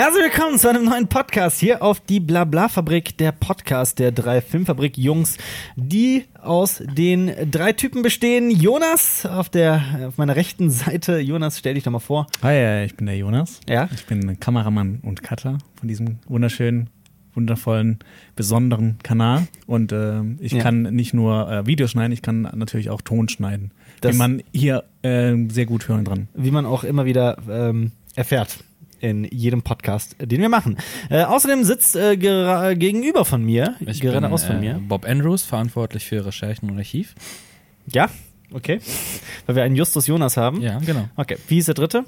Herzlich 0.00 0.32
willkommen 0.32 0.58
zu 0.58 0.66
einem 0.70 0.86
neuen 0.86 1.08
Podcast 1.08 1.60
hier 1.60 1.82
auf 1.82 2.00
die 2.00 2.20
Blabla-Fabrik, 2.20 3.18
der 3.18 3.32
Podcast 3.32 3.98
der 3.98 4.12
drei 4.12 4.40
Filmfabrik-Jungs, 4.40 5.36
die 5.76 6.24
aus 6.40 6.82
den 6.96 7.30
drei 7.50 7.74
Typen 7.74 8.00
bestehen. 8.00 8.50
Jonas 8.50 9.26
auf 9.26 9.50
der 9.50 10.06
auf 10.08 10.16
meiner 10.16 10.36
rechten 10.36 10.70
Seite. 10.70 11.18
Jonas, 11.18 11.58
stell 11.58 11.74
dich 11.74 11.84
doch 11.84 11.92
mal 11.92 11.98
vor. 11.98 12.28
Hi, 12.42 12.54
äh, 12.54 12.84
ich 12.86 12.96
bin 12.96 13.04
der 13.08 13.18
Jonas. 13.18 13.60
Ja. 13.68 13.90
Ich 13.92 14.06
bin 14.06 14.40
Kameramann 14.40 15.00
und 15.02 15.22
Cutter 15.22 15.58
von 15.78 15.86
diesem 15.86 16.16
wunderschönen, 16.26 16.88
wundervollen, 17.34 17.98
besonderen 18.36 18.96
Kanal. 19.02 19.48
Und 19.66 19.92
äh, 19.92 20.22
ich 20.38 20.52
Ja. 20.52 20.62
kann 20.62 20.80
nicht 20.84 21.12
nur 21.12 21.46
äh, 21.52 21.66
Videos 21.66 21.90
schneiden, 21.90 22.12
ich 22.12 22.22
kann 22.22 22.48
natürlich 22.54 22.88
auch 22.88 23.02
Ton 23.02 23.28
schneiden. 23.28 23.70
Das- 24.00 24.14
wie 24.14 24.18
man 24.18 24.42
hier 24.54 24.84
äh, 25.02 25.34
sehr 25.50 25.66
gut 25.66 25.88
hören 25.88 26.06
dran. 26.06 26.28
Wie 26.32 26.50
man 26.52 26.64
auch 26.64 26.84
immer 26.84 27.04
wieder 27.04 27.36
ähm, 27.50 27.92
erfährt 28.16 28.64
in 29.00 29.24
jedem 29.24 29.62
Podcast, 29.62 30.16
den 30.20 30.40
wir 30.40 30.48
machen. 30.48 30.76
Äh, 31.08 31.22
außerdem 31.24 31.64
sitzt 31.64 31.96
äh, 31.96 32.16
gegenüber 32.16 33.24
von 33.24 33.42
mir, 33.42 33.76
Ich 33.80 34.00
geradeaus 34.00 34.42
bin, 34.42 34.52
von 34.52 34.60
mir. 34.60 34.76
Äh, 34.76 34.80
Bob 34.80 35.06
Andrews, 35.06 35.42
verantwortlich 35.42 36.06
für 36.06 36.24
Recherchen 36.24 36.70
und 36.70 36.78
Archiv. 36.78 37.14
Ja, 37.86 38.08
okay. 38.52 38.80
Weil 39.46 39.56
wir 39.56 39.62
einen 39.62 39.76
Justus 39.76 40.06
Jonas 40.06 40.36
haben. 40.36 40.60
Ja, 40.60 40.78
genau. 40.78 41.08
Okay, 41.16 41.38
wie 41.48 41.58
ist 41.58 41.68
der 41.68 41.74
dritte? 41.74 42.04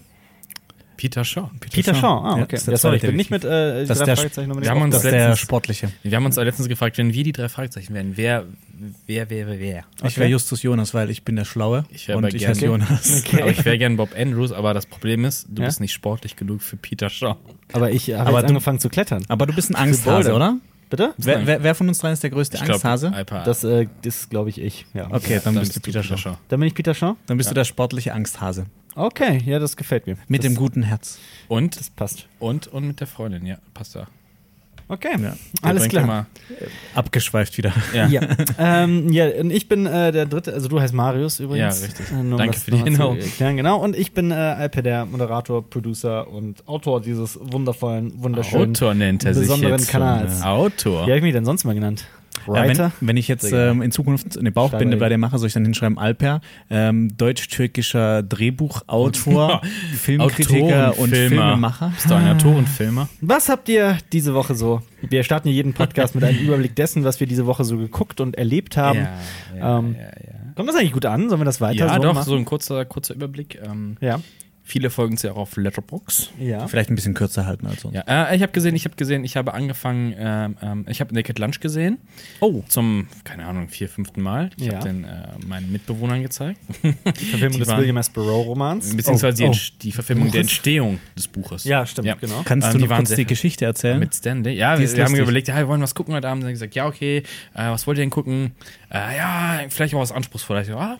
Peter 1.03 1.25
Shaw. 1.25 1.51
Peter 1.59 1.95
Shaw. 1.97 2.07
Ah, 2.23 2.37
Ja, 2.39 2.43
okay. 2.45 2.59
Ja, 2.65 2.77
sorry, 2.77 2.97
ich 2.97 3.03
bin 3.03 3.17
nicht 3.17 3.33
mit 3.33 3.43
äh, 3.45 3.85
Das 3.85 3.91
ist 3.91 3.99
drei 3.99 4.05
der- 4.05 4.17
Fragezeichen 4.17 4.63
wir 4.63 4.71
haben 4.71 4.83
uns 4.83 4.95
Das 4.95 5.03
der 5.03 5.11
letztens- 5.13 5.39
Sportliche. 5.41 5.91
Wir 6.05 6.17
haben 6.17 6.25
uns 6.27 6.37
letztens 6.37 6.69
gefragt, 6.69 6.97
wenn 6.99 7.13
wir 7.13 7.25
die 7.25 7.33
drei 7.33 7.49
Fragezeichen 7.49 7.93
wären, 7.93 8.13
wer, 8.17 8.45
wer 9.09 9.29
wäre 9.29 9.59
wer? 9.59 9.85
Ich 9.99 10.05
Okay. 10.05 10.17
wäre 10.21 10.29
Justus 10.31 10.63
Jonas, 10.63 10.95
weil 10.95 11.11
ich 11.11 11.25
bin 11.25 11.35
der 11.35 11.45
Schlaue 11.45 11.85
Ich 11.91 12.09
und 12.09 12.25
ich 12.27 12.39
gerne- 12.39 12.55
heiße 12.55 12.65
Jonas. 12.67 13.25
Okay. 13.27 13.43
Aber 13.43 13.51
ich 13.51 13.65
wäre 13.65 13.79
gern 13.79 13.97
Bob 13.97 14.11
Andrews, 14.17 14.53
aber 14.53 14.75
das 14.75 14.87
Problem 14.87 15.25
ist, 15.25 15.47
du 15.49 15.63
Ja? 15.63 15.67
bist 15.67 15.81
nicht 15.81 15.93
sportlich 15.93 16.37
genug 16.37 16.63
für 16.63 16.77
Peter 16.77 17.11
Shaw. 17.11 17.35
Aber 17.73 17.91
ich 17.91 18.09
habe 18.13 18.21
Aber 18.29 18.39
jetzt 18.39 18.45
du- 18.45 18.53
angefangen 18.53 18.79
zu 18.79 18.89
klettern. 18.89 19.25
Aber 19.27 19.47
du 19.47 19.55
bist 19.55 19.71
ein 19.71 19.75
Angsthase, 19.75 20.33
oder? 20.35 20.57
Bitte? 20.93 21.15
Wer, 21.17 21.47
wer, 21.47 21.63
wer 21.63 21.75
von 21.75 21.89
uns 21.89 22.01
dreien 22.01 22.13
ist 22.13 22.23
der 22.23 22.29
größte 22.29 22.59
Ich 22.59 22.63
glaub, 22.65 22.75
Angsthase? 22.75 23.15
Alper, 23.15 23.45
Das 23.45 23.65
äh, 23.65 23.87
ist, 24.03 24.29
glaube 24.29 24.51
ich, 24.51 24.61
ich. 24.61 24.85
Ja. 24.93 25.11
Okay, 25.11 25.41
dann, 25.43 25.55
bist 25.55 25.75
du 25.75 25.81
Peter 25.81 26.03
Shaw. 26.03 26.19
Shaw. 26.19 26.37
Dann 26.49 26.61
bin 26.61 26.67
ich 26.67 26.75
Peter 26.75 26.93
Shaw. 26.93 27.17
Dann 27.25 27.39
bist 27.39 27.49
du 27.49 27.55
der 27.55 27.65
sportliche 27.65 28.13
Angsthase. 28.13 28.67
Okay, 28.95 29.41
ja, 29.47 29.59
das 29.59 29.79
gefällt 29.79 30.07
mir. 30.07 30.19
Mit 30.29 30.45
das, 30.45 30.51
dem 30.53 30.55
guten 30.55 30.83
Herz. 30.83 31.19
Und, 31.49 31.81
Das 31.81 31.89
passt. 31.89 32.27
und, 32.39 32.67
und 32.67 32.87
mit 32.87 33.01
der 33.01 33.07
Freundin, 33.07 33.47
ja, 33.47 33.57
passt 33.73 33.97
da. 33.97 34.07
Okay, 34.93 35.17
Ja. 35.23 35.33
Alles 35.63 35.89
klar. 35.89 36.27
Abgeschweift 36.95 37.57
wieder. 37.57 37.73
ja. 37.95 38.09
Ja. 38.09 38.21
ähm, 38.59 39.11
ja, 39.11 39.27
und 39.41 39.51
ich 39.51 39.67
bin 39.67 39.87
äh, 39.87 40.13
der 40.13 40.27
dritte, 40.27 40.53
also 40.53 40.69
du 40.69 40.79
heißt 40.79 40.93
Marius 40.93 41.41
übrigens. 41.41 41.81
Ja, 41.81 41.87
richtig. 41.87 42.07
Äh, 42.11 42.37
Danke 42.37 42.59
für 42.59 42.73
die 42.73 42.79
Erinnerung. 42.79 43.17
Erklären, 43.17 43.57
genau. 43.57 43.79
Und 43.83 43.97
ich 43.97 44.13
bin 44.13 44.31
äh, 44.31 44.35
Alper, 44.35 44.83
der 44.83 45.07
Moderator, 45.07 45.67
Producer 45.69 46.29
und 46.29 46.69
Autor 46.69 47.01
dieses 47.01 47.39
wundervollen, 47.41 48.23
wunderschönen, 48.23 48.73
Autor 48.73 48.93
nennt 48.93 49.25
er 49.25 49.33
sich 49.33 49.45
besonderen 49.45 49.79
jetzt. 49.79 49.89
Kanals. 49.91 50.43
Autor. 50.43 51.07
Wie 51.07 51.11
habe 51.11 51.17
ich 51.17 51.23
mich 51.23 51.33
denn 51.33 51.47
sonst 51.47 51.65
mal 51.65 51.75
genannt? 51.75 52.05
Ja, 52.47 52.53
Writer? 52.55 52.93
wenn, 53.01 53.09
wenn 53.09 53.17
ich 53.17 53.29
jetzt 53.29 53.53
ähm, 53.53 53.83
in 53.83 53.93
Zukunft 53.93 54.39
eine 54.39 54.51
Bauchbinde 54.51 54.97
bei 54.97 55.09
dir 55.09 55.19
mache, 55.19 55.39
soll 55.39 55.47
ich 55.49 55.53
dann 55.55 55.65
hinschreiben 55.65 55.99
Alper, 55.99 56.41
ähm, 56.71 57.17
deutsch-türkischer 57.17 58.23
Drehbuchautor, 58.23 59.61
Filmkritiker 59.95 60.99
und 60.99 61.11
Filmer. 61.11 61.29
Filmemacher. 61.29 61.93
Bist 61.95 62.11
du 62.11 62.15
ein 62.15 62.29
Autor 62.37 62.57
und 62.57 62.69
Filmer? 62.69 63.09
Was 63.21 63.49
habt 63.49 63.69
ihr 63.69 63.99
diese 64.13 64.35
Woche 64.35 64.55
so? 64.55 64.83
Wir 65.03 65.23
starten 65.25 65.49
hier 65.49 65.57
jeden 65.57 65.73
Podcast 65.73 66.15
mit 66.15 66.25
einem 66.25 66.39
Überblick 66.45 66.75
dessen, 66.77 67.05
was 67.05 67.21
wir 67.21 67.27
diese 67.27 67.47
Woche 67.47 67.65
so 67.65 67.77
geguckt 67.79 68.21
und 68.21 68.37
erlebt 68.37 68.77
haben. 68.77 68.99
ja, 69.57 69.79
Ähm, 69.79 69.95
ja, 69.99 70.03
ja. 70.05 70.53
Kommt 70.55 70.69
das 70.69 70.77
eigentlich 70.77 70.93
gut 70.93 71.07
an? 71.07 71.29
Sollen 71.29 71.41
wir 71.41 71.45
das 71.47 71.61
weiter 71.61 71.87
Ja, 71.87 71.95
so 71.95 72.01
doch, 72.03 72.15
machen? 72.15 72.25
so 72.29 72.37
ein 72.37 72.45
kurzer, 72.45 72.85
kurzer 72.85 73.15
Überblick. 73.15 73.59
Ähm, 73.65 73.97
Ja. 74.01 74.21
Viele 74.73 74.89
folgen 74.89 75.17
ja 75.23 75.33
auch 75.33 75.37
auf 75.37 75.57
Letterbox. 75.57 76.31
Ja. 76.41 76.67
Vielleicht 76.67 76.89
ein 76.91 76.95
bisschen 76.95 77.13
kürzer 77.13 77.45
halten 77.45 77.67
als 77.67 77.83
sonst. 77.83 77.95
Ja, 77.95 78.03
äh, 78.31 78.35
ich 78.37 78.41
habe 78.43 78.53
gesehen, 78.53 78.75
ich 78.75 78.87
habe 78.87 78.97
gesehen, 78.97 79.23
ich 79.25 79.37
habe 79.37 79.53
angefangen, 79.53 80.15
ähm, 80.17 80.57
ähm, 80.63 80.87
ich 80.89 81.01
habe 81.03 81.15
Naked 81.15 81.39
Lunch 81.39 81.61
gesehen. 81.61 81.99
Oh, 82.41 82.63
Zum, 82.69 83.07
keine 83.25 83.45
Ahnung, 83.45 83.69
vier, 83.69 83.91
fünften 83.91 84.23
Mal. 84.23 84.49
Ich 84.57 84.65
Ja. 84.67 84.77
habe 84.77 84.85
den 84.89 85.05
äh, 85.05 85.29
meinen 85.47 85.71
Mitbewohnern 85.71 86.23
gezeigt. 86.23 86.59
die 86.83 86.93
Verfilmung 87.27 87.53
Die 87.53 87.59
des 87.59 87.69
waren- 87.69 87.81
William 87.81 87.97
S. 87.99 88.09
Burroughs 88.09 88.47
Romans. 88.47 88.97
Beziehungsweise 88.97 89.35
Oh, 89.35 89.37
die, 89.37 89.45
oh. 89.45 89.53
Entst- 89.53 89.73
die 89.83 89.93
Verfilmung 89.93 90.25
der 90.31 90.41
Buches? 90.41 90.41
Entstehung 90.53 90.99
des 91.17 91.29
Buches. 91.29 91.65
Ja, 91.65 91.85
stimmt, 91.85 92.09
Ja. 92.09 92.15
genau. 92.15 92.41
Kannst 92.45 92.73
Ähm, 92.75 92.81
du 92.81 92.89
waren 92.89 92.99
kurz 93.01 93.09
sehr- 93.11 93.17
die 93.19 93.27
Geschichte 93.27 93.67
erzählen? 93.67 93.99
Mit 93.99 94.15
Stanley. 94.15 94.55
Ja, 94.55 94.79
wir, 94.79 94.91
wir 94.97 95.05
haben 95.05 95.15
überlegt, 95.15 95.49
ja, 95.49 95.57
wir 95.59 95.69
wollen 95.69 95.83
was 95.83 95.95
gucken 95.95 96.15
heute 96.15 96.29
Abend. 96.29 96.43
Dann 96.43 96.47
haben 96.47 96.49
wir 96.49 96.53
gesagt, 96.55 96.75
ja, 96.75 96.87
okay, 96.87 97.19
äh, 97.55 97.69
was 97.69 97.87
wollt 97.87 97.99
ihr 97.99 98.03
denn 98.05 98.11
gucken? 98.11 98.53
Äh, 98.91 99.17
ja, 99.19 99.61
vielleicht 99.69 99.95
auch 99.95 100.01
was 100.01 100.13
Anspruchsvolles. 100.13 100.69
Ich 100.69 100.73
so, 100.73 100.79
ah, 100.79 100.99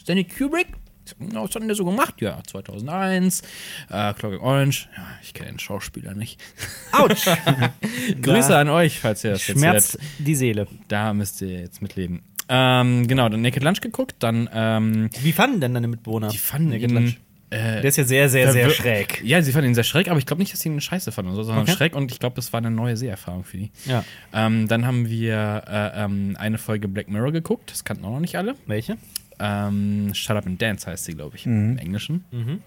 Stanley 0.00 0.24
Kubrick? 0.24 0.66
Ich 1.04 1.10
so, 1.10 1.16
"Na, 1.18 1.42
Was 1.42 1.50
hat 1.54 1.56
denn 1.62 1.68
der 1.68 1.74
so 1.76 1.84
gemacht? 1.84 2.14
Ja, 2.20 2.40
2001, 2.46 3.42
äh, 3.90 4.12
Clockwork 4.14 4.42
Orange. 4.42 4.88
Ja, 4.96 5.06
ich 5.22 5.34
kenne 5.34 5.50
den 5.50 5.58
Schauspieler 5.58 6.14
nicht. 6.14 6.40
Autsch! 6.92 7.26
Grüße 8.22 8.56
an 8.56 8.68
euch, 8.68 9.00
falls 9.00 9.24
ihr 9.24 9.32
das 9.32 9.46
jetzt 9.46 9.58
Schmerzt 9.58 9.98
die 10.18 10.34
Seele. 10.34 10.66
Da 10.88 11.12
müsst 11.12 11.40
ihr 11.42 11.60
jetzt 11.60 11.82
mitleben. 11.82 12.22
Ähm, 12.48 13.06
genau, 13.08 13.28
dann 13.28 13.40
Naked 13.42 13.62
Lunch 13.62 13.80
geguckt, 13.80 14.16
dann 14.18 14.48
ähm, 14.52 15.08
Wie 15.22 15.32
fanden 15.32 15.60
denn 15.60 15.72
deine 15.74 15.88
Mitbewohner? 15.88 16.28
die 16.28 16.36
fanden 16.38 16.68
Naked 16.70 16.90
Lunch? 16.90 17.18
äh, 17.50 17.80
Der 17.80 17.84
ist 17.84 17.96
ja 17.96 18.04
sehr, 18.04 18.28
sehr, 18.28 18.52
sehr 18.52 18.68
schräg. 18.70 19.22
Ja, 19.24 19.40
sie 19.40 19.50
fanden 19.52 19.68
ihn 19.70 19.74
sehr 19.74 19.84
schräg, 19.84 20.08
aber 20.08 20.18
ich 20.18 20.26
glaube 20.26 20.42
nicht, 20.42 20.52
dass 20.52 20.60
sie 20.60 20.68
ihn 20.68 20.78
scheiße 20.80 21.10
fanden, 21.10 21.34
so, 21.34 21.42
sondern 21.42 21.62
Okay. 21.62 21.72
schräg 21.72 21.96
und 21.96 22.12
ich 22.12 22.18
glaube, 22.18 22.36
das 22.36 22.52
war 22.52 22.58
eine 22.58 22.70
neue 22.70 22.96
Seherfahrung 22.98 23.44
für 23.44 23.56
die. 23.56 23.70
Ja. 23.86 24.04
Ähm, 24.34 24.68
dann 24.68 24.86
haben 24.86 25.08
wir 25.08 25.62
äh, 25.66 26.04
ähm, 26.04 26.36
eine 26.38 26.58
Folge 26.58 26.86
Black 26.88 27.08
Mirror 27.08 27.32
geguckt, 27.32 27.70
das 27.70 27.84
kannten 27.84 28.04
auch 28.04 28.10
noch 28.10 28.20
nicht 28.20 28.36
alle. 28.36 28.56
Welche? 28.66 28.98
Ähm, 29.40 30.10
Shut 30.14 30.36
Up 30.36 30.46
and 30.46 30.60
Dance 30.60 30.86
heißt 30.90 31.04
sie, 31.04 31.14
glaube 31.14 31.36
ich, 31.36 31.46
Mhm. 31.46 31.72
im 31.72 31.78
Englischen. 31.78 32.24
Mhm. 32.30 32.62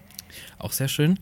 Auch 0.58 0.72
sehr 0.72 0.88
schön. 0.88 1.18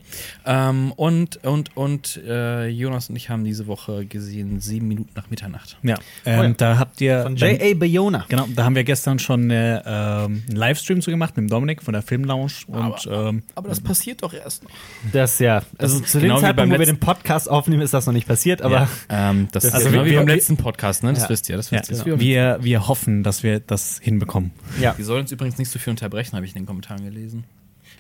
Ähm, 0.47 0.93
und 0.93 1.44
und, 1.44 1.77
und 1.77 2.21
äh, 2.27 2.69
Jonas 2.69 3.10
und 3.10 3.16
ich 3.16 3.28
haben 3.28 3.44
diese 3.44 3.66
Woche 3.66 4.06
gesehen, 4.06 4.60
sieben 4.60 4.88
Minuten 4.88 5.10
nach 5.15 5.28
Mitternacht. 5.31 5.77
Ja, 5.82 5.97
ähm, 6.25 6.38
Oh 6.41 6.43
ja. 6.44 6.49
da 6.56 6.78
habt 6.78 7.00
ihr. 7.00 7.22
Von 7.22 7.37
J.A. 7.37 7.75
Bayona. 7.75 8.25
Genau, 8.28 8.47
da 8.55 8.65
haben 8.65 8.75
wir 8.75 8.84
gestern 8.84 9.19
schon 9.19 9.44
eine, 9.44 9.82
ähm, 9.87 10.43
einen 10.49 10.56
Livestream 10.56 11.03
zu 11.03 11.10
gemacht 11.10 11.37
mit 11.37 11.44
dem 11.44 11.50
Dominik 11.50 11.82
von 11.82 11.93
der 11.93 12.03
Filmlounge 12.03 12.53
und 12.69 13.09
ähm, 13.10 13.43
Aber 13.55 13.69
das 13.69 13.81
passiert 13.81 14.22
doch 14.22 14.32
erst 14.32 14.65
noch. 14.65 14.71
Das 15.12 15.38
ja. 15.38 15.62
Also 15.78 15.99
ist 16.00 16.12
zu 16.12 16.21
genau 16.21 16.37
dem 16.37 16.38
wie 16.38 16.47
Zeitpunkt, 16.47 16.75
wo 16.75 16.78
wir 16.78 16.87
den 16.87 17.00
Podcast 17.00 17.50
aufnehmen, 17.50 17.82
ist 17.82 17.93
das 17.94 18.06
noch 18.06 18.15
nicht 18.15 18.26
passiert, 18.28 18.62
aber 18.62 18.75
ja, 18.75 18.88
ähm, 19.31 19.49
das, 19.53 19.65
Das 19.65 19.75
ist 19.75 19.81
ist- 19.87 19.93
genau 19.93 20.05
wie 20.06 20.10
wir- 20.12 20.19
beim 20.21 20.28
letzten 20.28 20.56
Podcast, 20.56 21.03
ne? 21.03 21.12
Das 21.12 21.25
Ja. 21.25 21.28
wisst 21.28 21.49
ihr. 21.50 21.56
Das 21.56 21.71
ja, 21.71 21.81
wisst 21.81 21.91
ihr. 21.91 22.05
genau. 22.05 22.21
wir, 22.21 22.59
wir 22.62 22.88
hoffen, 22.88 23.22
dass 23.22 23.43
wir 23.43 23.60
das 23.60 23.99
hinbekommen. 24.03 24.50
ja. 24.81 24.94
Die 24.97 25.03
sollen 25.03 25.22
uns 25.22 25.32
übrigens 25.32 25.59
nicht 25.59 25.71
so 25.71 25.78
viel 25.78 25.91
unterbrechen, 25.91 26.34
habe 26.37 26.47
ich 26.47 26.53
in 26.55 26.62
den 26.62 26.66
Kommentaren 26.66 27.05
gelesen. 27.05 27.44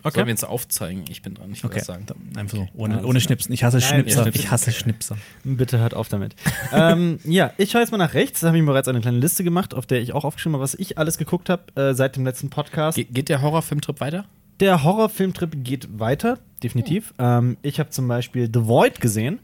Okay. 0.06 0.14
Sollen 0.14 0.26
wir 0.28 0.34
uns 0.34 0.44
aufzeigen? 0.44 1.04
Ich 1.08 1.22
bin 1.22 1.34
dran, 1.34 1.50
ich 1.52 1.62
will 1.62 1.70
Okay, 1.70 1.80
sagen. 1.80 2.06
einfach 2.36 2.58
so, 2.58 2.68
ohne, 2.76 3.04
ohne. 3.04 3.20
Schnipsen. 3.20 3.52
Ich 3.52 3.64
hasse 3.64 3.78
Nein, 3.78 3.88
Schnipser. 3.88 4.26
ich 4.32 4.50
hasse 4.50 4.70
Schnipser. 4.70 5.16
Bitte 5.42 5.78
hört 5.78 5.94
auf 5.94 6.08
damit. 6.08 6.36
ähm, 6.72 7.18
ja, 7.24 7.52
ich 7.56 7.72
schaue 7.72 7.80
jetzt 7.80 7.90
mal 7.90 7.98
nach 7.98 8.14
rechts. 8.14 8.40
Da 8.40 8.48
habe 8.48 8.56
ich 8.56 8.62
mir 8.62 8.70
bereits 8.70 8.86
eine 8.86 9.00
kleine 9.00 9.18
Liste 9.18 9.42
gemacht, 9.42 9.74
auf 9.74 9.84
der 9.84 10.00
ich 10.00 10.12
auch 10.12 10.24
aufgeschrieben 10.24 10.54
habe, 10.54 10.62
was 10.62 10.74
ich 10.74 10.96
alles 10.96 11.18
geguckt 11.18 11.48
habe 11.50 11.64
äh, 11.74 11.94
seit 11.94 12.14
dem 12.16 12.24
letzten 12.24 12.50
Podcast. 12.50 12.96
Ge 12.96 13.04
geht 13.10 13.28
der 13.28 13.42
Horrorfilmtrip 13.42 13.98
weiter? 14.00 14.26
Der 14.60 14.84
Horrorfilmtrip 14.84 15.64
geht 15.64 15.98
weiter, 15.98 16.38
definitiv. 16.62 17.12
Ähm, 17.18 17.56
ich 17.62 17.78
habe 17.80 17.90
zum 17.90 18.08
Beispiel 18.08 18.48
The 18.52 18.66
Void 18.66 19.00
gesehen. 19.00 19.40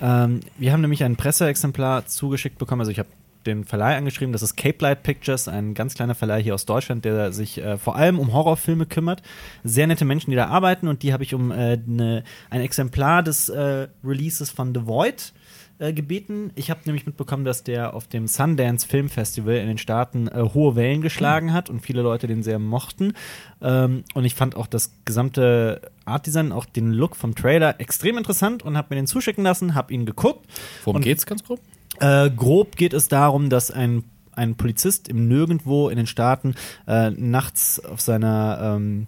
Ähm, 0.00 0.40
wir 0.58 0.72
haben 0.72 0.82
nämlich 0.82 1.02
ein 1.02 1.16
Presseexemplar 1.16 2.06
zugeschickt 2.06 2.58
bekommen. 2.58 2.80
Also 2.82 2.92
ich 2.92 2.98
habe 2.98 3.08
den 3.46 3.64
Verleih 3.64 3.96
angeschrieben. 3.96 4.32
Das 4.32 4.42
ist 4.42 4.56
Cape 4.56 4.78
Light 4.80 5.02
Pictures, 5.02 5.48
ein 5.48 5.74
ganz 5.74 5.94
kleiner 5.94 6.14
Verleih 6.14 6.42
hier 6.42 6.54
aus 6.54 6.66
Deutschland, 6.66 7.04
der 7.04 7.32
sich 7.32 7.58
äh, 7.58 7.78
vor 7.78 7.96
allem 7.96 8.18
um 8.18 8.32
Horrorfilme 8.32 8.86
kümmert. 8.86 9.22
Sehr 9.64 9.86
nette 9.86 10.04
Menschen, 10.04 10.30
die 10.30 10.36
da 10.36 10.46
arbeiten 10.46 10.88
und 10.88 11.02
die 11.02 11.12
habe 11.12 11.22
ich 11.22 11.34
um 11.34 11.50
äh, 11.50 11.76
ne, 11.84 12.24
ein 12.50 12.60
Exemplar 12.60 13.22
des 13.22 13.48
äh, 13.48 13.88
Releases 14.04 14.50
von 14.50 14.74
The 14.74 14.86
Void 14.86 15.32
äh, 15.78 15.92
gebeten. 15.92 16.50
Ich 16.54 16.70
habe 16.70 16.80
nämlich 16.84 17.06
mitbekommen, 17.06 17.44
dass 17.44 17.64
der 17.64 17.94
auf 17.94 18.06
dem 18.06 18.26
Sundance 18.26 18.86
Film 18.86 19.08
Festival 19.08 19.56
in 19.56 19.66
den 19.66 19.78
Staaten 19.78 20.28
äh, 20.28 20.42
hohe 20.54 20.76
Wellen 20.76 21.02
geschlagen 21.02 21.52
hat 21.52 21.70
und 21.70 21.80
viele 21.80 22.02
Leute 22.02 22.26
den 22.26 22.42
sehr 22.42 22.58
mochten. 22.58 23.14
Ähm, 23.60 24.04
und 24.14 24.24
ich 24.24 24.34
fand 24.34 24.54
auch 24.54 24.66
das 24.66 24.92
gesamte 25.04 25.80
Artdesign, 26.04 26.52
auch 26.52 26.66
den 26.66 26.92
Look 26.92 27.16
vom 27.16 27.34
Trailer 27.34 27.80
extrem 27.80 28.18
interessant 28.18 28.62
und 28.62 28.76
habe 28.76 28.88
mir 28.90 28.96
den 29.00 29.06
zuschicken 29.06 29.44
lassen, 29.44 29.74
habe 29.74 29.92
ihn 29.92 30.06
geguckt. 30.06 30.46
Worum 30.84 30.96
Und- 30.96 31.02
geht's 31.02 31.26
ganz 31.26 31.42
grob? 31.42 31.60
Äh, 32.02 32.30
grob 32.30 32.76
geht 32.76 32.92
es 32.92 33.06
darum, 33.06 33.48
dass 33.48 33.70
ein, 33.70 34.02
ein 34.32 34.56
Polizist 34.56 35.08
im 35.08 35.28
Nirgendwo 35.28 35.88
in 35.88 35.96
den 35.96 36.08
Staaten 36.08 36.54
äh, 36.88 37.10
nachts 37.10 37.78
auf 37.84 38.00
seiner, 38.00 38.76
ähm, 38.76 39.06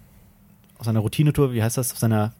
auf 0.77 0.85
seiner 0.85 1.01
Routinetour, 1.01 1.53
wie 1.53 1.61
heißt 1.61 1.77
das, 1.77 1.91
auf 1.91 1.99
seiner 1.99 2.31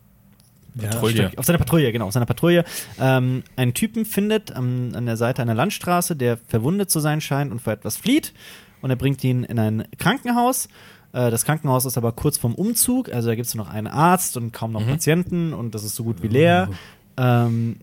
Patrouille. 0.77 1.31
auf 1.35 1.45
seiner 1.45 1.57
Patrouille, 1.57 1.91
genau, 1.91 2.07
auf 2.07 2.13
seiner 2.13 2.25
Patrouille, 2.25 2.63
ähm, 2.99 3.43
einen 3.55 3.73
Typen 3.73 4.05
findet 4.05 4.55
am, 4.55 4.91
an 4.93 5.05
der 5.05 5.17
Seite 5.17 5.41
einer 5.41 5.55
Landstraße, 5.55 6.15
der 6.15 6.37
verwundet 6.37 6.89
zu 6.89 6.99
sein 6.99 7.21
scheint 7.21 7.51
und 7.51 7.61
vor 7.61 7.73
etwas 7.73 7.97
flieht. 7.97 8.33
Und 8.81 8.89
er 8.89 8.95
bringt 8.97 9.23
ihn 9.23 9.43
in 9.43 9.57
ein 9.57 9.85
Krankenhaus. 9.97 10.67
Äh, 11.11 11.31
das 11.31 11.43
Krankenhaus 11.45 11.85
ist 11.85 11.97
aber 11.97 12.11
kurz 12.11 12.37
vorm 12.37 12.55
Umzug, 12.55 13.11
also 13.11 13.29
da 13.29 13.35
gibt 13.35 13.47
es 13.47 13.55
noch 13.55 13.69
einen 13.69 13.87
Arzt 13.87 14.37
und 14.37 14.51
kaum 14.53 14.73
noch 14.73 14.85
Patienten 14.85 15.53
und 15.53 15.75
das 15.75 15.83
ist 15.83 15.95
so 15.95 16.03
gut 16.03 16.21
wie 16.21 16.27
leer. 16.27 16.69
Ähm, 17.17 17.77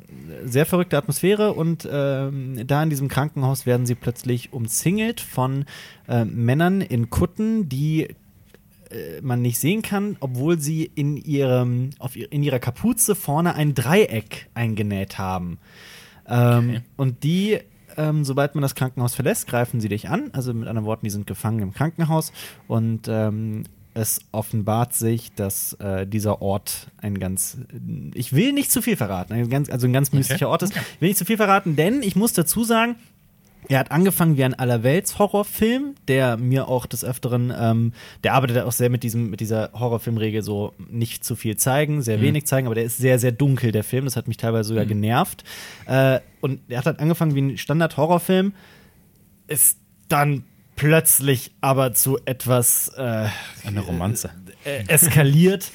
sehr 0.44 0.66
verrückte 0.66 0.98
Atmosphäre 0.98 1.54
und 1.54 1.88
ähm, 1.90 2.66
da 2.66 2.82
in 2.82 2.90
diesem 2.90 3.08
Krankenhaus 3.08 3.64
werden 3.64 3.86
sie 3.86 3.94
plötzlich 3.94 4.52
umzingelt 4.52 5.20
von 5.20 5.64
äh, 6.06 6.24
Männern 6.26 6.82
in 6.82 7.08
Kutten, 7.08 7.68
die 7.68 8.08
äh, 8.90 9.20
man 9.22 9.40
nicht 9.40 9.58
sehen 9.58 9.80
kann, 9.80 10.16
obwohl 10.20 10.58
sie 10.58 10.90
in 10.94 11.16
ihrem 11.16 11.90
auf 11.98 12.14
ihr, 12.14 12.30
in 12.30 12.42
ihrer 12.42 12.58
Kapuze 12.58 13.14
vorne 13.14 13.54
ein 13.54 13.74
Dreieck 13.74 14.48
eingenäht 14.54 15.18
haben. 15.18 15.58
Ähm, 16.28 16.68
Okay. 16.70 16.80
Und 16.96 17.24
die, 17.24 17.58
ähm, 17.96 18.24
sobald 18.24 18.54
man 18.54 18.62
das 18.62 18.74
Krankenhaus 18.74 19.14
verlässt, 19.14 19.46
greifen 19.48 19.80
sie 19.80 19.88
dich 19.88 20.08
an. 20.10 20.30
Also 20.32 20.52
mit 20.52 20.68
anderen 20.68 20.86
Worten, 20.86 21.06
die 21.06 21.10
sind 21.10 21.26
gefangen 21.26 21.60
im 21.60 21.72
Krankenhaus 21.72 22.32
und 22.68 23.08
ähm, 23.08 23.64
es 23.94 24.20
offenbart 24.32 24.94
sich, 24.94 25.32
dass 25.34 25.74
äh, 25.74 26.06
dieser 26.06 26.40
Ort 26.40 26.88
ein 26.98 27.18
ganz, 27.18 27.58
ich 28.14 28.32
will 28.32 28.52
nicht 28.52 28.72
zu 28.72 28.80
viel 28.82 28.96
verraten, 28.96 29.34
ein 29.34 29.50
ganz, 29.50 29.70
also 29.70 29.86
ein 29.86 29.92
ganz 29.92 30.12
mystischer 30.12 30.48
Ort 30.48 30.62
ist. 30.62 30.74
Ich 30.74 31.00
will 31.00 31.08
nicht 31.08 31.18
zu 31.18 31.24
viel 31.24 31.36
verraten, 31.36 31.76
denn 31.76 32.02
ich 32.02 32.16
muss 32.16 32.32
dazu 32.32 32.64
sagen, 32.64 32.96
er 33.68 33.78
hat 33.78 33.92
angefangen 33.92 34.36
wie 34.36 34.44
ein 34.44 34.54
Allerwelts-Horrorfilm, 34.54 35.94
der 36.08 36.36
mir 36.36 36.68
auch 36.68 36.84
des 36.86 37.04
Öfteren, 37.04 37.52
ähm, 37.56 37.92
der 38.24 38.34
arbeitet 38.34 38.58
auch 38.64 38.72
sehr 38.72 38.90
mit 38.90 39.02
diesem, 39.04 39.30
mit 39.30 39.40
dieser 39.40 39.70
Horrorfilmregel 39.72 40.42
so 40.42 40.72
nicht 40.90 41.24
zu 41.24 41.36
viel 41.36 41.56
zeigen, 41.56 42.02
sehr 42.02 42.20
wenig 42.20 42.46
zeigen, 42.46 42.66
aber 42.66 42.74
der 42.74 42.84
ist 42.84 42.98
sehr, 42.98 43.18
sehr 43.18 43.30
dunkel, 43.30 43.70
der 43.70 43.84
Film. 43.84 44.04
Das 44.04 44.16
hat 44.16 44.26
mich 44.26 44.36
teilweise 44.36 44.70
sogar 44.70 44.84
genervt. 44.84 45.44
Äh, 45.86 46.20
und 46.40 46.60
er 46.68 46.78
hat 46.78 46.86
halt 46.86 46.98
angefangen 46.98 47.34
wie 47.36 47.42
ein 47.42 47.58
Standard-Horrorfilm, 47.58 48.52
ist 49.46 49.78
dann 50.08 50.44
plötzlich 50.76 51.52
aber 51.60 51.94
zu 51.94 52.18
etwas 52.24 52.88
äh, 52.96 53.28
Eine 53.66 53.80
Romanze. 53.80 54.30
äh, 54.64 54.84
eskaliert, 54.88 55.70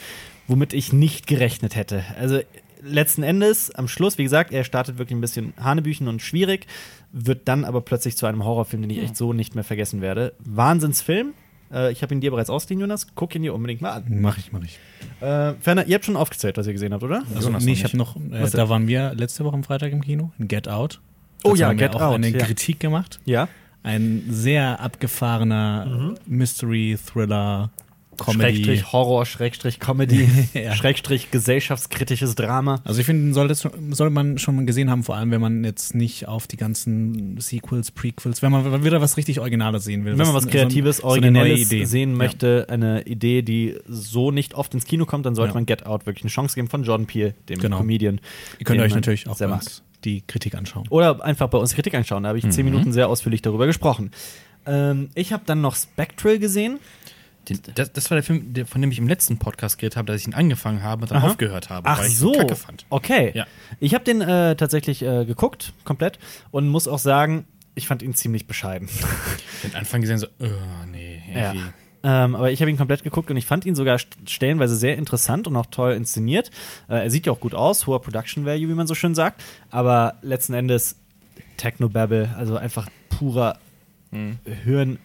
womit 0.47 0.73
ich 0.73 0.93
nicht 0.93 1.27
gerechnet 1.27 1.75
hätte. 1.75 2.03
Also 2.19 2.39
letzten 2.81 3.23
Endes, 3.23 3.71
am 3.71 3.87
Schluss, 3.87 4.17
wie 4.17 4.23
gesagt, 4.23 4.51
er 4.51 4.63
startet 4.63 4.97
wirklich 4.97 5.17
ein 5.17 5.21
bisschen 5.21 5.53
Hanebüchen 5.57 6.07
und 6.07 6.21
schwierig, 6.21 6.67
wird 7.11 7.47
dann 7.47 7.65
aber 7.65 7.81
plötzlich 7.81 8.17
zu 8.17 8.25
einem 8.25 8.43
Horrorfilm, 8.43 8.81
den 8.81 8.91
ich 8.91 8.99
echt 8.99 9.17
so 9.17 9.33
nicht 9.33 9.55
mehr 9.55 9.63
vergessen 9.63 10.01
werde. 10.01 10.33
Wahnsinnsfilm. 10.39 11.33
Äh, 11.71 11.91
ich 11.91 12.01
habe 12.01 12.13
ihn 12.13 12.21
dir 12.21 12.31
bereits 12.31 12.49
ausgeliehen, 12.49 12.81
Jonas. 12.81 13.07
Guck 13.15 13.35
ihn 13.35 13.41
dir 13.41 13.53
unbedingt 13.53 13.81
mal 13.81 13.91
an. 13.91 14.05
Mach 14.09 14.37
ich, 14.37 14.51
mach 14.51 14.61
ich. 14.63 14.79
Äh, 15.21 15.53
Ferner, 15.59 15.85
ihr 15.87 15.95
habt 15.95 16.05
schon 16.05 16.15
aufgezählt, 16.15 16.57
was 16.57 16.67
ihr 16.67 16.73
gesehen 16.73 16.93
habt, 16.93 17.03
oder? 17.03 17.23
Also, 17.33 17.47
Jonas 17.47 17.63
nee, 17.63 17.71
noch 17.71 17.77
ich 17.77 17.83
habe 17.83 17.97
noch, 17.97 18.15
äh, 18.15 18.19
Was 18.41 18.51
denn? 18.51 18.59
da 18.59 18.69
waren 18.69 18.87
wir 18.87 19.13
letzte 19.15 19.43
Woche 19.43 19.55
am 19.55 19.63
Freitag 19.63 19.91
im 19.91 20.01
Kino, 20.01 20.31
in 20.39 20.47
Get 20.47 20.67
Out. 20.67 21.01
Oh 21.43 21.49
Dazu 21.49 21.61
ja, 21.61 21.67
haben 21.67 21.79
wir 21.79 21.87
Get 21.87 21.95
auch 21.95 22.01
Out, 22.01 22.15
eine 22.15 22.29
ja. 22.29 22.45
Kritik 22.45 22.79
gemacht. 22.79 23.19
Ja. 23.25 23.47
Ein 23.83 24.23
sehr 24.29 24.79
abgefahrener 24.79 26.15
Mystery, 26.25 26.97
Thriller, 27.03 27.71
Comedy. 28.17 28.55
Schrägstrich 28.63 28.91
Horror, 28.91 29.25
Schrägstrich 29.25 29.79
Comedy, 29.79 30.27
Ja. 30.53 30.75
Schrägstrich 30.75 31.31
gesellschaftskritisches 31.31 32.35
Drama. 32.35 32.81
Also 32.83 32.99
ich 32.99 33.05
finde, 33.05 33.33
sollte, 33.33 33.55
sollte 33.55 34.09
man 34.09 34.37
schon 34.37 34.55
mal 34.55 34.65
gesehen 34.65 34.89
haben, 34.89 35.03
vor 35.03 35.15
allem 35.15 35.31
wenn 35.31 35.41
man 35.41 35.63
jetzt 35.63 35.95
nicht 35.95 36.27
auf 36.27 36.47
die 36.47 36.57
ganzen 36.57 37.39
Sequels, 37.39 37.91
Prequels, 37.91 38.41
wenn 38.41 38.51
man 38.51 38.83
wieder 38.83 39.01
was 39.01 39.17
richtig 39.17 39.39
Originales 39.39 39.83
sehen 39.85 40.05
will. 40.05 40.17
Wenn 40.17 40.25
man 40.25 40.35
was 40.35 40.43
so 40.43 40.49
Kreatives, 40.49 40.97
so 40.97 41.03
Originelles 41.07 41.59
Idee. 41.71 41.85
sehen 41.85 42.11
Ja. 42.11 42.17
möchte, 42.17 42.65
eine 42.69 43.03
Idee, 43.03 43.41
die 43.41 43.75
so 43.87 44.31
nicht 44.31 44.53
oft 44.55 44.73
ins 44.73 44.85
Kino 44.85 45.05
kommt, 45.05 45.25
dann 45.25 45.35
sollte 45.35 45.51
Ja. 45.51 45.55
man 45.55 45.65
Get 45.65 45.85
Out 45.85 46.05
wirklich 46.05 46.23
eine 46.23 46.31
Chance 46.31 46.55
geben 46.55 46.67
von 46.67 46.83
Jordan 46.83 47.05
Peele, 47.07 47.33
dem 47.49 47.59
Genau. 47.59 47.77
Comedian. 47.77 48.19
Ihr 48.59 48.65
könnt 48.65 48.81
euch 48.81 48.93
natürlich 48.95 49.27
auch 49.27 49.37
bei 49.37 49.45
uns 49.47 49.83
die 50.03 50.21
Kritik 50.27 50.55
anschauen. 50.55 50.85
Oder 50.89 51.23
einfach 51.23 51.47
bei 51.49 51.57
uns 51.57 51.73
Kritik 51.73 51.95
anschauen. 51.95 52.23
Da 52.23 52.29
habe 52.29 52.37
ich 52.37 52.47
zehn 52.49 52.65
Minuten 52.65 52.91
sehr 52.91 53.09
ausführlich 53.09 53.41
darüber 53.41 53.65
gesprochen. 53.65 54.11
Ähm, 54.65 55.09
ich 55.15 55.33
habe 55.33 55.43
dann 55.45 55.61
noch 55.61 55.75
Spectral 55.75 56.39
gesehen. 56.39 56.79
Den, 57.49 57.59
das, 57.75 57.93
das 57.93 58.09
war 58.11 58.15
der 58.15 58.23
Film, 58.23 58.53
der, 58.53 58.65
von 58.65 58.81
dem 58.81 58.91
ich 58.91 58.97
im 58.99 59.07
letzten 59.07 59.37
Podcast 59.37 59.77
geredet 59.77 59.95
habe, 59.97 60.07
dass 60.11 60.19
ich 60.21 60.27
ihn 60.27 60.33
angefangen 60.33 60.83
habe 60.83 61.03
und 61.03 61.11
dann 61.11 61.19
Aha. 61.19 61.27
aufgehört 61.29 61.69
habe, 61.69 61.87
Ach 61.87 61.99
weil 61.99 62.07
ich 62.07 62.17
so, 62.17 62.33
ihn 62.33 62.39
kacke 62.39 62.55
fand. 62.55 62.85
okay. 62.89 63.31
Ja. 63.33 63.45
Ich 63.79 63.93
habe 63.93 64.03
den 64.03 64.21
äh, 64.21 64.55
tatsächlich 64.55 65.01
äh, 65.01 65.25
geguckt, 65.25 65.73
komplett, 65.85 66.19
und 66.51 66.67
muss 66.67 66.87
auch 66.87 66.99
sagen, 66.99 67.45
ich 67.75 67.87
fand 67.87 68.01
ihn 68.01 68.13
ziemlich 68.15 68.47
bescheiden. 68.47 68.89
Den 69.63 69.75
Anfang 69.75 70.01
gesehen 70.01 70.17
so, 70.17 70.27
oh, 70.39 70.45
nee, 70.91 71.21
Ja. 71.33 71.53
irgendwie. 71.53 71.67
Ähm, 72.03 72.35
aber 72.35 72.51
ich 72.51 72.61
habe 72.61 72.69
ihn 72.69 72.77
komplett 72.77 73.03
geguckt 73.03 73.31
und 73.31 73.37
ich 73.37 73.45
fand 73.45 73.65
ihn 73.65 73.73
sogar 73.75 73.97
st- 73.97 74.07
stellenweise 74.29 74.75
sehr 74.75 74.97
interessant 74.97 75.47
und 75.47 75.55
auch 75.55 75.65
toll 75.65 75.93
inszeniert. 75.93 76.51
Äh, 76.87 77.03
er 77.03 77.09
sieht 77.09 77.25
ja 77.25 77.31
auch 77.31 77.39
gut 77.39 77.55
aus, 77.55 77.87
hoher 77.87 78.01
Production 78.01 78.45
Value, 78.45 78.69
wie 78.69 78.73
man 78.75 78.85
so 78.87 78.93
schön 78.95 79.15
sagt. 79.15 79.43
Aber 79.71 80.15
letzten 80.21 80.53
Endes 80.53 80.95
Technobabble, 81.57 82.29
also 82.37 82.55
einfach 82.57 82.87
purer 83.09 83.57
Hirn, 84.63 84.99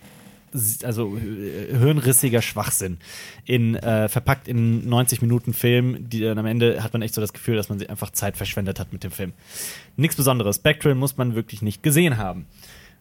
also 0.85 1.17
äh, 1.17 1.77
hirnrissiger 1.77 2.43
Schwachsinn. 2.43 2.99
In, 3.45 3.77
äh, 3.77 4.09
verpackt 4.09 4.49
in 4.49 4.89
90 4.89 5.23
Minuten 5.23 5.53
Film, 5.53 6.09
die 6.09 6.21
dann 6.21 6.39
am 6.39 6.47
Ende 6.47 6.83
hat 6.83 6.93
man 6.93 7.03
echt 7.03 7.15
so 7.15 7.21
das 7.21 7.33
Gefühl, 7.33 7.57
dass 7.57 7.69
man 7.69 7.79
sich 7.79 7.91
einfach 7.91 8.11
Zeit 8.11 8.37
verschwendet 8.37 8.79
hat 8.81 8.93
mit 8.93 9.05
dem 9.05 9.11
Film. 9.11 9.33
Nichts 9.97 10.17
Besonderes. 10.17 10.57
Spectral 10.57 10.95
muss 10.95 11.17
man 11.17 11.35
wirklich 11.35 11.63
nicht 11.63 11.83
gesehen 11.83 12.19
haben. 12.19 12.47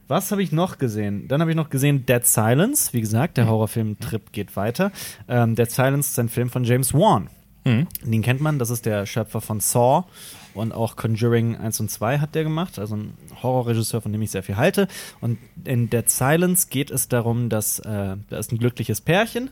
Was 0.07 0.31
habe 0.31 0.44
ich 0.44 0.51
noch 0.51 0.77
gesehen? 0.77 1.27
Dann 1.30 1.39
habe 1.39 1.51
ich 1.51 1.57
noch 1.57 1.69
gesehen 1.69 2.06
Dead 2.06 2.25
Silence. 2.25 2.92
Wie 2.92 3.01
gesagt, 3.01 3.38
der 3.38 3.48
Horrorfilm-Trip 3.48 4.31
geht 4.33 4.56
weiter. 4.57 4.92
Ähm, 5.30 5.56
Dead 5.56 5.71
Silence 5.71 6.09
ist 6.09 6.19
ein 6.19 6.27
Film 6.27 6.50
von 6.50 6.65
James 6.65 6.94
Wan. 6.94 7.30
Mhm. 7.63 7.87
Den 8.03 8.21
kennt 8.21 8.41
man, 8.41 8.57
das 8.59 8.69
ist 8.69 8.85
der 8.85 9.05
Schöpfer 9.05 9.39
von 9.41 9.59
Saw 9.59 10.05
und 10.53 10.71
auch 10.73 10.95
Conjuring 10.95 11.55
1 11.55 11.79
und 11.79 11.91
2 11.91 12.19
hat 12.19 12.33
der 12.35 12.43
gemacht, 12.43 12.79
also 12.79 12.95
ein 12.95 13.13
Horrorregisseur, 13.43 14.01
von 14.01 14.11
dem 14.11 14.21
ich 14.21 14.31
sehr 14.31 14.43
viel 14.43 14.57
halte. 14.57 14.87
Und 15.19 15.37
in 15.63 15.89
Dead 15.89 16.09
Silence 16.09 16.67
geht 16.69 16.89
es 16.91 17.07
darum, 17.07 17.49
dass 17.49 17.79
äh, 17.79 18.17
da 18.29 18.37
ist 18.37 18.51
ein 18.51 18.57
glückliches 18.57 18.99
Pärchen 19.01 19.51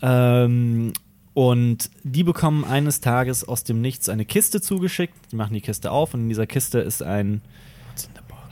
ähm, 0.00 0.92
und 1.34 1.90
die 2.04 2.22
bekommen 2.24 2.64
eines 2.64 3.00
Tages 3.00 3.46
aus 3.46 3.64
dem 3.64 3.80
Nichts 3.80 4.08
eine 4.08 4.24
Kiste 4.24 4.60
zugeschickt. 4.60 5.14
Die 5.32 5.36
machen 5.36 5.54
die 5.54 5.60
Kiste 5.62 5.90
auf 5.90 6.14
und 6.14 6.20
in 6.20 6.28
dieser 6.28 6.46
Kiste 6.46 6.78
ist 6.78 7.02
ein 7.02 7.42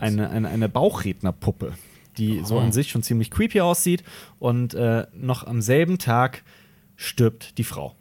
eine, 0.00 0.30
eine, 0.30 0.48
eine 0.48 0.68
Bauchrednerpuppe, 0.68 1.74
die 2.16 2.42
so 2.44 2.56
Oh. 2.56 2.60
an 2.60 2.72
sich 2.72 2.90
schon 2.90 3.02
ziemlich 3.02 3.30
creepy 3.30 3.60
aussieht. 3.60 4.02
Und 4.38 4.72
äh, 4.74 5.06
noch 5.14 5.46
am 5.46 5.60
selben 5.60 5.98
Tag 5.98 6.42
stirbt 6.96 7.58
die 7.58 7.64
Frau. 7.64 7.94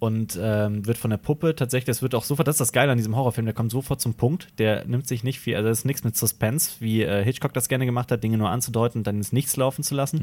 Und 0.00 0.38
ähm, 0.40 0.86
wird 0.86 0.96
von 0.96 1.10
der 1.10 1.16
Puppe 1.16 1.56
tatsächlich, 1.56 1.86
das 1.86 2.02
wird 2.02 2.14
auch 2.14 2.22
sofort, 2.22 2.46
das 2.46 2.54
ist 2.54 2.60
das 2.60 2.72
Geile 2.72 2.92
an 2.92 2.98
diesem 2.98 3.16
Horrorfilm, 3.16 3.46
der 3.46 3.54
kommt 3.54 3.72
sofort 3.72 4.00
zum 4.00 4.14
Punkt, 4.14 4.48
der 4.58 4.84
nimmt 4.84 5.08
sich 5.08 5.24
nicht 5.24 5.40
viel, 5.40 5.56
also 5.56 5.68
das 5.68 5.78
ist 5.78 5.84
nichts 5.86 6.04
mit 6.04 6.16
Suspense, 6.16 6.76
wie 6.78 7.02
äh, 7.02 7.24
Hitchcock 7.24 7.52
das 7.52 7.68
gerne 7.68 7.84
gemacht 7.84 8.12
hat, 8.12 8.22
Dinge 8.22 8.38
nur 8.38 8.48
anzudeuten 8.48 9.00
und 9.00 9.06
dann 9.08 9.16
ins 9.16 9.32
Nichts 9.32 9.56
laufen 9.56 9.82
zu 9.82 9.96
lassen. 9.96 10.22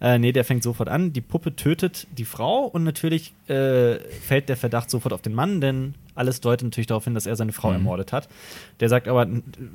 Äh, 0.00 0.20
nee, 0.20 0.30
der 0.30 0.44
fängt 0.44 0.62
sofort 0.62 0.88
an, 0.88 1.12
die 1.12 1.20
Puppe 1.20 1.56
tötet 1.56 2.06
die 2.16 2.24
Frau 2.24 2.66
und 2.66 2.84
natürlich 2.84 3.34
äh, 3.48 3.98
fällt 3.98 4.48
der 4.48 4.56
Verdacht 4.56 4.90
sofort 4.90 5.12
auf 5.12 5.22
den 5.22 5.34
Mann, 5.34 5.60
denn 5.60 5.94
alles 6.14 6.40
deutet 6.40 6.64
natürlich 6.64 6.86
darauf 6.86 7.04
hin, 7.04 7.14
dass 7.14 7.26
er 7.26 7.36
seine 7.36 7.52
Frau 7.52 7.72
ermordet 7.72 8.12
hat. 8.12 8.28
Der 8.80 8.88
sagt 8.88 9.08
aber, 9.08 9.26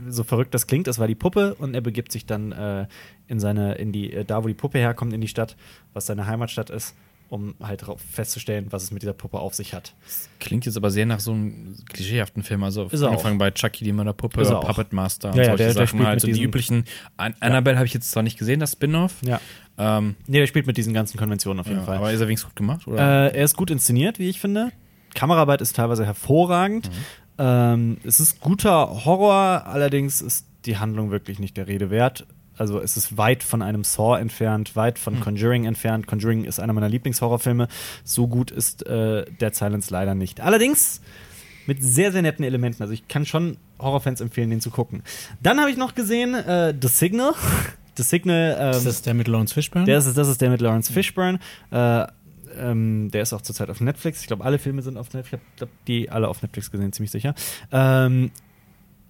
so 0.07 0.23
verrückt 0.23 0.53
das 0.53 0.65
klingt, 0.65 0.87
das 0.87 0.97
war 0.97 1.07
die 1.07 1.15
Puppe 1.15 1.55
und 1.55 1.75
er 1.75 1.81
begibt 1.81 2.11
sich 2.11 2.25
dann 2.25 2.51
äh, 2.51 2.87
in 3.27 3.39
seine, 3.39 3.75
in 3.75 3.91
die, 3.91 4.11
äh, 4.13 4.25
da 4.25 4.43
wo 4.43 4.47
die 4.47 4.53
Puppe 4.53 4.79
herkommt, 4.79 5.13
in 5.13 5.21
die 5.21 5.27
Stadt, 5.27 5.55
was 5.93 6.05
seine 6.05 6.25
Heimatstadt 6.25 6.69
ist, 6.69 6.95
um 7.31 7.55
halt 7.63 7.83
festzustellen, 8.11 8.67
was 8.71 8.83
es 8.83 8.91
mit 8.91 9.01
dieser 9.03 9.13
Puppe 9.13 9.39
auf 9.39 9.53
sich 9.55 9.73
hat. 9.73 9.93
Klingt 10.41 10.65
jetzt 10.65 10.75
aber 10.75 10.91
sehr 10.91 11.05
nach 11.05 11.21
so 11.21 11.31
einem 11.31 11.77
klischeehaften 11.87 12.43
Film. 12.43 12.61
Also 12.63 12.87
Ist 12.87 13.01
angefangen 13.03 13.37
bei 13.37 13.51
Chucky, 13.51 13.85
die 13.85 13.93
Mörderpuppe, 13.93 14.43
er. 14.43 14.59
Puppet 14.59 14.91
Master 14.91 15.29
und 15.29 15.37
Ja, 15.37 15.43
ja, 15.43 15.49
solche 15.49 15.63
der- 15.63 15.73
Sachen. 15.73 15.87
spielt 15.87 16.05
halt 16.07 16.15
mit 16.23 16.35
so 16.35 16.39
die 16.39 16.43
üblichen. 16.43 16.83
An 17.15 17.33
Annabelle 17.39 17.77
habe 17.77 17.85
ich 17.87 17.93
jetzt 17.93 18.11
zwar 18.11 18.21
nicht 18.21 18.37
gesehen, 18.37 18.59
das 18.59 18.73
Spin-off. 18.73 19.15
Ja. 19.25 19.39
Ähm, 19.77 20.15
Nee, 20.27 20.39
der 20.39 20.47
spielt 20.47 20.67
mit 20.67 20.75
diesen 20.75 20.93
ganzen 20.93 21.17
Konventionen 21.17 21.61
auf 21.61 21.67
jeden 21.67 21.79
ja, 21.79 21.85
Fall. 21.85 21.97
aber 21.97 22.11
ist 22.11 22.19
er 22.19 22.27
wenigstens 22.27 22.49
gut 22.49 22.57
gemacht? 22.57 22.85
Oder? 22.85 23.31
Äh, 23.33 23.37
er 23.37 23.45
ist 23.45 23.55
gut 23.55 23.71
inszeniert, 23.71 24.19
wie 24.19 24.27
ich 24.29 24.39
finde. 24.41 24.71
Kameraarbeit 25.15 25.61
ist 25.61 25.75
teilweise 25.75 26.05
hervorragend. 26.05 26.91
Ähm, 27.37 27.97
es 28.03 28.19
ist 28.19 28.41
guter 28.41 29.05
Horror, 29.05 29.65
allerdings 29.65 30.21
ist 30.21 30.45
die 30.65 30.77
Handlung 30.77 31.11
wirklich 31.11 31.39
nicht 31.39 31.55
der 31.57 31.67
Rede 31.67 31.89
wert. 31.89 32.27
Also 32.57 32.79
es 32.79 32.97
ist 32.97 33.17
weit 33.17 33.43
von 33.43 33.61
einem 33.61 33.83
Saw 33.83 34.19
entfernt, 34.19 34.75
weit 34.75 34.99
von 34.99 35.19
Conjuring 35.19 35.65
entfernt. 35.65 36.05
Conjuring 36.07 36.43
ist 36.43 36.59
einer 36.59 36.73
meiner 36.73 36.89
Lieblingshorrorfilme. 36.89 37.67
So 38.03 38.27
gut 38.27 38.51
ist 38.51 38.85
äh, 38.85 39.25
Dead 39.39 39.55
Silence 39.55 39.91
leider 39.91 40.15
nicht. 40.15 40.41
Allerdings 40.41 41.01
mit 41.67 41.83
sehr, 41.83 42.11
sehr 42.11 42.21
netten 42.21 42.43
Elementen. 42.43 42.83
Also 42.83 42.93
ich 42.93 43.07
kann 43.07 43.25
schon 43.25 43.57
Horrorfans 43.79 44.21
empfehlen, 44.21 44.49
den 44.49 44.61
zu 44.61 44.69
gucken. 44.69 45.03
Dann 45.41 45.59
habe 45.59 45.71
ich 45.71 45.77
noch 45.77 45.95
gesehen 45.95 46.33
äh, 46.35 46.73
The 46.79 46.87
Signal. 46.87 47.33
The 47.97 48.03
Signal. 48.03 48.57
Ähm, 48.59 48.71
Ist 48.71 48.85
das 48.85 49.01
der 49.01 49.13
mit 49.13 49.27
Lawrence 49.27 49.53
Fishburne? 49.53 49.85
der 49.85 49.97
ist, 49.97 50.15
das 50.15 50.27
ist 50.27 50.41
der 50.41 50.49
mit 50.49 50.61
Lawrence 50.61 50.91
Fishburne. 50.91 51.39
Äh, 51.71 52.05
ähm, 52.57 53.09
der 53.11 53.21
ist 53.21 53.33
auch 53.33 53.41
zurzeit 53.41 53.69
auf 53.69 53.79
Netflix. 53.79 54.21
Ich 54.21 54.27
glaube, 54.27 54.43
alle 54.43 54.59
Filme 54.59 54.81
sind 54.81 54.97
auf 54.97 55.13
Netflix. 55.13 55.43
Ich 55.55 55.61
habe 55.61 55.71
die 55.87 56.09
alle 56.09 56.27
auf 56.27 56.41
Netflix 56.41 56.71
gesehen, 56.71 56.91
ziemlich 56.93 57.11
sicher. 57.11 57.33
Ähm, 57.71 58.31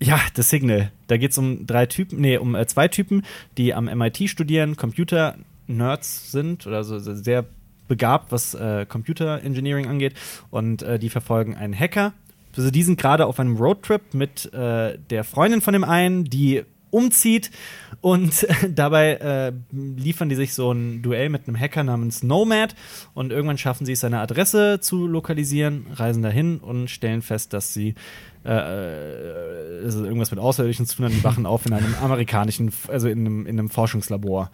ja, 0.02 0.20
The 0.36 0.42
Signal. 0.42 0.92
Da 1.08 1.18
geht 1.18 1.32
es 1.32 1.38
um 1.38 1.66
drei 1.68 1.86
Typen, 1.86 2.20
nee, 2.20 2.38
um 2.38 2.56
äh, 2.56 2.66
zwei 2.66 2.88
Typen, 2.88 3.24
die 3.58 3.74
am 3.74 3.86
MIT 3.86 4.30
studieren, 4.30 4.76
Computer-Nerds 4.76 6.32
sind 6.32 6.66
oder 6.66 6.84
so 6.84 6.98
sehr 7.00 7.46
begabt, 7.88 8.32
was 8.32 8.54
äh, 8.54 8.86
Computer 8.88 9.44
Engineering 9.44 9.88
angeht. 9.88 10.14
Und 10.50 10.82
äh, 10.82 10.98
die 10.98 11.10
verfolgen 11.10 11.56
einen 11.56 11.78
Hacker. 11.78 12.14
Also 12.58 12.72
die 12.72 12.84
sind 12.84 13.00
gerade 13.00 13.26
auf 13.28 13.40
einem 13.40 13.56
Roadtrip 13.58 14.14
mit 14.14 14.52
äh, 14.54 14.98
der 15.10 15.24
Freundin 15.24 15.62
von 15.62 15.74
dem 15.74 15.84
einen, 15.84 16.26
die 16.26 16.64
umzieht 16.90 17.52
und 18.02 18.46
dabei 18.70 19.14
äh, 19.14 19.54
liefern 19.72 20.30
die 20.30 20.36
sich 20.36 20.54
so 20.54 20.72
ein 20.72 21.02
Duell 21.02 21.30
mit 21.30 21.48
einem 21.48 21.58
Hacker 21.58 21.84
namens 21.84 22.22
Nomad 22.22 22.76
und 23.14 23.32
irgendwann 23.32 23.58
schaffen 23.58 23.86
sie 23.86 23.94
es, 23.94 24.02
seine 24.02 24.20
Adresse 24.20 24.80
zu 24.82 25.08
lokalisieren, 25.08 25.88
reisen 25.94 26.22
dahin 26.22 26.58
und 26.58 26.90
stellen 26.90 27.22
fest, 27.22 27.54
dass 27.54 27.74
sie 27.74 27.96
äh, 28.46 28.52
äh, 28.52 29.86
es 29.86 29.96
irgendwas 29.96 30.32
mit 30.32 30.40
Außerirdischen 30.40 30.86
zu 30.86 30.98
tun 30.98 31.06
haben. 31.06 31.14
Die 31.14 31.24
wachen 31.24 31.46
auf 31.46 31.66
in 31.66 31.74
einem 31.74 31.96
amerikanischen, 32.02 32.72
also 32.88 33.08
in 33.08 33.20
einem, 33.20 33.46
in 33.46 33.60
einem 33.60 33.70
Forschungslabor, 33.70 34.52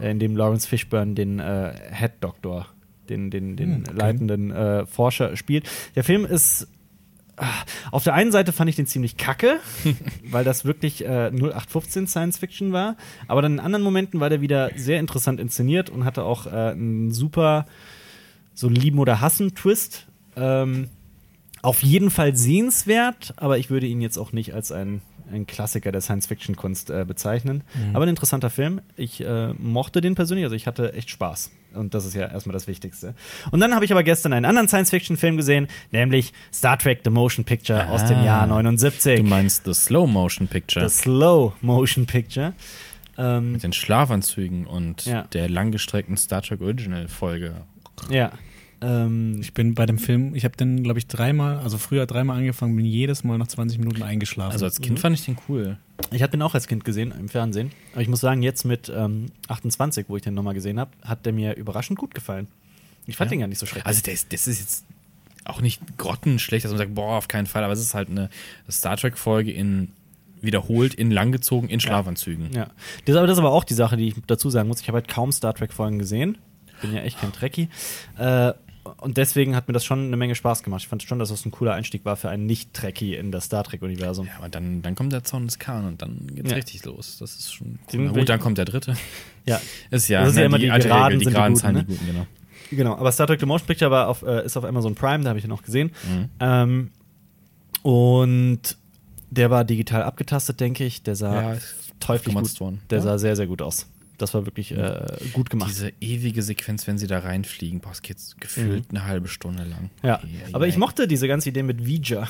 äh, 0.00 0.10
in 0.10 0.18
dem 0.18 0.36
Lawrence 0.36 0.68
Fishburne 0.68 1.14
den 1.14 1.38
äh, 1.38 1.72
Head 1.92 2.12
Doctor 2.20 2.66
den, 3.10 3.30
den, 3.30 3.56
den 3.56 3.74
Hm, 3.74 3.84
okay. 3.86 3.96
leitenden 3.96 4.50
äh, 4.50 4.86
Forscher 4.86 5.36
spielt. 5.36 5.68
Der 5.96 6.04
Film 6.04 6.24
ist 6.24 6.68
ah, 7.36 7.46
auf 7.90 8.04
der 8.04 8.14
einen 8.14 8.32
Seite 8.32 8.52
fand 8.52 8.70
ich 8.70 8.76
den 8.76 8.86
ziemlich 8.86 9.16
kacke, 9.16 9.58
weil 10.30 10.44
das 10.44 10.64
wirklich 10.64 11.04
äh, 11.04 11.30
0815 11.30 12.06
Science 12.06 12.38
Fiction 12.38 12.72
war. 12.72 12.96
Aber 13.26 13.42
dann 13.42 13.54
in 13.54 13.60
anderen 13.60 13.84
Momenten 13.84 14.20
war 14.20 14.30
der 14.30 14.40
wieder 14.40 14.70
sehr 14.76 15.00
interessant 15.00 15.40
inszeniert 15.40 15.90
und 15.90 16.04
hatte 16.04 16.24
auch 16.24 16.46
äh, 16.46 16.50
einen 16.50 17.12
super 17.12 17.66
so 18.54 18.68
Lieben- 18.68 18.98
oder 18.98 19.20
Hassen-Twist. 19.20 20.06
Ähm, 20.36 20.88
auf 21.62 21.82
jeden 21.82 22.10
Fall 22.10 22.34
sehenswert, 22.36 23.34
aber 23.36 23.58
ich 23.58 23.70
würde 23.70 23.86
ihn 23.86 24.00
jetzt 24.00 24.16
auch 24.18 24.32
nicht 24.32 24.54
als 24.54 24.72
ein, 24.72 25.02
ein 25.32 25.46
Klassiker 25.46 25.92
der 25.92 26.00
Science-Fiction-Kunst 26.00 26.90
äh, 26.90 27.04
bezeichnen. 27.06 27.62
Aber 27.92 28.04
ein 28.04 28.08
interessanter 28.08 28.50
Film. 28.50 28.80
Ich 28.96 29.20
äh, 29.24 29.52
mochte 29.54 30.00
den 30.00 30.14
persönlich, 30.14 30.44
also 30.44 30.56
ich 30.56 30.66
hatte 30.66 30.92
echt 30.94 31.10
Spaß. 31.10 31.50
Und 31.74 31.94
das 31.94 32.04
ist 32.04 32.14
ja 32.14 32.26
erstmal 32.26 32.52
das 32.54 32.66
Wichtigste. 32.66 33.14
Und 33.52 33.60
dann 33.60 33.74
habe 33.74 33.84
ich 33.84 33.92
aber 33.92 34.02
gestern 34.02 34.32
einen 34.32 34.44
anderen 34.44 34.66
Science-Fiction-Film 34.68 35.36
gesehen, 35.36 35.68
nämlich 35.92 36.32
Star 36.52 36.76
Trek 36.78 37.02
The 37.04 37.10
Motion 37.10 37.44
Picture 37.44 37.88
aus 37.90 38.04
dem 38.06 38.18
Ah. 38.18 38.24
Jahr 38.24 38.46
79. 38.48 39.20
Du 39.20 39.22
meinst 39.26 39.64
The 39.66 39.74
Slow 39.74 40.06
Motion 40.10 40.48
Picture. 40.48 40.88
The 40.88 40.94
Slow 41.02 41.52
Motion 41.60 42.06
Picture. 42.06 42.54
Ähm, 43.18 43.52
mit 43.52 43.62
den 43.62 43.72
Schlafanzügen 43.72 44.66
und 44.66 45.04
Ja. 45.04 45.22
der 45.32 45.48
langgestreckten 45.50 46.16
Star 46.16 46.42
Trek 46.42 46.60
Original 46.62 47.06
Folge. 47.06 47.54
ja. 48.08 48.32
Ähm, 48.82 49.38
Ich 49.40 49.52
bin 49.54 49.74
bei 49.74 49.86
dem 49.86 49.98
Film, 49.98 50.34
ich 50.34 50.44
habe 50.44 50.56
den, 50.56 50.82
glaube 50.82 50.98
ich, 50.98 51.06
dreimal, 51.06 51.58
also 51.58 51.76
früher 51.78 52.06
dreimal 52.06 52.38
angefangen, 52.38 52.74
bin 52.76 52.84
jedes 52.86 53.24
Mal 53.24 53.36
nach 53.38 53.48
20 53.48 53.78
Minuten 53.78 54.02
eingeschlafen. 54.02 54.52
Also 54.52 54.64
als 54.64 54.80
Kind 54.80 54.98
fand 55.00 55.18
ich 55.18 55.24
den 55.24 55.36
cool. 55.48 55.76
Ich 56.12 56.22
habe 56.22 56.30
den 56.30 56.42
auch 56.42 56.54
als 56.54 56.66
Kind 56.66 56.84
gesehen 56.84 57.12
im 57.18 57.28
Fernsehen. 57.28 57.72
Aber 57.92 58.02
ich 58.02 58.08
muss 58.08 58.20
sagen, 58.20 58.42
jetzt 58.42 58.64
mit 58.64 58.90
ähm, 58.94 59.26
28, 59.48 60.06
wo 60.08 60.16
ich 60.16 60.22
den 60.22 60.34
nochmal 60.34 60.54
gesehen 60.54 60.80
habe, 60.80 60.90
hat 61.04 61.26
der 61.26 61.32
mir 61.32 61.56
überraschend 61.56 61.98
gut 61.98 62.14
gefallen. 62.14 62.48
Ich 63.06 63.16
fand 63.16 63.30
Ja. 63.30 63.36
den 63.36 63.40
gar 63.40 63.46
nicht 63.48 63.58
so 63.58 63.66
schrecklich. 63.66 63.86
Also 63.86 64.00
das, 64.04 64.28
das 64.28 64.46
ist 64.46 64.60
jetzt 64.60 64.84
auch 65.44 65.60
nicht 65.60 65.80
grottenschlecht, 65.98 66.64
dass 66.64 66.70
man 66.72 66.78
sagt, 66.78 66.94
boah, 66.94 67.16
auf 67.16 67.28
keinen 67.28 67.46
Fall, 67.46 67.64
aber 67.64 67.72
es 67.72 67.80
ist 67.80 67.94
halt 67.94 68.08
eine 68.10 68.28
Star 68.70 68.96
Trek-Folge 68.96 69.50
in 69.52 69.88
wiederholt, 70.42 70.94
in 70.94 71.10
langgezogen, 71.10 71.68
in 71.68 71.80
Schlafanzügen. 71.80 72.50
ja. 72.54 72.68
Das, 73.04 73.16
aber 73.16 73.26
das 73.26 73.34
ist 73.34 73.40
aber 73.40 73.52
auch 73.52 73.64
die 73.64 73.74
Sache, 73.74 73.96
die 73.98 74.08
ich 74.08 74.14
dazu 74.26 74.48
sagen 74.48 74.68
muss. 74.68 74.80
Ich 74.80 74.88
habe 74.88 74.96
halt 74.96 75.08
kaum 75.08 75.32
Star 75.32 75.54
Trek-Folgen 75.54 75.98
gesehen. 75.98 76.38
Bin 76.80 76.94
ja 76.94 77.02
echt 77.02 77.20
kein 77.20 77.30
Trekkie. 77.32 77.68
Äh, 78.16 78.52
und 78.98 79.16
deswegen 79.16 79.54
hat 79.56 79.68
mir 79.68 79.74
das 79.74 79.84
schon 79.84 80.06
eine 80.06 80.16
Menge 80.16 80.34
Spaß 80.34 80.62
gemacht. 80.62 80.82
Ich 80.82 80.88
fand 80.88 81.02
schon, 81.02 81.18
dass 81.18 81.28
das 81.30 81.44
ein 81.46 81.50
cooler 81.50 81.74
Einstieg 81.74 82.04
war 82.04 82.16
für 82.16 82.28
einen 82.30 82.46
Nicht-Trekkie 82.46 83.14
in 83.14 83.32
das 83.32 83.44
Star 83.46 83.64
Trek-Universum. 83.64 84.26
Ja, 84.26 84.32
aber 84.38 84.48
dann, 84.48 84.82
dann 84.82 84.94
kommt 84.94 85.12
der 85.12 85.24
Zaun 85.24 85.46
des 85.46 85.58
Khan 85.58 85.86
und 85.86 86.02
dann 86.02 86.26
geht's 86.34 86.50
Ja. 86.50 86.56
richtig 86.56 86.84
los. 86.84 87.16
Das 87.18 87.34
ist 87.36 87.52
schon 87.52 87.78
cool. 87.92 88.00
Na 88.06 88.12
gut, 88.12 88.28
dann 88.28 88.40
kommt 88.40 88.58
der 88.58 88.64
dritte. 88.64 88.96
Ja, 89.46 89.58
Ist 89.90 90.08
ja, 90.08 90.20
Das 90.20 90.32
ist 90.32 90.36
ja 90.38 90.44
immer 90.44 90.58
die 90.58 90.70
alte 90.70 90.86
Geraden 90.88 91.18
die 91.18 91.24
sind 91.24 91.30
die 91.32 91.34
geraden 91.36 91.56
Zahlen, 91.56 91.76
ne? 91.76 91.84
die 91.84 91.92
guten, 91.94 92.06
genau. 92.06 92.26
Genau, 92.70 92.96
aber 92.96 93.10
Star 93.10 93.26
Trek 93.26 93.40
The 93.40 93.46
Motion 93.46 93.66
Picture 93.66 93.90
war 93.90 94.06
auf, 94.08 94.22
äh, 94.22 94.44
ist 94.44 94.56
auf 94.56 94.64
Amazon 94.64 94.94
Prime, 94.94 95.24
da 95.24 95.30
habe 95.30 95.38
ich 95.38 95.44
ihn 95.46 95.50
auch 95.50 95.62
gesehen. 95.62 95.90
Mhm. 96.08 96.28
Ähm, 96.40 96.90
und 97.82 98.76
der 99.30 99.50
war 99.50 99.64
digital 99.64 100.02
abgetastet, 100.02 100.60
denke 100.60 100.84
ich. 100.84 101.02
Der 101.02 101.16
sah 101.16 101.54
Ja, 101.54 101.58
teuflisch 102.00 102.34
gut. 102.34 102.60
worden. 102.60 102.80
Der 102.90 102.98
Ja. 102.98 103.04
sah 103.04 103.18
sehr, 103.18 103.36
sehr 103.36 103.46
gut 103.46 103.62
aus. 103.62 103.86
Das 104.20 104.34
war 104.34 104.46
wirklich 104.46 104.72
äh, 104.72 105.06
gut 105.32 105.50
gemacht. 105.50 105.70
Diese 105.70 105.92
ewige 106.00 106.42
Sequenz, 106.42 106.86
wenn 106.86 106.98
sie 106.98 107.06
da 107.06 107.20
reinfliegen, 107.20 107.80
boah, 107.80 107.92
es 107.92 108.02
geht 108.02 108.18
gefühlt 108.38 108.86
eine 108.90 109.06
halbe 109.06 109.28
Stunde 109.28 109.64
lang. 109.64 109.90
Mhm. 110.02 110.08
ja, 110.08 110.16
ei, 110.18 110.48
aber 110.52 110.66
ich 110.66 110.76
mochte 110.76 111.08
diese 111.08 111.26
ganze 111.28 111.48
Idee 111.48 111.62
mit 111.62 111.86
Vija. 111.86 112.28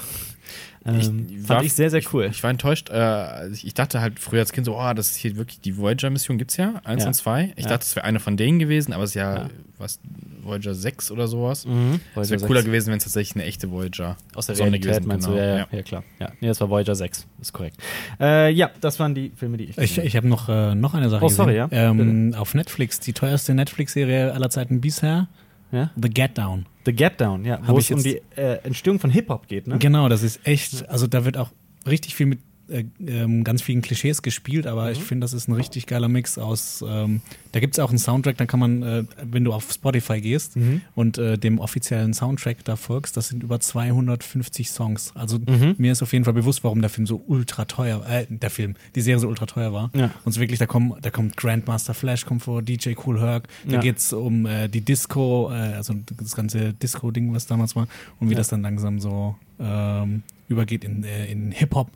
Ähm, 0.86 0.96
Ich 0.98 1.06
fand 1.36 1.48
war- 1.48 1.62
ich 1.64 1.74
sehr, 1.74 1.90
sehr 1.90 2.00
cool. 2.12 2.24
Ich, 2.24 2.36
ich 2.38 2.42
war 2.42 2.50
enttäuscht. 2.50 2.88
Äh, 2.88 2.94
also 2.94 3.52
ich, 3.54 3.66
ich 3.66 3.74
dachte 3.74 4.00
halt 4.00 4.18
früher 4.18 4.40
als 4.40 4.52
Kind 4.52 4.64
so, 4.64 4.78
oh, 4.78 4.92
das 4.94 5.10
ist 5.10 5.16
hier 5.16 5.36
wirklich 5.36 5.60
die 5.60 5.76
Voyager-Mission 5.76 6.38
gibt's 6.38 6.56
ja, 6.56 6.80
eins 6.84 7.02
Ja. 7.02 7.08
und 7.08 7.14
zwei. 7.14 7.52
Ich 7.56 7.64
Ja. 7.64 7.70
dachte, 7.70 7.84
es 7.84 7.96
wäre 7.96 8.06
eine 8.06 8.18
von 8.20 8.36
denen 8.38 8.58
gewesen, 8.58 8.92
aber 8.94 9.04
es 9.04 9.10
ist 9.10 9.14
ja, 9.14 9.34
Ja. 9.42 9.48
was, 9.78 10.00
Voyager 10.42 10.74
6 10.74 11.10
oder 11.10 11.28
sowas. 11.28 11.66
mhm. 11.66 12.00
Es 12.16 12.30
wäre 12.30 12.40
cooler 12.40 12.60
6. 12.60 12.64
gewesen, 12.66 12.90
wenn 12.90 12.96
es 12.96 13.04
tatsächlich 13.04 13.36
eine 13.36 13.44
echte 13.44 13.70
Voyager 13.70 14.16
Aus 14.34 14.46
der 14.46 14.54
Sonde 14.56 14.72
Realität 14.72 14.94
gewesen 15.04 15.08
meinst 15.08 15.26
genau. 15.26 15.38
du? 15.38 15.44
Ja, 15.46 15.56
ja, 15.58 15.66
ja. 15.70 15.82
klar. 15.82 16.02
Ja. 16.18 16.32
Nee, 16.40 16.48
das 16.48 16.60
war 16.62 16.70
Voyager 16.70 16.94
6. 16.94 17.26
Ist 17.42 17.52
korrekt. 17.52 17.76
Äh, 18.18 18.50
ja, 18.50 18.70
das 18.80 18.98
waren 18.98 19.14
die 19.14 19.32
Filme, 19.36 19.58
die 19.58 19.64
ich 19.64 19.76
Ich, 19.76 19.98
ich 19.98 20.16
habe 20.16 20.28
noch, 20.28 20.48
äh, 20.48 20.74
noch 20.74 20.94
eine 20.94 21.10
Sache 21.10 21.24
Oh, 21.26 21.28
sorry, 21.28 21.54
gesehen. 21.56 21.68
ja. 21.72 21.90
Ähm, 21.90 22.34
auf 22.34 22.54
Netflix, 22.54 23.00
die 23.00 23.12
teuerste 23.12 23.52
Netflix-Serie 23.52 24.32
aller 24.32 24.48
Zeiten 24.48 24.80
bisher, 24.80 25.28
ja? 25.72 25.90
The 26.00 26.08
Get 26.08 26.38
Down. 26.38 26.64
The 26.90 26.96
Get 26.96 27.20
Down, 27.20 27.44
ja. 27.44 27.60
Wo 27.66 27.78
ich 27.78 27.90
es 27.90 27.96
um 27.96 28.02
die 28.02 28.20
äh, 28.36 28.58
Entstehung 28.64 28.98
von 28.98 29.10
Hip-Hop 29.10 29.46
geht, 29.46 29.68
ne? 29.68 29.78
Genau, 29.78 30.08
das 30.08 30.22
ist 30.22 30.40
echt, 30.44 30.88
also 30.88 31.06
da 31.06 31.24
wird 31.24 31.36
auch 31.36 31.50
richtig 31.86 32.16
viel 32.16 32.26
mit 32.26 32.40
äh, 32.70 32.84
ähm, 33.06 33.44
ganz 33.44 33.62
vielen 33.62 33.82
Klischees 33.82 34.22
gespielt, 34.22 34.66
aber 34.66 34.86
Mhm. 34.86 34.92
ich 34.92 35.02
finde, 35.02 35.24
das 35.24 35.32
ist 35.32 35.48
ein 35.48 35.52
richtig 35.54 35.86
geiler 35.86 36.08
Mix 36.08 36.38
aus, 36.38 36.84
ähm, 36.86 37.20
da 37.52 37.60
gibt 37.60 37.74
es 37.74 37.78
auch 37.80 37.90
einen 37.90 37.98
Soundtrack, 37.98 38.36
da 38.38 38.46
kann 38.46 38.60
man, 38.60 38.82
äh, 38.82 39.04
wenn 39.22 39.44
du 39.44 39.52
auf 39.52 39.70
Spotify 39.72 40.20
gehst 40.20 40.56
Mhm. 40.56 40.80
und 40.94 41.18
äh, 41.18 41.36
dem 41.36 41.58
offiziellen 41.58 42.14
Soundtrack 42.14 42.64
da 42.64 42.76
folgst, 42.76 43.16
das 43.16 43.28
sind 43.28 43.42
über 43.42 43.58
250 43.60 44.70
Songs. 44.70 45.12
Also 45.14 45.38
Mhm. 45.38 45.74
mir 45.78 45.92
ist 45.92 46.02
auf 46.02 46.12
jeden 46.12 46.24
Fall 46.24 46.34
bewusst, 46.34 46.64
warum 46.64 46.80
der 46.80 46.90
Film 46.90 47.06
so 47.06 47.22
ultra 47.26 47.64
teuer, 47.64 48.04
äh, 48.08 48.26
der 48.28 48.50
Film, 48.50 48.74
die 48.94 49.00
Serie 49.00 49.18
so 49.20 49.28
ultra 49.28 49.46
teuer 49.46 49.72
war. 49.72 49.90
Ja. 49.94 50.10
Und 50.24 50.32
so 50.32 50.40
wirklich, 50.40 50.58
da 50.58 50.66
kommen, 50.66 50.94
da 51.02 51.10
kommt 51.10 51.36
Grandmaster 51.36 51.94
Flash, 51.94 52.24
kommt 52.24 52.42
vor, 52.42 52.62
DJ 52.62 52.94
Cool 53.04 53.20
Herc, 53.20 53.48
da 53.66 53.74
Ja. 53.74 53.80
geht's 53.80 54.12
um 54.12 54.46
äh, 54.46 54.68
die 54.68 54.80
Disco, 54.80 55.50
äh, 55.50 55.54
also 55.74 55.94
das 56.18 56.34
ganze 56.36 56.72
Disco-Ding, 56.74 57.32
was 57.34 57.46
damals 57.46 57.74
war, 57.76 57.88
und 58.20 58.28
wie 58.28 58.32
Ja. 58.32 58.38
das 58.38 58.48
dann 58.48 58.62
langsam 58.62 59.00
so 59.00 59.36
ähm, 59.60 60.22
übergeht 60.48 60.82
in, 60.84 61.04
äh, 61.04 61.26
in 61.30 61.52
Hip-Hop 61.52 61.90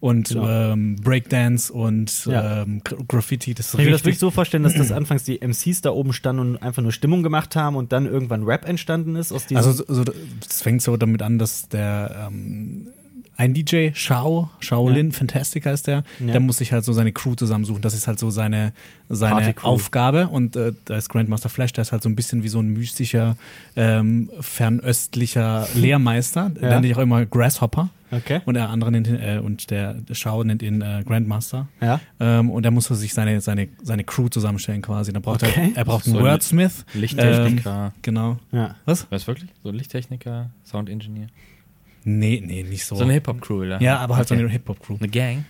und 0.00 0.28
Genau. 0.30 0.48
ähm, 0.48 0.96
Breakdance 0.96 1.70
und 1.72 2.24
Ja. 2.26 2.62
ähm, 2.62 2.80
Gra- 2.82 3.04
Graffiti. 3.06 3.52
Das 3.52 3.74
Ich 3.74 3.80
will 3.80 3.90
das 3.90 4.02
wirklich 4.04 4.18
so 4.18 4.30
vorstellen, 4.30 4.62
dass 4.62 4.74
das 4.74 4.92
anfangs 4.92 5.24
die 5.24 5.40
MCs 5.42 5.82
da 5.82 5.90
oben 5.90 6.12
standen 6.14 6.40
und 6.40 6.56
einfach 6.62 6.82
nur 6.82 6.92
Stimmung 6.92 7.22
gemacht 7.22 7.54
haben 7.56 7.76
und 7.76 7.92
dann 7.92 8.06
irgendwann 8.06 8.44
Rap 8.44 8.66
entstanden 8.66 9.14
ist 9.16 9.30
aus. 9.32 9.44
Also 9.52 9.72
so, 9.72 9.84
so, 9.88 10.04
es 10.48 10.62
fängt 10.62 10.80
so 10.80 10.96
damit 10.96 11.20
an, 11.20 11.38
dass 11.38 11.68
der 11.68 12.28
ähm, 12.30 12.88
ein 13.38 13.54
DJ, 13.54 13.90
Shao, 13.94 14.50
Shaolin, 14.58 15.12
Fantastic 15.12 15.64
heißt 15.64 15.86
der, 15.86 16.02
Ja. 16.18 16.32
der 16.32 16.40
muss 16.40 16.58
sich 16.58 16.72
halt 16.72 16.84
so 16.84 16.92
seine 16.92 17.12
Crew 17.12 17.34
zusammensuchen. 17.36 17.80
Das 17.80 17.94
ist 17.94 18.08
halt 18.08 18.18
so 18.18 18.30
seine, 18.30 18.72
seine. 19.08 19.54
Aufgabe. 19.62 20.26
Und 20.26 20.56
äh, 20.56 20.72
da 20.86 20.96
ist 20.96 21.08
Grandmaster 21.08 21.48
Flash, 21.48 21.72
der 21.72 21.82
ist 21.82 21.92
halt 21.92 22.02
so 22.02 22.08
ein 22.08 22.16
bisschen 22.16 22.42
wie 22.42 22.48
so 22.48 22.58
ein 22.58 22.68
mystischer, 22.72 23.36
ähm, 23.76 24.28
fernöstlicher 24.40 25.68
Lehrmeister. 25.74 26.50
Ja. 26.60 26.68
nennt 26.70 26.84
sich 26.84 26.94
auch 26.96 27.00
immer 27.00 27.24
Grasshopper. 27.26 27.90
okay. 28.10 28.40
Und 28.44 28.54
der 28.54 28.70
andere 28.70 28.90
nennt 28.90 29.06
ihn, 29.06 29.14
äh, 29.20 29.38
und 29.42 29.70
der, 29.70 29.96
Shao 30.12 30.42
nennt 30.42 30.62
ihn 30.62 30.80
äh, 30.82 31.04
Grandmaster. 31.06 31.68
Ja. 31.80 32.00
Ähm, 32.18 32.50
und 32.50 32.64
er 32.64 32.70
muss 32.72 32.86
sich 32.86 33.14
seine, 33.14 33.40
seine, 33.40 33.68
seine 33.82 34.02
Crew 34.04 34.28
zusammenstellen 34.28 34.82
quasi. 34.82 35.12
Da 35.12 35.20
braucht 35.20 35.44
Okay. 35.44 35.70
er, 35.74 35.78
er 35.78 35.84
braucht 35.84 36.06
einen 36.06 36.14
So 36.14 36.18
ein 36.20 36.24
Wordsmith. 36.26 36.84
Lichttechniker. 36.94 37.92
Ähm, 37.94 38.00
genau. 38.02 38.38
Ja. 38.52 38.74
Was? 38.84 39.06
Was 39.10 39.26
wirklich? 39.26 39.50
So 39.62 39.68
ein 39.68 39.76
Lichttechniker, 39.76 40.50
Sound 40.64 40.88
Engineer. 40.90 41.28
Nee, 42.04 42.42
nee, 42.44 42.62
nicht 42.62 42.84
so. 42.84 42.96
So 42.96 43.04
eine 43.04 43.12
Hip-Hop-Crew, 43.14 43.62
oder? 43.62 43.80
ja, 43.82 43.98
aber 43.98 44.16
halt 44.16 44.28
so 44.28 44.34
Okay. 44.34 44.42
eine 44.44 44.52
Hip-Hop-Crew. 44.52 44.96
Eine 44.98 45.08
Gang. 45.08 45.44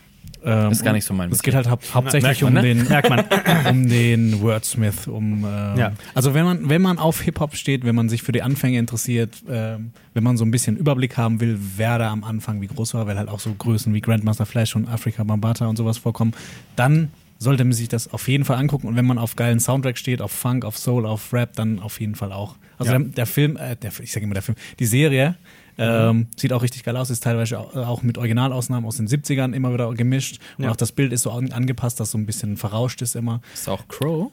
Ähm, 0.45 0.71
ist 0.71 0.85
gar 0.85 0.93
nicht 0.93 1.05
so 1.05 1.15
mein 1.15 1.33
Es 1.33 1.43
geht 1.43 1.55
halt 1.55 1.69
hau 1.69 1.79
hauptsächlich 1.95 2.43
man, 2.43 2.49
um, 2.49 2.55
ne? 2.55 2.63
den, 2.63 2.89
Merkt 2.89 3.09
man. 3.11 3.25
um 3.71 3.89
den 3.89 4.41
Wordsmith, 4.41 5.09
um 5.09 5.45
ähm, 5.45 5.77
Ja. 5.77 5.93
also 6.15 6.33
wenn 6.33 6.45
man, 6.45 6.69
wenn 6.69 6.81
man 6.81 6.99
auf 6.99 7.23
Hip-Hop 7.23 7.57
steht, 7.57 7.85
wenn 7.85 7.97
man 7.97 8.09
sich 8.09 8.23
für 8.23 8.31
die 8.31 8.43
Anfänge 8.43 8.79
interessiert, 8.79 9.43
ähm, 9.49 9.91
wenn 10.15 10.23
man 10.23 10.37
so 10.37 10.45
ein 10.45 10.53
bisschen 10.53 10.77
Überblick 10.77 11.17
haben 11.17 11.41
will, 11.41 11.59
wer 11.77 11.99
da 11.99 12.13
am 12.13 12.23
Anfang 12.23 12.61
wie 12.61 12.69
groß 12.69 12.95
war, 12.95 13.07
weil 13.09 13.19
halt 13.19 13.29
auch 13.29 13.41
so 13.41 13.53
Größen 13.53 13.93
wie 13.95 14.01
Grandmaster 14.01 14.47
Flash 14.47 14.77
und 14.77 14.87
Afrika 14.89 15.25
Bambata 15.25 15.67
und 15.67 15.77
sowas 15.77 15.99
vorkommen, 15.99 16.33
dann 16.77 17.11
sollte 17.41 17.65
man 17.65 17.73
sich 17.73 17.89
das 17.89 18.13
auf 18.13 18.29
jeden 18.29 18.45
Fall 18.45 18.59
angucken 18.59 18.87
und 18.87 18.95
wenn 18.97 19.07
man 19.07 19.19
auf 19.19 19.35
geilen 19.35 19.59
Soundtrack 19.61 19.99
steht, 19.99 20.23
auf 20.23 20.31
Funk, 20.33 20.65
auf 20.65 20.79
Soul, 20.79 21.05
auf 21.05 21.33
Rap, 21.33 21.55
dann 21.57 21.81
auf 21.81 22.01
jeden 22.01 22.15
Fall 22.15 22.33
auch. 22.33 22.57
Also 22.79 22.93
Ja. 22.93 22.99
der, 22.99 23.09
der 23.09 23.27
Film, 23.27 23.57
äh, 23.57 23.75
der, 23.77 23.91
ich 24.03 24.13
sage 24.13 24.25
immer 24.25 24.35
der 24.35 24.43
Film, 24.43 24.57
die 24.79 24.87
Serie 24.87 25.35
ähm, 25.79 26.27
sieht 26.37 26.53
auch 26.53 26.63
richtig 26.63 26.83
geil 26.85 26.97
aus, 26.97 27.09
ist 27.11 27.23
teilweise 27.23 27.59
auch, 27.59 28.03
mit 28.03 28.19
Originalausnahmen 28.19 28.87
aus 28.87 28.97
den 28.97 29.07
70ern 29.09 29.53
immer 29.55 29.73
wieder 29.73 29.93
gemischt 29.95 30.41
und 30.59 30.65
Ja. 30.65 30.71
auch 30.71 30.77
das 30.77 30.93
Bild 30.93 31.13
ist 31.13 31.23
so 31.23 31.31
an, 31.31 31.53
angepasst, 31.53 32.01
dass 32.01 32.11
so 32.11 32.19
ein 32.19 32.27
bisschen 32.27 32.57
verrauscht 32.57 33.01
ist 33.03 33.15
immer. 33.17 33.41
Ist 33.55 33.69
auch 33.69 33.87
Crow. 33.89 34.31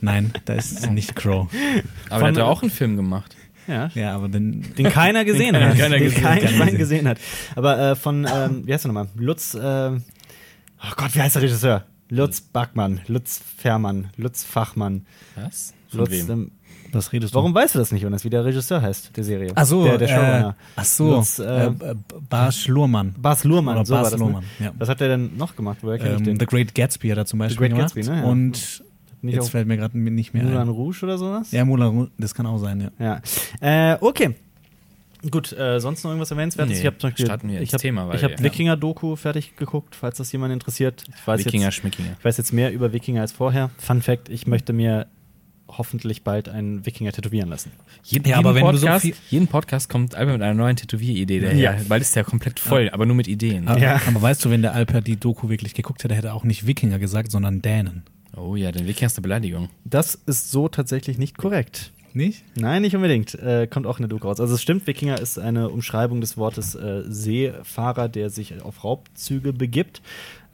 Nein, 0.00 0.32
da 0.44 0.54
ist 0.54 0.90
nicht 0.90 1.16
Crow. 1.16 1.48
Aber 2.10 2.20
Von- 2.20 2.20
der 2.20 2.26
hat 2.28 2.36
ja 2.36 2.44
auch 2.44 2.62
einen 2.62 2.70
Film 2.70 2.96
gemacht. 2.96 3.34
Ja. 3.66 3.90
Ja, 3.94 4.14
aber 4.14 4.28
den, 4.28 4.74
Den 4.76 4.90
keiner 4.90 5.24
gesehen 5.24 5.52
keiner- 5.54 5.70
hat. 5.70 5.76
keiner 5.78 5.96
den 5.98 6.04
gesehen- 6.04 6.22
kein 6.22 6.38
keiner 6.38 6.48
Schwein 6.50 6.58
gesehen. 6.66 6.78
gesehen 6.78 7.08
hat. 7.08 7.18
Aber 7.56 7.78
äh, 7.78 7.96
von, 7.96 8.26
ähm, 8.32 8.62
wie 8.66 8.72
heißt 8.72 8.84
er 8.84 8.88
nochmal? 8.88 9.08
Lutz, 9.16 9.54
äh, 9.54 9.58
oh 9.60 10.92
Gott, 10.96 11.14
wie 11.14 11.20
heißt 11.22 11.34
der 11.34 11.42
Regisseur? 11.42 11.84
Lutz 12.08 12.40
Backmann, 12.40 13.00
Lutz 13.08 13.40
Fährmann, 13.56 14.10
Lutz 14.16 14.44
Fachmann. 14.44 15.06
Was? 15.34 15.74
Von 15.88 16.00
Lutz, 16.00 16.10
wem? 16.10 16.30
ähm, 16.30 16.50
was 16.96 17.12
redest 17.12 17.34
warum 17.34 17.54
weißt 17.54 17.74
du 17.74 17.78
das 17.78 17.92
nicht, 17.92 18.02
Jonas, 18.02 18.24
wie 18.24 18.30
der 18.30 18.44
Regisseur 18.44 18.80
heißt, 18.82 19.16
der 19.16 19.24
Serie? 19.24 19.52
Ach 19.54 19.64
so, 19.66 19.84
der, 19.84 19.98
der 19.98 20.08
Showrunner. 20.08 20.48
Äh, 20.58 20.62
ach 20.76 20.84
so, 20.84 21.10
Lutz, 21.16 21.38
äh, 21.38 21.44
äh, 21.44 21.66
äh, 21.66 21.94
Bas 22.28 22.66
Lurmann. 22.66 23.14
Bas 23.18 23.44
Luhrmann, 23.44 23.76
Oder 23.76 23.86
so 23.86 23.94
Bas 23.94 24.10
das. 24.10 24.20
Luhrmann, 24.20 24.44
ne? 24.58 24.66
ja. 24.66 24.72
Was 24.78 24.88
hat 24.88 25.00
der 25.00 25.08
denn 25.08 25.36
noch 25.36 25.54
gemacht? 25.56 25.78
Woher 25.82 25.98
kenn 25.98 26.12
ich 26.12 26.18
Ähm, 26.18 26.24
den? 26.24 26.40
The 26.40 26.46
Great 26.46 26.74
Gatsby 26.74 27.08
hat 27.10 27.18
er 27.18 27.26
zum 27.26 27.38
Beispiel 27.38 27.58
Great 27.68 27.70
gemacht. 27.76 27.94
Gatsby, 27.94 28.10
ne, 28.12 28.20
ja. 28.22 28.24
Und 28.24 28.82
Nicht 29.22 29.34
jetzt 29.34 29.50
fällt 29.50 29.66
mir 29.68 29.76
gerade 29.76 29.98
nicht 29.98 30.34
mehr 30.34 30.42
Moulin 30.44 30.58
ein. 30.58 30.68
Rouge 30.68 30.98
oder 31.02 31.18
sowas? 31.18 31.50
Ja, 31.52 31.64
Moulin 31.64 31.86
Rouge, 31.88 32.10
das 32.18 32.34
kann 32.34 32.46
auch 32.46 32.58
sein, 32.58 32.90
ja. 32.98 33.20
Ja. 33.60 33.92
Äh, 33.92 33.98
okay. 34.00 34.34
Gut, 35.30 35.52
äh, 35.54 35.80
sonst 35.80 36.04
noch 36.04 36.10
irgendwas 36.10 36.30
erwähnenswertes? 36.30 36.74
Nee, 36.74 36.80
ich 36.80 36.86
habe 36.86 36.98
zum 36.98 37.10
Beispiel, 37.10 37.26
starten 37.26 37.48
wir 37.48 37.60
ich 37.60 37.72
hab, 37.72 37.80
Thema, 37.80 38.06
weil 38.06 38.16
ich 38.16 38.22
habe 38.22 38.34
wir- 38.38 38.44
Wikinger-Doku 38.44 39.16
fertig 39.16 39.56
geguckt, 39.56 39.96
falls 39.96 40.18
das 40.18 40.30
jemand 40.30 40.52
interessiert. 40.52 41.02
Ich 41.08 41.26
weiß 41.26 41.44
Wikinger, 41.44 41.64
jetzt, 41.64 41.74
Schmickinger. 41.74 42.10
ich 42.18 42.24
weiß 42.24 42.36
jetzt 42.36 42.52
mehr 42.52 42.70
über 42.72 42.92
Wikinger 42.92 43.22
als 43.22 43.32
vorher. 43.32 43.70
Fun 43.78 44.02
Fact: 44.02 44.28
Ich 44.28 44.46
möchte 44.46 44.72
mir 44.72 45.06
hoffentlich 45.78 46.22
bald 46.22 46.48
einen 46.48 46.84
Wikinger 46.86 47.12
tätowieren 47.12 47.48
lassen. 47.48 47.72
Jeden, 48.04 48.28
Ja, 48.28 48.38
aber 48.38 48.54
wenn 48.54 48.64
du 48.66 48.76
so 48.76 48.86
Podcast, 48.86 49.02
viel- 49.04 49.14
jeden 49.30 49.46
Podcast 49.46 49.88
kommt 49.88 50.14
Albert 50.14 50.34
mit 50.34 50.42
einer 50.42 50.54
neuen 50.54 50.76
Tätowieridee 50.76 51.40
daher. 51.40 51.56
Ja. 51.56 51.76
Bald 51.88 52.02
ist 52.02 52.14
der 52.16 52.24
komplett 52.24 52.58
voll, 52.60 52.88
aber 52.90 53.06
nur 53.06 53.16
mit 53.16 53.28
Ideen. 53.28 53.68
Aber, 53.68 53.80
Ja. 53.80 54.00
aber 54.06 54.22
weißt 54.22 54.44
du, 54.44 54.50
wenn 54.50 54.62
der 54.62 54.74
Alper 54.74 55.00
die 55.00 55.16
Doku 55.16 55.48
wirklich 55.48 55.74
geguckt 55.74 56.04
hätte, 56.04 56.14
hätte 56.14 56.28
er 56.28 56.34
auch 56.34 56.44
nicht 56.44 56.66
Wikinger 56.66 56.98
gesagt, 56.98 57.30
sondern 57.30 57.62
Dänen. 57.62 58.02
Oh 58.36 58.54
ja, 58.56 58.70
den 58.72 58.86
Wikinger 58.86 59.06
ist 59.06 59.16
eine 59.16 59.22
Beleidigung. 59.22 59.68
Das 59.84 60.14
ist 60.26 60.50
so 60.50 60.68
tatsächlich 60.68 61.16
nicht 61.18 61.38
korrekt. 61.38 61.92
Nicht? 62.12 62.44
Nein, 62.54 62.80
nicht 62.80 62.96
unbedingt. 62.96 63.34
Äh, 63.34 63.66
kommt 63.66 63.86
auch 63.86 63.98
in 63.98 64.02
der 64.02 64.08
Doku 64.08 64.26
raus. 64.28 64.40
Also 64.40 64.54
es 64.54 64.62
stimmt, 64.62 64.86
Wikinger 64.86 65.20
ist 65.20 65.38
eine 65.38 65.68
Umschreibung 65.68 66.22
des 66.22 66.38
Wortes 66.38 66.74
äh, 66.74 67.02
Seefahrer, 67.06 68.08
der 68.08 68.30
sich 68.30 68.60
auf 68.62 68.84
Raubzüge 68.84 69.52
begibt. 69.52 70.00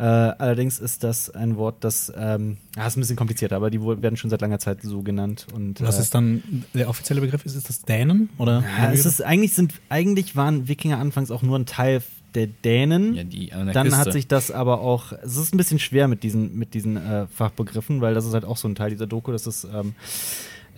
Äh, 0.03 0.05
allerdings 0.05 0.81
ist 0.81 1.05
das 1.05 1.31
ein 1.31 1.57
Wort, 1.57 1.85
das 1.85 2.13
ähm, 2.17 2.57
ja, 2.77 2.89
ist 2.89 2.97
ein 2.97 3.01
bisschen 3.03 3.15
komplizierter, 3.15 3.55
aber 3.55 3.71
die 3.71 3.81
werden 3.81 4.17
schon 4.17 4.31
seit 4.31 4.41
langer 4.41 4.59
Zeit 4.59 4.83
so 4.83 5.03
genannt. 5.03 5.47
Und, 5.55 5.81
Was 5.81 5.99
äh, 5.99 6.01
ist 6.01 6.13
dann 6.13 6.43
der 6.75 6.89
offizielle 6.89 7.21
Begriff? 7.21 7.47
Ist 7.47 7.55
es 7.55 7.63
das 7.63 7.83
Dänen? 7.83 8.29
Oder? 8.37 8.65
ja, 8.79 8.91
es 8.91 9.07
ist 9.07 9.23
eigentlich 9.23 9.55
sind 9.55 9.75
eigentlich 9.91 10.35
waren 10.35 10.67
Wikinger 10.67 10.99
anfangs 10.99 11.31
auch 11.31 11.43
nur 11.43 11.57
ein 11.57 11.67
Teil 11.67 12.03
der 12.35 12.49
Dänen. 12.49 13.15
Ja, 13.15 13.23
die 13.23 13.53
an 13.53 13.67
der 13.67 13.75
Dann 13.75 13.87
Küste. 13.87 14.01
hat 14.01 14.13
sich 14.13 14.27
das 14.27 14.51
aber 14.51 14.81
auch, 14.81 15.13
es 15.13 15.37
ist 15.37 15.55
ein 15.55 15.57
bisschen 15.57 15.79
schwer 15.79 16.09
mit 16.09 16.25
diesen, 16.25 16.59
mit 16.59 16.75
diesen 16.75 16.97
äh, 16.97 17.29
Fachbegriffen, 17.29 18.01
weil 18.01 18.15
das 18.15 18.27
ist 18.27 18.35
halt 18.35 18.45
auch 18.45 18.57
so 18.57 18.67
ein 18.67 18.75
Teil 18.75 18.91
dieser 18.91 19.07
Doku, 19.07 19.31
das 19.31 19.47
ist 19.47 19.69
ähm, 19.73 19.95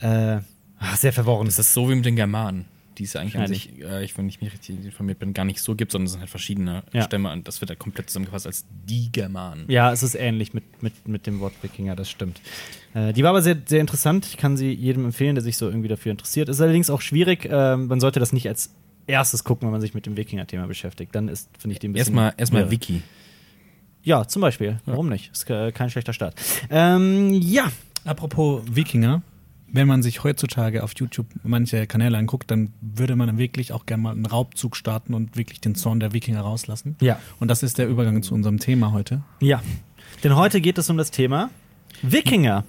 äh, 0.00 0.40
sehr 0.98 1.14
verworren. 1.14 1.46
Das 1.46 1.58
ist 1.58 1.72
so 1.72 1.88
wie 1.88 1.94
mit 1.94 2.04
den 2.04 2.16
Germanen. 2.16 2.66
Die 2.98 3.04
es 3.04 3.16
eigentlich 3.16 3.36
an 3.36 3.46
sich, 3.46 3.80
äh, 3.82 4.04
ich, 4.04 4.16
wenn 4.16 4.28
ich 4.28 4.40
mich 4.40 4.52
richtig 4.52 4.84
informiert 4.84 5.18
bin, 5.18 5.34
gar 5.34 5.44
nicht 5.44 5.60
so 5.60 5.74
gibt, 5.74 5.92
sondern 5.92 6.06
es 6.06 6.12
sind 6.12 6.20
halt 6.20 6.30
verschiedene 6.30 6.82
Ja. 6.92 7.02
Stämme 7.02 7.32
und 7.32 7.48
das 7.48 7.60
wird 7.60 7.70
halt 7.70 7.78
komplett 7.78 8.08
zusammengefasst 8.08 8.46
als 8.46 8.66
die 8.86 9.10
Germanen. 9.10 9.64
Ja, 9.68 9.92
es 9.92 10.02
ist 10.02 10.14
ähnlich 10.14 10.54
mit, 10.54 10.82
mit, 10.82 11.08
mit 11.08 11.26
dem 11.26 11.40
Wort 11.40 11.54
Wikinger, 11.62 11.96
das 11.96 12.08
stimmt. 12.10 12.40
Äh, 12.94 13.12
die 13.12 13.22
war 13.22 13.30
aber 13.30 13.42
sehr, 13.42 13.56
sehr 13.66 13.80
interessant. 13.80 14.26
Ich 14.26 14.36
kann 14.36 14.56
sie 14.56 14.70
jedem 14.72 15.04
empfehlen, 15.06 15.34
der 15.34 15.42
sich 15.42 15.56
so 15.56 15.66
irgendwie 15.68 15.88
dafür 15.88 16.12
interessiert. 16.12 16.48
Ist 16.48 16.60
allerdings 16.60 16.90
auch 16.90 17.00
schwierig. 17.00 17.48
ähm, 17.50 17.88
man 17.88 18.00
sollte 18.00 18.20
das 18.20 18.32
nicht 18.32 18.48
als 18.48 18.72
erstes 19.06 19.44
gucken, 19.44 19.66
wenn 19.66 19.72
man 19.72 19.80
sich 19.80 19.94
mit 19.94 20.06
dem 20.06 20.16
Wikinger-Thema 20.16 20.66
beschäftigt. 20.66 21.14
Dann 21.14 21.28
ist, 21.28 21.50
finde 21.58 21.72
ich, 21.72 21.78
die 21.80 21.88
ein 21.88 21.92
bisschen. 21.92 22.14
Erstmal 22.14 22.34
erstmal. 22.36 22.70
Wiki. 22.70 23.02
Ja, 24.02 24.26
zum 24.28 24.42
Beispiel. 24.42 24.80
Warum 24.84 25.08
nicht? 25.08 25.32
Ist 25.32 25.48
äh, 25.50 25.72
kein 25.72 25.90
schlechter 25.90 26.12
Start. 26.12 26.34
Ähm, 26.70 27.32
ja. 27.32 27.70
Apropos 28.04 28.62
Wikinger, 28.70 29.22
wenn 29.74 29.88
man 29.88 30.04
sich 30.04 30.22
heutzutage 30.22 30.84
auf 30.84 30.92
YouTube 30.96 31.26
manche 31.42 31.88
Kanäle 31.88 32.16
anguckt, 32.16 32.48
dann 32.50 32.72
würde 32.80 33.16
man 33.16 33.38
wirklich 33.38 33.72
auch 33.72 33.86
gerne 33.86 34.04
mal 34.04 34.12
einen 34.12 34.24
Raubzug 34.24 34.76
starten 34.76 35.14
und 35.14 35.36
wirklich 35.36 35.60
den 35.60 35.74
Zorn 35.74 35.98
der 35.98 36.12
Wikinger 36.12 36.42
rauslassen. 36.42 36.96
Ja. 37.00 37.18
Und 37.40 37.48
das 37.48 37.64
ist 37.64 37.78
der 37.78 37.88
Übergang 37.88 38.22
zu 38.22 38.34
unserem 38.34 38.60
Thema 38.60 38.92
heute. 38.92 39.22
Ja. 39.40 39.62
Denn 40.22 40.36
heute 40.36 40.60
geht 40.60 40.78
es 40.78 40.88
um 40.90 40.96
das 40.96 41.10
Thema 41.10 41.50
Wikinger. 42.02 42.64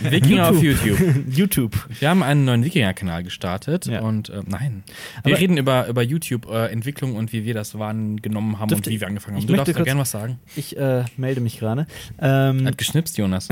Wikinger 0.00 0.50
auf 0.50 0.62
YouTube. 0.62 0.98
YouTube. 1.30 1.76
Wir 2.00 2.10
haben 2.10 2.22
einen 2.22 2.44
neuen 2.44 2.64
Wikinger-Kanal 2.64 3.24
gestartet 3.24 3.86
Ja. 3.86 4.00
und 4.02 4.28
äh, 4.28 4.42
nein. 4.46 4.84
Wir 5.24 5.34
Aber- 5.34 5.40
reden 5.42 5.56
über, 5.56 5.86
über 5.88 6.02
YouTube-Entwicklung 6.02 7.16
und 7.16 7.32
wie 7.32 7.44
wir 7.44 7.54
das 7.54 7.78
wahrgenommen 7.78 8.58
haben 8.58 8.68
Dürfte- 8.68 8.90
und 8.90 8.94
wie 8.94 9.00
wir 9.00 9.08
angefangen 9.08 9.36
haben. 9.38 9.46
Du 9.46 9.54
darfst 9.54 9.74
da 9.76 9.82
gerne 9.82 10.00
was 10.00 10.10
sagen. 10.10 10.38
Ich 10.54 10.76
äh, 10.76 11.04
melde 11.16 11.40
mich 11.40 11.58
gerade. 11.58 11.86
Ähm, 12.20 12.66
Hat 12.66 12.78
geschnipst, 12.78 13.18
Jonas. 13.18 13.48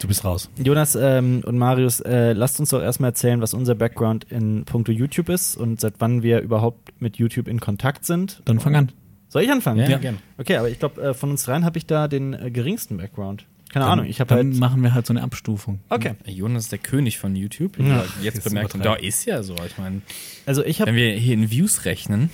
Du 0.00 0.08
bist 0.08 0.24
raus. 0.24 0.50
Jonas 0.62 0.94
ähm, 0.94 1.42
und 1.44 1.58
Marius, 1.58 2.00
äh, 2.00 2.32
lasst 2.32 2.60
uns 2.60 2.70
doch 2.70 2.82
erstmal 2.82 3.10
erzählen, 3.10 3.40
was 3.40 3.54
unser 3.54 3.74
Background 3.74 4.24
in 4.30 4.64
puncto 4.64 4.92
YouTube 4.92 5.28
ist 5.28 5.56
und 5.56 5.80
seit 5.80 5.94
wann 5.98 6.22
wir 6.22 6.40
überhaupt 6.40 6.92
mit 7.00 7.16
YouTube 7.16 7.48
in 7.48 7.60
Kontakt 7.60 8.04
sind. 8.04 8.42
Dann 8.44 8.60
fang 8.60 8.74
an. 8.76 8.92
Soll 9.28 9.42
ich 9.42 9.50
anfangen? 9.50 9.78
Ja, 9.80 9.88
ja. 9.88 9.98
gerne. 9.98 10.18
Okay, 10.38 10.56
aber 10.56 10.68
ich 10.68 10.78
glaube, 10.80 11.00
äh, 11.00 11.14
von 11.14 11.30
uns 11.30 11.44
dreien 11.44 11.64
habe 11.64 11.78
ich 11.78 11.86
da 11.86 12.08
den 12.08 12.32
äh, 12.34 12.50
geringsten 12.50 12.96
Background. 12.96 13.44
Keine 13.72 13.84
Dann, 13.84 13.92
Ahnung, 13.92 14.06
ich 14.06 14.18
habe 14.20 14.28
dann 14.34 14.50
halt. 14.50 14.58
machen 14.58 14.82
wir 14.82 14.94
halt 14.94 15.06
so 15.06 15.12
eine 15.12 15.22
Abstufung. 15.22 15.78
Okay, 15.90 16.14
Jonas 16.26 16.64
ist 16.64 16.72
der 16.72 16.80
König 16.80 17.18
von 17.18 17.36
YouTube. 17.36 17.78
Ja. 17.78 17.86
Ja, 17.86 18.04
jetzt 18.20 18.42
bemerkt, 18.42 18.74
und 18.74 18.84
da 18.84 18.94
ist 18.94 19.24
ja 19.26 19.44
so. 19.44 19.54
Ich 19.64 19.78
meine, 19.78 20.02
also 20.44 20.64
ich 20.64 20.80
habe 20.80 20.90
wenn 20.90 20.96
wir 20.96 21.12
hier 21.12 21.34
in 21.34 21.50
Views 21.50 21.84
rechnen, 21.84 22.30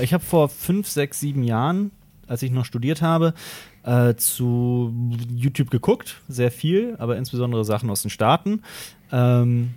ich 0.00 0.12
hab 0.12 0.22
vor 0.22 0.48
fünf, 0.48 0.88
sechs, 0.88 1.20
sieben 1.20 1.44
Jahren, 1.44 1.92
als 2.26 2.42
ich 2.42 2.50
noch 2.50 2.64
studiert 2.64 3.02
habe, 3.02 3.34
äh, 3.84 4.16
zu 4.16 4.92
YouTube 5.32 5.70
geguckt, 5.70 6.20
sehr 6.28 6.50
viel, 6.50 6.96
aber 6.98 7.16
insbesondere 7.16 7.64
Sachen 7.64 7.88
aus 7.88 8.02
den 8.02 8.10
Staaten. 8.10 8.62
Ähm, 9.12 9.74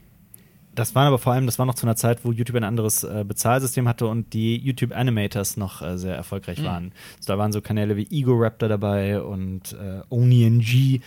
das 0.75 0.95
waren 0.95 1.07
aber 1.07 1.17
vor 1.17 1.33
allem, 1.33 1.45
das 1.45 1.59
war 1.59 1.65
noch 1.65 1.75
zu 1.75 1.85
einer 1.85 1.95
Zeit, 1.95 2.23
wo 2.23 2.31
YouTube 2.31 2.55
ein 2.55 2.63
anderes 2.63 3.03
äh, 3.03 3.25
Bezahlsystem 3.27 3.87
hatte 3.87 4.07
und 4.07 4.33
die 4.33 4.57
YouTube 4.57 4.95
Animators 4.95 5.57
noch 5.57 5.81
äh, 5.81 5.97
sehr 5.97 6.15
erfolgreich 6.15 6.63
waren. 6.63 6.93
Also 7.17 7.33
da 7.33 7.37
waren 7.37 7.51
so 7.51 7.61
Kanäle 7.61 7.97
wie 7.97 8.07
Ego 8.09 8.33
Raptor 8.35 8.69
dabei 8.69 9.21
und 9.21 9.73
äh, 9.73 10.01
OniNG 10.09 11.01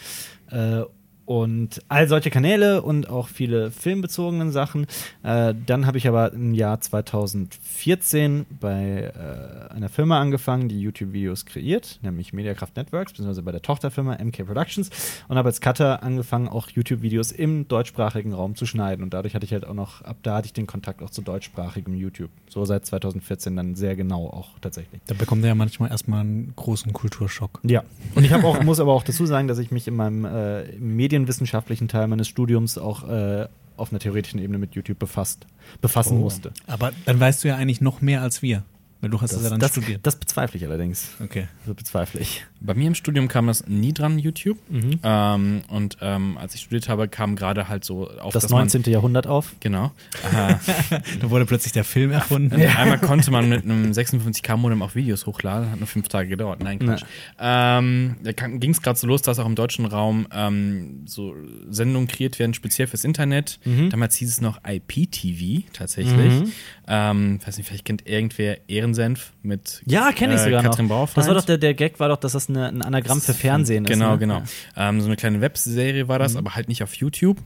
äh, 0.50 0.82
und 1.26 1.82
all 1.88 2.08
solche 2.08 2.30
Kanäle 2.30 2.82
und 2.82 3.08
auch 3.08 3.28
viele 3.28 3.70
filmbezogenen 3.70 4.50
Sachen. 4.50 4.86
Äh, 5.22 5.54
dann 5.66 5.86
habe 5.86 5.98
ich 5.98 6.06
aber 6.06 6.32
im 6.32 6.54
Jahr 6.54 6.80
2014 6.80 8.46
bei 8.60 9.12
äh, 9.14 9.72
einer 9.74 9.88
Firma 9.88 10.20
angefangen, 10.20 10.68
die 10.68 10.80
YouTube-Videos 10.80 11.46
kreiert, 11.46 11.98
nämlich 12.02 12.32
Mediakraft 12.32 12.76
Networks, 12.76 13.12
beziehungsweise 13.12 13.42
bei 13.42 13.52
der 13.52 13.62
Tochterfirma 13.62 14.18
MK 14.22 14.46
Productions 14.46 14.90
und 15.28 15.36
habe 15.36 15.48
als 15.48 15.60
Cutter 15.60 16.02
angefangen, 16.02 16.48
auch 16.48 16.68
YouTube-Videos 16.70 17.32
im 17.32 17.68
deutschsprachigen 17.68 18.32
Raum 18.34 18.54
zu 18.54 18.66
schneiden. 18.66 19.02
Und 19.02 19.14
dadurch 19.14 19.34
hatte 19.34 19.46
ich 19.46 19.52
halt 19.52 19.66
auch 19.66 19.74
noch, 19.74 20.02
ab 20.02 20.16
da 20.22 20.36
hatte 20.36 20.46
ich 20.46 20.52
den 20.52 20.66
Kontakt 20.66 21.02
auch 21.02 21.10
zu 21.10 21.22
deutschsprachigem 21.22 21.94
YouTube. 21.94 22.30
So 22.48 22.64
seit 22.64 22.84
2014 22.86 23.56
dann 23.56 23.74
sehr 23.74 23.96
genau 23.96 24.26
auch 24.28 24.58
tatsächlich. 24.60 25.00
Da 25.06 25.14
bekommt 25.14 25.42
er 25.44 25.48
ja 25.48 25.54
manchmal 25.54 25.90
erstmal 25.90 26.20
einen 26.20 26.52
großen 26.56 26.92
Kulturschock. 26.92 27.60
Ja, 27.62 27.82
und 28.14 28.24
ich 28.24 28.32
habe 28.32 28.46
auch, 28.46 28.62
muss 28.62 28.80
aber 28.80 28.92
auch 28.92 29.02
dazu 29.02 29.26
sagen, 29.26 29.48
dass 29.48 29.58
ich 29.58 29.70
mich 29.70 29.88
in 29.88 29.96
meinem 29.96 30.24
äh, 30.24 30.62
im 30.64 30.96
medienwissenschaftlichen 31.18 31.88
Teil 31.88 32.06
meines 32.08 32.28
Studiums 32.28 32.76
auch 32.78 33.08
äh, 33.08 33.46
auf 33.76 33.90
einer 33.92 33.98
theoretischen 34.00 34.40
Ebene 34.40 34.58
mit 34.58 34.74
YouTube 34.74 34.98
befasst, 34.98 35.46
befassen 35.80 36.18
Oh. 36.18 36.20
musste. 36.20 36.52
Aber 36.66 36.92
dann 37.06 37.18
weißt 37.18 37.44
du 37.44 37.48
ja 37.48 37.56
eigentlich 37.56 37.80
noch 37.80 38.00
mehr 38.00 38.22
als 38.22 38.42
wir. 38.42 38.62
Weil 39.00 39.10
du 39.10 39.20
hast 39.20 39.32
es 39.32 39.42
ja 39.42 39.50
dann 39.50 39.60
das, 39.60 39.72
studiert. 39.72 40.00
das 40.06 40.16
bezweifle 40.16 40.56
ich 40.58 40.64
allerdings. 40.66 41.08
Okay. 41.22 41.46
Das 41.66 41.74
bezweifle 41.76 42.20
ich. 42.20 42.46
Bei 42.64 42.74
mir 42.74 42.86
im 42.86 42.94
Studium 42.94 43.28
kam 43.28 43.46
das 43.46 43.66
nie 43.66 43.92
dran, 43.92 44.18
YouTube. 44.18 44.58
Mhm. 44.70 44.98
Ähm, 45.02 45.62
und 45.68 45.98
ähm, 46.00 46.38
als 46.38 46.54
ich 46.54 46.62
studiert 46.62 46.88
habe, 46.88 47.08
kam 47.08 47.36
gerade 47.36 47.68
halt 47.68 47.84
so 47.84 48.08
auf 48.08 48.32
Das 48.32 48.44
dass 48.44 48.50
19. 48.50 48.82
Jahrhundert 48.84 49.26
auf. 49.26 49.52
Man, 49.52 49.60
genau. 49.60 49.92
Äh, 50.32 50.54
Da 51.20 51.30
wurde 51.30 51.44
plötzlich 51.44 51.72
der 51.72 51.84
Film 51.84 52.10
erfunden. 52.10 52.54
Einmal 52.76 52.98
konnte 52.98 53.30
man 53.30 53.48
mit 53.48 53.64
einem 53.64 53.92
56K-Modem 53.92 54.82
auch 54.82 54.94
Videos 54.94 55.26
hochladen, 55.26 55.70
hat 55.70 55.78
nur 55.78 55.86
fünf 55.86 56.08
Tage 56.08 56.28
gedauert. 56.28 56.62
Nein, 56.62 56.78
Quatsch. 56.78 57.04
Ähm, 57.38 58.16
da 58.22 58.32
ging 58.32 58.70
es 58.70 58.80
gerade 58.80 58.98
so 58.98 59.06
los, 59.06 59.22
dass 59.22 59.38
auch 59.38 59.46
im 59.46 59.54
deutschen 59.54 59.84
Raum 59.84 60.26
ähm, 60.32 61.02
so 61.06 61.34
Sendungen 61.68 62.08
kreiert 62.08 62.38
werden, 62.38 62.54
speziell 62.54 62.88
fürs 62.88 63.04
Internet. 63.04 63.58
Mhm. 63.64 63.90
Damals 63.90 64.16
hieß 64.16 64.28
es 64.28 64.40
noch 64.40 64.60
IPTV 64.66 65.70
tatsächlich. 65.72 66.44
Ähm, 66.86 67.40
weiß 67.44 67.58
nicht, 67.58 67.66
vielleicht 67.66 67.84
kennt 67.84 68.06
irgendwer 68.08 68.68
Ehrensenf 68.68 69.32
mit 69.42 69.82
Ja, 69.86 70.12
kenne 70.12 70.34
ich 70.34 70.40
äh, 70.40 70.44
sogar 70.44 70.62
Katrin 70.62 70.86
noch. 70.86 71.12
Das 71.14 71.26
war 71.26 71.34
doch 71.34 71.44
der, 71.44 71.58
der 71.58 71.74
Gag 71.74 72.00
war 72.00 72.08
doch, 72.08 72.16
dass 72.16 72.32
das 72.32 72.48
eine, 72.56 72.68
ein 72.68 72.82
Anagramm 72.82 73.20
für 73.20 73.34
Fernsehen 73.34 73.84
Genau, 73.84 74.14
ist. 74.14 74.20
ne? 74.20 74.26
genau. 74.26 74.42
Ähm, 74.76 75.00
so 75.00 75.06
eine 75.06 75.16
kleine 75.16 75.40
Webserie 75.40 76.08
war 76.08 76.18
das, 76.18 76.36
aber 76.36 76.54
halt 76.54 76.68
nicht 76.68 76.82
auf 76.82 76.94
YouTube. 76.94 77.38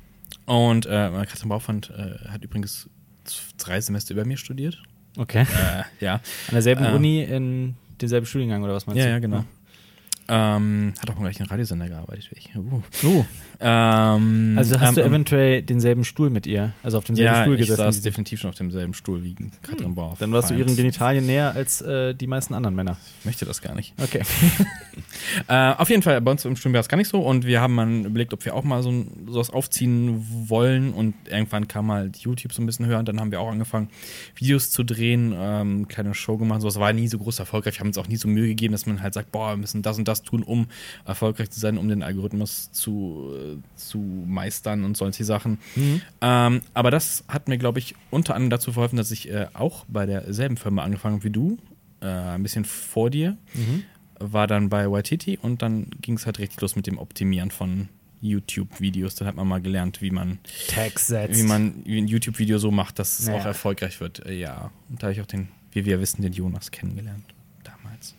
Und 0.47 0.87
äh, 0.87 1.11
Katrin 1.29 1.49
Bauerfeind 1.49 1.91
äh, 1.97 2.29
hat 2.29 2.45
übrigens 2.45 2.89
drei 3.59 3.81
Semester 3.81 4.15
über 4.15 4.25
mir 4.25 4.37
studiert. 4.37 4.83
Okay. 5.17 5.43
Äh, 5.43 6.05
ja. 6.05 6.15
An 6.15 6.21
derselben 6.53 6.85
Äh, 6.85 6.93
Uni 6.93 7.23
in 7.23 7.75
demselben 8.01 8.27
Studiengang 8.27 8.63
oder 8.63 8.75
was 8.75 8.87
meinst 8.87 8.99
Ja, 8.99 9.07
du? 9.07 9.11
ja, 9.11 9.19
genau. 9.19 9.45
Ähm, 10.31 10.93
hat 11.01 11.11
auch 11.11 11.15
mal 11.15 11.23
gleich 11.23 11.41
einen 11.41 11.49
Radiosender 11.49 11.89
gearbeitet. 11.89 12.29
wie 12.31 12.39
Ich. 12.39 12.55
Uh. 12.57 12.83
Oh. 13.05 13.25
Ähm, 13.61 14.55
Also 14.57 14.79
hast 14.79 14.97
du 14.97 15.01
ähm, 15.01 15.09
eventuell 15.09 15.63
denselben 15.63 16.05
Stuhl 16.05 16.31
mit 16.31 16.47
ihr, 16.47 16.73
also 16.83 16.99
auf 16.99 17.05
demselben 17.05 17.35
ja, 17.35 17.43
Stuhl 17.43 17.55
ich 17.55 17.61
gesessen. 17.63 17.77
saß 17.79 17.95
wie 17.95 17.99
sie. 17.99 18.05
definitiv 18.05 18.41
schon 18.41 18.51
auf 18.51 18.57
demselben 18.57 18.95
Stuhl 18.95 19.25
wie 19.25 19.35
Katrin 19.63 19.95
Bauer. 19.95 20.17
Dann 20.21 20.31
warst 20.33 20.51
du 20.51 20.55
ihren 20.55 20.77
Genitalien 20.77 21.27
näher 21.27 21.55
als 21.55 21.81
äh, 21.81 22.15
die 22.15 22.27
meisten 22.29 22.55
anderen 22.55 22.77
Männer. 22.77 22.97
Ich 23.21 23.25
möchte 23.27 23.45
das 23.45 23.61
gar 23.61 23.75
nicht. 23.75 23.95
Okay. 24.03 24.23
Äh, 25.47 25.75
auf 25.75 25.89
jeden 25.91 26.03
Fall, 26.03 26.21
bei 26.21 26.31
uns 26.33 26.45
im 26.45 26.57
Studium 26.57 26.75
war 26.75 26.81
es 26.81 26.89
gar 26.89 26.97
nicht 26.97 27.09
so 27.09 27.21
und 27.21 27.47
wir 27.47 27.61
haben 27.61 27.75
mal 27.75 27.89
überlegt, 28.07 28.33
ob 28.33 28.45
wir 28.45 28.55
auch 28.55 28.65
mal 28.65 28.83
so 28.83 29.07
sowas 29.29 29.51
aufziehen 29.51 30.27
wollen 30.49 30.93
und 30.93 31.15
irgendwann 31.29 31.69
kam 31.69 31.93
halt 31.93 32.17
YouTube 32.19 32.53
so 32.53 32.61
ein 32.63 32.67
bisschen 32.67 32.87
höher 32.87 32.99
und 32.99 33.07
dann 33.09 33.21
haben 33.21 33.31
wir 33.31 33.41
auch 33.41 33.51
angefangen, 33.51 33.89
Videos 34.35 34.71
zu 34.71 34.83
drehen, 34.85 35.35
ähm, 35.37 35.87
kleine 35.87 36.15
Show 36.15 36.37
gemacht, 36.37 36.63
sowas 36.63 36.81
war 36.81 36.93
nie 36.93 37.07
so 37.09 37.19
groß 37.19 37.39
erfolgreich. 37.39 37.75
Wir 37.77 37.81
haben 37.81 37.89
uns 37.89 37.99
auch 37.99 38.09
nie 38.09 38.17
so 38.17 38.27
Mühe 38.27 38.49
gegeben, 38.49 38.73
dass 38.73 38.87
man 38.87 39.01
halt 39.03 39.15
sagt, 39.15 39.31
boah, 39.31 39.51
wir 39.53 39.57
müssen 39.57 39.83
das 39.83 39.99
und 39.99 40.09
das 40.09 40.23
tun, 40.23 40.43
um 40.43 40.67
erfolgreich 41.05 41.51
zu 41.51 41.61
sein, 41.61 41.79
um 41.79 41.89
den 41.89 42.03
Algorithmus 42.03 42.73
zu, 42.73 43.31
äh, 43.37 43.48
zu 43.77 43.99
meistern 43.99 44.85
und 44.85 44.97
solche 44.97 45.25
Sachen. 45.25 45.59
Ähm, 46.21 46.61
aber 46.75 46.91
das 46.91 47.25
hat 47.29 47.49
mir, 47.49 47.59
glaube 47.59 47.79
ich, 47.79 47.95
unter 48.11 48.35
anderem 48.35 48.51
dazu 48.51 48.73
verholfen, 48.73 48.97
dass 48.97 49.11
ich 49.11 49.31
äh, 49.31 49.47
auch 49.55 49.85
bei 49.89 50.07
derselben 50.07 50.57
Firma 50.57 50.83
angefangen 50.85 51.17
habe 51.17 51.25
wie 51.25 51.31
du, 51.31 51.59
äh, 52.01 52.07
ein 52.07 52.43
bisschen 52.43 52.65
vor 52.65 53.11
dir 53.11 53.37
war 54.21 54.49
dann 54.49 54.69
bei 54.69 54.91
Waititi 54.91 55.39
und 55.41 55.63
dann 55.63 55.87
ging 56.03 56.17
es 56.17 56.27
halt 56.27 56.41
richtig 56.41 56.61
los 56.61 56.75
mit 56.75 56.89
dem 56.89 56.99
Optimieren 56.99 57.53
von 57.53 57.89
YouTube-Videos. 58.21 59.15
Dann 59.15 59.29
hat 59.29 59.37
man 59.37 59.47
mal 59.47 59.61
gelernt, 59.61 60.03
wie 60.03 60.11
man, 60.11 60.39
Tags 60.67 61.07
setzt. 61.07 61.39
wie 61.39 61.45
man 61.45 61.85
ein 61.87 62.09
YouTube-Video 62.09 62.59
so 62.59 62.73
macht, 62.73 62.99
dass 62.99 63.21
es 63.21 63.29
Ja. 63.29 63.35
auch 63.35 63.45
erfolgreich 63.45 64.01
wird. 64.01 64.27
Äh, 64.27 64.35
ja, 64.39 64.73
und 64.89 65.01
da 65.03 65.07
habe 65.07 65.13
ich 65.13 65.21
auch 65.21 65.27
den, 65.27 65.49
wie 65.73 65.85
wir 65.85 66.01
wissen, 66.01 66.23
den 66.23 66.33
Jonas 66.33 66.73
kennengelernt 66.73 67.25
damals. 67.63 68.17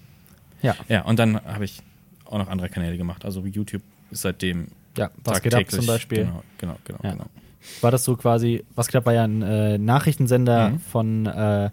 Ja. 0.61 0.75
Ja, 0.87 1.01
und 1.03 1.19
dann 1.19 1.35
habe 1.43 1.65
ich 1.65 1.81
auch 2.23 2.37
noch 2.37 2.47
andere 2.47 2.69
Kanäle 2.69 2.95
gemacht. 2.97 3.25
Also 3.25 3.45
YouTube 3.45 3.81
ist 4.11 4.21
seitdem 4.21 4.67
Ja, 4.99 5.09
was 5.23 5.41
geht 5.41 5.53
ab 5.55 5.69
zum 5.69 5.85
Beispiel. 5.85 6.25
Genau, 6.25 6.43
genau, 6.57 6.75
genau. 6.83 6.99
Ja. 7.03 7.11
genau. 7.13 7.25
War 7.81 7.91
das 7.91 8.03
so 8.03 8.15
quasi, 8.15 8.63
was 8.75 8.87
geht 8.87 8.95
ab 8.95 9.05
war 9.05 9.13
ja 9.13 9.23
ein 9.23 9.41
äh, 9.41 9.77
Nachrichtensender 9.77 10.69
Mhm. 10.71 10.79
von, 10.79 11.25
äh, 11.25 11.69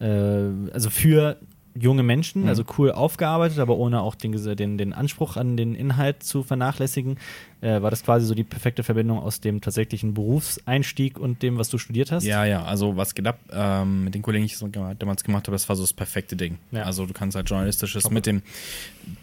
äh, 0.00 0.70
also 0.72 0.90
für 0.90 1.38
junge 1.76 2.04
Menschen, 2.04 2.42
Mhm. 2.42 2.48
also 2.48 2.62
cool 2.78 2.92
aufgearbeitet, 2.92 3.58
aber 3.58 3.76
ohne 3.76 4.00
auch 4.00 4.14
den, 4.14 4.30
den, 4.56 4.78
den 4.78 4.92
Anspruch 4.92 5.36
an 5.36 5.56
den 5.56 5.74
Inhalt 5.74 6.22
zu 6.22 6.44
vernachlässigen. 6.44 7.18
Äh, 7.62 7.82
war 7.82 7.90
das 7.90 8.04
quasi 8.04 8.26
so 8.26 8.34
die 8.36 8.44
perfekte 8.44 8.84
Verbindung 8.84 9.18
aus 9.18 9.40
dem 9.40 9.60
tatsächlichen 9.60 10.14
Berufseinstieg 10.14 11.18
und 11.18 11.42
dem, 11.42 11.58
was 11.58 11.70
du 11.70 11.78
studiert 11.78 12.12
hast? 12.12 12.22
Ja, 12.24 12.44
ja, 12.44 12.62
also 12.62 12.96
was 12.96 13.16
geht 13.16 13.26
ab 13.26 13.40
ähm, 13.50 14.04
mit 14.04 14.14
den 14.14 14.22
Kollegen, 14.22 14.44
die 14.46 14.52
ich 14.52 14.56
so 14.58 14.68
damals 14.68 15.24
gemacht 15.24 15.48
habe, 15.48 15.54
das 15.56 15.68
war 15.68 15.74
so 15.74 15.82
das 15.82 15.92
perfekte 15.92 16.36
Ding. 16.36 16.58
Ja. 16.70 16.84
Also 16.84 17.06
du 17.06 17.12
kannst 17.12 17.34
halt 17.34 17.50
Journalistisches 17.50 18.08
mit 18.08 18.26
dem 18.26 18.42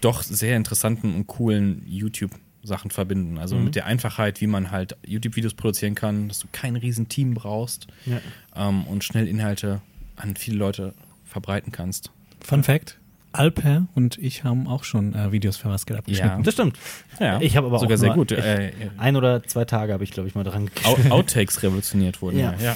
doch 0.01 0.21
sehr 0.21 0.57
interessanten 0.57 1.15
und 1.15 1.27
coolen 1.27 1.83
YouTube 1.87 2.31
Sachen 2.63 2.91
verbinden. 2.91 3.37
Also 3.37 3.55
Mhm. 3.55 3.65
mit 3.65 3.75
der 3.75 3.85
Einfachheit, 3.85 4.39
wie 4.41 4.47
man 4.47 4.71
halt 4.71 4.95
YouTube-Videos 5.05 5.53
produzieren 5.55 5.95
kann, 5.95 6.27
dass 6.27 6.39
du 6.39 6.47
kein 6.51 6.75
riesen 6.75 7.09
Team 7.09 7.33
brauchst 7.33 7.87
Ja. 8.05 8.19
ähm, 8.55 8.83
und 8.85 9.03
schnell 9.03 9.27
Inhalte 9.27 9.81
an 10.15 10.35
viele 10.35 10.57
Leute 10.57 10.93
verbreiten 11.25 11.71
kannst. 11.71 12.11
Fun 12.39 12.63
Fact: 12.63 12.97
Alper 13.33 13.87
und 13.95 14.17
ich 14.17 14.43
haben 14.43 14.67
auch 14.67 14.83
schon 14.83 15.15
äh, 15.15 15.31
Videos 15.31 15.55
für 15.57 15.69
was 15.69 15.85
geht 15.85 15.97
abgeschnitten. 15.97 16.43
Das 16.43 16.53
stimmt. 16.53 16.77
Ja, 17.19 17.39
Ich 17.41 17.55
habe 17.57 17.67
aber 17.67 17.79
sogar 17.79 17.95
auch 17.95 17.99
sehr 17.99 18.13
gut. 18.13 18.31
ich- 18.31 18.39
Äh, 18.39 18.71
Ein 18.97 19.15
oder 19.15 19.41
zwei 19.43 19.63
Tage 19.65 19.93
habe 19.93 20.03
ich, 20.03 20.11
glaube 20.11 20.27
ich, 20.29 20.35
mal 20.35 20.43
dran 20.43 20.69
geschrieben. 20.73 21.11
Outtakes 21.11 21.63
revolutioniert 21.63 22.21
wurden. 22.21 22.37
Ja. 22.39 22.51
Ja. 22.53 22.59
ja. 22.61 22.75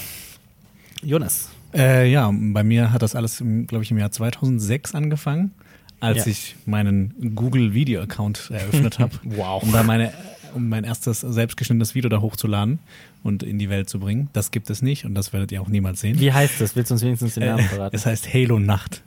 Jonas. 1.04 1.50
Äh, 1.74 2.10
ja, 2.10 2.32
bei 2.34 2.63
mir 2.63 2.93
hat 2.93 3.02
das 3.02 3.15
alles, 3.15 3.43
glaube 3.67 3.84
ich, 3.84 3.91
im 3.91 3.98
Jahr 3.98 4.10
2006 4.12 4.95
angefangen, 4.95 5.52
als 6.06 6.26
Ja. 6.26 6.32
ich 6.32 6.56
meinen 6.65 7.13
Google 7.36 7.74
Video 7.74 8.02
Account 8.02 8.50
eröffnet 8.52 9.00
habe. 9.00 9.12
Wow. 9.24 9.63
Um 9.63 9.72
da 9.72 9.84
meine, 9.84 10.13
um 10.54 10.70
mein 10.70 10.84
erstes 10.86 11.22
selbstgeschnittenes 11.22 11.96
Video 11.96 12.10
da 12.10 12.22
hochzuladen 12.22 12.80
und 13.24 13.44
in 13.44 13.60
die 13.60 13.70
Welt 13.70 13.89
zu 13.89 14.00
bringen. 14.00 14.30
Das 14.34 14.52
gibt 14.52 14.70
es 14.70 14.82
nicht 14.82 15.06
und 15.06 15.15
das 15.15 15.34
werdet 15.34 15.52
ihr 15.52 15.62
auch 15.62 15.68
niemals 15.68 16.00
sehen. 16.02 16.20
Wie 16.20 16.32
heißt 16.32 16.62
das? 16.62 16.76
Willst 16.76 16.91
du 16.91 16.96
uns 16.96 17.04
wenigstens 17.04 17.34
den 17.34 17.44
Namen 17.46 17.60
Äh, 17.65 17.68
verraten? 17.68 17.96
es 17.96 18.06
heißt 18.06 18.34
Halo 18.34 18.60
Nacht. 18.60 19.04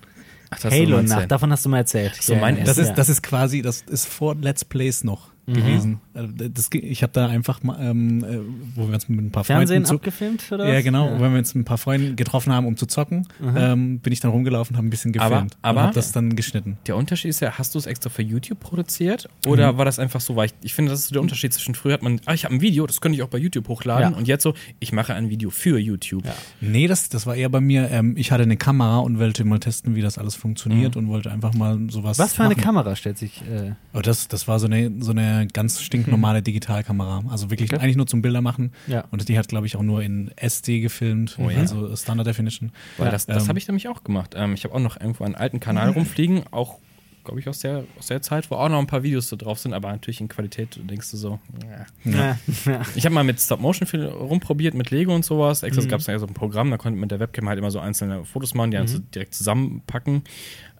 Ach, 0.50 0.64
Halo 0.64 1.02
Nacht, 1.02 1.30
davon 1.30 1.50
hast 1.52 1.64
du 1.64 1.68
mal 1.68 1.78
erzählt. 1.78 2.14
so, 2.20 2.34
mein 2.34 2.64
Das 2.64 2.78
ist, 2.78 2.88
ja. 2.88 2.94
das 2.94 3.08
ist 3.08 3.22
quasi, 3.22 3.62
das 3.62 3.82
ist 3.82 4.06
vor 4.08 4.34
Let's 4.34 4.64
Plays 4.64 5.04
noch 5.04 5.30
gewesen. 5.54 6.00
Also 6.14 6.32
Das, 6.48 6.68
ich 6.72 7.02
habe 7.02 7.12
da 7.12 7.26
einfach 7.28 7.62
mal, 7.62 7.78
ähm, 7.80 8.24
äh, 8.24 8.38
wo 8.74 8.86
wir 8.88 8.94
uns 8.94 9.08
mit 9.08 9.18
ein 9.20 9.30
paar 9.30 9.44
Fernsehen 9.44 9.84
Freunden 9.84 9.86
zu, 9.86 9.94
abgefilmt, 9.96 10.44
oder? 10.52 10.68
ja, 10.68 10.76
was? 10.78 10.84
genau. 10.84 11.10
Wenn 11.18 11.32
wir 11.32 11.38
uns 11.38 11.54
ein 11.54 11.64
paar 11.64 11.78
Freunde 11.78 12.14
getroffen 12.14 12.52
haben, 12.52 12.66
um 12.66 12.76
zu 12.76 12.86
zocken, 12.86 13.26
ähm, 13.56 14.00
bin 14.00 14.12
ich 14.12 14.20
dann 14.20 14.30
rumgelaufen, 14.30 14.76
habe 14.76 14.86
ein 14.86 14.90
bisschen 14.90 15.16
Aber- 15.18 15.30
gefilmt 15.36 15.56
aber- 15.62 15.80
und 15.80 15.86
habe 15.86 15.94
das 15.94 16.12
dann 16.12 16.36
geschnitten. 16.36 16.78
Der 16.86 16.96
Unterschied 16.96 17.30
ist 17.30 17.40
ja, 17.40 17.52
hast 17.58 17.74
du 17.74 17.78
es 17.78 17.86
extra 17.86 18.10
für 18.10 18.22
YouTube 18.22 18.60
produziert 18.60 19.28
oder 19.46 19.72
Mhm. 19.72 19.78
war 19.78 19.84
das 19.84 19.98
einfach 19.98 20.20
so, 20.20 20.36
weil 20.36 20.46
ich, 20.46 20.54
ich 20.62 20.74
finde, 20.74 20.90
das 20.90 21.00
ist 21.00 21.14
der 21.14 21.22
Unterschied 21.22 21.52
zwischen 21.52 21.74
früher 21.74 21.94
hat 21.94 22.02
man, 22.02 22.20
ah, 22.26 22.34
ich 22.34 22.44
habe 22.44 22.54
ein 22.54 22.60
Video, 22.60 22.86
das 22.86 23.00
könnte 23.00 23.16
ich 23.16 23.22
auch 23.22 23.28
bei 23.28 23.38
YouTube 23.38 23.68
hochladen 23.68 24.12
Ja. 24.12 24.18
und 24.18 24.28
jetzt 24.28 24.42
so, 24.42 24.54
ich 24.80 24.92
mache 24.92 25.14
ein 25.14 25.30
Video 25.30 25.50
für 25.50 25.78
YouTube. 25.78 26.24
Ja. 26.26 26.34
Nee, 26.60 26.86
das, 26.88 27.08
das 27.08 27.26
war 27.26 27.34
eher 27.36 27.48
bei 27.48 27.60
mir, 27.60 27.90
ähm, 27.90 28.14
ich 28.16 28.32
hatte 28.32 28.42
eine 28.42 28.56
Kamera 28.56 28.98
und 28.98 29.18
wollte 29.18 29.44
mal 29.44 29.58
testen, 29.60 29.94
wie 29.94 30.02
das 30.02 30.18
alles 30.18 30.34
funktioniert 30.34 30.96
und 30.96 31.08
wollte 31.08 31.30
einfach 31.30 31.54
mal 31.54 31.78
sowas 31.90 32.18
Was 32.18 32.34
für 32.34 32.42
eine 32.44 32.54
machen. 32.54 32.62
Kamera 32.64 32.96
stellt 32.96 33.18
sich. 33.18 33.42
Äh, 33.42 33.72
Oh, 33.94 34.00
das, 34.00 34.28
das 34.28 34.46
war 34.46 34.58
so 34.60 34.66
eine, 34.66 34.92
so 35.00 35.10
eine 35.12 35.37
ganz 35.46 35.80
stinknormale 35.80 36.42
Digitalkamera. 36.42 37.22
Also 37.30 37.50
wirklich 37.50 37.72
Okay. 37.72 37.82
eigentlich 37.82 37.96
nur 37.96 38.06
zum 38.06 38.22
Bilder 38.22 38.40
machen. 38.40 38.72
Ja. 38.86 39.04
Und 39.10 39.28
die 39.28 39.38
hat, 39.38 39.48
glaube 39.48 39.66
ich, 39.66 39.76
auch 39.76 39.82
nur 39.82 40.02
in 40.02 40.30
SD 40.36 40.80
gefilmt, 40.80 41.36
Oh 41.38 41.48
ja. 41.50 41.58
also 41.58 41.94
Standard 41.96 42.26
Definition. 42.26 42.72
Weil 42.96 43.06
Ja. 43.06 43.12
das, 43.12 43.26
das 43.26 43.44
Ähm. 43.44 43.48
habe 43.50 43.58
ich 43.58 43.68
nämlich 43.68 43.88
auch 43.88 44.04
gemacht. 44.04 44.34
Ähm, 44.36 44.54
ich 44.54 44.64
habe 44.64 44.74
auch 44.74 44.80
noch 44.80 45.00
irgendwo 45.00 45.24
einen 45.24 45.34
alten 45.34 45.60
Kanal 45.60 45.90
rumfliegen, 45.90 46.42
auch, 46.50 46.78
glaube 47.24 47.40
ich, 47.40 47.48
aus 47.48 47.58
der, 47.58 47.84
aus 47.98 48.06
der 48.06 48.22
Zeit, 48.22 48.50
wo 48.50 48.54
auch 48.54 48.68
noch 48.70 48.78
ein 48.78 48.86
paar 48.86 49.02
Videos 49.02 49.28
so 49.28 49.36
drauf 49.36 49.58
sind, 49.58 49.74
aber 49.74 49.90
natürlich 49.92 50.20
in 50.22 50.28
Qualität 50.28 50.80
denkst 50.82 51.10
du 51.10 51.16
so, 51.18 51.38
ja. 52.04 52.38
ja. 52.66 52.80
Ich 52.96 53.04
habe 53.04 53.14
mal 53.14 53.24
mit 53.24 53.38
Stop-Motion 53.38 53.86
viel 53.86 54.06
rumprobiert, 54.06 54.72
mit 54.74 54.90
Lego 54.90 55.14
und 55.14 55.24
sowas. 55.26 55.62
Extra 55.62 55.84
Mhm. 55.84 55.88
gab 55.88 56.00
es 56.00 56.06
ja 56.06 56.18
so 56.18 56.26
ein 56.26 56.32
Programm, 56.34 56.70
da 56.70 56.78
konnte 56.78 56.94
man 56.96 57.00
mit 57.02 57.10
der 57.10 57.20
Webcam 57.20 57.46
halt 57.48 57.58
immer 57.58 57.70
so 57.70 57.80
einzelne 57.80 58.24
Fotos 58.24 58.54
machen, 58.54 58.70
die 58.70 58.76
dann 58.78 58.86
Mhm. 58.86 58.88
so 58.88 58.98
direkt 58.98 59.34
zusammenpacken. 59.34 60.22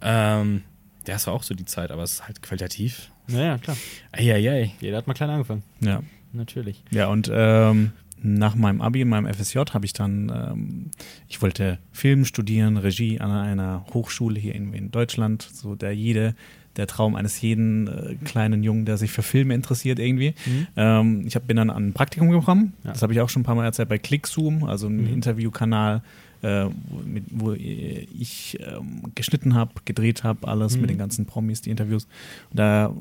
Ähm, 0.01 0.63
das 1.05 1.27
war 1.27 1.33
auch 1.33 1.43
so 1.43 1.53
die 1.55 1.65
Zeit, 1.65 1.91
aber 1.91 2.03
es 2.03 2.13
ist 2.13 2.27
halt 2.27 2.41
qualitativ. 2.41 3.11
Naja, 3.27 3.57
klar. 3.57 3.77
Eieiei. 4.11 4.71
Jeder 4.81 4.97
hat 4.97 5.07
mal 5.07 5.13
klein 5.13 5.29
angefangen. 5.29 5.63
Ja. 5.81 6.01
Natürlich. 6.33 6.83
Ja, 6.91 7.07
und 7.07 7.29
ähm, 7.33 7.91
nach 8.21 8.53
meinem 8.55 8.81
Abi, 8.81 9.01
in 9.01 9.09
meinem 9.09 9.31
FSJ, 9.33 9.59
habe 9.73 9.85
ich 9.85 9.93
dann, 9.93 10.29
ähm, 10.29 10.91
ich 11.27 11.41
wollte 11.41 11.79
Film 11.91 12.25
studieren, 12.25 12.77
Regie 12.77 13.19
an 13.19 13.31
einer 13.31 13.85
Hochschule 13.93 14.39
hier 14.39 14.53
in, 14.55 14.73
in 14.73 14.91
Deutschland, 14.91 15.41
so 15.41 15.73
der 15.75 15.93
jede, 15.95 16.35
der 16.75 16.85
Traum 16.85 17.15
eines 17.15 17.41
jeden 17.41 17.87
äh, 17.87 18.15
kleinen 18.25 18.61
Jungen, 18.61 18.85
der 18.85 18.97
sich 18.97 19.09
für 19.11 19.23
Filme 19.23 19.53
interessiert 19.55 19.97
irgendwie. 19.99 20.33
Mhm. 20.45 20.67
Ähm, 20.75 21.23
ich 21.25 21.35
hab, 21.35 21.47
bin 21.47 21.57
dann 21.57 21.69
an 21.71 21.87
ein 21.89 21.93
Praktikum 21.93 22.29
gekommen, 22.29 22.73
Ja. 22.83 22.91
das 22.91 23.01
habe 23.01 23.13
ich 23.13 23.21
auch 23.21 23.29
schon 23.29 23.41
ein 23.41 23.45
paar 23.45 23.55
Mal 23.55 23.65
erzählt, 23.65 23.89
bei 23.89 23.97
ClickZoom, 23.97 24.65
also 24.65 24.87
ein 24.87 24.97
Mhm. 25.07 25.13
Interviewkanal, 25.13 26.03
äh, 26.41 26.65
wo, 26.89 27.01
mit, 27.05 27.25
wo 27.31 27.51
äh, 27.53 28.07
ich 28.17 28.57
ähm, 28.61 29.03
geschnitten 29.15 29.55
habe, 29.55 29.71
gedreht 29.85 30.23
habe, 30.23 30.47
alles 30.47 30.75
Mhm. 30.75 30.81
mit 30.81 30.89
den 30.91 30.97
ganzen 30.97 31.25
Promis, 31.25 31.61
die 31.61 31.69
Interviews. 31.69 32.05
Und 32.51 32.59
da, 32.59 32.93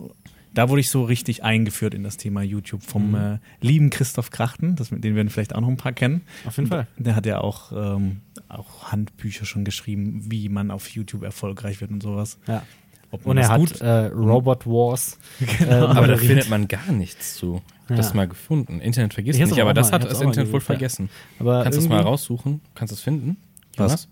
da 0.54 0.68
wurde 0.68 0.80
ich 0.80 0.90
so 0.90 1.04
richtig 1.04 1.44
eingeführt 1.44 1.94
in 1.94 2.02
das 2.02 2.16
Thema 2.16 2.42
YouTube 2.42 2.82
vom 2.82 3.10
Mhm. 3.10 3.14
äh, 3.14 3.38
lieben 3.60 3.90
Christoph 3.90 4.30
Krachten, 4.30 4.76
das, 4.76 4.88
den 4.90 5.14
werden 5.14 5.28
vielleicht 5.30 5.54
auch 5.54 5.60
noch 5.60 5.68
ein 5.68 5.76
paar 5.76 5.92
kennen. 5.92 6.22
Auf 6.46 6.56
jeden 6.56 6.68
Fall. 6.68 6.86
Der 6.96 7.14
hat 7.16 7.26
ja 7.26 7.40
auch, 7.40 7.70
ähm, 7.72 8.20
auch 8.48 8.90
Handbücher 8.90 9.44
schon 9.44 9.64
geschrieben, 9.64 10.22
wie 10.30 10.48
man 10.48 10.70
auf 10.70 10.88
YouTube 10.88 11.22
erfolgreich 11.22 11.80
wird 11.80 11.90
und 11.90 12.02
sowas. 12.02 12.38
Ja. 12.46 12.62
Ob 13.10 13.24
man 13.24 13.36
Und 13.38 13.42
er 13.42 13.48
hat 13.48 13.58
gut 13.58 13.80
äh, 13.80 14.06
Robot 14.06 14.66
Wars. 14.66 15.18
Genau. 15.58 15.70
äh, 15.70 15.74
Aber 15.96 16.06
da 16.08 16.16
findet 16.16 16.50
man 16.50 16.68
gar 16.68 16.92
nichts 16.92 17.36
zu. 17.36 17.62
Das 17.96 18.10
Ja. 18.10 18.14
mal 18.16 18.28
gefunden. 18.28 18.80
Internet 18.80 19.14
vergisst 19.14 19.38
Ich 19.40 19.46
nicht, 19.46 19.60
aber 19.60 19.74
das 19.74 19.88
mal- 19.90 19.94
hat 19.96 20.02
ich 20.04 20.08
das 20.10 20.20
Internet 20.20 20.52
wohl 20.52 20.60
vergessen. 20.60 21.08
Aber 21.38 21.62
Kannst 21.62 21.78
du 21.78 21.82
es 21.82 21.88
mal 21.88 22.00
raussuchen? 22.00 22.60
Kannst 22.74 22.92
du 22.92 22.94
es 22.96 23.00
finden? 23.00 23.36
Was? 23.76 23.90
Jonas? 23.92 24.08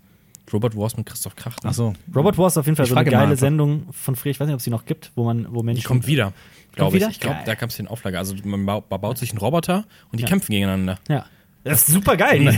Robot 0.52 0.76
Wars 0.76 0.96
mit 0.96 1.06
Christoph 1.06 1.34
Krachten. 1.34 1.66
Ach 1.68 1.74
so. 1.74 1.92
Robot 2.14 2.38
Wars 2.38 2.52
ist 2.54 2.58
auf 2.58 2.66
jeden 2.66 2.76
Fall 2.76 2.84
Ich 2.86 2.90
so 2.90 2.96
eine 2.96 3.10
geile. 3.10 3.36
Sendung 3.36 3.88
von 3.92 4.14
früher. 4.14 4.30
Ich 4.30 4.38
weiß 4.40 4.46
nicht, 4.46 4.54
ob 4.54 4.58
es 4.58 4.64
sie 4.64 4.70
noch 4.70 4.84
gibt, 4.86 5.10
wo 5.16 5.24
man, 5.24 5.52
wo 5.52 5.62
Menschen. 5.64 5.80
Die 5.80 5.86
kommt 5.86 6.06
wieder, 6.06 6.32
glaube 6.72 6.94
wieder? 6.94 7.06
ich. 7.08 7.14
Ich 7.14 7.20
glaube, 7.20 7.38
da 7.44 7.54
gab 7.56 7.70
es 7.70 7.76
den 7.76 7.88
Auflage. 7.88 8.16
Also 8.18 8.34
man 8.44 8.64
baut 8.64 9.18
sich 9.18 9.30
einen 9.30 9.38
Roboter 9.38 9.84
und 10.12 10.18
die 10.18 10.22
Ja. 10.22 10.28
kämpfen 10.28 10.52
gegeneinander. 10.52 10.98
Ja. 11.08 11.26
Das 11.66 11.88
ist 11.88 11.94
super 11.94 12.16
geil. 12.16 12.54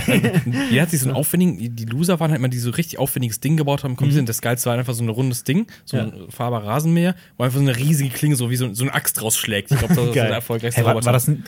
Jeder 0.71 0.83
hat 0.83 0.91
sich 0.91 1.01
so 1.01 1.09
einen 1.09 1.17
aufwendigen, 1.17 1.75
die 1.75 1.85
Loser 1.85 2.21
waren 2.21 2.31
halt 2.31 2.39
immer, 2.39 2.49
die 2.49 2.59
so 2.59 2.71
richtig 2.71 2.99
aufwendiges 2.99 3.41
Ding 3.41 3.57
gebaut 3.57 3.85
haben. 3.85 3.97
Kommt 3.97 4.13
mhm. 4.15 4.27
Das 4.27 4.41
Geilste 4.43 4.71
war 4.71 4.79
einfach 4.79 4.95
so 4.95 5.03
ein 5.03 5.09
rundes 5.09 5.45
Ding, 5.45 5.67
so 5.85 5.97
Ja. 5.97 6.05
ein 6.05 6.13
fahrbarer 6.31 6.67
Rasenmäher, 6.67 7.15
wo 7.37 7.45
einfach 7.45 7.59
so 7.59 7.63
eine 7.63 7.77
riesige 7.77 8.11
Klinge 8.11 8.37
so 8.37 8.51
wie 8.51 8.57
so, 8.57 8.73
so 8.75 8.85
eine 8.85 8.95
Axt 8.95 9.21
rausschlägt. 9.23 9.71
Ich 9.71 9.79
glaube, 9.79 9.95
das 9.95 10.05
ist 10.05 10.15
der 10.15 10.29
erfolgreichste 10.31 10.81
Hey, 10.81 10.87
war, 10.87 11.03
war 11.05 11.13
das 11.13 11.29
ein, 11.29 11.45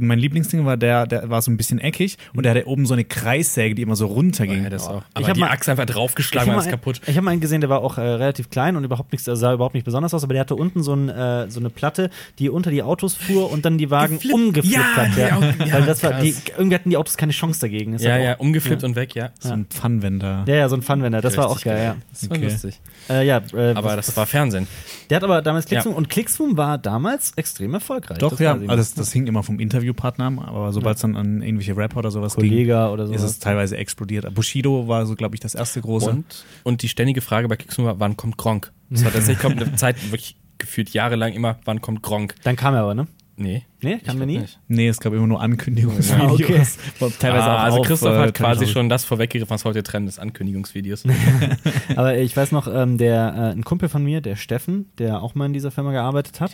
mein 0.00 0.18
Lieblingsding 0.18 0.64
war 0.64 0.76
der, 0.76 1.06
der 1.06 1.28
war 1.30 1.42
so 1.42 1.50
ein 1.50 1.56
bisschen 1.56 1.78
eckig 1.78 2.16
und 2.34 2.44
der 2.44 2.54
hatte 2.54 2.66
oben 2.66 2.86
so 2.86 2.94
eine 2.94 3.04
Kreissäge, 3.04 3.74
die 3.74 3.82
immer 3.82 3.96
so 3.96 4.06
runterging. 4.06 4.64
ja, 4.64 4.76
auch. 4.78 5.02
Ich 5.10 5.16
Aber 5.16 5.26
hab 5.28 5.34
die 5.34 5.40
mal- 5.40 5.50
Axt 5.50 5.68
einfach 5.68 5.84
Ich 5.84 5.90
draufgeschlagen, 5.94 6.48
habe 6.50 6.56
war 6.58 6.64
mal, 6.64 6.68
alles 6.68 6.70
kaputt. 6.70 7.00
ich 7.06 7.16
hab 7.16 7.24
mal 7.24 7.30
einen 7.32 7.40
gesehen, 7.40 7.60
der 7.60 7.70
war 7.70 7.80
auch 7.82 7.98
äh, 7.98 8.00
relativ 8.00 8.50
klein 8.50 8.76
und 8.76 8.84
überhaupt 8.84 9.12
nichts, 9.12 9.26
sah 9.26 9.52
überhaupt 9.52 9.74
nicht 9.74 9.84
besonders 9.84 10.14
aus, 10.14 10.24
aber 10.24 10.32
der 10.34 10.40
hatte 10.40 10.54
unten 10.54 10.82
so, 10.82 10.94
ein, 10.94 11.08
äh, 11.08 11.50
so 11.50 11.60
eine 11.60 11.70
Platte, 11.70 12.10
die 12.38 12.48
unter 12.48 12.70
die 12.70 12.82
Autos 12.82 13.14
fuhr 13.14 13.50
und 13.50 13.64
dann 13.64 13.78
die 13.78 13.90
Wagen 13.90 14.14
Geflippt. 14.14 14.34
umgeflippt 14.34 14.74
Ja, 14.76 14.96
hat. 14.96 15.16
ja, 15.16 15.28
ja, 15.66 15.72
Weil 15.74 15.82
das 15.82 16.02
war, 16.02 16.20
die, 16.20 16.34
irgendwie 16.56 16.74
hatten 16.74 16.90
die 16.90 16.96
Autos 17.02 17.16
keine 17.16 17.32
Chance 17.32 17.60
dagegen. 17.60 17.92
Ist 17.94 18.02
Ja, 18.04 18.16
ja, 18.16 18.36
auch, 18.36 18.40
umgeflippt 18.40 18.82
und 18.84 18.96
weg, 18.96 19.14
ja. 19.14 19.30
so 19.40 19.52
ein 19.52 19.66
Pfannwender. 19.66 20.44
ja, 20.46 20.54
ja, 20.54 20.68
so 20.68 20.76
ein 20.76 20.82
Funwender, 20.82 21.20
das 21.20 21.36
war 21.36 21.46
auch 21.46 21.56
Richtig 21.56 21.72
geil, 21.72 21.84
ja. 21.84 21.96
Das 22.10 22.30
war 22.30 22.36
Okay. 22.38 22.46
lustig. 22.48 22.80
Äh, 23.10 23.26
ja 23.26 23.42
äh, 23.52 23.72
Aber 23.74 23.96
was- 23.96 24.06
das 24.06 24.16
war 24.16 24.26
Fernsehen. 24.26 24.66
der 25.10 25.16
hat 25.16 25.24
aber 25.24 25.42
damals 25.42 25.64
Ja. 25.66 25.80
Clickzoom 25.80 25.94
und 25.94 26.08
Clickzoom 26.08 26.56
war 26.56 26.78
damals 26.78 27.32
extrem 27.36 27.74
erfolgreich. 27.74 28.18
Doch, 28.18 28.30
das 28.30 28.38
ja, 28.40 28.52
also 28.52 28.66
das, 28.76 28.94
das 28.94 29.12
hing 29.12 29.26
immer 29.26 29.42
vom 29.42 29.58
Interviewpartner 29.60 30.26
ab, 30.26 30.34
aber 30.48 30.72
sobald 30.72 30.96
es 30.96 31.02
dann 31.02 31.16
an 31.16 31.42
irgendwelche 31.42 31.76
Rapper 31.76 31.98
oder 31.98 32.10
sowas 32.10 32.34
Kollega 32.36 32.90
oder 32.90 33.04
ging, 33.04 33.14
ist 33.14 33.20
sowas. 33.20 33.32
es 33.32 33.38
teilweise 33.40 33.76
explodiert. 33.76 34.32
Bushido 34.34 34.88
war 34.88 35.04
so, 35.06 35.14
glaube 35.16 35.34
ich, 35.34 35.40
das 35.40 35.54
erste 35.54 35.80
große. 35.80 36.10
Und, 36.10 36.44
und 36.62 36.82
die 36.82 36.88
ständige 36.88 37.20
Frage 37.20 37.48
bei 37.48 37.56
Kickzoom 37.56 37.84
war, 37.84 38.00
wann 38.00 38.16
kommt 38.16 38.38
Gronk? 38.38 38.72
Das 38.90 39.04
war 39.04 39.12
tatsächlich 39.12 39.38
kommt 39.42 39.60
eine 39.60 39.74
Zeit 39.76 40.02
wirklich 40.12 40.36
gefühlt 40.58 40.90
jahrelang 40.90 41.32
immer, 41.32 41.58
wann 41.64 41.80
kommt 41.80 42.02
Gronk? 42.02 42.34
Dann 42.44 42.54
kam 42.56 42.74
er 42.74 42.82
aber, 42.82 42.94
ne? 42.94 43.06
Nee. 43.36 43.64
Nee, 43.82 43.98
glaub 44.02 44.16
nie? 44.18 44.38
nicht. 44.38 44.58
Nee, 44.68 44.88
es 44.88 45.00
gab 45.00 45.12
immer 45.12 45.26
nur 45.26 45.40
Ankündigungsvideos. 45.40 46.40
Ja, 46.40 47.06
okay. 47.06 47.12
Teilweise 47.18 47.44
ah, 47.44 47.56
auch 47.56 47.60
also 47.64 47.78
auf, 47.78 47.86
Christoph 47.86 48.14
äh, 48.14 48.18
hat 48.18 48.34
quasi 48.34 48.66
schon 48.66 48.88
das 48.88 49.04
vorweggegriffen, 49.04 49.50
was 49.50 49.64
heute 49.64 49.82
Trend 49.82 50.08
ist, 50.08 50.18
Ankündigungsvideos. 50.18 51.04
Aber 51.96 52.16
ich 52.16 52.36
weiß 52.36 52.52
noch, 52.52 52.72
ähm, 52.72 52.98
der 52.98 53.34
äh, 53.36 53.56
ein 53.56 53.64
Kumpel 53.64 53.88
von 53.88 54.04
mir, 54.04 54.20
der 54.20 54.36
Steffen, 54.36 54.90
der 54.98 55.22
auch 55.22 55.34
mal 55.34 55.46
in 55.46 55.52
dieser 55.52 55.70
Firma 55.70 55.92
gearbeitet 55.92 56.40
hat, 56.40 56.52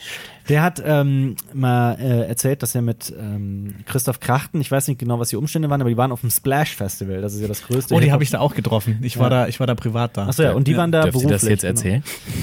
der 0.48 0.62
hat 0.62 0.82
ähm, 0.84 1.36
mal 1.52 1.94
äh, 2.00 2.26
erzählt, 2.28 2.62
dass 2.62 2.74
er 2.74 2.82
mit 2.82 3.12
ähm, 3.18 3.74
Christoph 3.86 4.20
Krachten, 4.20 4.60
ich 4.60 4.70
weiß 4.70 4.88
nicht 4.88 4.98
genau, 4.98 5.18
was 5.18 5.28
die 5.28 5.36
Umstände 5.36 5.68
waren, 5.70 5.80
aber 5.80 5.90
die 5.90 5.96
waren 5.96 6.12
auf 6.12 6.22
dem 6.22 6.30
Splash 6.30 6.74
Festival. 6.76 7.20
Das 7.20 7.34
ist 7.34 7.40
ja 7.40 7.48
das 7.48 7.62
größte. 7.62 7.94
Oh, 7.94 8.00
die 8.00 8.12
habe 8.12 8.22
ich 8.22 8.30
da 8.30 8.40
auch 8.40 8.54
getroffen. 8.54 8.98
Ich 9.02 9.18
war 9.18 9.30
Ja. 9.30 9.42
da, 9.42 9.48
ich 9.48 9.60
war 9.60 9.66
da 9.66 9.74
privat 9.74 10.16
da. 10.16 10.26
Achso, 10.26 10.42
ja, 10.42 10.52
und 10.52 10.66
die 10.66 10.76
waren 10.76 10.92
da 10.92 11.02
Dürft 11.02 11.18
beruflich. 11.18 11.40
das 11.40 11.48
jetzt 11.48 11.62
genau. 11.62 11.72
erzählen? 11.72 12.02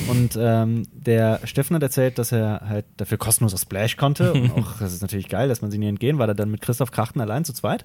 Und 0.10 0.38
ähm, 0.40 0.84
der 0.94 1.40
Steffen 1.46 1.76
hat 1.76 1.84
erzählt, 1.84 2.20
dass 2.20 2.32
er 2.32 2.62
halt 2.68 2.86
dafür 2.98 3.18
kostenlos 3.18 3.54
auf 3.54 3.60
Splash 3.60 3.98
konnte. 3.98 4.34
Und 4.34 4.52
auch, 4.56 4.75
das 4.80 4.94
ist 4.94 5.02
natürlich 5.02 5.30
geil, 5.30 5.48
dass 5.48 5.62
man 5.62 5.72
sie 5.72 5.78
nie 5.78 5.88
entgehen, 5.88 6.18
war 6.18 6.28
er 6.28 6.36
dann 6.36 6.52
mit 6.52 6.62
Christoph 6.62 6.92
Krachten 6.92 7.22
allein 7.22 7.46
zu 7.46 7.54
zweit. 7.54 7.84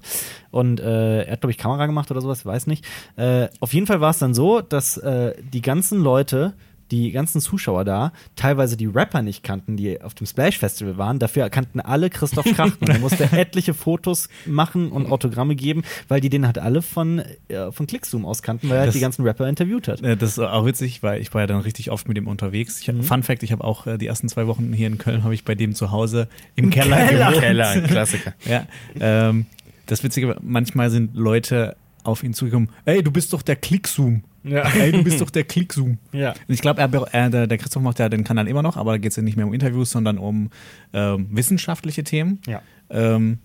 Und 0.51 0.79
äh, 0.79 1.23
er 1.23 1.33
hat, 1.33 1.41
glaube 1.41 1.51
ich, 1.51 1.57
Kamera 1.57 1.85
gemacht 1.85 2.11
oder 2.11 2.21
sowas, 2.21 2.45
weiß 2.45 2.67
nicht. 2.67 2.85
Äh, 3.15 3.49
auf 3.59 3.73
jeden 3.73 3.87
Fall 3.87 4.01
war 4.01 4.11
es 4.11 4.19
dann 4.19 4.33
so, 4.33 4.61
dass 4.61 4.97
äh, 4.97 5.33
die 5.53 5.61
ganzen 5.61 6.01
Leute, 6.01 6.53
die 6.91 7.11
ganzen 7.11 7.41
Zuschauer 7.41 7.85
da 7.85 8.11
teilweise 8.35 8.75
die 8.77 8.85
Rapper 8.85 9.21
nicht 9.21 9.43
kannten, 9.43 9.77
die 9.77 10.01
auf 10.01 10.13
dem 10.13 10.27
Splash 10.27 10.57
Festival 10.59 10.97
waren. 10.97 11.17
Dafür 11.19 11.49
kannten 11.49 11.79
alle 11.79 12.09
Christoph 12.09 12.45
Krachten. 12.45 12.87
er 12.87 12.99
musste 12.99 13.31
etliche 13.31 13.73
Fotos 13.73 14.27
machen 14.45 14.91
und 14.91 15.11
Autogramme 15.11 15.55
geben, 15.55 15.83
weil 16.07 16.21
die 16.21 16.29
den 16.29 16.45
halt 16.45 16.59
alle 16.59 16.81
von, 16.81 17.19
äh, 17.47 17.71
von 17.71 17.87
Clickzoom 17.87 18.25
aus 18.25 18.41
kannten, 18.43 18.67
weil 18.69 18.75
er 18.75 18.79
halt 18.81 18.87
Das- 18.89 18.95
die 18.95 19.01
ganzen 19.01 19.23
Rapper 19.23 19.47
interviewt 19.47 19.87
hat. 19.87 20.01
Äh, 20.01 20.17
Das 20.17 20.31
ist 20.31 20.39
auch 20.39 20.65
witzig, 20.65 21.01
weil 21.01 21.21
ich 21.21 21.33
war 21.33 21.41
ja 21.41 21.47
dann 21.47 21.61
richtig 21.61 21.89
oft 21.91 22.07
mit 22.07 22.17
ihm 22.17 22.27
unterwegs. 22.27 22.81
Ich, 22.81 22.91
Fun 23.05 23.23
Fact, 23.23 23.43
ich 23.43 23.51
habe 23.51 23.63
auch 23.63 23.87
äh, 23.87 23.97
die 23.97 24.07
ersten 24.07 24.27
zwei 24.29 24.45
Wochen 24.47 24.73
hier 24.73 24.87
in 24.87 24.97
Köln, 24.97 25.23
habe 25.23 25.33
ich 25.33 25.43
bei 25.45 25.55
dem 25.55 25.73
zu 25.75 25.91
Hause 25.91 26.27
im, 26.55 26.69
Keller, 26.69 27.07
Keller. 27.07 27.27
gewohnt. 27.29 27.41
Keller, 27.43 27.69
ein 27.69 27.83
Klassiker. 27.87 28.33
Ja, 28.45 28.65
ähm, 28.99 29.45
das 29.87 30.03
Witzige, 30.03 30.35
manchmal 30.41 30.89
sind 30.89 31.15
Leute 31.15 31.75
auf 32.03 32.23
ihn 32.23 32.33
zugekommen, 32.33 32.69
ey, 32.85 33.03
du 33.03 33.11
bist 33.11 33.31
doch 33.33 33.41
der 33.41 33.55
Clickzoom. 33.55 34.23
Ja. 34.43 34.63
Ey, 34.69 34.91
du 34.91 35.03
bist 35.03 35.21
doch 35.21 35.29
der 35.29 35.43
Clickzoom. 35.43 35.97
Ja. 36.11 36.33
Ich 36.47 36.61
glaube, 36.61 36.81
er, 36.81 37.29
der, 37.29 37.47
der 37.47 37.57
Christoph 37.57 37.83
macht 37.83 37.99
ja 37.99 38.09
den 38.09 38.23
Kanal 38.23 38.47
immer 38.47 38.63
noch, 38.63 38.77
aber 38.77 38.91
da 38.93 38.97
geht 38.97 39.11
es 39.11 39.15
ja 39.15 39.23
nicht 39.23 39.37
mehr 39.37 39.45
um 39.45 39.53
Interviews, 39.53 39.91
sondern 39.91 40.17
um 40.17 40.49
ähm, 40.93 41.27
wissenschaftliche 41.31 42.03
Themen. 42.03 42.39
Ja. 42.47 42.61
Ähm, 42.89 43.39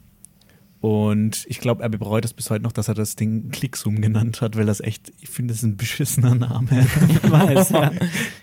und 0.80 1.44
ich 1.48 1.58
glaube, 1.58 1.82
er 1.82 1.88
bereut 1.88 2.24
es 2.24 2.32
bis 2.32 2.50
heute 2.50 2.62
noch, 2.62 2.72
dass 2.72 2.88
er 2.88 2.94
das 2.94 3.16
Ding 3.16 3.50
Clickzoom 3.50 4.00
genannt 4.00 4.40
hat, 4.40 4.56
weil 4.56 4.66
das 4.66 4.80
echt, 4.80 5.12
ich 5.20 5.28
finde, 5.28 5.52
das 5.52 5.58
ist 5.58 5.64
ein 5.64 5.76
beschissener 5.76 6.34
Name. 6.34 6.68
Weiß, 7.22 7.70
ja. 7.70 7.90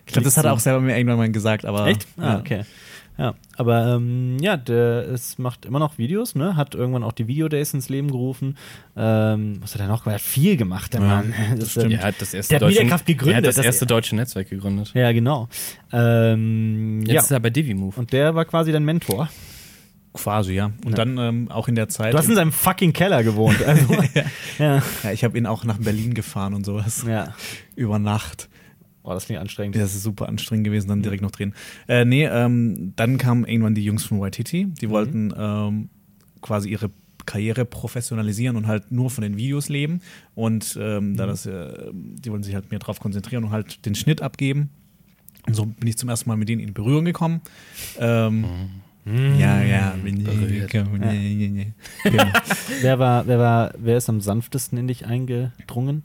Ich 0.06 0.14
glaube, 0.14 0.26
das 0.26 0.38
hat 0.38 0.46
er 0.46 0.54
auch 0.54 0.60
selber 0.60 0.82
mir 0.82 0.98
irgendwann 0.98 1.18
mal 1.18 1.32
gesagt, 1.32 1.66
aber. 1.66 1.88
Echt? 1.88 2.08
Ah, 2.18 2.34
ja. 2.34 2.40
okay. 2.40 2.64
Ja, 3.16 3.36
aber 3.58 3.96
ähm, 3.96 4.38
ja, 4.42 4.58
der 4.58 5.08
es 5.10 5.38
macht 5.38 5.66
immer 5.66 5.78
noch 5.78 6.00
Videos, 6.00 6.34
ne? 6.34 6.56
Hat 6.56 6.74
irgendwann 6.74 7.04
auch 7.04 7.12
die 7.12 7.28
Videodays 7.28 7.74
ins 7.76 7.88
Leben 7.88 8.08
gerufen. 8.10 8.58
Ähm, 8.98 9.58
was 9.62 9.76
hat 9.76 9.82
er 9.82 9.88
noch 9.88 10.04
gemacht? 10.04 10.14
Er 10.14 10.16
hat 10.16 10.22
viel 10.22 10.58
gemacht, 10.58 10.94
der 10.96 11.02
Ja, 11.02 11.08
Mann. 11.08 11.34
das 11.60 11.72
stimmt. 11.72 11.86
ähm, 11.94 12.00
Er 12.00 12.04
hat 12.08 12.16
das 12.20 12.34
erste 12.34 12.58
deutsche, 12.58 12.84
gegründet, 13.06 13.28
Er 13.28 13.38
hat 13.38 13.46
das 13.46 13.56
das- 13.58 13.66
erste 13.66 13.86
deutsche 13.86 14.16
Netzwerk 14.16 14.50
gegründet. 14.50 14.92
Ja, 14.96 15.12
genau. 15.12 15.48
Ähm, 15.92 17.02
Jetzt 17.02 17.14
ja. 17.14 17.22
ist 17.22 17.32
er 17.32 17.40
bei 17.40 17.50
DiviMove. 17.52 17.98
Und 18.00 18.14
der 18.14 18.34
war 18.36 18.46
quasi 18.46 18.72
dein 18.72 18.84
Mentor. 18.84 19.30
Quasi, 20.14 20.54
ja. 20.54 20.66
Und 20.86 20.90
Ja. 20.98 21.06
dann 21.06 21.18
ähm, 21.18 21.52
auch 21.52 21.68
in 21.68 21.76
der 21.76 21.90
Zeit. 21.90 22.14
Du 22.14 22.18
hast 22.18 22.30
in 22.30 22.36
seinem 22.36 22.52
fucking 22.52 22.94
Keller 22.94 23.24
gewohnt. 23.24 23.64
Also, 23.64 23.94
ja. 24.60 24.82
ja, 25.04 25.12
ich 25.12 25.24
habe 25.24 25.38
ihn 25.38 25.46
auch 25.48 25.64
nach 25.64 25.78
Berlin 25.78 26.14
gefahren 26.14 26.54
und 26.54 26.66
sowas. 26.66 27.04
ja. 27.08 27.34
Über 27.76 28.00
Nacht. 28.00 28.50
Boah, 29.04 29.14
das 29.14 29.26
klingt 29.26 29.42
anstrengend. 29.42 29.76
Das 29.76 29.94
ist 29.94 30.04
super 30.04 30.30
anstrengend 30.30 30.66
gewesen, 30.66 30.88
dann 30.88 31.02
direkt 31.02 31.22
noch 31.22 31.32
drehen. 31.32 31.54
Äh, 31.88 32.06
nee, 32.06 32.26
ähm, 32.26 32.94
dann 32.96 33.18
kamen 33.18 33.46
irgendwann 33.46 33.76
die 33.76 33.84
Jungs 33.84 34.06
von 34.06 34.22
YTT. 34.22 34.52
Die 34.82 34.90
wollten 34.90 35.34
ähm, 35.38 35.90
quasi 36.42 36.70
ihre 36.70 36.90
Karriere 37.26 37.66
professionalisieren 37.66 38.56
und 38.56 38.68
halt 38.68 38.92
nur 38.92 39.10
von 39.10 39.22
den 39.22 39.38
Videos 39.38 39.70
leben. 39.70 40.02
Und 40.36 40.78
ähm, 40.82 41.16
da 41.18 41.26
das, 41.26 41.46
äh, 41.46 41.92
die 41.94 42.32
wollen 42.32 42.44
sich 42.44 42.56
halt 42.56 42.72
mehr 42.72 42.80
drauf 42.80 43.00
konzentrieren 43.00 43.44
und 43.46 43.52
halt 43.52 43.86
den 43.86 43.96
Schnitt 43.96 44.22
abgeben. 44.22 44.70
Und 45.48 45.56
so 45.56 45.66
bin 45.66 45.88
ich 45.88 45.98
zum 45.98 46.08
ersten 46.10 46.30
Mal 46.30 46.38
mit 46.38 46.48
denen 46.48 46.62
in 46.62 46.74
Berührung 46.74 47.04
gekommen. 47.06 47.42
Ähm, 48.00 48.46
Ja, 49.06 49.62
ja, 49.62 49.96
bin 50.02 50.24
Berührt. 50.24 50.72
Ja. 50.74 50.84
Ja. 52.06 52.10
Genau. 52.10 52.32
Wer 52.82 53.00
war, 53.00 53.28
wer 53.28 53.38
war, 53.40 53.74
wer 53.78 53.98
ist 53.98 54.08
am 54.08 54.22
sanftesten 54.22 54.78
in 54.78 54.88
dich 54.88 55.06
eingedrungen? 55.06 56.04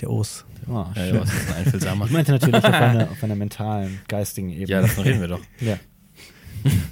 Der 0.00 0.10
Os. 0.10 0.44
Oh, 0.68 0.72
Ja, 0.72 0.94
schön. 0.94 1.14
ja, 1.14 1.20
das 1.20 1.32
ist 1.34 1.48
ein 1.50 1.54
Einfühlsamer. 1.56 2.04
Ich 2.06 2.10
meinte 2.12 2.32
natürlich 2.32 2.54
auf 2.56 2.64
einer, 2.64 3.10
auf 3.10 3.24
einer 3.24 3.34
mentalen, 3.36 3.98
geistigen 4.08 4.50
Ebene. 4.50 4.66
Ja, 4.68 4.80
davon 4.82 5.04
reden 5.04 5.20
wir 5.20 5.28
doch. 5.28 5.40
ja. 5.60 5.76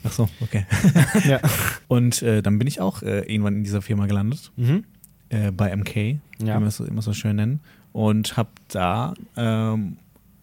Ach 0.04 0.12
so, 0.12 0.28
okay. 0.40 0.64
ja. 1.28 1.40
Und 1.88 2.22
äh, 2.22 2.42
dann 2.42 2.58
bin 2.58 2.68
ich 2.68 2.80
auch 2.80 3.02
äh, 3.02 3.20
irgendwann 3.32 3.56
in 3.56 3.64
dieser 3.64 3.82
Firma 3.82 4.06
gelandet. 4.06 4.52
Mhm. 4.56 4.84
äh, 5.28 5.50
bei 5.50 5.74
MK, 5.76 5.94
wie 5.94 6.20
Ja. 6.44 6.58
wir 6.60 6.66
es 6.66 6.80
immer 6.80 7.02
so 7.02 7.12
schön 7.12 7.36
nennen. 7.36 7.60
Und 7.92 8.36
habe 8.36 8.50
da 8.68 9.14
ähm, 9.36 9.96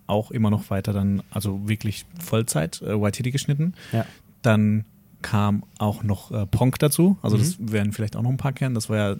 auch 0.08 0.32
immer 0.32 0.50
noch 0.50 0.70
weiter 0.70 0.92
dann, 0.92 1.22
also 1.32 1.68
wirklich 1.68 2.06
Vollzeit 2.20 2.82
äh, 2.82 2.94
YTD 2.94 3.32
geschnitten. 3.32 3.74
Ja. 3.92 4.06
Dann 4.42 4.86
kam 5.22 5.64
auch 5.78 6.04
noch 6.04 6.32
äh, 6.32 6.46
Ponk 6.46 6.80
dazu. 6.80 7.18
Also 7.22 7.38
das 7.38 7.58
Mhm. 7.60 7.72
werden 7.72 7.94
vielleicht 7.94 8.16
auch 8.18 8.22
noch 8.24 8.30
ein 8.30 8.38
paar 8.38 8.52
kennen. 8.54 8.76
Das 8.76 8.90
war 8.90 8.98
ja 8.98 9.16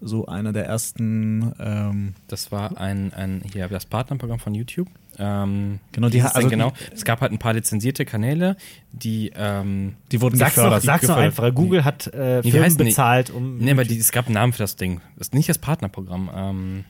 so 0.00 0.26
einer 0.26 0.52
der 0.52 0.66
ersten. 0.66 1.52
Ähm, 1.58 2.14
Das 2.28 2.52
war 2.52 2.78
ein, 2.78 3.12
ein 3.14 3.42
hier 3.52 3.68
das 3.68 3.86
Partnerprogramm 3.86 4.38
von 4.38 4.54
YouTube. 4.54 4.88
Ähm, 5.18 5.80
Genau, 5.92 6.08
die 6.08 6.22
also 6.22 6.48
genau. 6.48 6.72
Es 6.94 7.04
gab 7.04 7.20
halt 7.20 7.32
ein 7.32 7.38
paar 7.38 7.52
lizenzierte 7.54 8.04
Kanäle, 8.04 8.56
die 8.92 9.32
ähm, 9.34 9.94
die 10.12 10.20
wurden 10.20 10.36
Sag's 10.36 10.54
gefördert. 10.54 10.82
sag's 10.82 11.00
doch 11.02 11.16
gefördert. 11.16 11.38
einfach. 11.40 11.54
Google 11.54 11.84
hat 11.84 12.06
äh, 12.14 12.40
Nee, 12.44 12.50
Firmen 12.52 12.76
bezahlt, 12.76 13.30
um. 13.30 13.58
Nee, 13.58 13.72
aber 13.72 13.84
die, 13.84 13.98
es 13.98 14.12
gab 14.12 14.26
einen 14.26 14.34
Namen 14.34 14.52
für 14.52 14.62
das 14.62 14.76
Ding. 14.76 15.00
Das 15.16 15.28
ist 15.28 15.34
nicht 15.34 15.48
das 15.48 15.58
Partnerprogramm. 15.58 16.30
Ähm, 16.34 16.84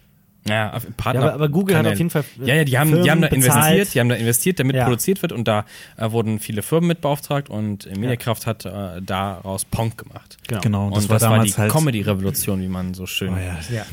ja, 0.48 0.78
Partner. 0.96 1.20
Ja, 1.20 1.26
aber- 1.28 1.34
aber 1.34 1.48
Google 1.48 1.76
hat 1.76 1.86
auf 1.86 1.96
jeden 1.98 2.10
Fall, 2.10 2.24
Ja, 2.44 2.54
ja, 2.54 2.64
die 2.64 2.78
haben, 2.78 3.02
die 3.02 3.10
haben 3.10 3.20
da 3.22 3.28
bezahlt. 3.28 3.44
investiert, 3.74 3.94
die 3.94 4.00
haben 4.00 4.08
da 4.08 4.14
investiert, 4.16 4.60
damit 4.60 4.76
Ja. 4.76 4.84
produziert 4.84 5.22
wird 5.22 5.32
und 5.32 5.46
da 5.46 5.64
äh, 5.96 6.10
wurden 6.10 6.38
viele 6.40 6.62
Firmen 6.62 6.88
mit 6.88 7.00
beauftragt 7.00 7.50
und 7.50 7.86
äh, 7.86 7.98
Mediakraft 7.98 8.46
hat 8.46 8.64
äh, 8.64 9.00
daraus 9.02 9.64
Ponk 9.64 9.98
gemacht. 9.98 10.36
genau. 10.46 10.60
Genau, 10.60 10.86
Und 10.86 10.96
das 10.96 11.06
das, 11.06 11.10
war 11.22 11.30
war, 11.30 11.36
damals 11.38 11.54
die 11.54 11.60
halt. 11.60 11.72
Comedy-Revolution, 11.72 12.60
wie 12.60 12.68
man 12.68 12.94
so 12.94 13.06
schön 13.06 13.34
Oh, 13.34 13.36
ja. 13.36 13.58
Ja. 13.74 13.84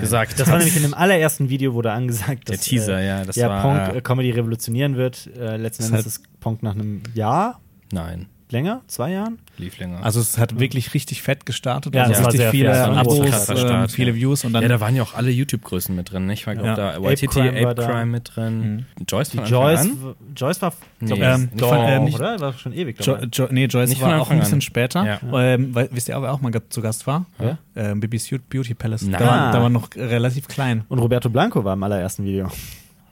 gesagt 0.00 0.38
Das 0.38 0.46
war 0.46 0.54
hat. 0.54 0.58
nämlich 0.60 0.76
in 0.76 0.82
dem 0.82 0.94
allerersten 0.94 1.48
Video, 1.50 1.74
wurde 1.74 1.92
angesagt, 1.92 2.48
Der 2.48 2.56
dass 2.56 2.64
Teaser, 2.64 2.98
äh, 3.00 3.06
ja, 3.06 3.24
das 3.24 3.36
ja, 3.36 3.48
war, 3.48 3.62
Ponk 3.86 3.96
äh, 3.96 4.00
Comedy 4.00 4.30
revolutionieren 4.30 4.96
wird. 4.96 5.28
Äh, 5.38 5.56
letzten 5.56 5.82
Das 5.82 5.90
Endes 5.90 5.92
halt- 5.92 6.06
ist 6.06 6.40
Ponk 6.40 6.62
nach 6.62 6.74
einem 6.74 7.02
Jahr 7.14 7.60
Nein, 7.92 8.26
länger, 8.54 8.80
zwei 8.86 9.10
Jahren. 9.10 9.38
lief 9.58 9.78
länger. 9.78 10.02
Also 10.02 10.18
es 10.20 10.38
hat 10.38 10.58
wirklich 10.58 10.94
richtig 10.94 11.20
fett 11.20 11.44
gestartet. 11.44 11.94
Ja, 11.94 12.04
also 12.04 12.12
das 12.14 12.22
war 12.22 12.26
richtig 12.28 12.40
sehr 12.40 12.50
viele 12.50 12.70
war 12.70 12.88
ein 12.92 12.96
Abos, 12.98 13.18
ähm, 13.18 13.56
Start, 13.58 13.90
viele 13.92 14.10
ja. 14.12 14.16
Views 14.16 14.44
und 14.44 14.54
dann 14.54 14.62
ja, 14.62 14.68
da 14.70 14.80
waren 14.80 14.96
ja 14.96 15.02
auch 15.02 15.12
alle 15.14 15.30
YouTube-Größen 15.30 15.94
mit 15.94 16.10
drin. 16.10 16.30
Ich 16.30 16.46
war 16.46 16.54
glaube 16.54 16.68
Ja. 16.68 16.74
da 16.74 16.94
Ape 16.94 17.12
YTT, 17.12 17.30
Crime 17.30 17.62
war 17.62 17.70
Ape. 17.72 17.82
Crime 17.84 18.06
mit 18.06 18.30
drin. 18.34 18.86
Joyce 19.06 19.28
Die 19.30 19.36
von 19.36 19.46
Joyce, 19.46 19.80
an? 19.80 20.14
Joyce 20.34 20.62
war, 20.62 20.72
glaub, 21.00 21.18
Nee, 21.18 21.24
ähm, 21.26 21.40
nicht 21.42 21.60
doch, 21.60 21.68
von- 21.68 21.78
äh, 21.78 22.00
nicht- 22.00 22.14
oder? 22.18 22.40
War 22.40 22.52
schon 22.54 22.72
ewig 22.72 23.04
Jo, 23.04 23.18
jo, 23.30 23.48
nee, 23.50 23.66
Joyce 23.66 23.90
Nicht 23.90 24.00
war 24.00 24.20
auch 24.20 24.30
ein 24.30 24.38
bisschen 24.38 24.54
an. 24.54 24.60
später. 24.62 25.04
Ja. 25.04 25.18
Ähm, 25.54 25.74
weil, 25.74 25.88
wisst 25.92 26.08
ihr, 26.08 26.20
wer 26.22 26.32
auch 26.32 26.40
mal 26.40 26.52
zu 26.70 26.80
Gast 26.80 27.06
war? 27.06 27.26
Ja. 27.38 27.58
Ähm, 27.76 28.00
Bibis 28.00 28.30
Beauty 28.48 28.74
Palace. 28.74 29.06
Da 29.10 29.20
war, 29.20 29.52
da 29.52 29.60
war 29.62 29.68
noch 29.68 29.88
relativ 29.96 30.48
klein. 30.48 30.84
Und 30.88 30.98
Roberto 31.00 31.28
Blanco 31.28 31.64
war 31.64 31.74
im 31.74 31.82
allerersten 31.82 32.24
Video. 32.24 32.48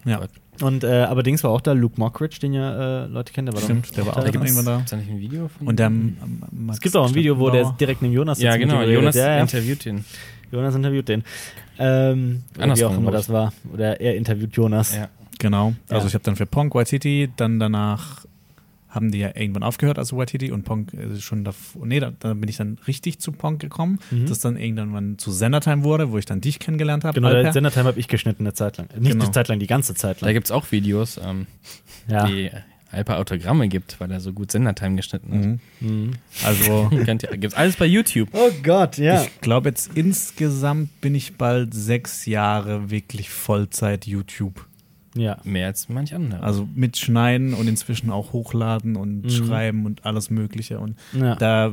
Ja. 0.04 0.20
Und 0.60 0.84
äh, 0.84 1.04
aber 1.04 1.22
Dings 1.22 1.42
war 1.44 1.50
auch 1.50 1.60
da, 1.62 1.72
Luke 1.72 1.98
Mockridge, 1.98 2.38
den 2.40 2.52
ja 2.52 3.04
äh, 3.04 3.06
Leute 3.06 3.32
kennen, 3.32 3.46
der 3.46 3.54
war 3.54 3.62
Stimmt, 3.62 3.96
der 3.96 4.06
war 4.06 4.14
da 4.14 4.20
auch 4.20 4.24
gibt's- 4.24 4.50
irgendwann 4.50 4.64
da. 4.66 4.80
Ist 4.84 4.92
da 4.92 4.96
nicht 4.96 5.10
ein 5.10 5.18
Video 5.18 5.48
von 5.48 5.66
Und 5.66 5.78
der 5.78 5.86
ähm, 5.86 6.16
Es 6.70 6.80
gibt 6.80 6.94
auch 6.96 7.08
ein 7.08 7.14
Video, 7.14 7.38
wo 7.38 7.46
der 7.50 7.60
Stadtbauer. 7.60 7.76
direkt 7.78 8.02
neben 8.02 8.14
Jonas 8.14 8.40
Ja, 8.40 8.52
sitzt, 8.52 8.66
mit 8.66 8.76
genau. 8.78 8.88
Jonas 8.88 9.14
ja, 9.16 9.36
ja. 9.36 9.40
interviewt 9.40 9.86
ihn. 9.86 10.04
Jonas 10.52 10.74
interviewt 10.74 11.08
den. 11.08 11.24
Ähm, 11.78 12.42
oder 12.58 12.76
wie 12.76 12.84
auch 12.84 12.96
immer 12.96 13.10
das 13.10 13.28
war. 13.30 13.52
Oder 13.72 14.00
er 14.00 14.14
interviewt 14.16 14.54
Jonas. 14.54 14.94
Ja. 14.94 15.08
Genau. 15.38 15.72
Also 15.88 16.02
Ja. 16.02 16.08
ich 16.08 16.14
habe 16.14 16.24
dann 16.24 16.36
für 16.36 16.46
Ponk 16.46 16.74
White 16.74 16.90
City, 16.90 17.30
dann 17.36 17.58
danach 17.58 18.26
haben 18.94 19.10
die 19.10 19.18
ja 19.18 19.30
irgendwann 19.34 19.62
aufgehört 19.62 19.98
als 19.98 20.12
White 20.12 20.30
City 20.32 20.52
und 20.52 20.64
Ponk 20.64 20.92
äh, 20.92 21.18
schon 21.18 21.44
davor. 21.44 21.86
Nee, 21.86 21.98
da, 21.98 22.12
da 22.18 22.34
bin 22.34 22.48
ich 22.48 22.58
dann 22.58 22.78
richtig 22.86 23.18
zu 23.20 23.32
Ponk 23.32 23.58
gekommen, 23.60 23.98
Mhm. 24.10 24.26
das 24.26 24.40
dann 24.40 24.56
irgendwann 24.56 25.16
zu 25.18 25.32
Sendertime 25.32 25.82
wurde, 25.82 26.12
wo 26.12 26.18
ich 26.18 26.26
dann 26.26 26.40
dich 26.42 26.58
kennengelernt 26.58 27.04
habe. 27.04 27.20
Genau. 27.20 27.52
Sendertime 27.52 27.86
habe 27.86 27.98
ich 27.98 28.06
geschnitten 28.08 28.42
eine 28.44 28.52
Zeit 28.54 28.76
lang. 28.76 28.88
Nicht 28.98 29.12
Genau. 29.12 29.24
eine 29.24 29.32
Zeit 29.32 29.48
lang, 29.48 29.58
die 29.58 29.66
ganze 29.66 29.94
Zeit 29.94 30.20
Da 30.20 30.26
lang. 30.26 30.34
gibt 30.34 30.46
es 30.46 30.50
auch 30.52 30.70
Videos, 30.72 31.18
ähm, 31.24 31.46
Ja. 32.06 32.26
die 32.26 32.50
Alper 32.90 33.18
Autogramme 33.18 33.68
gibt, 33.68 33.98
weil 34.00 34.10
er 34.10 34.20
so 34.20 34.34
gut 34.34 34.52
Sendertime 34.52 34.96
geschnitten 34.96 35.32
hat. 35.32 35.40
Mhm. 35.80 35.98
Mhm. 36.04 36.10
Also 36.44 36.90
gibt's 37.40 37.54
alles 37.54 37.76
bei 37.76 37.86
YouTube. 37.86 38.28
Oh 38.32 38.50
Gott, 38.62 38.98
ja. 38.98 39.22
Ich 39.22 39.40
glaube, 39.40 39.70
jetzt 39.70 39.92
insgesamt 39.94 41.00
bin 41.00 41.14
ich 41.14 41.38
bald 41.38 41.72
sechs 41.72 42.26
Jahre 42.26 42.90
wirklich 42.90 43.30
Vollzeit 43.30 44.06
YouTube. 44.06 44.66
Ja. 45.14 45.38
Mehr 45.44 45.66
als 45.66 45.88
manch 45.88 46.14
andere. 46.14 46.42
Also 46.42 46.68
mit 46.74 46.96
Schneiden 46.96 47.54
und 47.54 47.68
inzwischen 47.68 48.10
auch 48.10 48.32
hochladen 48.32 48.96
und 48.96 49.22
Mhm. 49.24 49.30
schreiben 49.30 49.86
und 49.86 50.04
alles 50.06 50.30
Mögliche. 50.30 50.78
Und 50.80 50.96
ja. 51.12 51.34
da, 51.36 51.72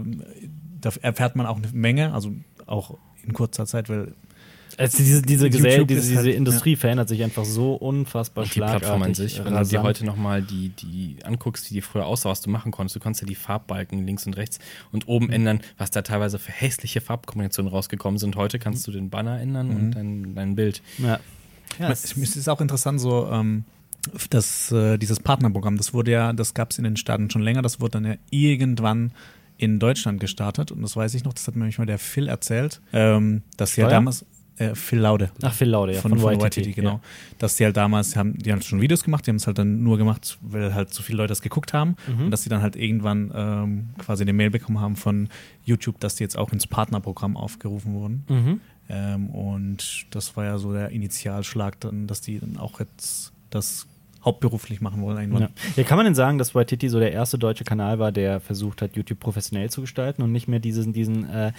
da 0.81 0.91
erfährt 1.01 1.35
man 1.35 1.45
auch 1.45 1.57
eine 1.57 1.67
Menge, 1.73 2.13
also 2.13 2.33
auch 2.65 2.97
in 3.23 3.33
kurzer 3.33 3.65
Zeit, 3.65 3.89
weil 3.89 4.13
Also 4.77 4.97
diese, 4.99 5.21
diese, 5.21 5.49
diese, 5.49 5.85
diese 5.85 6.15
halt- 6.17 6.27
Industrie 6.27 6.75
verändert 6.77 7.09
sich 7.09 7.21
einfach 7.23 7.43
so 7.43 7.73
unfassbar 7.73 8.43
Und 8.43 8.55
die 8.55 8.59
Plattform 8.59 9.01
an 9.01 9.13
sich, 9.13 9.37
wenn 9.39 9.45
du 9.45 9.49
dir 9.51 9.55
rasant. 9.57 9.83
heute 9.83 10.05
nochmal 10.05 10.41
die, 10.41 10.69
die 10.69 11.17
anguckst, 11.23 11.69
wie 11.69 11.73
die 11.75 11.81
früher 11.81 12.05
aussah, 12.05 12.29
was 12.29 12.39
du 12.41 12.49
machen 12.49 12.71
konntest, 12.71 12.95
du 12.95 12.99
konntest 12.99 13.21
ja 13.23 13.27
die 13.27 13.35
Farbbalken 13.35 14.05
links 14.05 14.25
und 14.25 14.37
rechts 14.37 14.59
und 14.91 15.07
oben 15.07 15.25
Mhm. 15.27 15.31
ändern, 15.33 15.59
was 15.77 15.91
da 15.91 16.01
teilweise 16.01 16.39
für 16.39 16.51
hässliche 16.51 17.01
Farbkombinationen 17.01 17.69
rausgekommen 17.71 18.17
sind. 18.19 18.35
Heute 18.37 18.57
kannst 18.59 18.85
du 18.87 18.91
den 18.91 19.09
Banner 19.09 19.39
ändern 19.41 19.69
und 19.71 19.91
dein, 19.91 20.35
dein 20.35 20.55
Bild. 20.55 20.81
Ja. 20.97 21.19
Ja, 21.77 21.89
es 21.89 22.15
ist 22.15 22.49
auch 22.49 22.61
interessant, 22.61 22.99
so 22.99 23.29
ähm, 23.31 23.63
dass 24.29 24.71
äh, 24.71 24.97
dieses 24.97 25.19
Partnerprogramm, 25.19 25.77
das 25.77 25.93
wurde 25.93 26.11
ja, 26.11 26.33
das 26.33 26.53
gab 26.53 26.71
es 26.71 26.77
in 26.77 26.83
den 26.83 26.95
Staaten 26.97 27.29
schon 27.29 27.41
länger, 27.41 27.61
das 27.61 27.79
wurde 27.79 27.91
dann 27.91 28.05
ja 28.05 28.15
irgendwann 28.31 29.11
in 29.57 29.77
Deutschland 29.79 30.19
gestartet 30.19 30.71
und 30.71 30.81
das 30.81 30.95
weiß 30.95 31.13
ich 31.15 31.25
noch, 31.25 31.33
das 31.33 31.47
hat 31.47 31.55
mir 31.55 31.61
nämlich 31.61 31.77
mal 31.77 31.85
der 31.85 31.99
Phil 31.99 32.27
erzählt, 32.29 32.81
ähm, 32.93 33.43
dass 33.57 33.73
sie 33.73 33.81
ja 33.81 33.87
Steuer? 33.87 33.97
damals 33.97 34.25
äh, 34.57 34.75
Phil 34.75 34.99
Laude. 34.99 35.31
Ach, 35.41 35.53
Phil 35.53 35.69
Laude, 35.69 35.93
ja, 35.95 36.01
von, 36.01 36.17
von, 36.17 36.33
YTT, 36.39 36.75
genau. 36.75 36.91
Ja. 36.95 37.01
Dass 37.39 37.55
die 37.55 37.65
halt 37.65 37.77
damals, 37.77 38.15
haben, 38.15 38.37
die 38.37 38.51
haben 38.51 38.61
schon 38.61 38.81
Videos 38.81 39.03
gemacht, 39.03 39.25
die 39.25 39.31
haben 39.31 39.37
es 39.37 39.47
halt 39.47 39.57
dann 39.57 39.83
nur 39.83 39.97
gemacht, 39.97 40.37
weil 40.41 40.73
halt 40.73 40.93
so 40.93 41.01
viele 41.03 41.17
Leute 41.17 41.29
das 41.29 41.41
geguckt 41.41 41.73
haben 41.73 41.95
Mhm. 42.07 42.25
und 42.25 42.31
dass 42.31 42.43
sie 42.43 42.49
dann 42.49 42.61
halt 42.61 42.75
irgendwann 42.75 43.31
ähm, 43.33 43.89
quasi 43.97 44.23
eine 44.23 44.33
Mail 44.33 44.49
bekommen 44.49 44.79
haben 44.79 44.95
von 44.95 45.29
YouTube, 45.63 45.99
dass 45.99 46.15
die 46.15 46.23
jetzt 46.23 46.37
auch 46.37 46.51
ins 46.51 46.67
Partnerprogramm 46.67 47.37
aufgerufen 47.37 47.93
wurden. 47.93 48.25
Mhm. 48.29 48.61
Ähm, 48.89 49.29
und 49.29 50.05
das 50.11 50.35
war 50.35 50.45
ja 50.45 50.57
so 50.57 50.73
der 50.73 50.89
Initialschlag 50.89 51.79
dann, 51.79 52.07
dass 52.07 52.21
die 52.21 52.39
dann 52.39 52.57
auch 52.57 52.79
jetzt 52.79 53.31
das 53.49 53.85
hauptberuflich 54.25 54.81
machen 54.81 55.01
wollen 55.01 55.17
irgendwann. 55.17 55.43
Ja. 55.43 55.49
ja, 55.77 55.83
kann 55.83 55.95
man 55.95 56.05
denn 56.05 56.15
sagen, 56.15 56.37
dass 56.37 56.53
Waititi 56.53 56.89
so 56.89 56.99
der 56.99 57.13
erste 57.13 57.37
deutsche 57.37 57.63
Kanal 57.63 57.99
war, 57.99 58.11
der 58.11 58.41
versucht 58.41 58.81
hat, 58.81 58.95
YouTube 58.97 59.19
professionell 59.19 59.69
zu 59.69 59.79
gestalten 59.81 60.21
und 60.23 60.33
nicht 60.33 60.49
mehr 60.49 60.59
diesen, 60.59 60.91
diesen 60.91 61.29
äh, 61.29 61.53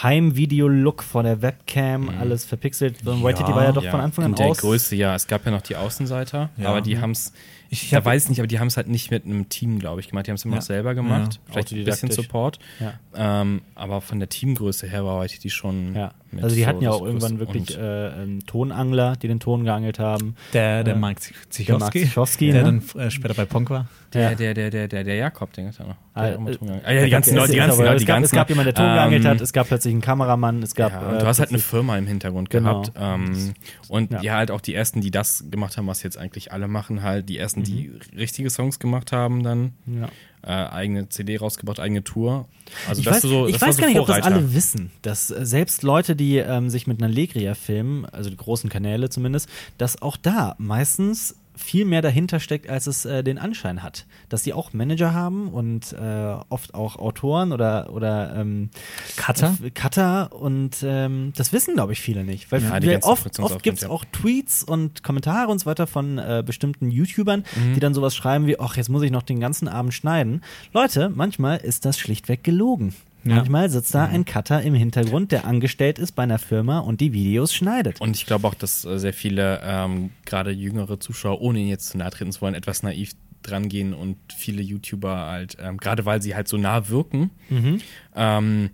Heimvideo-Look 0.00 1.02
vor 1.02 1.22
der 1.24 1.42
Webcam, 1.42 2.08
alles 2.20 2.44
verpixelt. 2.44 2.98
Sondern 3.02 3.24
Waititi 3.24 3.50
war 3.52 3.64
ja 3.64 3.72
doch 3.72 3.84
von 3.84 4.00
Anfang 4.00 4.26
an 4.26 4.30
Und 4.32 4.38
der 4.38 4.46
aus. 4.46 4.58
größte, 4.58 4.94
ja. 4.94 5.14
Es 5.14 5.26
gab 5.26 5.44
ja 5.44 5.50
noch 5.50 5.62
die 5.62 5.74
Außenseiter, 5.76 6.50
Ja. 6.56 6.68
aber 6.68 6.80
die 6.82 6.98
haben 7.00 7.10
es, 7.10 7.32
ich, 7.70 7.92
Ich 7.92 8.04
weiß 8.04 8.24
ich 8.24 8.28
nicht, 8.30 8.38
aber 8.40 8.46
die 8.46 8.58
haben 8.60 8.66
es 8.68 8.76
halt 8.76 8.88
nicht 8.88 9.10
mit 9.10 9.24
einem 9.24 9.48
Team, 9.48 9.78
glaube 9.78 10.00
ich, 10.00 10.08
gemacht. 10.08 10.26
Die 10.26 10.30
haben 10.30 10.36
es 10.36 10.44
immer 10.44 10.54
Ja. 10.54 10.58
noch 10.60 10.66
selber 10.66 10.94
gemacht. 10.94 11.34
Ja. 11.46 11.52
Vielleicht 11.52 11.72
ein 11.72 11.84
bisschen. 11.84 12.10
Support. 12.10 12.58
Ja. 12.80 12.94
Ähm, 13.16 13.62
aber 13.74 14.00
von 14.00 14.18
der 14.18 14.28
Teamgröße 14.28 14.86
her 14.86 15.04
war 15.04 15.16
heute 15.16 15.38
die 15.40 15.50
schon. 15.50 15.94
Ja, 15.94 16.12
mit 16.30 16.42
also 16.44 16.54
die 16.56 16.62
so 16.62 16.68
hatten 16.68 16.82
ja 16.82 16.90
auch 16.90 17.02
irgendwann 17.04 17.38
wirklich 17.38 17.76
äh, 17.76 17.80
einen 17.80 18.40
Tonangler, 18.46 19.14
die 19.16 19.28
den 19.28 19.40
Ton 19.40 19.64
geangelt 19.64 19.98
haben. 19.98 20.36
Der, 20.52 20.84
der 20.84 20.94
Ja. 20.94 20.98
Mark 21.00 21.20
Zichowski, 21.50 22.50
der 22.52 22.64
ne? 22.64 22.80
dann 22.94 23.00
äh, 23.00 23.10
später 23.10 23.34
bei 23.34 23.44
Ponk 23.44 23.70
war. 23.70 23.86
der, 24.12 24.30
Ja. 24.30 24.34
der, 24.34 24.54
der, 24.54 24.70
der, 24.70 24.88
der, 24.88 25.04
der 25.04 25.14
Jakob, 25.16 25.52
den 25.52 25.66
noch. 25.66 25.96
Ah, 26.14 26.22
Der 26.22 26.24
äh, 26.24 26.32
hat 26.32 26.38
immer 26.38 26.52
Ton 26.52 26.66
geangelt. 26.68 26.84
Da 26.84 26.88
ah, 26.88 26.92
ja, 26.92 27.04
die 27.04 27.10
ganzen 27.10 27.30
es- 27.30 27.36
Leute, 27.36 27.52
die 27.52 27.58
es 27.58 27.64
ganzen 27.66 27.78
gab- 27.78 27.86
Leute, 27.86 27.96
es 27.96 28.06
gab, 28.06 28.14
ganzen. 28.16 28.24
es 28.24 28.30
gab 28.32 28.48
jemanden, 28.50 28.66
der 28.66 28.74
Ton 28.74 28.94
geangelt 28.94 29.24
ähm, 29.24 29.30
hat, 29.30 29.40
es 29.40 29.52
gab 29.52 29.66
plötzlich 29.68 29.92
einen 29.92 30.00
Kameramann, 30.00 30.62
es 30.62 30.74
gab. 30.74 30.92
Ja, 30.92 31.08
und 31.08 31.14
äh, 31.16 31.18
du 31.18 31.26
hast 31.26 31.38
halt 31.40 31.50
eine 31.50 31.58
Firma 31.58 31.98
im 31.98 32.06
Hintergrund 32.06 32.50
Genau. 32.50 32.82
gehabt. 32.82 32.92
Ähm, 32.98 33.54
und 33.88 34.12
Ja. 34.12 34.20
ja. 34.22 34.34
halt 34.36 34.50
auch 34.50 34.60
die 34.60 34.74
ersten, 34.74 35.00
die 35.00 35.10
das 35.10 35.44
gemacht 35.50 35.76
haben, 35.76 35.86
was 35.86 36.02
jetzt 36.02 36.16
eigentlich 36.18 36.52
alle 36.52 36.68
machen, 36.68 37.02
halt 37.02 37.28
die 37.28 37.38
ersten, 37.38 37.53
die 37.62 37.88
Mhm. 37.88 38.18
richtige 38.18 38.50
Songs 38.50 38.78
gemacht 38.78 39.12
haben, 39.12 39.42
dann 39.42 39.72
Ja. 39.86 40.08
äh, 40.42 40.68
eigene 40.70 41.08
CD 41.08 41.36
rausgebracht, 41.38 41.80
eigene 41.80 42.02
Tour. 42.04 42.48
Also 42.88 43.00
ich 43.00 43.06
weiß, 43.06 43.22
so, 43.22 43.46
ich 43.46 43.60
weiß 43.60 43.76
so 43.76 43.80
gar 43.82 43.88
nicht, 43.88 43.98
ob 44.00 44.06
das 44.06 44.16
Vorreiter. 44.18 44.36
alle 44.36 44.54
wissen, 44.54 44.90
dass 45.02 45.30
äh, 45.30 45.46
selbst 45.46 45.82
Leute, 45.82 46.16
die 46.16 46.36
ähm, 46.38 46.68
sich 46.70 46.86
mit 46.86 47.02
einer 47.02 47.12
Legria 47.12 47.54
filmen, 47.54 48.04
also 48.06 48.28
die 48.30 48.36
großen 48.36 48.68
Kanäle 48.68 49.08
zumindest, 49.10 49.48
dass 49.78 50.02
auch 50.02 50.16
da 50.16 50.54
meistens 50.58 51.36
viel 51.56 51.84
mehr 51.84 52.02
dahinter 52.02 52.40
steckt, 52.40 52.68
als 52.68 52.86
es 52.86 53.04
äh, 53.04 53.22
den 53.22 53.38
Anschein 53.38 53.82
hat. 53.82 54.06
Dass 54.28 54.42
die 54.42 54.52
auch 54.52 54.72
Manager 54.72 55.12
haben 55.14 55.48
und 55.48 55.92
äh, 55.92 56.34
oft 56.48 56.74
auch 56.74 56.96
Autoren 56.96 57.52
oder, 57.52 57.92
oder 57.92 58.34
ähm, 58.36 58.70
Cutter? 59.16 59.56
Cutter 59.74 60.32
und 60.32 60.76
ähm, 60.82 61.32
das 61.36 61.52
wissen, 61.52 61.74
glaube 61.74 61.92
ich, 61.92 62.00
viele 62.00 62.24
nicht. 62.24 62.50
Weil 62.50 62.62
Ja, 62.62 62.82
wir 62.82 63.00
oft, 63.04 63.38
oft 63.38 63.62
gibt 63.62 63.76
es 63.78 63.84
ja. 63.84 63.90
auch 63.90 64.04
Tweets 64.12 64.64
und 64.64 65.02
Kommentare 65.02 65.50
und 65.50 65.58
so 65.60 65.66
weiter 65.66 65.86
von 65.86 66.18
äh, 66.18 66.42
bestimmten 66.44 66.90
YouTubern, 66.90 67.44
Mhm. 67.54 67.74
die 67.74 67.80
dann 67.80 67.94
sowas 67.94 68.14
schreiben 68.16 68.46
wie, 68.46 68.58
ach, 68.58 68.76
jetzt 68.76 68.88
muss 68.88 69.02
ich 69.02 69.10
noch 69.10 69.22
den 69.22 69.38
ganzen 69.40 69.68
Abend 69.68 69.94
schneiden. 69.94 70.42
Leute, 70.72 71.10
manchmal 71.14 71.58
ist 71.58 71.84
das 71.84 71.98
schlichtweg 71.98 72.42
gelogen. 72.42 72.94
Ja. 73.24 73.36
Manchmal 73.36 73.70
sitzt 73.70 73.90
Mhm. 73.94 73.98
da 73.98 74.04
ein 74.06 74.24
Cutter 74.24 74.62
im 74.62 74.74
Hintergrund, 74.74 75.32
der 75.32 75.44
angestellt 75.46 75.98
ist 75.98 76.12
bei 76.12 76.22
einer 76.24 76.38
Firma 76.38 76.78
und 76.80 77.00
die 77.00 77.12
Videos 77.12 77.54
schneidet. 77.54 78.00
Und 78.00 78.16
ich 78.16 78.26
glaube 78.26 78.46
auch, 78.46 78.54
dass 78.54 78.84
äh, 78.84 78.98
sehr 78.98 79.12
viele, 79.14 79.60
ähm, 79.64 80.10
gerade 80.26 80.50
jüngere 80.50 81.00
Zuschauer, 81.00 81.40
ohne 81.40 81.58
ihnen 81.60 81.68
jetzt 81.68 81.88
zu 81.88 81.98
nahe 81.98 82.10
treten 82.10 82.32
zu 82.32 82.40
wollen, 82.42 82.54
etwas 82.54 82.82
naiv 82.82 83.12
drangehen 83.42 83.92
und 83.94 84.16
viele 84.34 84.62
YouTuber 84.62 85.26
halt, 85.26 85.56
ähm, 85.60 85.76
gerade 85.78 86.04
weil 86.06 86.22
sie 86.22 86.34
halt 86.34 86.48
so 86.48 86.56
nah 86.56 86.88
wirken, 86.88 87.30
Mhm. 87.50 87.80
ähm, 88.14 88.70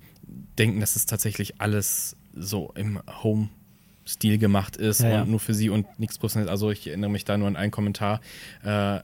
denken, 0.59 0.81
dass 0.81 0.95
es 0.97 1.07
tatsächlich 1.07 1.61
alles 1.61 2.17
so 2.35 2.73
im 2.77 3.01
Home-Stil 3.25 4.39
gemacht 4.39 4.77
ist 4.77 5.01
Ja, 5.01 5.09
ja. 5.11 5.23
und 5.23 5.31
nur 5.31 5.41
für 5.41 5.55
sie 5.55 5.71
und 5.71 5.87
nichts 5.99 6.19
professionelles. 6.19 6.51
Also 6.51 6.71
ich 6.71 6.87
erinnere 6.87 7.11
mich 7.11 7.25
da 7.25 7.37
nur 7.37 7.49
an 7.49 7.57
einen 7.57 7.73
Kommentar. 7.73 8.21
Äh, 8.63 9.01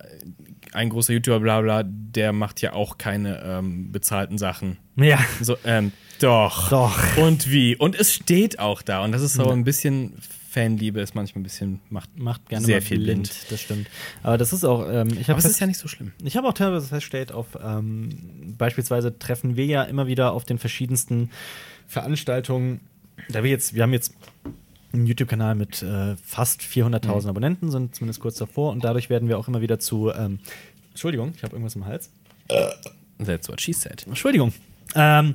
ein 0.76 0.90
großer 0.90 1.14
YouTuber, 1.14 1.40
bla 1.40 1.60
bla, 1.60 1.82
der 1.84 2.32
macht 2.32 2.60
ja 2.60 2.72
auch 2.74 2.98
keine 2.98 3.42
ähm, 3.42 3.90
bezahlten 3.90 4.38
Sachen. 4.38 4.78
Ja. 4.96 5.18
So, 5.40 5.56
ähm, 5.64 5.92
doch. 6.20 6.70
Doch. 6.70 7.16
Und 7.16 7.50
wie? 7.50 7.76
Und 7.76 7.98
es 7.98 8.14
steht 8.14 8.58
auch 8.58 8.82
da. 8.82 9.02
Und 9.02 9.12
das 9.12 9.22
ist 9.22 9.34
so 9.34 9.50
ein 9.50 9.64
bisschen 9.64 10.14
Fanliebe, 10.50 11.00
ist 11.00 11.14
manchmal 11.14 11.40
ein 11.40 11.42
bisschen, 11.42 11.80
macht, 11.90 12.18
Macht 12.18 12.48
gerne 12.48 12.64
sehr 12.64 12.76
mal 12.76 12.82
viel 12.82 13.00
blind. 13.00 13.30
Das 13.50 13.60
stimmt. 13.60 13.88
Aber 14.22 14.38
das 14.38 14.52
ist 14.52 14.64
auch, 14.64 14.88
ähm, 14.90 15.08
ich 15.20 15.28
Aber 15.28 15.38
es 15.38 15.44
ist 15.44 15.60
ja 15.60 15.66
nicht 15.66 15.78
so 15.78 15.88
schlimm. 15.88 16.12
Ich 16.24 16.36
habe 16.36 16.48
auch 16.48 16.54
teilweise 16.54 16.86
festgestellt, 16.86 17.32
auf 17.32 17.58
ähm, 17.62 18.54
beispielsweise 18.56 19.18
treffen 19.18 19.56
wir 19.56 19.66
ja 19.66 19.82
immer 19.82 20.06
wieder 20.06 20.32
auf 20.32 20.44
den 20.44 20.58
verschiedensten 20.58 21.30
Veranstaltungen. 21.86 22.80
Da 23.28 23.42
wir 23.42 23.50
jetzt, 23.50 23.74
wir 23.74 23.82
haben 23.82 23.92
jetzt 23.92 24.14
einen 24.92 25.06
YouTube-Kanal 25.06 25.54
mit 25.54 25.82
äh, 25.82 26.16
fast 26.24 26.60
400.000 26.62 27.22
Mhm. 27.22 27.28
Abonnenten, 27.28 27.70
sind 27.70 27.94
zumindest 27.94 28.20
kurz 28.20 28.36
davor 28.36 28.72
und 28.72 28.84
dadurch 28.84 29.10
werden 29.10 29.28
wir 29.28 29.38
auch 29.38 29.48
immer 29.48 29.60
wieder 29.60 29.78
zu. 29.78 30.10
Ähm, 30.12 30.38
Entschuldigung, 30.90 31.32
ich 31.36 31.42
habe 31.42 31.54
irgendwas 31.54 31.76
im 31.76 31.84
Hals. 31.86 32.10
That's 33.24 33.48
what 33.48 33.60
she 33.60 33.72
said. 33.72 34.04
Entschuldigung. 34.06 34.52
Ähm, 34.94 35.34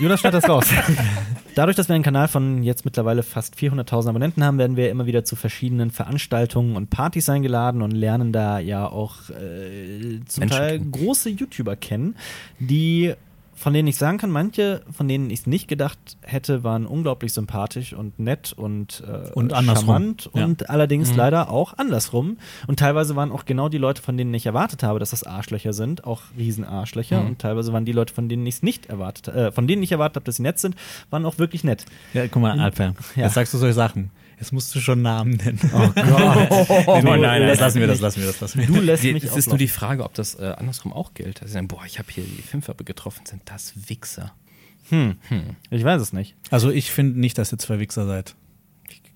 Jonas 0.00 0.20
schneid 0.20 0.34
das 0.34 0.48
raus. 0.48 0.66
Dadurch, 1.54 1.76
dass 1.76 1.88
wir 1.88 1.94
einen 1.94 2.02
Kanal 2.02 2.28
von 2.28 2.62
jetzt 2.62 2.84
mittlerweile 2.84 3.22
fast 3.22 3.54
400.000 3.54 4.08
Abonnenten 4.08 4.42
haben, 4.42 4.58
werden 4.58 4.76
wir 4.76 4.90
immer 4.90 5.06
wieder 5.06 5.24
zu 5.24 5.36
verschiedenen 5.36 5.90
Veranstaltungen 5.90 6.76
und 6.76 6.90
Partys 6.90 7.28
eingeladen 7.28 7.82
und 7.82 7.92
lernen 7.92 8.32
da 8.32 8.58
ja 8.58 8.86
auch 8.88 9.30
äh, 9.30 10.20
zum 10.26 10.40
Menschen 10.40 10.48
Teil 10.56 10.78
kennen. 10.78 10.92
große 10.92 11.30
YouTuber 11.30 11.76
kennen, 11.76 12.16
die 12.58 13.14
von 13.58 13.72
denen 13.72 13.88
ich 13.88 13.96
sagen 13.96 14.18
kann, 14.18 14.30
manche, 14.30 14.82
von 14.92 15.08
denen 15.08 15.30
ich 15.30 15.40
es 15.40 15.46
nicht 15.46 15.66
gedacht 15.66 15.98
hätte, 16.20 16.62
waren 16.62 16.84
unglaublich 16.86 17.32
sympathisch 17.32 17.94
und 17.94 18.18
nett 18.18 18.52
und, 18.52 19.02
äh, 19.06 19.30
Und 19.32 19.52
andersrum. 19.54 19.86
charmant 19.86 20.30
Ja. 20.34 20.44
und 20.44 20.68
allerdings 20.70 21.10
Mhm. 21.12 21.16
leider 21.16 21.50
auch 21.50 21.76
andersrum. 21.78 22.36
Und 22.66 22.78
teilweise 22.78 23.16
waren 23.16 23.32
auch 23.32 23.46
genau 23.46 23.68
die 23.70 23.78
Leute, 23.78 24.02
von 24.02 24.16
denen 24.16 24.32
ich 24.34 24.44
erwartet 24.46 24.82
habe, 24.82 24.98
dass 24.98 25.10
das 25.10 25.22
Arschlöcher 25.24 25.72
sind, 25.72 26.04
auch 26.04 26.20
Riesenarschlöcher. 26.36 27.20
Mhm. 27.22 27.26
Und 27.28 27.38
teilweise 27.40 27.72
waren 27.72 27.84
die 27.86 27.92
Leute, 27.92 28.12
von 28.14 28.28
denen 28.28 28.46
ich 28.46 28.56
es 28.56 28.62
nicht 28.62 28.86
erwartet, 28.86 29.28
äh, 29.28 29.50
von 29.52 29.66
denen 29.66 29.82
ich 29.82 29.90
erwartet 29.90 30.16
habe, 30.16 30.24
dass 30.24 30.36
sie 30.36 30.42
nett 30.42 30.58
sind, 30.58 30.76
waren 31.10 31.24
auch 31.24 31.38
wirklich 31.38 31.64
nett. 31.64 31.86
Ja, 32.14 32.28
guck 32.28 32.42
mal, 32.42 32.58
Alper, 32.60 32.94
Ja. 33.16 33.24
jetzt 33.24 33.34
sagst 33.34 33.54
du 33.54 33.58
solche 33.58 33.74
Sachen. 33.74 34.10
Jetzt 34.38 34.52
musst 34.52 34.74
du 34.74 34.80
schon 34.80 35.00
Namen 35.02 35.32
nennen. 35.32 35.58
Oh 35.72 35.78
Gott. 35.78 35.94
nein, 35.96 37.04
nein, 37.04 37.20
nein, 37.20 37.42
lässt 37.42 37.60
das 37.62 37.74
lassen 37.74 37.80
wir, 37.80 37.86
das 37.86 37.96
mich- 37.96 38.02
lassen 38.02 38.20
wir, 38.20 38.26
das 38.26 38.40
lassen 38.40 38.58
wir. 38.60 38.66
Du 38.66 38.80
lässt 38.80 39.02
Die, 39.02 39.12
mich 39.14 39.24
es 39.24 39.36
ist 39.36 39.48
nur 39.48 39.56
die. 39.58 39.68
Frage, 39.68 40.04
ob 40.04 40.12
das 40.14 40.34
äh, 40.34 40.54
andersrum 40.58 40.92
auch 40.92 41.14
gilt. 41.14 41.40
Sagen, 41.46 41.68
boah, 41.68 41.82
ich 41.86 41.98
habe 41.98 42.08
hier 42.12 42.24
die 42.24 42.42
Fünfer 42.42 42.74
getroffen, 42.74 43.24
sind 43.24 43.42
das 43.46 43.72
Wichser. 43.88 44.32
Hm. 44.90 45.16
Ich 45.70 45.82
weiß 45.82 46.00
es 46.00 46.12
nicht. 46.12 46.36
Also 46.50 46.70
ich 46.70 46.90
finde 46.90 47.18
nicht, 47.18 47.38
dass 47.38 47.50
ihr 47.52 47.58
zwei 47.58 47.78
Wichser 47.80 48.06
seid. 48.06 48.34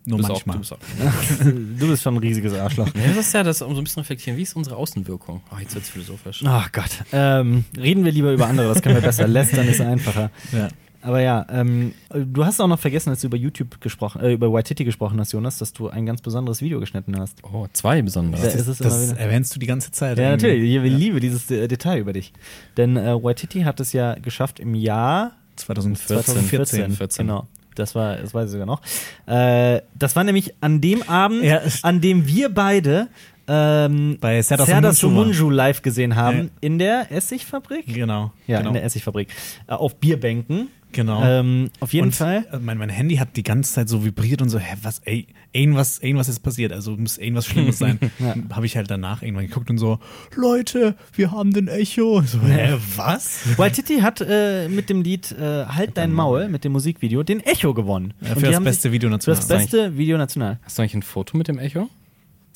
Nur 0.06 0.18
Du 0.18 0.26
bist 0.26 0.46
manchmal. 0.46 0.56
Auch, 0.56 0.60
du 0.60 1.04
bist 1.04 1.42
auch. 1.42 1.52
Du 1.78 1.88
bist 1.88 2.02
schon 2.02 2.14
ein 2.14 2.18
riesiges 2.18 2.54
Arschloch. 2.54 2.88
Ja, 2.94 3.08
das 3.14 3.26
ist 3.26 3.34
ja 3.34 3.42
das, 3.42 3.60
um 3.60 3.74
so 3.74 3.80
ein 3.80 3.84
bisschen 3.84 4.00
reflektieren. 4.00 4.38
Wie 4.38 4.42
ist 4.42 4.56
unsere 4.56 4.76
Außenwirkung? 4.76 5.42
Oh, 5.54 5.58
jetzt 5.60 5.74
wird 5.74 5.84
es 5.84 5.90
philosophisch. 5.90 6.42
Ach 6.46 6.72
Gott. 6.72 6.90
Ähm, 7.12 7.66
reden 7.76 8.04
wir 8.06 8.10
lieber 8.10 8.32
über 8.32 8.46
andere, 8.46 8.68
das 8.72 8.80
können 8.82 8.94
wir 8.94 9.02
besser. 9.02 9.28
Lästern 9.28 9.68
ist 9.68 9.80
einfacher. 9.82 10.30
ja. 10.52 10.68
Aber 11.02 11.20
ja, 11.20 11.46
ähm, 11.50 11.92
du 12.14 12.44
hast 12.44 12.60
auch 12.60 12.66
noch 12.68 12.78
vergessen, 12.78 13.10
als 13.10 13.20
du 13.22 13.28
über 13.28 13.36
YouTube 13.36 13.80
gesprochen, 13.80 14.20
äh, 14.20 14.32
über 14.32 14.52
Waititi 14.52 14.84
gesprochen 14.84 15.18
hast, 15.18 15.32
Jonas, 15.32 15.58
dass 15.58 15.72
du 15.72 15.88
ein 15.88 16.04
ganz 16.06 16.20
besonderes 16.20 16.60
Video 16.60 16.78
geschnitten 16.80 17.18
hast. 17.18 17.38
Oh, 17.42 17.66
zwei 17.72 18.02
besonders. 18.02 18.42
Ja, 18.42 18.50
Das, 18.50 18.78
das 18.78 19.10
wieder. 19.10 19.18
erwähnst 19.20 19.54
du 19.54 19.60
die 19.60 19.66
ganze 19.66 19.90
Zeit. 19.92 20.18
Ja, 20.18 20.30
natürlich. 20.30 20.62
Ich 20.74 20.82
liebe 20.98 21.20
dieses 21.20 21.50
äh, 21.50 21.68
Detail 21.68 22.00
über 22.00 22.12
dich. 22.12 22.32
Denn 22.76 22.96
äh, 22.96 23.22
Waititi 23.22 23.62
hat 23.62 23.80
es 23.80 23.92
ja 23.92 24.14
geschafft 24.14 24.60
im 24.60 24.74
Jahr 24.74 25.32
2014. 25.56 26.24
2014. 26.24 26.92
14. 26.92 27.26
Genau. 27.26 27.46
Das 27.76 27.94
war, 27.94 28.16
das 28.16 28.34
weiß 28.34 28.46
ich 28.46 28.52
sogar 28.52 28.66
noch. 28.66 28.82
Äh, 29.26 29.80
das 29.98 30.16
war 30.16 30.24
nämlich 30.24 30.54
an 30.60 30.80
dem 30.80 31.02
Abend, 31.08 31.44
Ja, 31.44 31.60
an 31.82 32.00
dem 32.00 32.26
wir 32.26 32.48
beide 32.52 33.08
ähm, 33.48 34.18
Bei 34.20 34.40
Serdar 34.42 34.66
Serdar 34.66 34.92
Somuncu 34.92 35.32
Somuncu 35.32 35.50
live 35.50 35.82
gesehen 35.82 36.14
haben 36.14 36.38
Ja. 36.38 36.48
in 36.60 36.78
der 36.78 37.10
Essigfabrik. 37.10 37.86
Genau. 37.86 38.32
Ja, 38.46 38.58
genau. 38.58 38.68
in 38.70 38.74
der 38.74 38.84
Essigfabrik. 38.84 39.28
Äh, 39.66 39.72
auf 39.72 39.96
Bierbänken. 39.96 40.68
Genau. 40.92 41.22
Ähm, 41.24 41.70
auf 41.80 41.92
jeden 41.92 42.06
und, 42.06 42.14
Fall. 42.16 42.46
äh, 42.52 42.58
Mein, 42.58 42.76
mein 42.78 42.88
Handy 42.88 43.16
hat 43.16 43.36
die 43.36 43.42
ganze 43.42 43.72
Zeit 43.74 43.88
so 43.88 44.04
vibriert 44.04 44.42
und 44.42 44.48
so, 44.48 44.58
hä, 44.58 44.76
was, 44.82 44.98
ey, 45.04 45.28
irgendwas, 45.52 45.98
irgendwas 46.00 46.28
ist 46.28 46.40
passiert, 46.40 46.72
also 46.72 46.96
muss 46.96 47.16
irgendwas 47.18 47.46
Schlimmes 47.46 47.78
sein. 47.78 47.98
Ja. 48.18 48.34
Habe 48.50 48.66
ich 48.66 48.76
halt 48.76 48.90
danach 48.90 49.22
irgendwann 49.22 49.46
geguckt 49.46 49.70
und 49.70 49.78
so, 49.78 49.98
Leute, 50.34 50.94
wir 51.14 51.30
haben 51.32 51.52
den 51.52 51.68
Echo. 51.68 52.22
So, 52.22 52.40
hä, 52.42 52.76
was? 52.96 53.40
Waititi 53.56 54.00
hat 54.00 54.20
äh, 54.20 54.68
mit 54.68 54.90
dem 54.90 55.02
Lied 55.02 55.32
äh, 55.32 55.64
Halt 55.66 55.96
dein 55.96 56.12
Maul, 56.12 56.48
mit 56.48 56.64
dem 56.64 56.72
Musikvideo, 56.72 57.22
den 57.22 57.40
Echo 57.40 57.72
gewonnen. 57.72 58.12
Ja, 58.20 58.34
für 58.34 58.46
das 58.50 58.60
beste 58.62 58.82
sich- 58.82 58.92
Video 58.92 59.08
Für 59.08 59.12
national. 59.14 59.36
das 59.40 59.48
beste 59.48 59.96
Video 59.96 60.18
national. 60.18 60.58
Hast 60.62 60.76
du 60.78 60.82
eigentlich 60.82 60.94
ein 60.94 61.02
Foto 61.02 61.36
mit 61.38 61.48
dem 61.48 61.58
Echo? 61.58 61.88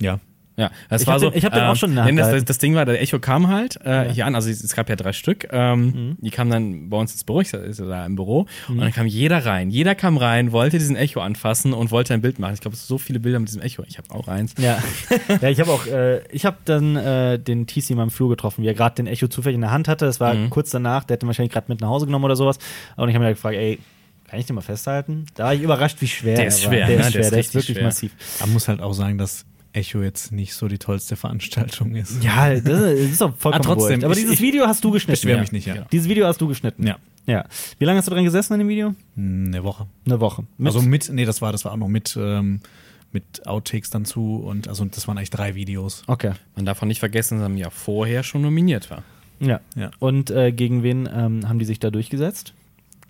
Ja. 0.01 0.19
Ja, 0.57 0.71
das 0.89 1.03
Ich 1.03 1.07
war 1.09 1.15
hab 1.15 1.21
so. 1.21 1.31
den- 1.31 1.39
ich 1.39 1.45
hab 1.45 1.53
den 1.53 1.65
auch 1.65 1.75
schon 1.75 1.91
in 1.91 1.97
der 1.97 2.05
denn 2.05 2.17
Hand 2.21 2.27
das, 2.33 2.41
das, 2.43 2.45
das 2.45 2.59
Ding 2.59 2.77
war, 2.77 2.85
der 2.85 3.03
Echo 3.03 3.19
kam 3.19 3.49
halt 3.49 3.77
äh, 3.85 4.07
Ja. 4.07 4.13
hier 4.13 4.27
an, 4.27 4.37
also 4.37 4.49
es, 4.49 4.75
gab 4.77 4.89
ja 4.89 4.95
drei 4.95 5.13
Stück. 5.13 5.49
Ähm, 5.51 5.85
Mhm. 5.87 6.17
Die 6.21 6.31
kamen 6.31 6.51
dann 6.51 6.89
bei 6.91 6.97
uns 6.97 7.11
ins 7.13 7.25
Büro, 7.25 7.41
ich 7.41 7.51
ja 7.51 7.59
da 7.59 8.07
im 8.07 8.15
Büro, 8.15 8.47
und 8.69 8.79
dann 8.79 8.93
kam 8.93 9.07
jeder 9.07 9.45
rein. 9.45 9.71
Jeder 9.71 9.95
kam 9.97 10.17
rein, 10.17 10.53
wollte 10.53 10.79
diesen 10.79 10.95
Echo 10.95 11.21
anfassen 11.21 11.73
und 11.73 11.91
wollte 11.91 12.15
ein 12.15 12.21
Bild 12.21 12.39
machen. 12.39 12.55
Ich 12.55 12.61
glaube, 12.61 12.75
es 12.75 12.83
sind 12.83 12.89
so 12.89 12.99
viele 12.99 13.19
Bilder 13.19 13.41
mit 13.41 13.49
diesem 13.49 13.63
Echo. 13.63 13.83
Ich 13.89 13.99
habe 13.99 14.11
auch 14.13 14.29
eins. 14.29 14.55
Ja, 14.59 14.79
ja 15.41 15.49
ich 15.49 15.59
habe 15.59 15.73
auch, 15.73 15.87
äh, 15.89 16.21
ich 16.31 16.45
habe 16.47 16.59
dann 16.65 16.95
äh, 16.97 17.39
den 17.39 17.67
TC 17.67 17.91
in 17.91 17.97
meinem 17.97 18.11
Flur 18.11 18.29
getroffen, 18.29 18.63
wie 18.63 18.69
er 18.69 18.75
gerade 18.75 18.95
den 18.95 19.09
Echo 19.09 19.27
zufällig 19.27 19.57
in 19.57 19.61
der 19.63 19.73
Hand 19.73 19.89
hatte. 19.89 20.05
Das 20.07 20.21
war 20.21 20.35
Mhm. 20.35 20.51
kurz 20.51 20.71
danach, 20.71 21.03
der 21.05 21.17
hätte 21.17 21.27
wahrscheinlich 21.27 21.53
gerade 21.53 21.67
mit 21.69 21.81
nach 21.81 21.89
Hause 21.89 22.07
genommen 22.07 22.25
oder 22.27 22.37
sowas. 22.37 22.59
Und 22.97 23.09
ich 23.09 23.15
habe 23.17 23.25
mir 23.25 23.27
halt 23.27 23.37
gefragt, 23.39 23.57
ey, 23.57 23.81
kann 24.29 24.39
ich 24.39 24.47
den 24.47 24.55
mal 24.55 24.63
festhalten? 24.63 25.27
Da 25.35 25.45
war 25.45 25.55
ich 25.55 25.63
überrascht, 25.63 26.01
wie 26.01 26.07
schwer 26.09 26.35
Der 26.37 26.45
er 26.45 26.49
ist 26.49 26.63
schwer, 26.63 26.87
der 26.87 26.97
ne? 26.97 27.03
ist 27.03 27.13
schwer, 27.13 27.21
Der 27.21 27.23
ist 27.23 27.31
der 27.33 27.41
ist 27.41 27.55
wirklich 27.55 27.77
schwer. 27.77 27.85
massiv. 27.87 28.13
Man 28.41 28.53
muss 28.53 28.69
halt 28.69 28.81
auch 28.81 28.93
sagen, 28.93 29.19
dass 29.19 29.45
Echo 29.75 30.03
jetzt 30.03 30.33
nicht 30.33 30.55
so 30.55 30.69
die 30.69 30.79
tollste 30.79 31.17
Veranstaltung 31.17 31.95
ist. 31.95 32.23
Ja, 32.23 32.55
das 32.59 32.81
ist 32.81 33.21
doch 33.21 33.35
vollkommen 33.37 33.63
Ah, 33.65 33.67
trotzdem, 33.67 33.91
wurscht. 33.97 34.05
Aber 34.05 34.13
ich- 34.15 34.21
dieses 34.21 34.35
ich 34.35 34.41
Video 34.41 34.67
hast 34.67 34.83
du 34.85 34.91
geschnitten. 34.91 35.21
beschwer 35.21 35.35
ja. 35.37 35.41
mich 35.41 35.53
nicht, 35.53 35.67
ja. 35.67 35.75
Genau. 35.75 35.87
Dieses 35.93 36.09
Video 36.09 36.27
hast 36.27 36.41
du 36.41 36.49
geschnitten. 36.49 36.87
Ja. 36.87 36.97
Ja. 37.27 37.45
Wie 37.79 37.85
lange 37.85 37.99
hast 37.99 38.07
du 38.07 38.11
dran 38.13 38.25
gesessen 38.25 38.53
an 38.53 38.59
dem 38.61 38.69
Video? 38.69 38.95
Eine 39.17 39.65
Woche. 39.65 39.87
Eine 40.07 40.21
Woche. 40.21 40.45
Mit- 40.59 40.67
also 40.75 40.81
mit, 40.83 41.11
nee, 41.13 41.25
das 41.25 41.43
war, 41.43 41.53
das 41.53 41.65
war 41.65 41.73
auch 41.73 41.77
noch 41.77 41.89
mit, 41.89 42.17
ähm, 42.21 42.61
mit 43.13 43.47
Outtakes 43.47 43.91
dann 43.91 44.05
zu 44.05 44.37
und 44.37 44.69
also 44.69 44.85
das 44.85 45.07
waren 45.09 45.17
eigentlich 45.19 45.31
drei 45.31 45.55
Videos. 45.55 46.03
Okay. 46.07 46.33
Man 46.57 46.65
darf 46.67 46.83
auch 46.83 46.87
nicht 46.87 46.99
vergessen, 47.01 47.39
dass 47.41 47.49
er 47.51 47.57
ja 47.57 47.71
vorher 47.71 48.23
schon 48.23 48.43
nominiert 48.43 48.91
war. 48.91 49.03
Ja. 49.41 49.61
Ja. 49.75 49.91
Und 49.99 50.31
äh, 50.31 50.53
gegen 50.53 50.83
wen 50.83 51.09
ähm, 51.13 51.49
haben 51.49 51.59
die 51.59 51.65
sich 51.65 51.79
da 51.81 51.91
durchgesetzt? 51.91 52.53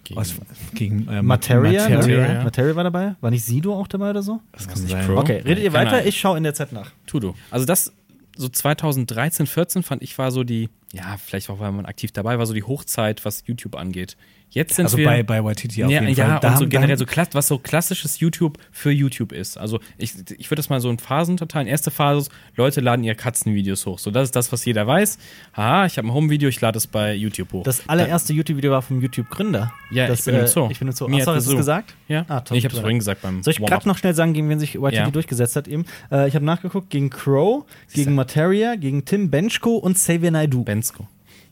Gegen- 0.05 0.21
Was, 0.21 0.35
gegen 0.75 1.09
äh, 1.09 1.23
Materia? 1.23 1.89
Materia. 1.89 2.29
Ne? 2.35 2.45
Materia 2.45 2.77
war 2.77 2.85
dabei? 2.85 3.15
War 3.21 3.31
nicht 3.31 3.45
Sido 3.45 3.75
auch 3.75 3.87
dabei 3.89 4.11
oder 4.11 4.23
so? 4.23 4.41
Das 4.53 4.69
kann 4.69 4.79
nicht 4.81 4.91
sein. 4.91 5.07
Crow? 5.07 5.19
Okay, 5.19 5.39
redet 5.45 5.65
ihr 5.65 5.73
weiter? 5.73 6.05
Ich 6.07 6.21
schaue 6.21 6.37
in 6.37 6.43
der 6.45 6.55
Zeit 6.55 6.73
nach. 6.73 6.91
Tu 7.07 7.21
du. 7.21 7.35
Also 7.51 7.65
das 7.67 7.93
so 8.37 8.49
2013, 8.49 9.47
14 9.47 9.83
fand 9.83 10.03
ich 10.03 10.17
war 10.19 10.31
so 10.31 10.45
die, 10.45 10.69
ja, 10.95 11.17
vielleicht 11.17 11.51
auch, 11.51 11.59
weil 11.59 11.73
man 11.73 11.87
aktiv 11.87 12.13
dabei 12.13 12.39
war, 12.39 12.47
so 12.47 12.55
die 12.55 12.63
Hochzeit, 12.63 13.25
was 13.25 13.43
YouTube 13.47 13.77
angeht. 13.77 14.17
Jetzt 14.55 14.77
sind 14.77 14.85
Also 14.85 14.99
wir 14.99 15.07
bei, 15.07 15.23
bei 15.25 15.43
Waititi 15.43 15.83
auf 15.83 15.91
ja, 15.91 16.01
jeden 16.01 16.15
ja, 16.15 16.27
Fall. 16.27 16.35
und 16.37 16.45
Da 16.45 16.57
so 16.57 16.69
generell 16.69 16.97
so 16.97 17.07
was 17.33 17.49
so 17.49 17.59
klassisches 17.59 18.21
YouTube 18.21 18.59
für 18.71 18.93
YouTube 18.93 19.33
ist. 19.33 19.59
Also 19.59 19.81
ich, 19.99 20.15
ich 20.39 20.49
würde 20.49 20.61
das 20.61 20.69
mal 20.69 20.81
so 20.81 20.91
in 20.91 20.99
Phasen 21.01 21.33
unterteilen. 21.33 21.67
Erste 21.67 21.91
Phase 21.91 22.21
ist, 22.21 22.31
Leute 22.55 22.81
laden 22.81 23.03
ihre 23.05 23.17
Katzenvideos 23.17 23.85
hoch. 23.85 23.99
So, 23.99 24.13
das 24.13 24.29
ist 24.29 24.37
das, 24.37 24.53
was 24.53 24.65
jeder 24.65 24.87
weiß. 24.87 25.19
Haha, 25.57 25.87
ich 25.87 25.99
habe 25.99 26.07
ein 26.07 26.13
Home-Video, 26.15 26.49
ich 26.49 26.61
lade 26.61 26.79
es 26.79 26.87
bei 26.87 27.15
YouTube 27.15 27.53
hoch. 27.53 27.65
Das 27.65 27.89
allererste 27.89 28.33
YouTube-Video 28.33 28.71
war 28.71 28.83
vom 28.83 29.01
YouTube-Gründer. 29.01 29.73
Ja, 29.91 30.07
das, 30.07 30.21
ich 30.21 30.25
bin 30.27 30.37
im 30.37 30.47
Zoo. 30.47 30.69
Ich 30.71 30.79
bin. 30.79 30.87
Mir 30.87 30.95
Achso, 30.95 31.35
hast 31.35 31.47
du 31.49 31.53
es 31.53 31.57
gesagt? 31.57 31.95
ja, 32.07 32.25
Ah, 32.29 32.41
top. 32.41 32.53
nee, 32.53 32.59
ich 32.59 32.65
habe 32.65 32.75
es 32.75 32.81
vorhin 32.81 32.99
gesagt 33.01 33.23
beim 33.23 33.43
Soll 33.43 33.55
ich 33.55 33.59
gerade 33.59 33.89
noch 33.89 33.99
schnell 33.99 34.15
sagen, 34.15 34.35
gegen 34.35 34.49
wen 34.49 34.61
sich 34.61 34.77
YTD 34.77 34.93
Ja. 34.95 35.11
durchgesetzt 35.11 35.57
hat 35.57 35.67
eben? 35.67 35.85
Äh, 36.13 36.29
ich 36.29 36.37
habe 36.37 36.45
nachgeguckt, 36.45 36.91
gegen 36.91 37.11
Crow, 37.11 37.65
gegen 37.93 38.15
Materia, 38.15 38.77
gegen 38.77 39.05
Tim 39.05 39.31
Benchko 39.31 39.77
und 39.79 39.95
Xavier 39.95 40.31
Naidoo. 40.31 40.63
Bensko. 40.85 41.09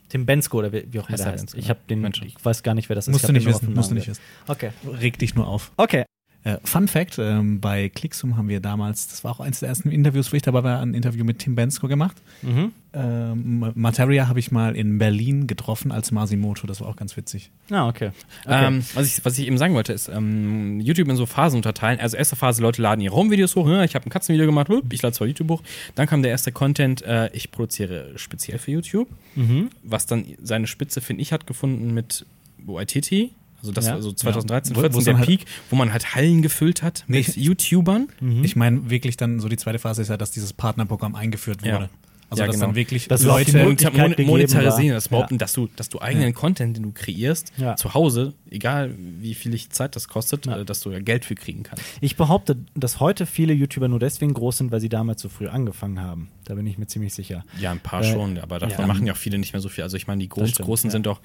Tim 0.09 0.25
Bensko 0.25 0.59
oder 0.59 0.71
wie, 0.71 0.99
auch 0.99 1.09
immer 1.09 1.17
der 1.17 1.25
er 1.25 1.31
heißt. 1.33 1.41
Bensko, 1.45 1.57
Ich 1.59 1.69
habe 1.69 1.79
den, 1.89 2.05
ich 2.05 2.45
weiß 2.45 2.63
gar 2.63 2.75
nicht, 2.75 2.89
wer 2.89 2.95
das 2.95 3.07
ist. 3.07 3.11
Musst 3.11 3.23
Ich 3.23 3.27
du 3.27 3.33
nicht 3.33 3.47
wissen, 3.47 3.73
musst 3.73 3.91
du 3.91 3.95
nicht 3.95 4.07
wissen. 4.07 4.21
Okay. 4.47 4.71
Reg 4.85 5.17
dich 5.17 5.35
nur 5.35 5.47
auf. 5.47 5.71
Okay. 5.77 6.05
Äh, 6.43 6.57
Fun 6.63 6.87
Fact: 6.87 7.17
ähm, 7.19 7.59
Bei 7.61 7.89
Clicksum 7.89 8.37
haben 8.37 8.49
wir 8.49 8.59
damals, 8.59 9.07
das 9.07 9.23
war 9.23 9.31
auch 9.31 9.39
eines 9.39 9.59
der 9.59 9.69
ersten 9.69 9.91
Interviews, 9.91 10.31
wo 10.31 10.35
ich 10.35 10.41
dabei 10.41 10.63
war, 10.63 10.81
ein 10.81 10.93
Interview 10.93 11.23
mit 11.23 11.39
Tim 11.39 11.55
Bensko 11.55 11.87
gemacht. 11.87 12.17
Mhm. 12.41 12.73
Ähm, 12.95 13.71
Materia 13.73 14.27
habe 14.27 14.39
ich 14.39 14.51
mal 14.51 14.75
in 14.75 14.99
Berlin 14.99 15.47
getroffen 15.47 15.91
als 15.91 16.11
Masimoto, 16.11 16.67
das 16.67 16.81
war 16.81 16.89
auch 16.89 16.95
ganz 16.95 17.17
witzig. 17.17 17.49
Ah, 17.71 17.87
okay. 17.87 18.11
okay. 18.45 18.67
Ähm, 18.67 18.83
was, 18.93 19.07
ich, 19.07 19.25
was 19.25 19.37
ich 19.39 19.47
eben 19.47 19.57
sagen 19.57 19.73
wollte, 19.73 19.93
ist, 19.93 20.09
ähm, 20.09 20.79
YouTube 20.79 21.09
in 21.09 21.15
so 21.15 21.25
Phasen 21.25 21.57
unterteilen. 21.57 21.99
Also 21.99 22.17
erste 22.17 22.35
Phase, 22.35 22.61
Leute 22.61 22.81
laden 22.81 23.01
ihre 23.01 23.15
Home-Videos 23.15 23.55
hoch. 23.55 23.65
Ne? 23.65 23.83
Ich 23.85 23.95
habe 23.95 24.05
ein 24.05 24.09
Katzenvideo 24.09 24.45
gemacht, 24.45 24.67
ich 24.91 25.01
lade 25.01 25.15
zwar 25.15 25.27
YouTube 25.27 25.49
hoch. 25.49 25.63
Dann 25.95 26.07
kam 26.07 26.21
der 26.21 26.31
erste 26.31 26.51
Content, 26.51 27.01
äh, 27.01 27.29
ich 27.33 27.51
produziere 27.51 28.11
speziell 28.17 28.59
für 28.59 28.71
YouTube. 28.71 29.09
mhm. 29.35 29.69
Was 29.81 30.05
dann 30.05 30.25
seine 30.41 30.67
Spitze, 30.67 31.01
finde 31.01 31.23
ich, 31.23 31.33
hat 31.33 31.47
gefunden 31.47 31.93
mit 31.93 32.25
YTT. 32.67 33.31
Also 33.63 33.71
das 33.71 33.87
Ja. 33.87 33.93
war 33.95 34.01
so 34.01 34.11
2013, 34.11 34.75
Ja. 34.75 34.77
Wo- 34.77 34.81
wo 34.81 34.81
14 34.83 34.99
es 34.99 35.05
der 35.05 35.17
halt- 35.17 35.27
Peak, 35.27 35.45
wo 35.69 35.75
man 35.77 35.91
halt 35.93 36.13
Hallen 36.15 36.41
gefüllt 36.41 36.83
hat 36.83 37.05
mit 37.07 37.35
Nee. 37.35 37.41
YouTubern. 37.41 38.09
Mhm. 38.19 38.43
Ich 38.43 38.55
meine 38.55 38.89
wirklich 38.89 39.15
dann 39.17 39.39
so 39.39 39.47
die 39.47 39.57
zweite 39.57 39.79
Phase 39.79 40.01
ist 40.01 40.09
ja, 40.09 40.17
dass 40.17 40.31
dieses 40.31 40.51
Partnerprogramm 40.53 41.15
eingeführt 41.15 41.65
Ja. 41.65 41.89
Also 42.33 42.41
Ja, 42.41 42.47
dass 42.47 42.55
genau. 42.55 42.65
dann 42.67 42.75
wirklich 42.75 43.07
Das 43.07 43.25
war 43.25 43.35
auch 43.35 43.41
die 43.41 43.51
Leute 43.51 44.23
monetarisieren, 44.25 44.89
war. 44.89 44.95
das 44.95 45.07
behaupten, 45.09 45.37
dass 45.37 45.53
du, 45.53 45.69
dass 45.75 45.89
du 45.89 46.01
eigenen 46.01 46.33
Content, 46.33 46.75
den 46.77 46.83
du 46.83 46.91
kreierst, 46.91 47.51
Ja. 47.57 47.75
zu 47.75 47.93
Hause, 47.93 48.33
egal 48.49 48.93
wie 48.97 49.33
viel 49.35 49.53
ich 49.53 49.69
Zeit 49.69 49.95
das 49.95 50.07
kostet, 50.07 50.45
Ja. 50.45 50.59
äh, 50.59 50.65
dass 50.65 50.81
du 50.81 50.91
ja 50.91 50.99
Geld 50.99 51.25
für 51.25 51.35
kriegen 51.35 51.63
kannst. 51.63 51.83
Ich 52.01 52.15
behaupte, 52.15 52.57
dass 52.75 52.99
heute 52.99 53.25
viele 53.25 53.53
YouTuber 53.53 53.87
nur 53.87 53.99
deswegen 53.99 54.33
groß 54.33 54.57
sind, 54.57 54.71
weil 54.71 54.79
sie 54.81 54.89
damals 54.89 55.21
so 55.21 55.29
früh 55.29 55.47
angefangen 55.47 56.01
haben. 56.01 56.29
Da 56.45 56.55
bin 56.55 56.67
ich 56.67 56.77
mir 56.77 56.87
ziemlich 56.87 57.13
sicher. 57.13 57.43
Ja, 57.59 57.71
ein 57.71 57.79
paar 57.79 58.01
Äh, 58.01 58.11
schon, 58.11 58.37
aber 58.39 58.59
davon 58.59 58.81
ja. 58.81 58.87
machen 58.87 59.05
ja 59.05 59.13
auch 59.13 59.17
viele 59.17 59.37
nicht 59.37 59.53
mehr 59.53 59.61
so 59.61 59.69
viel. 59.69 59.83
Also 59.83 59.95
ich 59.97 60.07
meine, 60.07 60.21
die 60.21 60.29
Groß 60.29 60.49
stimmt, 60.49 60.65
Großen 60.67 60.89
ja. 60.89 60.91
sind 60.91 61.05
doch, 61.05 61.21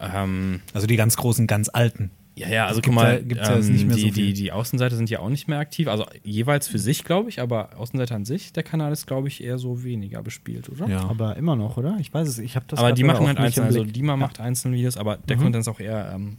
ähm, 0.00 0.60
Also 0.72 0.86
die 0.86 0.96
ganz 0.96 1.16
großen, 1.16 1.46
ganz 1.46 1.68
alten. 1.68 2.10
Ja, 2.36 2.48
ja, 2.48 2.66
also 2.66 2.80
guck 2.82 2.92
mal, 2.94 3.14
ja- 3.14 3.20
gibt's 3.20 3.48
ja 3.48 3.56
jetzt 3.56 3.66
ähm, 3.68 3.72
nicht 3.74 3.86
mehr 3.86 3.96
die, 3.96 4.02
so 4.02 4.08
viel. 4.12 4.26
die, 4.26 4.32
die 4.32 4.52
Außenseiter 4.52 4.96
sind 4.96 5.08
ja 5.10 5.20
auch 5.20 5.28
nicht 5.28 5.46
mehr 5.48 5.58
aktiv, 5.58 5.86
also 5.88 6.04
jeweils 6.24 6.66
für 6.68 6.78
sich, 6.78 7.04
glaube 7.04 7.28
ich, 7.28 7.40
aber 7.40 7.76
Außenseiter 7.78 8.14
an 8.16 8.24
sich, 8.24 8.52
der 8.52 8.62
Kanal 8.64 8.92
ist, 8.92 9.06
glaube 9.06 9.28
ich, 9.28 9.42
eher 9.42 9.58
so 9.58 9.84
weniger 9.84 10.22
bespielt, 10.22 10.68
oder? 10.68 10.88
Ja. 10.88 11.04
Aber 11.08 11.36
immer 11.36 11.54
noch, 11.56 11.76
oder? 11.76 11.96
Ich 12.00 12.12
weiß 12.12 12.26
es, 12.28 12.38
ich 12.38 12.56
habe 12.56 12.66
das 12.68 12.78
aber 12.80 12.92
die 12.92 13.04
machen 13.04 13.26
halt 13.26 13.56
im 13.56 13.64
also 13.64 13.82
Blick. 13.82 13.94
Dima 13.94 14.16
macht 14.16 14.40
einzelne 14.40 14.76
Videos, 14.76 14.96
aber 14.96 15.16
der 15.16 15.36
Mhm. 15.36 15.42
Content 15.42 15.60
ist 15.62 15.68
auch 15.68 15.80
eher 15.80 16.12
ähm, 16.14 16.36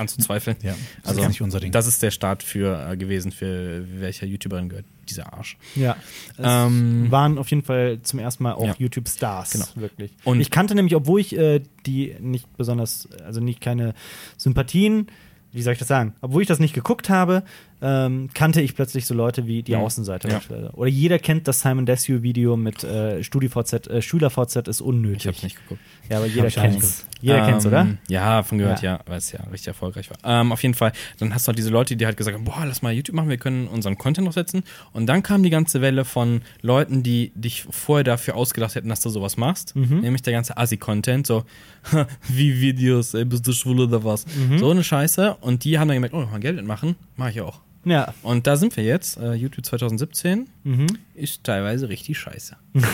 anzuzweifeln. 0.00 0.56
Ja, 0.62 0.74
das 1.02 1.10
Also 1.10 1.22
ist 1.22 1.28
nicht 1.28 1.42
unser 1.42 1.60
Ding. 1.60 1.70
Das 1.72 1.86
ist 1.86 2.02
der 2.02 2.10
Start 2.10 2.42
für 2.42 2.90
äh, 2.90 2.96
gewesen, 2.96 3.30
für 3.32 3.84
welcher 4.00 4.26
YouTuberin 4.26 4.68
gehört 4.68 4.86
dieser 5.08 5.32
Arsch. 5.32 5.56
Ja. 5.76 5.96
Ähm, 6.38 7.10
waren 7.10 7.38
auf 7.38 7.48
jeden 7.50 7.62
Fall 7.62 8.00
zum 8.02 8.18
ersten 8.18 8.42
Mal 8.42 8.52
auch 8.54 8.66
Ja. 8.66 8.74
YouTube-Stars. 8.78 9.50
Genau. 9.50 9.66
Wirklich. 9.76 10.12
Und- 10.24 10.40
ich 10.40 10.50
kannte 10.50 10.74
nämlich, 10.74 10.94
obwohl 10.96 11.20
ich 11.20 11.36
äh, 11.36 11.60
die 11.86 12.14
nicht 12.20 12.46
besonders, 12.56 13.08
also 13.24 13.40
nicht 13.40 13.60
keine 13.60 13.94
Sympathien, 14.36 15.06
wie 15.52 15.62
soll 15.62 15.72
ich 15.72 15.78
das 15.80 15.88
sagen? 15.88 16.14
Obwohl 16.20 16.42
ich 16.42 16.48
das 16.48 16.60
nicht 16.60 16.74
geguckt 16.74 17.10
habe, 17.10 17.42
ähm, 17.82 18.28
kannte 18.34 18.60
ich 18.60 18.74
plötzlich 18.74 19.06
so 19.06 19.14
Leute 19.14 19.46
wie 19.46 19.62
die 19.62 19.72
Ja. 19.72 19.78
Außenseiter. 19.78 20.28
Ja. 20.30 20.40
Oder 20.74 20.88
jeder 20.90 21.18
kennt 21.18 21.48
das 21.48 21.60
Simon 21.60 21.86
Desue-Video 21.86 22.56
mit 22.56 22.84
äh, 22.84 23.22
StudiVZ, 23.22 23.86
äh, 23.88 24.02
SchülerVZ 24.02 24.68
ist 24.68 24.80
unnötig. 24.80 25.26
Ich 25.26 25.26
habe 25.28 25.46
nicht 25.46 25.56
geguckt. 25.62 25.80
Ja, 26.08 26.16
aber 26.18 26.26
jeder 26.26 26.50
kennt's. 26.50 27.06
Jeder 27.22 27.38
Ähm, 27.40 27.46
kennt's, 27.46 27.66
oder? 27.66 27.86
Ja, 28.08 28.42
von 28.42 28.58
gehört, 28.58 28.82
Ja. 28.82 28.94
ja, 28.96 29.00
weil 29.06 29.18
es 29.18 29.30
ja 29.32 29.40
richtig 29.44 29.68
erfolgreich 29.68 30.08
war. 30.10 30.16
Ähm, 30.24 30.52
auf 30.52 30.62
jeden 30.62 30.74
Fall, 30.74 30.92
dann 31.18 31.34
hast 31.34 31.46
du 31.46 31.48
halt 31.48 31.58
diese 31.58 31.70
Leute, 31.70 31.96
die 31.96 32.04
halt 32.06 32.16
gesagt 32.16 32.34
haben, 32.36 32.44
boah, 32.44 32.64
lass 32.66 32.82
mal 32.82 32.92
YouTube 32.92 33.14
machen, 33.14 33.28
wir 33.28 33.36
können 33.36 33.68
unseren 33.68 33.96
Content 33.98 34.26
noch 34.26 34.32
setzen. 34.32 34.62
Und 34.92 35.06
dann 35.06 35.22
kam 35.22 35.42
die 35.42 35.50
ganze 35.50 35.80
Welle 35.80 36.04
von 36.04 36.42
Leuten, 36.62 37.02
die 37.02 37.30
dich 37.34 37.64
vorher 37.70 38.04
dafür 38.04 38.36
ausgedacht 38.36 38.74
hätten, 38.74 38.88
dass 38.88 39.00
du 39.00 39.10
sowas 39.10 39.36
machst. 39.36 39.76
Mhm. 39.76 40.00
Nämlich 40.00 40.22
der 40.22 40.32
ganze 40.32 40.56
Assi-Content, 40.56 41.26
so 41.26 41.44
wie 42.28 42.60
Videos, 42.60 43.14
ey, 43.14 43.24
bist 43.24 43.46
du 43.46 43.52
schwul 43.52 43.80
oder 43.80 44.02
was? 44.04 44.26
Mhm. 44.26 44.58
So 44.58 44.70
eine 44.70 44.82
Scheiße. 44.84 45.36
Und 45.40 45.64
die 45.64 45.78
haben 45.78 45.88
dann 45.88 45.96
gemerkt, 45.96 46.14
oh, 46.14 46.24
mal 46.26 46.40
Geld 46.40 46.56
mitmachen, 46.56 46.96
mache 47.16 47.30
ich 47.30 47.40
auch. 47.42 47.60
Ja. 47.84 48.12
Und 48.22 48.46
da 48.46 48.56
sind 48.56 48.76
wir 48.76 48.84
jetzt. 48.84 49.16
Äh, 49.18 49.32
YouTube 49.34 49.64
2017 49.64 50.48
Mhm. 50.64 50.86
ist 51.14 51.44
teilweise 51.44 51.88
richtig 51.88 52.18
scheiße. 52.18 52.56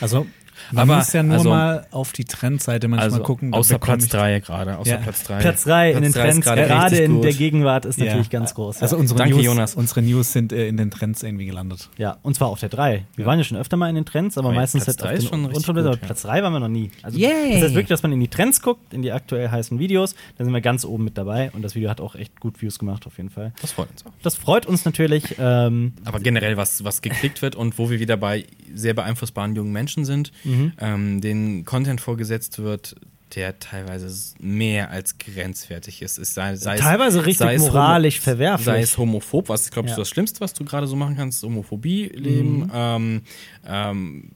Also 0.00 0.26
man 0.72 0.88
Aber, 0.88 0.96
muss 0.98 1.12
ja 1.12 1.22
nur 1.22 1.34
also- 1.38 1.48
mal 1.50 1.86
auf 1.90 2.12
die 2.12 2.24
Trendseite 2.24 2.88
manchmal 2.88 3.10
Also 3.10 3.22
gucken. 3.22 3.52
außer 3.54 3.78
Platz 3.78 4.04
ich- 4.04 4.10
3 4.10 4.40
gerade, 4.40 4.78
außer 4.78 4.90
Ja. 4.90 4.96
Platz 4.98 5.22
3. 5.24 5.38
Platz 5.40 5.64
3 5.64 5.92
in 5.92 6.02
den 6.02 6.12
Trends, 6.12 6.40
gerade 6.44 6.96
in 6.96 7.20
der 7.22 7.32
Gegenwart, 7.32 7.84
ist 7.84 7.98
Ja. 7.98 8.06
natürlich 8.06 8.30
ganz 8.30 8.54
groß. 8.54 8.82
Also 8.82 8.96
ja. 8.96 9.00
unsere 9.00 9.18
Danke, 9.18 9.34
News, 9.36 9.44
Jonas. 9.44 9.74
unsere 9.74 10.02
News 10.02 10.32
sind 10.32 10.52
äh, 10.52 10.68
in 10.68 10.76
den 10.76 10.90
Trends 10.90 11.22
irgendwie 11.22 11.46
gelandet. 11.46 11.88
Ja, 11.98 12.18
und 12.22 12.34
zwar 12.34 12.48
auf 12.48 12.60
der 12.60 12.68
3. 12.68 13.04
Wir 13.16 13.26
waren 13.26 13.38
ja 13.38 13.44
schon 13.44 13.58
öfter 13.58 13.76
mal 13.76 13.88
in 13.88 13.94
den 13.94 14.04
Trends, 14.04 14.38
aber 14.38 14.48
Aber 14.48 14.56
meistens 14.56 14.84
Platz 14.84 14.96
halt 14.96 15.02
auf 15.02 15.08
drei 15.08 15.14
ist 15.16 15.22
den 15.24 15.28
schon 15.30 15.46
richtig 15.46 15.68
unteren- 15.68 15.90
gut. 15.90 16.00
Platz 16.00 16.22
3 16.22 16.42
waren 16.42 16.52
wir 16.52 16.60
noch 16.60 16.68
nie. 16.68 16.90
Also 17.02 17.18
Yay. 17.18 17.52
das 17.54 17.62
heißt 17.62 17.74
wirklich, 17.74 17.88
dass 17.88 18.02
man 18.02 18.12
in 18.12 18.20
die 18.20 18.28
Trends 18.28 18.60
guckt, 18.62 18.92
in 18.92 19.02
die 19.02 19.12
aktuell 19.12 19.50
heißen 19.50 19.78
Videos, 19.78 20.14
da 20.38 20.44
sind 20.44 20.52
wir 20.52 20.60
ganz 20.60 20.84
oben 20.84 21.04
mit 21.04 21.18
dabei 21.18 21.50
und 21.52 21.62
das 21.62 21.74
Video 21.74 21.90
hat 21.90 22.00
auch 22.00 22.14
echt 22.14 22.40
gut 22.40 22.60
Views 22.62 22.78
gemacht 22.78 23.06
auf 23.06 23.16
jeden 23.16 23.30
Fall. 23.30 23.52
Das 23.60 23.72
freut 23.72 23.90
uns 23.90 24.06
auch. 24.06 24.10
Das 24.22 24.36
freut 24.36 24.66
uns 24.66 24.84
natürlich. 24.84 25.36
Ähm, 25.38 25.92
Aber 26.04 26.20
generell, 26.20 26.56
was, 26.56 26.84
was 26.84 27.02
geklickt 27.02 27.42
wird 27.42 27.56
und 27.56 27.78
wo 27.78 27.90
wir 27.90 28.00
wieder 28.00 28.16
bei 28.16 28.44
sehr 28.74 28.94
beeinflussbaren 28.94 29.54
jungen 29.54 29.72
Menschen 29.72 30.04
sind, 30.04 30.32
Mhm. 30.44 30.72
ähm, 30.78 31.20
denen 31.20 31.64
Content 31.64 32.00
vorgesetzt 32.00 32.58
wird, 32.58 32.94
der 33.34 33.58
teilweise 33.58 34.08
mehr 34.38 34.90
als 34.90 35.18
grenzwertig 35.18 36.02
ist. 36.02 36.18
es 36.18 36.34
sei, 36.34 36.54
sei 36.54 36.76
Teilweise 36.76 37.18
es, 37.20 37.26
richtig 37.26 37.58
moralisch 37.58 38.16
homo- 38.18 38.22
verwerflich. 38.22 38.64
Sei 38.64 38.80
es 38.80 38.96
homophob, 38.96 39.48
was 39.48 39.70
glaube 39.70 39.86
ich 39.88 39.92
Ja. 39.92 39.98
das 39.98 40.08
Schlimmste, 40.08 40.40
was 40.40 40.52
du 40.54 40.64
gerade 40.64 40.86
so 40.86 40.94
machen 40.94 41.16
kannst, 41.16 41.38
ist 41.38 41.42
Homophobie 41.42 42.06
leben, 42.14 42.58
Mhm. 42.64 42.70
ähm, 42.72 43.22
ähm, 43.66 44.30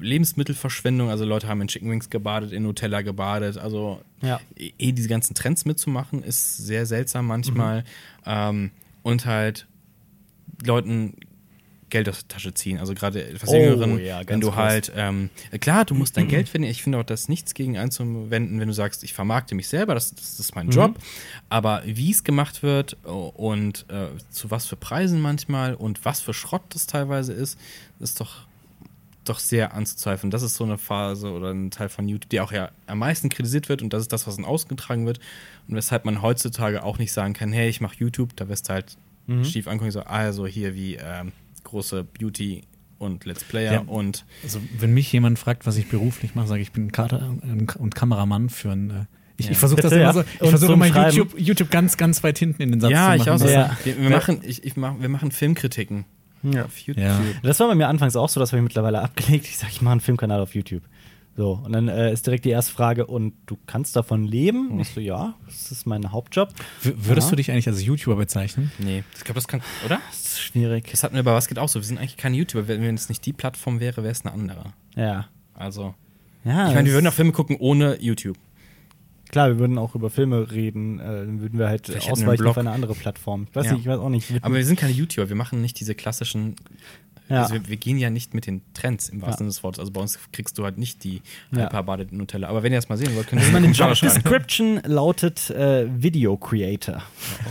Lebensmittelverschwendung, 0.00 1.08
also 1.10 1.24
Leute 1.24 1.46
haben 1.48 1.60
in 1.60 1.68
Chicken 1.68 1.90
Wings 1.90 2.10
gebadet, 2.10 2.52
in 2.52 2.62
Nutella 2.64 3.02
gebadet, 3.02 3.58
also 3.58 4.00
Ja. 4.22 4.40
eh 4.56 4.72
eh 4.78 4.92
diese 4.92 5.08
ganzen 5.08 5.34
Trends 5.34 5.64
mitzumachen, 5.64 6.22
ist 6.22 6.56
sehr 6.58 6.86
seltsam 6.86 7.26
manchmal. 7.26 7.80
Mhm. 7.80 7.84
Ähm, 8.26 8.70
und 9.02 9.26
halt 9.26 9.66
Leuten 10.64 11.14
Geld 11.94 12.08
aus 12.08 12.18
der 12.18 12.28
Tasche 12.28 12.52
ziehen. 12.52 12.78
Also 12.78 12.92
gerade 12.94 13.24
etwas 13.24 13.48
Oh, 13.48 13.54
Jüngeren, 13.54 13.98
ja, 14.04 14.20
wenn 14.26 14.40
du 14.40 14.48
groß. 14.48 14.56
halt, 14.56 14.92
ähm, 14.96 15.30
klar, 15.60 15.84
du 15.84 15.94
musst 15.94 16.16
dein 16.16 16.26
Geld 16.34 16.48
verdienen. 16.48 16.70
Ich 16.70 16.82
finde 16.82 16.98
auch 16.98 17.04
das 17.04 17.28
nichts 17.28 17.54
gegen 17.54 17.78
einzuwenden, 17.78 18.58
wenn 18.58 18.66
du 18.68 18.74
sagst, 18.74 19.04
ich 19.04 19.12
vermarkte 19.14 19.54
mich 19.54 19.68
selber, 19.68 19.94
das, 19.94 20.12
das 20.14 20.40
ist 20.40 20.54
mein 20.56 20.66
Mhm. 20.66 20.72
Job. 20.72 20.98
Aber 21.48 21.82
wie 21.86 22.10
es 22.10 22.24
gemacht 22.24 22.62
wird 22.64 22.96
und 23.04 23.86
äh, 23.88 24.08
zu 24.30 24.50
was 24.50 24.66
für 24.66 24.76
Preisen 24.76 25.20
manchmal 25.20 25.74
und 25.74 26.04
was 26.04 26.20
für 26.20 26.34
Schrott 26.34 26.62
das 26.70 26.86
teilweise 26.86 27.32
ist, 27.32 27.58
ist 28.00 28.20
doch 28.20 28.46
doch 29.24 29.38
sehr 29.38 29.72
anzuzweifeln. 29.72 30.30
Das 30.30 30.42
ist 30.42 30.54
so 30.54 30.64
eine 30.64 30.76
Phase 30.76 31.30
oder 31.32 31.50
ein 31.50 31.70
Teil 31.70 31.88
von 31.88 32.06
YouTube, 32.06 32.28
die 32.28 32.40
auch 32.40 32.52
ja 32.52 32.70
am 32.86 32.98
meisten 32.98 33.30
kritisiert 33.30 33.70
wird 33.70 33.80
und 33.80 33.92
das 33.94 34.02
ist 34.02 34.12
das, 34.12 34.26
was 34.26 34.36
dann 34.36 34.44
ausgetragen 34.44 35.06
wird 35.06 35.18
und 35.66 35.76
weshalb 35.76 36.04
man 36.04 36.20
heutzutage 36.20 36.82
auch 36.82 36.98
nicht 36.98 37.10
sagen 37.12 37.32
kann, 37.32 37.50
hey, 37.50 37.70
ich 37.70 37.80
mache 37.80 37.96
YouTube, 37.98 38.36
da 38.36 38.48
wirst 38.50 38.68
du 38.68 38.74
halt 38.74 38.98
Mhm. 39.26 39.42
schief 39.46 39.66
angucken, 39.68 39.90
so, 39.90 40.00
also 40.00 40.46
hier 40.46 40.74
wie 40.74 40.96
ähm, 40.96 41.32
große 41.64 42.04
Beauty 42.04 42.62
und 42.98 43.24
Let's 43.24 43.44
Player 43.44 43.72
Ja. 43.72 43.80
und 43.86 44.24
Also 44.42 44.60
wenn 44.78 44.94
mich 44.94 45.12
jemand 45.12 45.38
fragt, 45.38 45.66
was 45.66 45.76
ich 45.76 45.88
beruflich 45.88 46.34
mache, 46.34 46.46
sage 46.46 46.62
ich, 46.62 46.68
ich 46.68 46.72
bin 46.72 46.92
Kater 46.92 47.34
und 47.78 47.94
Kameramann 47.94 48.48
für 48.48 48.70
ein. 48.70 48.90
Äh, 48.90 49.04
ich 49.36 49.46
Ja. 49.46 49.52
ich 49.52 49.58
versuche 49.58 49.82
das 49.82 49.92
immer 49.92 50.12
so. 50.14 50.20
Ich 50.40 50.48
versuche 50.48 50.72
immer. 50.74 50.86
YouTube, 51.10 51.34
YouTube 51.38 51.70
ganz, 51.70 51.96
ganz 51.96 52.22
weit 52.22 52.38
hinten 52.38 52.62
in 52.62 52.70
den 52.70 52.80
Satz 52.80 52.92
ja, 52.92 53.08
zu 53.10 53.14
ich 53.16 53.26
machen. 53.26 53.30
auch 53.32 53.38
so. 53.38 53.48
Ja. 53.48 53.76
Wir, 53.82 54.00
wir, 54.00 54.10
machen, 54.10 54.40
ich, 54.44 54.62
ich 54.64 54.76
mach, 54.76 54.94
wir 55.00 55.08
machen 55.08 55.32
Filmkritiken 55.32 56.04
Ja. 56.44 56.66
auf 56.66 56.78
YouTube. 56.78 57.02
Ja. 57.04 57.20
Das 57.42 57.58
war 57.58 57.66
bei 57.68 57.74
mir 57.74 57.88
anfangs 57.88 58.14
auch 58.14 58.28
so, 58.28 58.38
das 58.38 58.52
habe 58.52 58.58
ich 58.58 58.64
mittlerweile 58.64 59.02
abgelegt. 59.02 59.46
Ich 59.46 59.58
sage, 59.58 59.72
ich 59.72 59.82
mache 59.82 59.92
einen 59.92 60.00
Filmkanal 60.00 60.40
auf 60.40 60.54
YouTube. 60.54 60.82
So, 61.36 61.60
und 61.64 61.72
dann 61.72 61.88
äh, 61.88 62.12
ist 62.12 62.26
direkt 62.26 62.44
die 62.44 62.50
erste 62.50 62.72
Frage, 62.72 63.06
und 63.06 63.34
du 63.46 63.58
kannst 63.66 63.96
davon 63.96 64.24
leben? 64.24 64.70
Und 64.70 64.80
ich 64.80 64.90
so, 64.90 65.00
ja, 65.00 65.34
das 65.46 65.72
ist 65.72 65.84
mein 65.84 66.12
Hauptjob. 66.12 66.50
W 66.82 66.92
würdest 66.96 67.26
Ja. 67.26 67.30
du 67.30 67.36
dich 67.36 67.50
eigentlich 67.50 67.66
als 67.66 67.84
YouTuber 67.84 68.14
bezeichnen? 68.16 68.70
Nee, 68.78 69.02
ich 69.16 69.24
glaube, 69.24 69.38
das 69.38 69.48
kann, 69.48 69.60
oder? 69.84 70.00
Das 70.10 70.20
ist 70.20 70.40
schwierig. 70.40 70.88
Das 70.92 71.02
hatten 71.02 71.16
wir 71.16 71.24
bei 71.24 71.32
Was 71.32 71.48
geht 71.48 71.58
auch 71.58 71.68
so. 71.68 71.80
Wir 71.80 71.84
sind 71.86 71.98
eigentlich 71.98 72.16
keine 72.16 72.36
YouTuber. 72.36 72.68
Wenn 72.68 72.94
es 72.94 73.08
nicht 73.08 73.26
die 73.26 73.32
Plattform 73.32 73.80
wäre, 73.80 74.02
wäre 74.04 74.12
es 74.12 74.24
eine 74.24 74.32
andere. 74.32 74.74
Ja. 74.94 75.26
Also, 75.54 75.94
ja 76.44 76.68
ich 76.68 76.74
meine, 76.74 76.86
wir 76.86 76.94
würden 76.94 77.08
auch 77.08 77.12
Filme 77.12 77.32
gucken 77.32 77.56
ohne 77.58 78.00
YouTube. 78.00 78.36
Klar, 79.30 79.48
wir 79.48 79.58
würden 79.58 79.78
auch 79.78 79.96
über 79.96 80.10
Filme 80.10 80.52
reden, 80.52 81.00
äh, 81.00 81.02
dann 81.04 81.40
würden 81.40 81.58
wir 81.58 81.66
halt 81.66 81.86
Vielleicht 81.86 82.12
ausweichen 82.12 82.46
auf 82.46 82.56
eine 82.58 82.70
andere 82.70 82.94
Plattform. 82.94 83.46
Ich 83.50 83.56
weiß 83.56 83.66
Ja. 83.66 83.72
nicht, 83.72 83.80
ich 83.80 83.86
weiß 83.88 83.98
auch 83.98 84.08
nicht. 84.08 84.32
Aber 84.44 84.54
wir 84.54 84.64
sind 84.64 84.78
keine 84.78 84.92
YouTuber. 84.92 85.28
Wir 85.28 85.34
machen 85.34 85.60
nicht 85.60 85.80
diese 85.80 85.96
klassischen. 85.96 86.54
Ja. 87.28 87.42
Also 87.42 87.54
wir, 87.54 87.68
wir 87.68 87.76
gehen 87.76 87.96
ja 87.98 88.10
nicht 88.10 88.34
mit 88.34 88.46
den 88.46 88.60
Trends 88.74 89.08
im 89.08 89.22
wahrsten 89.22 89.32
Ja. 89.32 89.36
Sinne 89.38 89.48
des 89.50 89.62
Wortes. 89.62 89.78
Also 89.80 89.92
bei 89.92 90.00
uns 90.00 90.18
kriegst 90.32 90.58
du 90.58 90.64
halt 90.64 90.76
nicht 90.78 91.04
die 91.04 91.22
Ja. 91.52 91.64
hyperbade 91.66 92.06
Nutella. 92.10 92.48
Aber 92.48 92.62
wenn 92.62 92.72
ihr 92.72 92.78
das 92.78 92.88
mal 92.88 92.98
sehen 92.98 93.14
wollt, 93.16 93.28
könnt 93.28 93.40
ihr 93.40 93.46
Also 93.46 93.52
meine 93.52 93.66
in 93.66 93.72
die 93.72 93.78
Job 93.78 93.88
Kommentare 93.88 94.10
schreiben. 94.12 94.22
Description 94.22 94.80
lautet 94.84 95.50
äh, 95.50 95.86
Video 96.02 96.36
Creator. 96.36 97.02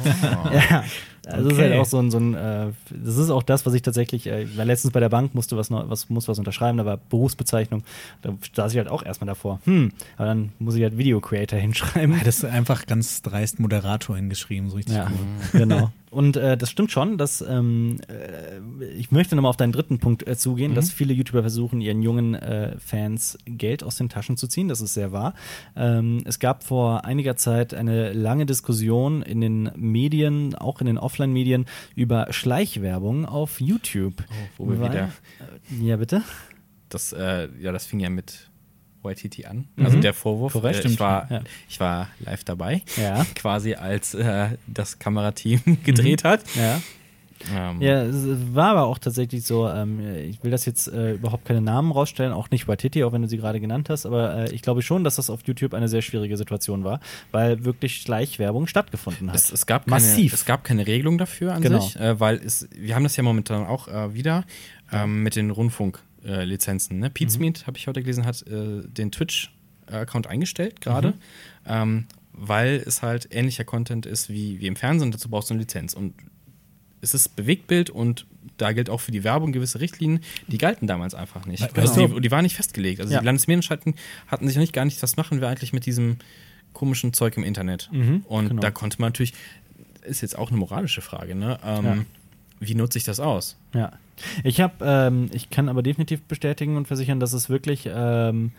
ja. 0.53 0.83
Also 1.25 1.45
das 1.49 1.53
ist 1.53 1.59
Okay. 1.59 1.69
halt 1.71 1.79
auch 1.79 1.85
so 1.85 1.99
ein, 1.99 2.11
so 2.11 2.17
ein 2.19 2.33
äh, 2.33 2.67
das 2.91 3.15
ist 3.15 3.29
auch 3.29 3.43
das, 3.43 3.65
was 3.65 3.73
ich 3.73 3.81
tatsächlich, 3.81 4.27
äh, 4.27 4.43
letztens 4.43 4.91
bei 4.91 4.99
der 4.99 5.07
Bank, 5.07 5.33
musste 5.33 5.55
was, 5.55 5.69
neu- 5.69 5.85
was, 5.87 6.09
musste 6.09 6.29
was 6.31 6.37
unterschreiben, 6.37 6.77
da 6.77 6.85
war 6.85 6.97
Berufsbezeichnung, 6.97 7.83
da 8.21 8.33
saß 8.53 8.73
ich 8.73 8.77
halt 8.77 8.89
auch 8.89 9.03
erstmal 9.05 9.27
davor. 9.29 9.61
Hm, 9.63 9.93
aber 10.17 10.27
dann 10.27 10.51
muss 10.59 10.75
ich 10.75 10.83
halt 10.83 10.97
Video 10.97 11.21
Creator 11.21 11.57
hinschreiben. 11.57 12.17
Ja, 12.17 12.23
das 12.25 12.39
ist 12.39 12.45
einfach 12.45 12.85
ganz 12.87 13.21
dreist 13.21 13.57
Moderator 13.61 14.17
hingeschrieben, 14.17 14.69
so 14.69 14.75
richtig 14.75 14.95
Ja, 14.97 15.09
cool. 15.09 15.59
genau. 15.61 15.91
Und 16.13 16.37
äh, 16.37 16.55
das 16.57 16.69
stimmt 16.69 16.91
schon, 16.91 17.17
dass 17.17 17.41
ähm, 17.41 17.97
äh, 18.07 18.85
ich 18.95 19.11
möchte 19.11 19.35
nochmal 19.35 19.49
auf 19.49 19.57
deinen 19.57 19.71
dritten 19.71 19.97
Punkt 19.99 20.27
äh, 20.27 20.37
zugehen, 20.37 20.75
dass 20.75 20.91
viele 20.91 21.13
YouTuber 21.13 21.41
versuchen, 21.41 21.81
ihren 21.81 22.01
jungen 22.03 22.35
äh, 22.35 22.77
Fans 22.77 23.37
Geld 23.45 23.83
aus 23.83 23.95
den 23.97 24.09
Taschen 24.09 24.37
zu 24.37 24.47
ziehen. 24.47 24.67
Das 24.67 24.79
ist 24.79 24.93
sehr 24.93 25.11
wahr. 25.11 25.33
Ähm, 25.75 26.21
es 26.25 26.39
gab 26.39 26.63
vor 26.63 27.03
einiger 27.05 27.35
Zeit 27.35 27.73
eine 27.73 28.13
lange 28.13 28.45
Diskussion 28.45 29.21
in 29.23 29.41
den 29.41 29.71
Medien, 29.75 30.53
auch 30.55 30.79
in 30.81 30.85
den 30.85 30.97
Offline-Medien, 30.99 31.65
über 31.95 32.27
Schleichwerbung 32.31 33.25
auf 33.25 33.59
YouTube. 33.59 34.23
wo 34.57 34.69
wir 34.69 34.79
wieder- 34.79 35.09
Äh, 35.81 35.83
ja, 35.85 35.97
bitte? 35.97 36.21
Das, 36.89 37.11
äh, 37.11 37.49
ja, 37.59 37.71
das 37.71 37.85
fing 37.87 37.99
ja 37.99 38.09
mit 38.09 38.51
YTT 39.03 39.45
an. 39.45 39.67
Also 39.77 39.97
Mhm. 39.97 40.01
der 40.01 40.13
Vorwurf. 40.13 40.53
Korrekt, 40.53 40.75
äh, 40.75 40.79
stimmt, 40.79 40.93
ich, 40.95 40.99
war, 40.99 41.27
ja. 41.31 41.41
ich 41.69 41.79
war 41.79 42.07
live 42.19 42.43
dabei. 42.43 42.81
Ja. 42.97 43.25
Quasi 43.35 43.73
als 43.75 44.13
äh, 44.13 44.49
das 44.67 44.99
Kamerateam 44.99 45.61
gedreht 45.83 46.23
hat. 46.23 46.41
Ja. 46.55 46.81
Ähm, 47.53 47.81
Ja, 47.81 48.03
es 48.03 48.15
war 48.55 48.69
aber 48.71 48.83
auch 48.85 48.97
tatsächlich 48.97 49.43
so, 49.45 49.67
ähm, 49.67 49.99
ich 50.29 50.41
will 50.45 50.51
das 50.51 50.65
jetzt 50.65 50.87
äh, 50.87 51.15
überhaupt 51.15 51.43
keine 51.43 51.59
Namen 51.59 51.91
rausstellen, 51.91 52.31
auch 52.31 52.49
nicht 52.51 52.67
bei 52.67 52.77
Titi, 52.77 53.03
auch 53.03 53.11
wenn 53.11 53.21
du 53.21 53.27
sie 53.27 53.35
gerade 53.35 53.59
genannt 53.59 53.89
hast, 53.89 54.05
aber 54.05 54.45
äh, 54.49 54.51
ich 54.55 54.61
glaube 54.61 54.81
schon, 54.81 55.03
dass 55.03 55.17
das 55.17 55.29
auf 55.29 55.41
YouTube 55.45 55.73
eine 55.73 55.89
sehr 55.89 56.01
schwierige 56.01 56.37
Situation 56.37 56.85
war, 56.85 57.01
weil 57.31 57.65
wirklich 57.65 57.97
Schleichwerbung 57.97 58.67
stattgefunden 58.67 59.27
hat. 59.29 59.35
Es, 59.35 59.51
es, 59.51 59.65
gab 59.65 59.87
Massiv. 59.87 60.31
Keine, 60.31 60.35
es 60.35 60.45
gab 60.45 60.63
keine 60.63 60.87
Regelung 60.87 61.17
dafür 61.17 61.53
an 61.53 61.61
Genau. 61.61 61.81
sich, 61.81 61.97
äh, 61.99 62.17
weil 62.17 62.37
es, 62.37 62.69
wir 62.73 62.95
haben 62.95 63.03
das 63.03 63.17
ja 63.17 63.23
momentan 63.23 63.65
auch 63.67 63.89
äh, 63.89 64.13
wieder 64.13 64.45
ähm, 64.93 65.23
mit 65.23 65.35
den 65.35 65.51
Rundfunklizenzen. 66.23 66.99
Ne? 66.99 67.09
Mhm. 67.09 67.13
Pete 67.13 67.31
Smith, 67.31 67.67
habe 67.67 67.77
ich 67.77 67.87
heute 67.87 68.01
gelesen, 68.01 68.25
hat 68.25 68.45
äh, 68.47 68.81
den 68.87 69.11
Twitch-Account 69.11 70.27
eingestellt 70.27 70.81
gerade, 70.81 71.09
Mhm. 71.09 71.13
ähm, 71.67 72.05
weil 72.33 72.83
es 72.85 73.01
halt 73.01 73.27
ähnlicher 73.31 73.63
Content 73.63 74.05
ist 74.05 74.29
wie, 74.29 74.59
wie 74.59 74.67
im 74.67 74.75
Fernsehen. 74.75 75.11
Dazu 75.11 75.29
brauchst 75.29 75.49
du 75.49 75.53
eine 75.53 75.61
Lizenz. 75.61 75.93
Und 75.93 76.13
es 77.01 77.13
ist 77.13 77.35
Bewegtbild 77.35 77.89
und 77.89 78.25
da 78.57 78.71
gilt 78.71 78.89
auch 78.89 79.01
für 79.01 79.11
die 79.11 79.23
Werbung 79.23 79.51
gewisse 79.51 79.79
Richtlinien, 79.79 80.21
die 80.47 80.57
galten 80.57 80.87
damals 80.87 81.13
einfach 81.13 81.45
nicht. 81.45 81.61
Weißt 81.61 81.77
Also 81.97 82.07
die, 82.07 82.21
die 82.21 82.31
waren 82.31 82.43
nicht 82.43 82.55
festgelegt. 82.55 83.01
Also 83.01 83.13
Ja. 83.13 83.19
die 83.19 83.25
Landesmedienanstalten 83.25 83.95
hatten 84.27 84.47
sich 84.47 84.55
noch 84.55 84.61
nicht 84.61 84.73
gar 84.73 84.85
nicht, 84.85 85.01
was 85.03 85.17
machen 85.17 85.41
wir 85.41 85.47
eigentlich 85.49 85.73
mit 85.73 85.85
diesem 85.85 86.17
komischen 86.71 87.13
Zeug 87.13 87.37
im 87.37 87.43
Internet. 87.43 87.89
Mhm, 87.91 88.21
und 88.27 88.49
genau. 88.49 88.61
da 88.61 88.71
konnte 88.71 88.99
man 88.99 89.09
natürlich, 89.09 89.33
ist 90.03 90.21
jetzt 90.21 90.37
auch 90.37 90.49
eine 90.49 90.57
moralische 90.57 91.01
Frage, 91.01 91.35
ne? 91.35 91.59
Ähm, 91.63 91.85
Ja. 91.85 91.97
Wie 92.59 92.75
nutze 92.75 92.97
ich 92.97 93.03
das 93.03 93.19
aus? 93.19 93.57
Ja. 93.73 93.91
Ich 94.43 94.61
habe, 94.61 94.73
ähm, 94.81 95.29
ich 95.33 95.49
kann 95.49 95.69
aber 95.69 95.83
definitiv 95.83 96.21
bestätigen 96.23 96.77
und 96.77 96.87
versichern, 96.87 97.19
dass 97.19 97.33
es 97.33 97.49
wirklich 97.49 97.89
ähm, 97.91 98.51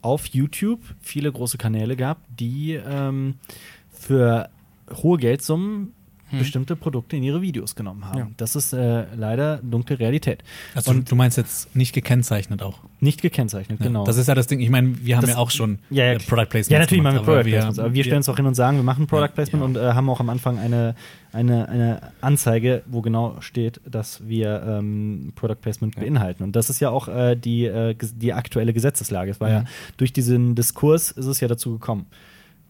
auf 0.00 0.26
YouTube 0.26 0.80
viele 1.00 1.30
große 1.30 1.58
Kanäle 1.58 1.96
gab, 1.96 2.18
die 2.38 2.72
ähm, 2.74 3.34
für 3.92 4.48
hohe 5.02 5.18
Geldsummen 5.18 5.92
bestimmte 6.38 6.76
Produkte 6.76 7.14
in 7.18 7.22
ihre 7.22 7.42
Videos 7.42 7.74
genommen 7.74 8.06
haben. 8.06 8.18
Ja. 8.18 8.30
Das 8.38 8.56
ist 8.56 8.72
äh, 8.72 9.04
leider 9.14 9.58
dunkle 9.58 9.98
Realität. 9.98 10.42
Also 10.74 10.90
und 10.90 11.10
du 11.10 11.14
meinst 11.14 11.36
jetzt 11.36 11.76
nicht 11.76 11.92
gekennzeichnet 11.92 12.62
auch. 12.62 12.78
nicht 13.00 13.20
gekennzeichnet, 13.20 13.80
Ja, 13.80 13.86
genau. 13.86 14.04
Das 14.04 14.16
ist 14.16 14.28
ja 14.28 14.34
das 14.34 14.46
Ding. 14.46 14.60
Ich 14.60 14.70
meine, 14.70 14.94
wir 15.04 15.16
haben 15.16 15.26
Das- 15.26 15.32
ja 15.32 15.36
auch 15.36 15.50
schon 15.50 15.78
Ja, 15.90 16.04
äh, 16.12 16.18
Product 16.18 16.46
Placements. 16.48 16.68
Ja, 16.70 16.78
natürlich 16.78 17.02
machen 17.02 17.16
wir 17.16 17.22
Product 17.22 17.40
aber 17.40 17.42
Placements. 17.50 17.78
Aber 17.78 17.92
wir 17.92 18.02
stellen 18.02 18.16
uns 18.16 18.30
auch 18.30 18.36
hin 18.36 18.46
und 18.46 18.54
sagen, 18.54 18.78
wir 18.78 18.82
machen 18.82 19.06
Product 19.06 19.34
Placement 19.34 19.62
und 19.62 19.76
äh, 19.76 19.92
haben 19.92 20.08
auch 20.08 20.20
am 20.20 20.30
Anfang 20.30 20.58
eine, 20.58 20.94
eine, 21.32 21.68
eine 21.68 22.12
Anzeige, 22.20 22.82
wo 22.86 23.00
genau 23.02 23.40
steht, 23.40 23.80
dass 23.84 24.26
wir 24.26 24.62
ähm, 24.66 25.32
Product 25.34 25.56
Placement 25.60 25.96
beinhalten. 25.96 26.42
Und 26.42 26.54
das 26.56 26.70
ist 26.70 26.80
ja 26.80 26.90
auch 26.90 27.08
äh, 27.08 27.36
die, 27.36 27.64
äh, 27.64 27.94
die 27.96 28.32
aktuelle 28.32 28.72
Gesetzeslage. 28.72 29.30
Es 29.30 29.40
war 29.40 29.50
ja 29.50 29.60
Mhm. 29.60 29.66
durch 29.96 30.12
diesen 30.12 30.54
Diskurs 30.54 31.10
ist 31.10 31.26
es 31.26 31.40
ja 31.40 31.48
dazu 31.48 31.72
gekommen, 31.72 32.06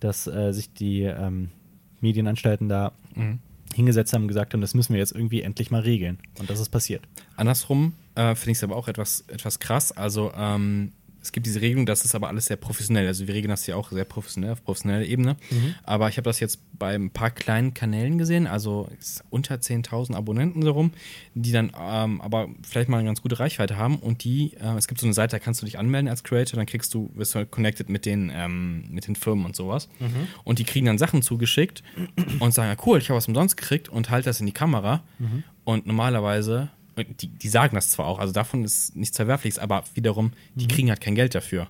dass 0.01 0.27
äh, 0.27 0.53
sich 0.53 0.73
die 0.73 1.03
ähm, 1.03 1.51
Medienanstalten 2.01 2.69
da 2.69 2.93
hingesetzt 3.75 4.13
haben 4.13 4.23
und 4.23 4.29
gesagt 4.29 4.53
haben, 4.53 4.61
das 4.61 4.75
müssen 4.75 4.93
wir 4.93 4.99
jetzt 5.01 5.13
irgendwie 5.13 5.43
endlich 5.43 5.71
mal 5.71 5.81
regeln. 5.81 6.19
Und 6.39 6.51
das 6.51 6.61
ist 6.61 6.69
passiert. 6.69 7.03
Andersrum 7.37 7.95
äh, 8.15 8.35
finde 8.35 8.53
ich 8.53 8.59
es 8.59 8.65
aber 8.65 8.77
auch 8.77 8.89
etwas, 8.89 9.25
etwas 9.29 9.59
krass. 9.61 9.93
Also 9.93 10.33
ähm, 10.37 10.93
es 11.23 11.33
gibt 11.33 11.47
diese 11.47 11.61
Regelung, 11.61 11.87
das 11.87 12.05
ist 12.05 12.15
aber 12.15 12.29
alles 12.29 12.47
sehr 12.47 12.57
professionell. 12.57 13.07
Also 13.07 13.27
wir 13.27 13.35
regeln 13.35 13.51
das 13.51 13.67
ja 13.67 13.77
auch 13.77 13.93
sehr 13.93 14.05
professionell, 14.05 14.53
auf 14.53 14.65
professioneller 14.65 15.05
Ebene. 15.07 15.37
Aber 15.85 16.09
ich 16.09 16.17
habe 16.17 16.25
das 16.25 16.41
jetzt 16.41 16.61
bei 16.79 16.95
ein 16.95 17.11
paar 17.11 17.31
kleinen 17.31 17.75
Kanälen 17.75 18.19
gesehen, 18.19 18.47
also 18.49 18.89
unter 19.31 19.55
10.000 19.55 20.15
Abonnenten 20.15 20.63
so 20.63 20.73
rum, 20.73 20.93
die 21.35 21.53
dann 21.53 21.73
ähm, 21.81 22.21
aber 22.21 22.49
vielleicht 22.69 22.89
mal 22.89 22.99
eine 22.99 23.07
ganz 23.07 23.23
gute 23.23 23.39
Reichweite 23.39 23.77
haben. 23.77 23.97
Und 23.99 24.25
die, 24.25 24.55
äh, 24.55 24.77
es 24.77 24.89
gibt 24.89 25.01
so 25.01 25.07
eine 25.07 25.15
Seite, 25.15 25.37
da 25.37 25.39
kannst 25.39 25.63
du 25.63 25.67
dich 25.67 25.79
anmelden 25.79 26.09
als 26.09 26.25
Creator, 26.25 26.57
dann 26.57 26.67
kriegst 26.67 26.93
du, 26.93 27.11
wirst 27.15 27.35
du 27.35 27.39
halt 27.39 27.51
connected 27.53 27.89
mit 27.89 28.05
den, 28.05 28.33
ähm, 28.35 28.85
mit 28.91 29.07
den 29.07 29.15
Firmen 29.15 29.45
und 29.45 29.55
sowas. 29.55 29.89
Und 30.45 30.59
die 30.59 30.65
kriegen 30.65 30.87
dann 30.87 30.99
Sachen 30.99 31.23
zugeschickt 31.23 31.85
und 32.41 32.53
sagen, 32.53 32.69
ja 32.77 32.85
cool, 32.85 32.99
ich 32.99 33.09
habe 33.11 33.17
was 33.17 33.29
umsonst 33.29 33.57
gekriegt 33.57 33.89
und 33.89 34.11
halt 34.11 34.27
das 34.27 34.41
in 34.41 34.47
die 34.47 34.53
Kamera. 34.53 35.03
Und 35.65 35.87
normalerweise, 35.87 36.71
die, 36.97 37.29
die 37.29 37.49
sagen 37.49 37.75
das 37.75 37.91
zwar 37.91 38.07
auch, 38.07 38.19
also 38.19 38.33
davon 38.33 38.65
ist 38.65 38.97
nichts 38.97 39.17
Verwerfliches, 39.17 39.59
aber 39.59 39.85
wiederum, 39.95 40.33
die 40.55 40.69
kriegen 40.69 40.89
halt 40.89 41.01
kein 41.01 41.15
Geld 41.15 41.35
dafür. 41.35 41.69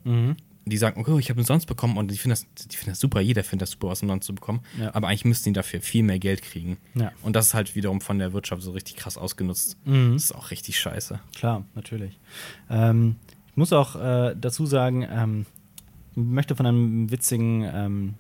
Die 0.65 0.77
sagen, 0.77 1.01
okay, 1.01 1.19
ich 1.19 1.29
habe 1.29 1.41
umsonst 1.41 1.67
bekommen 1.67 1.97
und 1.97 2.11
die 2.11 2.17
finden 2.17 2.31
das, 2.31 2.47
die 2.71 2.77
finden 2.77 2.93
das 2.93 3.01
super, 3.01 3.21
jeder 3.21 3.43
findet 3.43 3.63
das 3.63 3.73
super, 3.73 3.89
was 3.89 4.03
umsonst 4.03 4.27
zu 4.27 4.35
bekommen. 4.35 4.61
Ja. 4.79 4.95
Aber 4.95 5.09
eigentlich 5.09 5.25
müssten 5.25 5.51
die 5.51 5.55
dafür 5.55 5.81
viel 5.81 6.05
mehr 6.05 6.21
Geld 6.21 6.43
kriegen. 6.43 6.77
Ja. 6.95 7.11
Und 7.23 7.35
das 7.35 7.49
ist 7.49 7.55
halt 7.55 7.75
wiederum 7.75 8.01
von 8.01 8.19
der 8.19 8.33
Wirtschaft 8.33 8.63
so 8.63 8.71
richtig 8.71 8.97
krass 8.97 9.19
ausgenutzt. 9.19 9.77
Mhm. 9.85 10.13
Das 10.13 10.25
ist 10.25 10.35
auch 10.35 10.53
richtig 10.53 10.79
scheiße. 10.79 11.19
Klar, 11.35 11.65
natürlich. 11.75 12.19
Ähm, 12.71 13.17
ich 13.51 13.57
muss 13.57 13.73
auch 13.73 13.97
äh, 13.97 14.37
dazu 14.41 14.65
sagen, 14.65 15.07
ähm, 15.11 15.47
ich 16.13 16.19
möchte 16.19 16.55
von 16.55 16.67
einem 16.67 17.11
witzigen 17.11 17.63
ähm, 17.65 18.15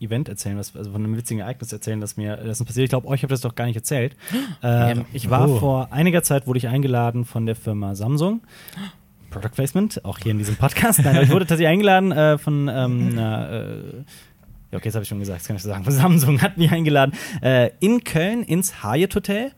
Event 0.00 0.28
erzählen, 0.28 0.56
was, 0.58 0.74
also 0.76 0.92
von 0.92 1.04
einem 1.04 1.16
witzigen 1.16 1.40
Ereignis 1.40 1.72
erzählen, 1.72 2.00
das 2.00 2.16
mir 2.16 2.36
das 2.36 2.60
ist 2.60 2.66
passiert. 2.66 2.84
Ich 2.84 2.90
glaube, 2.90 3.06
euch 3.08 3.22
habe 3.22 3.30
das 3.30 3.40
doch 3.40 3.54
gar 3.54 3.66
nicht 3.66 3.76
erzählt. 3.76 4.16
Ähm, 4.62 5.04
ich 5.12 5.30
war 5.30 5.48
Oh. 5.48 5.58
vor 5.58 5.92
einiger 5.92 6.22
Zeit, 6.22 6.46
wurde 6.46 6.58
ich 6.58 6.68
eingeladen 6.68 7.24
von 7.24 7.46
der 7.46 7.56
Firma 7.56 7.94
Samsung. 7.94 8.40
Product 9.30 9.50
Placement, 9.54 10.04
auch 10.04 10.18
hier 10.18 10.32
in 10.32 10.38
diesem 10.38 10.56
Podcast. 10.56 11.00
Nein, 11.04 11.22
ich 11.22 11.30
wurde 11.30 11.46
tatsächlich 11.46 11.68
eingeladen 11.68 12.10
äh, 12.12 12.36
von 12.38 12.68
ähm, 12.68 13.08
einer, 13.12 13.50
äh, 13.50 13.76
ja, 14.72 14.78
okay, 14.78 14.88
das 14.88 14.94
habe 14.94 15.02
ich 15.04 15.08
schon 15.08 15.20
gesagt, 15.20 15.40
das 15.40 15.46
kann 15.46 15.56
ich 15.56 15.62
so 15.62 15.68
sagen. 15.68 15.84
Samsung 15.88 16.42
hat 16.42 16.58
mich 16.58 16.70
eingeladen 16.72 17.12
äh, 17.42 17.70
in 17.80 18.02
Köln 18.04 18.42
ins 18.42 18.82
Hyatt 18.82 19.14
Hotel. 19.14 19.52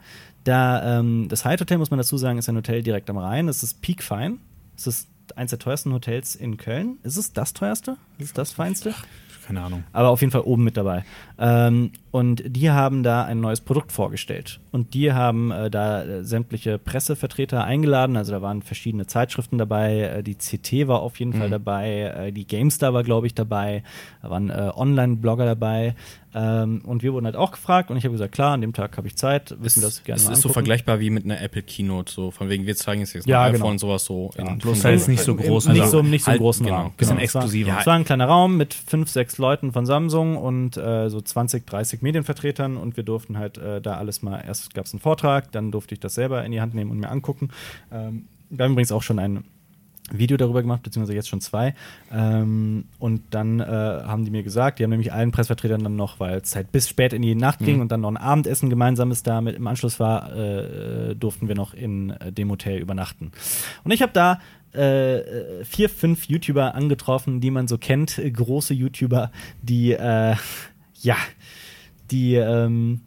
Da, 0.45 0.99
ähm, 1.01 1.27
das 1.29 1.45
Hyatt 1.45 1.61
Hotel, 1.61 1.79
muss 1.79 1.91
man 1.91 1.99
dazu 1.99 2.17
sagen, 2.19 2.39
ist 2.39 2.49
ein 2.49 2.57
Hotel 2.57 2.83
direkt 2.83 3.09
am 3.11 3.17
Rhein. 3.19 3.47
Das 3.47 3.63
ist 3.63 3.81
Peak 3.81 4.03
Fine. 4.03 4.37
Das 4.77 4.87
ist 4.87 5.09
eins 5.37 5.51
der 5.51 5.59
teuersten 5.59 5.93
Hotels 5.93 6.35
in 6.35 6.57
Köln. 6.57 6.99
Ist 7.03 7.17
es 7.17 7.33
das 7.33 7.53
teuerste? 7.55 7.97
Ist 8.19 8.27
es 8.27 8.33
das 8.35 8.53
feinste? 8.53 8.95
Keine 9.47 9.63
Ahnung. 9.63 9.85
aber 9.93 10.09
auf 10.09 10.21
jeden 10.21 10.31
Fall 10.31 10.43
oben 10.43 10.65
mit 10.65 10.77
dabei. 10.77 11.05
Ähm, 11.45 11.91
und 12.13 12.43
die 12.47 12.71
haben 12.71 13.03
da 13.03 13.25
ein 13.25 13.41
neues 13.41 13.63
Produkt 13.63 13.91
vorgestellt. 13.91 14.61
Und 14.71 14.95
die 14.95 15.13
haben 15.13 15.51
äh, 15.51 15.71
da 15.71 16.05
äh, 16.05 16.25
sämtliche 16.25 16.79
Pressevertreter 16.79 17.65
eingeladen. 17.65 18.17
Also 18.17 18.31
da 18.33 18.43
waren 18.43 18.63
verschiedene 18.63 19.07
Zeitschriften 19.07 19.59
dabei. 19.59 20.01
Äh, 20.01 20.23
die 20.23 20.37
CT 20.37 20.87
war 20.87 21.01
auf 21.01 21.19
jeden 21.19 21.33
Fall 21.33 21.51
dabei. 21.51 22.13
Äh, 22.29 22.33
die 22.33 22.47
GameStar 22.47 22.95
war, 22.95 23.03
glaube 23.03 23.27
ich, 23.27 23.35
dabei. 23.35 23.83
Da 24.23 24.31
waren 24.31 24.51
Online-Blogger 24.51 25.47
dabei. 25.47 25.95
Ähm, 26.35 26.83
und 26.85 27.03
wir 27.03 27.13
wurden 27.13 27.25
halt 27.27 27.37
auch 27.37 27.51
gefragt. 27.51 27.91
Und 27.91 27.97
ich 27.97 28.05
habe 28.05 28.13
gesagt, 28.13 28.33
klar, 28.35 28.53
an 28.53 28.61
dem 28.61 28.73
Tag 28.73 28.97
habe 28.97 29.07
ich 29.09 29.17
Zeit. 29.17 29.55
Wissen 29.61 29.81
wir 29.83 29.89
das 29.89 30.05
gerne 30.05 30.17
es 30.19 30.23
ist 30.23 30.29
so 30.29 30.33
angucken. 30.35 30.53
vergleichbar 30.55 31.01
wie 31.01 31.11
mit 31.11 31.25
einer 31.25 31.41
Apple 31.41 31.63
Keynote, 31.63 32.13
so 32.13 32.31
von 32.31 32.49
wegen, 32.51 32.67
wir 32.67 32.77
zeigen 32.77 33.01
jetzt, 33.01 33.15
jetzt 33.15 33.27
Ja, 33.27 33.47
genau. 33.49 33.59
iPhone 33.65 33.73
und 33.73 33.79
sowas 33.79 34.05
so. 34.05 34.31
in 34.37 34.59
bloß 34.59 34.85
halt 34.85 35.09
nicht 35.09 35.23
so 35.23 35.35
groß. 35.35 35.69
Nicht 35.69 35.81
Also 35.81 35.99
so, 35.99 36.03
nicht 36.03 36.25
so 36.25 36.31
halt, 36.31 36.41
großen 36.41 36.67
genau, 36.67 36.79
Raum. 36.83 36.93
bisschen 36.97 37.19
Es 37.19 37.35
war- 37.35 37.43
exklusiver. 37.43 37.77
Es 37.81 37.87
war 37.87 37.95
ein 37.95 38.05
kleiner 38.05 38.27
Raum 38.27 38.57
mit 38.59 38.75
fünf, 38.75 39.09
sechs 39.11 39.39
Leuten 39.39 39.73
von 39.73 39.87
Samsung 39.87 40.37
und 40.37 40.75
so 40.75 41.21
20, 41.33 41.67
30 41.67 42.03
Medienvertretern 42.03 42.77
und 42.77 42.97
wir 42.97 43.05
durften 43.05 43.39
halt 43.39 43.59
äh, 43.59 43.81
da 43.81 43.97
alles 43.97 44.23
mal, 44.23 44.43
erst 44.47 44.75
gab 44.75 44.87
es 44.87 44.93
einen 44.93 45.01
Vortrag, 45.01 45.51
dann 45.53 45.73
durfte 45.73 45.95
ich 45.95 46.01
das 46.01 46.15
selber 46.15 46.45
in 46.45 46.53
die 46.53 46.61
Hand 46.61 46.75
nehmen 46.75 46.91
und 46.91 46.99
mir 46.99 47.11
angucken. 47.11 47.49
Ähm, 47.91 48.27
wir 48.51 48.65
haben 48.65 48.73
übrigens 48.73 48.93
auch 48.93 49.03
schon 49.03 49.19
ein 49.19 49.45
Video 50.11 50.37
darüber 50.37 50.63
gemacht, 50.63 50.83
beziehungsweise 50.83 51.15
jetzt 51.15 51.29
schon 51.29 51.41
zwei. 51.41 51.75
Ähm, 52.13 52.85
und 52.99 53.23
dann 53.31 53.61
äh, 53.61 53.65
haben 53.65 54.25
die 54.25 54.31
mir 54.31 54.43
gesagt, 54.43 54.79
die 54.79 54.85
haben 54.85 54.91
nämlich 54.91 55.13
allen 55.13 55.31
Pressvertretern 55.31 55.83
dann 55.83 55.97
noch, 55.97 56.21
weil 56.21 56.39
es 56.39 56.55
halt 56.55 56.73
bis 56.73 56.89
spät 56.89 57.13
in 57.13 57.23
die 57.23 57.35
Nacht 57.35 57.61
ging 57.61 57.81
und 57.81 57.91
dann 57.93 58.01
noch 58.03 58.11
ein 58.11 58.17
Abendessen 58.17 58.69
gemeinsames 58.69 59.23
da 59.23 59.41
mit 59.41 59.57
im 59.57 59.67
Anschluss 59.67 60.01
war, 60.01 60.35
äh, 60.37 61.15
durften 61.15 61.49
wir 61.49 61.55
noch 61.55 61.75
in 61.75 62.11
äh, 62.11 62.33
dem 62.33 62.51
Hotel 62.51 62.79
übernachten. 62.79 63.33
Und 63.85 63.93
ich 63.93 64.03
habe 64.03 64.13
da 64.13 64.41
äh, 64.73 65.65
vier, 65.65 65.89
fünf 65.89 66.25
YouTuber 66.25 66.75
angetroffen, 66.75 67.41
die 67.41 67.51
man 67.51 67.69
so 67.69 67.79
kennt, 67.79 68.21
große 68.33 68.75
YouTuber, 68.75 69.31
die 69.61 69.93
äh, 69.93 70.35
ja, 71.03 71.17
die 72.11 72.35
ähm, 72.35 73.01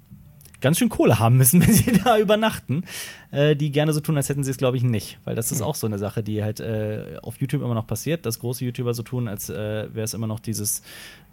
ganz 0.62 0.80
schön 0.80 0.90
Kohle 0.90 1.20
haben 1.20 1.38
müssen, 1.38 1.62
wenn 1.66 1.74
sie 1.74 1.92
da 1.92 2.18
übernachten, 2.18 2.84
äh, 3.32 3.56
die 3.56 3.72
gerne 3.72 3.94
so 3.94 4.00
tun, 4.00 4.18
als 4.18 4.30
hätten 4.30 4.44
sie 4.44 4.52
es, 4.52 4.58
glaube 4.58 4.78
ich, 4.78 4.84
nicht. 4.84 5.20
Weil 5.24 5.36
das 5.36 5.52
ist 5.52 5.62
auch 5.62 5.76
so 5.76 5.86
eine 5.88 5.98
Sache, 6.00 6.24
die 6.24 6.42
halt 6.44 6.60
äh, 6.60 7.18
auf 7.22 7.38
YouTube 7.40 7.62
immer 7.62 7.76
noch 7.76 7.86
passiert, 7.88 8.26
dass 8.26 8.40
große 8.40 8.66
YouTuber 8.66 8.94
so 8.94 9.04
tun, 9.04 9.28
als 9.28 9.50
äh, 9.50 9.54
wäre 9.94 10.06
es 10.06 10.14
immer 10.14 10.28
noch 10.28 10.40
dieses 10.40 10.82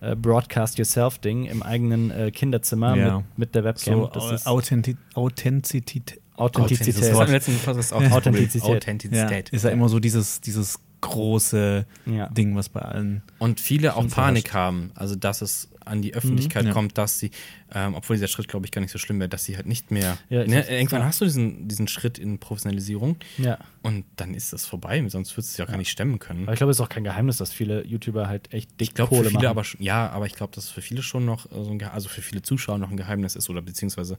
äh, 0.00 0.14
Broadcast 0.16 0.76
Yourself-Ding 0.78 1.46
im 1.46 1.62
eigenen 1.62 2.10
äh, 2.10 2.30
Kinderzimmer 2.30 2.96
Ja. 2.96 3.16
mit, 3.18 3.38
mit 3.38 3.54
der 3.54 3.64
Webcam. 3.64 3.94
So 4.00 4.06
das 4.08 4.46
Authentizität. 4.46 4.98
Authentizität. 5.14 6.20
Podcast 6.36 7.92
auch 7.92 8.02
Authentizität. 8.10 8.68
Ja, 8.68 8.74
Authentizität. 8.76 9.50
ist 9.50 9.64
ja 9.64 9.70
immer 9.70 9.88
so 9.88 10.00
dieses, 10.00 10.40
dieses 10.40 10.78
große 11.00 11.86
Ja. 12.06 12.28
Ding, 12.30 12.56
was 12.56 12.68
bei 12.68 12.80
allen. 12.80 13.22
Und 13.38 13.60
viele 13.60 13.96
auch 13.96 14.06
Panik 14.08 14.52
haben, 14.54 14.90
also 14.94 15.14
dass 15.14 15.42
es 15.42 15.68
an 15.86 16.02
die 16.02 16.14
Öffentlichkeit 16.14 16.62
Mhm, 16.62 16.68
ja. 16.68 16.74
kommt, 16.74 16.98
dass 16.98 17.18
sie, 17.18 17.30
ähm, 17.74 17.94
obwohl 17.94 18.16
dieser 18.16 18.28
Schritt, 18.28 18.48
glaube 18.48 18.66
ich, 18.66 18.72
gar 18.72 18.80
nicht 18.80 18.90
so 18.90 18.98
schlimm 18.98 19.18
wäre, 19.18 19.28
dass 19.28 19.44
sie 19.44 19.56
halt 19.56 19.66
nicht 19.66 19.90
mehr. 19.90 20.18
Ja, 20.28 20.44
ne, 20.44 20.66
irgendwann 20.68 21.00
ja. 21.00 21.06
hast 21.06 21.20
du 21.20 21.24
diesen, 21.24 21.68
diesen 21.68 21.88
Schritt 21.88 22.18
in 22.18 22.38
Professionalisierung 22.38 23.16
Ja. 23.38 23.58
und 23.82 24.04
dann 24.16 24.34
ist 24.34 24.52
das 24.52 24.66
vorbei, 24.66 25.02
sonst 25.08 25.32
würdest 25.36 25.50
du 25.50 25.54
es 25.54 25.56
ja, 25.58 25.64
gar 25.64 25.76
nicht 25.78 25.90
stemmen 25.90 26.18
können. 26.18 26.44
Aber 26.44 26.52
ich 26.52 26.58
glaube, 26.58 26.70
es 26.70 26.76
ist 26.78 26.80
auch 26.80 26.88
kein 26.88 27.04
Geheimnis, 27.04 27.36
dass 27.38 27.52
viele 27.52 27.86
YouTuber 27.86 28.28
halt 28.28 28.52
echt 28.52 28.70
dick 28.80 28.88
Ich 28.88 28.94
glaube, 28.94 29.08
Kohle 29.10 29.24
für 29.24 29.28
viele 29.30 29.38
machen. 29.40 29.46
aber 29.48 29.64
schon, 29.64 29.82
ja, 29.82 30.08
aber 30.10 30.26
ich 30.26 30.34
glaube, 30.34 30.54
dass 30.54 30.64
es 30.64 30.70
für 30.70 30.82
viele 30.82 31.02
schon 31.02 31.24
noch 31.24 31.46
äh, 31.46 31.64
so 31.64 31.70
ein, 31.70 31.82
also 31.82 32.08
für 32.08 32.22
viele 32.22 32.42
Zuschauer 32.42 32.78
noch 32.78 32.90
ein 32.90 32.96
Geheimnis 32.96 33.36
ist 33.36 33.48
oder 33.50 33.62
beziehungsweise 33.62 34.18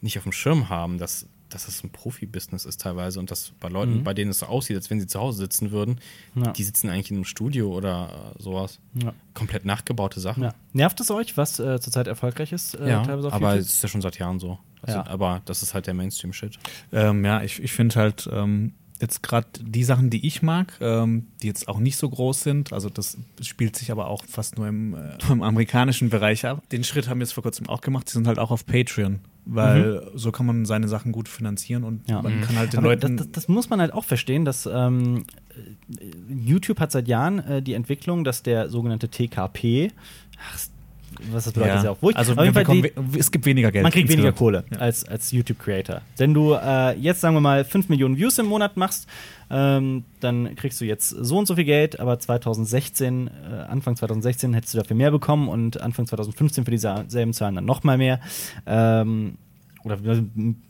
nicht 0.00 0.16
auf 0.18 0.24
dem 0.24 0.32
Schirm 0.32 0.68
haben, 0.68 0.98
dass, 0.98 1.26
dass 1.50 1.68
es 1.68 1.84
ein 1.84 1.90
Profi-Business 1.90 2.64
ist 2.64 2.80
teilweise 2.80 3.20
und 3.20 3.30
dass 3.30 3.52
bei 3.60 3.68
Leuten, 3.68 4.02
bei 4.02 4.14
denen 4.14 4.30
es 4.30 4.40
so 4.40 4.46
aussieht, 4.46 4.76
als 4.76 4.90
wenn 4.90 4.98
sie 4.98 5.06
zu 5.06 5.20
Hause 5.20 5.38
sitzen 5.38 5.70
würden, 5.70 6.00
Mhm. 6.34 6.52
Die 6.54 6.64
sitzen 6.64 6.88
eigentlich 6.88 7.10
in 7.12 7.16
einem 7.18 7.24
Studio 7.24 7.72
oder 7.72 8.34
äh, 8.36 8.42
sowas. 8.42 8.80
Ja. 8.94 9.12
Komplett 9.34 9.64
nachgebaute 9.64 10.18
Sachen. 10.18 10.50
Nervt 10.72 10.98
es 11.00 11.10
euch, 11.12 11.36
was 11.36 11.60
äh, 11.60 11.78
zurzeit 11.80 12.08
erfolgreich 12.08 12.50
ist? 12.52 12.74
Äh, 12.74 12.88
Ja, 12.94 13.02
teilweise 13.04 13.28
auf 13.28 13.34
aber 13.34 13.50
YouTube? 13.54 13.66
es 13.66 13.74
ist 13.74 13.82
ja 13.82 13.88
schon 13.88 14.00
seit 14.02 14.18
Jahren 14.18 14.38
so. 14.38 14.58
Also, 14.82 14.98
Ja. 14.98 15.06
Aber 15.06 15.42
das 15.44 15.62
ist 15.62 15.74
halt 15.74 15.86
der 15.86 15.94
Mainstream-Shit. 15.94 16.58
Ähm, 16.92 17.24
ja, 17.24 17.42
ich, 17.42 17.62
ich 17.62 17.72
finde 17.72 17.94
halt 17.96 18.28
ähm, 18.32 18.72
jetzt 19.00 19.22
gerade 19.22 19.48
die 19.60 19.82
Sachen, 19.84 20.08
die 20.10 20.26
ich 20.26 20.42
mag, 20.42 20.74
ähm, 20.80 21.26
die 21.42 21.46
jetzt 21.48 21.68
auch 21.68 21.78
nicht 21.78 21.96
so 21.96 22.08
groß 22.08 22.42
sind, 22.42 22.72
also 22.72 22.88
das 22.88 23.18
spielt 23.42 23.76
sich 23.76 23.90
aber 23.90 24.06
auch 24.08 24.24
fast 24.26 24.56
nur 24.56 24.68
im, 24.68 24.94
äh, 24.94 25.16
im 25.30 25.42
amerikanischen 25.42 26.10
Bereich 26.10 26.46
ab. 26.46 26.62
Den 26.70 26.84
Schritt 26.84 27.08
haben 27.08 27.18
wir 27.18 27.24
jetzt 27.24 27.32
vor 27.32 27.42
kurzem 27.42 27.68
auch 27.68 27.80
gemacht, 27.80 28.06
die 28.08 28.12
sind 28.12 28.26
halt 28.26 28.38
auch 28.38 28.50
auf 28.50 28.66
Patreon, 28.66 29.18
weil 29.46 30.10
so 30.14 30.30
kann 30.32 30.46
man 30.46 30.64
seine 30.64 30.86
Sachen 30.88 31.12
gut 31.12 31.28
finanzieren 31.28 31.82
und 31.84 32.08
Ja. 32.08 32.22
man 32.22 32.40
kann 32.42 32.56
halt 32.56 32.72
den 32.72 32.78
Aber 32.78 32.88
Leuten. 32.90 33.16
das, 33.16 33.26
das, 33.26 33.32
das 33.44 33.48
muss 33.48 33.68
man 33.68 33.80
halt 33.80 33.92
auch 33.92 34.04
verstehen, 34.04 34.44
dass 34.44 34.64
ähm, 34.66 35.24
äh, 35.50 36.04
YouTube 36.34 36.78
hat 36.78 36.92
seit 36.92 37.08
Jahren 37.08 37.40
äh, 37.40 37.62
die 37.62 37.74
Entwicklung, 37.74 38.22
dass 38.22 38.42
der 38.42 38.68
sogenannte 38.70 39.08
TKP, 39.08 39.90
ach, 40.52 40.58
was 41.32 41.44
das 41.44 41.52
bedeutet, 41.52 41.76
ist 41.76 41.84
ja 41.84 41.90
auch 41.90 42.02
wurscht. 42.02 42.16
also 42.18 42.32
Auf 42.32 42.42
jeden 42.42 42.54
Fall 42.54 42.64
die, 42.64 43.18
es 43.18 43.30
gibt 43.30 43.46
weniger 43.46 43.70
Geld. 43.72 43.82
man 43.82 43.92
kriegt 43.92 44.08
weniger 44.08 44.28
insgesamt. 44.28 44.64
Kohle 44.68 44.80
als, 44.80 45.04
als 45.04 45.30
YouTube-Creator. 45.30 46.00
Wenn 46.16 46.34
du 46.34 46.54
äh, 46.54 46.96
jetzt, 46.98 47.20
sagen 47.20 47.34
wir 47.34 47.40
mal, 47.40 47.64
5 47.64 47.88
Millionen 47.88 48.16
Views 48.16 48.38
im 48.38 48.46
Monat 48.46 48.76
machst, 48.76 49.06
ähm, 49.50 50.04
dann 50.20 50.54
kriegst 50.56 50.80
du 50.80 50.84
jetzt 50.84 51.10
so 51.10 51.38
und 51.38 51.46
so 51.46 51.54
viel 51.54 51.64
Geld, 51.64 52.00
aber 52.00 52.18
2016, 52.18 53.28
äh, 53.28 53.54
Anfang 53.68 53.96
2016 53.96 54.54
hättest 54.54 54.74
du 54.74 54.78
dafür 54.78 54.96
mehr 54.96 55.10
bekommen 55.10 55.48
und 55.48 55.80
Anfang 55.80 56.06
2015 56.06 56.64
für 56.64 56.70
dieselben 56.70 57.32
Zahlen 57.32 57.54
dann 57.54 57.64
nochmal 57.64 57.98
mehr. 57.98 58.20
Ähm, 58.66 59.38
oder 59.84 59.98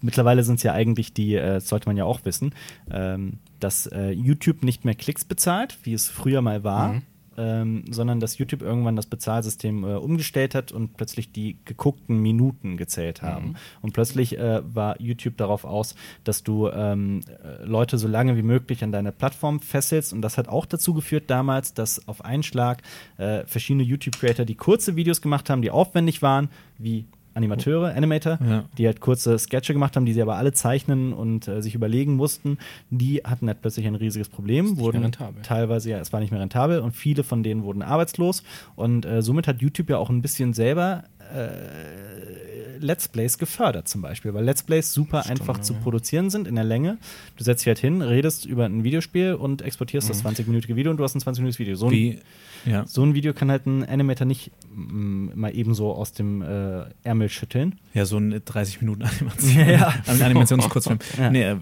mittlerweile 0.01 0.43
sind 0.43 0.57
es 0.57 0.65
ja 0.65 0.73
eigentlich 0.73 1.15
die, 1.15 1.37
äh, 1.37 1.55
das 1.55 1.69
sollte 1.69 1.89
man 1.89 1.97
ja 1.97 2.05
auch 2.05 2.25
wissen, 2.25 2.53
ähm, 2.91 3.35
dass 3.61 3.87
äh, 3.87 4.11
YouTube 4.11 4.63
nicht 4.65 4.85
mehr 4.85 4.95
Klicks 4.95 5.25
bezahlt, 5.25 5.79
wie 5.85 5.95
es 5.95 6.09
früher 6.09 6.43
mal 6.43 6.65
war, 6.65 7.01
ähm, 7.37 7.85
sondern 7.91 8.21
dass 8.21 8.39
YouTube 8.39 8.63
irgendwann 8.63 8.97
das 8.97 9.07
Bezahlsystem 9.07 9.85
äh, 9.85 9.95
umgestellt 9.95 10.55
hat 10.55 10.73
und 10.73 10.97
plötzlich 10.97 11.33
die 11.33 11.57
geguckten 11.65 12.19
Minuten 12.19 12.77
gezählt 12.77 13.23
haben. 13.23 13.55
Und 13.83 13.93
plötzlich 13.93 14.39
äh, 14.39 14.63
war 14.75 15.01
YouTube 15.01 15.37
darauf 15.37 15.65
aus, 15.65 15.95
dass 16.25 16.43
du 16.43 16.69
ähm, 16.69 17.21
äh, 17.29 17.65
Leute 17.65 17.99
so 17.99 18.09
lange 18.09 18.37
wie 18.37 18.43
möglich 18.43 18.83
an 18.85 18.93
deine 18.93 19.13
Plattform 19.13 19.61
fesselst. 19.61 20.13
Und 20.13 20.23
das 20.23 20.39
hat 20.39 20.49
auch 20.49 20.67
dazu 20.67 20.95
geführt 20.95 21.25
damals, 21.29 21.75
dass 21.75 22.07
auf 22.09 22.25
einen 22.25 22.43
Schlag 22.43 22.83
äh, 23.17 23.45
verschiedene 23.47 23.83
YouTube-Creator, 23.85 24.45
die 24.45 24.55
kurze 24.55 24.97
Videos 24.97 25.21
gemacht 25.21 25.51
haben, 25.51 25.63
die 25.63 25.71
aufwendig 25.71 26.23
waren, 26.23 26.49
wie 26.79 27.05
Animateure, 27.35 27.95
Animator, 27.95 28.39
Ja. 28.49 28.65
die 28.79 28.87
halt 28.87 29.01
kurze 29.01 29.39
Sketche 29.39 29.73
gemacht 29.73 29.97
haben, 29.97 30.07
die 30.07 30.13
sie 30.13 30.23
aber 30.23 30.37
alle 30.37 30.53
zeichnen 30.53 31.13
und 31.13 31.49
äh, 31.49 31.61
sich 31.63 31.75
überlegen 31.75 32.15
mussten, 32.17 32.59
die 32.91 33.23
hatten 33.25 33.49
halt 33.49 33.61
plötzlich 33.61 33.87
ein 33.87 33.95
riesiges 33.97 34.29
Problem, 34.29 34.67
nicht 34.71 34.79
wurden 34.79 34.99
mehr 35.01 35.05
rentabel. 35.07 35.43
teilweise, 35.43 35.91
ja, 35.91 35.99
es 35.99 36.13
war 36.13 36.21
nicht 36.21 36.31
mehr 36.31 36.41
rentabel 36.41 36.79
und 36.81 36.93
viele 36.93 37.25
von 37.25 37.43
denen 37.43 37.63
wurden 37.65 37.83
arbeitslos 37.83 38.43
und 38.77 39.05
äh, 39.05 39.21
somit 39.23 39.47
hat 39.49 39.61
YouTube 39.61 39.91
ja 39.91 39.99
auch 39.99 40.11
ein 40.11 40.23
bisschen 40.23 40.53
selber 40.55 41.05
äh, 41.35 42.79
Let's 42.81 43.09
Plays 43.09 43.39
gefördert 43.39 43.89
zum 43.89 44.03
Beispiel, 44.03 44.35
weil 44.35 44.45
Let's 44.45 44.63
Plays 44.63 44.93
super 44.93 45.27
einfach 45.27 45.61
zu 45.61 45.75
produzieren 45.75 46.29
sind 46.29 46.47
in 46.47 46.55
der 46.55 46.65
Länge. 46.65 46.99
Du 47.37 47.45
setzt 47.45 47.63
dich 47.63 47.69
halt 47.69 47.79
hin, 47.79 48.03
redest 48.03 48.45
über 48.45 48.67
ein 48.67 48.85
Videospiel 48.85 49.35
und 49.35 49.63
exportierst 49.63 50.11
das 50.11 50.25
20-minütige 50.25 50.77
Video 50.77 50.91
und 50.91 50.99
du 50.99 51.05
hast 51.05 51.15
ein 51.15 51.21
20-minütiges 51.21 51.59
Video. 51.59 51.77
So 51.77 51.91
Wie, 51.91 52.19
ja. 52.65 52.87
so 52.87 53.03
ein 53.03 53.15
Video 53.15 53.33
kann 53.33 53.51
halt 53.51 53.67
ein 53.67 53.85
Animator 53.85 54.27
nicht 54.27 54.51
mm, 54.75 55.29
mal 55.35 55.55
ebenso 55.55 55.93
aus 55.93 56.13
dem 56.13 56.43
äh, 56.43 56.85
Ärmel 57.03 57.29
schütteln. 57.29 57.81
Ja, 57.93 58.05
so 58.05 58.17
eine 58.17 58.41
30 58.41 58.81
Minuten 58.81 59.03
Animation. 59.05 59.55
Ja, 59.55 59.71
ja. 59.71 59.95
Ein 60.07 60.23
Animationskurzfilm. 60.23 60.99
Ja. 61.19 61.31
Nee, 61.31 61.43
äh, 61.45 61.57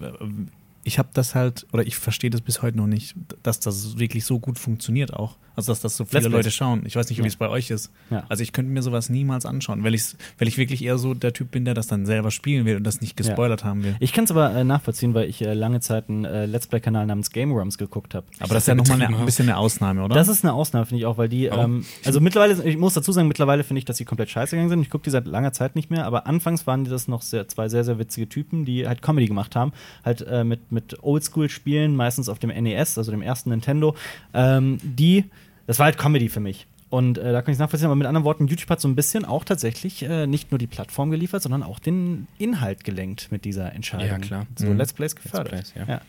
ich 0.83 0.99
habe 0.99 1.09
das 1.13 1.35
halt, 1.35 1.65
oder 1.71 1.85
ich 1.85 1.95
verstehe 1.95 2.29
das 2.29 2.41
bis 2.41 2.61
heute 2.61 2.77
noch 2.77 2.87
nicht, 2.87 3.15
dass 3.41 3.59
das 3.59 3.97
wirklich 3.97 4.25
so 4.25 4.39
gut 4.39 4.59
funktioniert 4.59 5.13
auch. 5.13 5.37
Also, 5.55 5.71
dass 5.71 5.81
das 5.81 5.95
so 5.95 6.05
viele. 6.05 6.29
Leute 6.29 6.49
schauen. 6.49 6.83
Ich 6.87 6.95
weiß 6.95 7.09
nicht, 7.09 7.19
wie 7.19 7.23
Ja. 7.23 7.27
es 7.27 7.35
bei 7.35 7.47
euch 7.47 7.69
ist. 7.69 7.91
Ja. 8.09 8.23
Also, 8.27 8.41
ich 8.41 8.53
könnte 8.53 8.71
mir 8.71 8.81
sowas 8.81 9.09
niemals 9.09 9.45
anschauen, 9.45 9.83
weil, 9.83 9.93
ich's, 9.93 10.17
weil 10.39 10.47
ich 10.47 10.57
wirklich 10.57 10.83
eher 10.83 10.97
so 10.97 11.13
der 11.13 11.31
Typ 11.31 11.51
bin, 11.51 11.63
der 11.63 11.75
das 11.75 11.85
dann 11.85 12.07
selber 12.07 12.31
spielen 12.31 12.65
will 12.65 12.75
und 12.77 12.83
das 12.83 13.01
nicht 13.01 13.15
gespoilert 13.15 13.63
haben 13.63 13.83
will. 13.83 13.95
Ich 13.99 14.13
kann 14.13 14.23
es 14.23 14.31
aber 14.31 14.51
äh, 14.55 14.63
nachvollziehen, 14.63 15.13
weil 15.13 15.29
ich 15.29 15.41
äh, 15.43 15.53
lange 15.53 15.79
Zeit 15.79 16.09
einen 16.09 16.25
äh, 16.25 16.47
Let's 16.47 16.65
Play-Kanal 16.65 17.05
namens 17.05 17.29
Game 17.29 17.51
Rums 17.51 17.77
geguckt 17.77 18.15
habe. 18.15 18.25
Aber 18.39 18.55
das 18.55 18.63
ist 18.63 18.67
ja 18.67 18.73
nochmal 18.75 18.99
ein 19.03 19.25
bisschen 19.25 19.47
eine 19.47 19.57
Ausnahme, 19.57 20.03
oder? 20.03 20.15
Das 20.15 20.27
ist 20.27 20.43
eine 20.43 20.53
Ausnahme, 20.53 20.87
finde 20.87 21.01
ich 21.01 21.05
auch, 21.05 21.19
weil 21.19 21.29
die, 21.29 21.45
ähm, 21.45 21.85
also 22.03 22.19
mittlerweile, 22.19 22.63
ich 22.63 22.77
muss 22.77 22.95
dazu 22.95 23.11
sagen, 23.11 23.27
mittlerweile 23.27 23.63
finde 23.63 23.77
ich, 23.77 23.85
dass 23.85 23.97
die 23.97 24.05
komplett 24.05 24.31
scheiße 24.31 24.55
gegangen 24.55 24.69
sind. 24.69 24.81
Ich 24.81 24.89
gucke 24.89 25.03
die 25.03 25.11
seit 25.11 25.27
langer 25.27 25.53
Zeit 25.53 25.75
nicht 25.75 25.91
mehr, 25.91 26.07
aber 26.07 26.25
anfangs 26.25 26.65
waren 26.65 26.83
die 26.83 26.89
das 26.89 27.07
noch 27.07 27.21
sehr, 27.21 27.47
zwei 27.47 27.69
sehr, 27.69 27.83
sehr 27.83 27.99
witzige 27.99 28.27
Typen, 28.27 28.65
die 28.65 28.87
halt 28.87 29.03
Comedy 29.03 29.27
gemacht 29.27 29.55
haben. 29.55 29.71
Halt 30.03 30.21
äh, 30.27 30.43
mit, 30.43 30.71
mit 30.73 31.01
Oldschool-Spielen, 31.03 31.95
meistens 31.95 32.27
auf 32.27 32.39
dem 32.39 32.49
NES, 32.49 32.97
also 32.97 33.11
dem 33.11 33.21
ersten 33.21 33.49
Nintendo. 33.51 33.95
Ähm, 34.33 34.79
die, 34.83 35.25
das 35.67 35.79
war 35.79 35.85
halt 35.85 35.97
Comedy 35.97 36.29
für 36.29 36.39
mich. 36.39 36.67
Und 36.89 37.17
äh, 37.17 37.31
da 37.31 37.41
kann 37.41 37.51
ich 37.51 37.57
nachvollziehen, 37.57 37.87
aber 37.87 37.95
mit 37.95 38.05
anderen 38.05 38.23
Worten, 38.23 38.45
YouTube 38.45 38.69
hat 38.69 38.79
so 38.79 38.87
ein 38.87 38.95
bisschen 38.95 39.25
auch 39.25 39.43
tatsächlich 39.43 40.03
äh, 40.03 40.27
nicht 40.27 40.51
nur 40.51 40.59
die 40.59 40.67
Plattform 40.67 41.09
geliefert, 41.09 41.41
sondern 41.41 41.63
auch 41.63 41.79
den 41.79 42.27
Inhalt 42.37 42.83
gelenkt 42.83 43.31
mit 43.31 43.45
dieser 43.45 43.73
Entscheidung. 43.73 44.07
Ja, 44.07 44.19
klar. 44.19 44.45
So 44.55 44.67
Mhm. 44.67 44.77
Let's 44.77 44.93
Plays 44.93 45.15
gefördert. 45.15 45.49
Plays, 45.49 45.73
ja. 45.75 45.87
ja. 45.87 46.01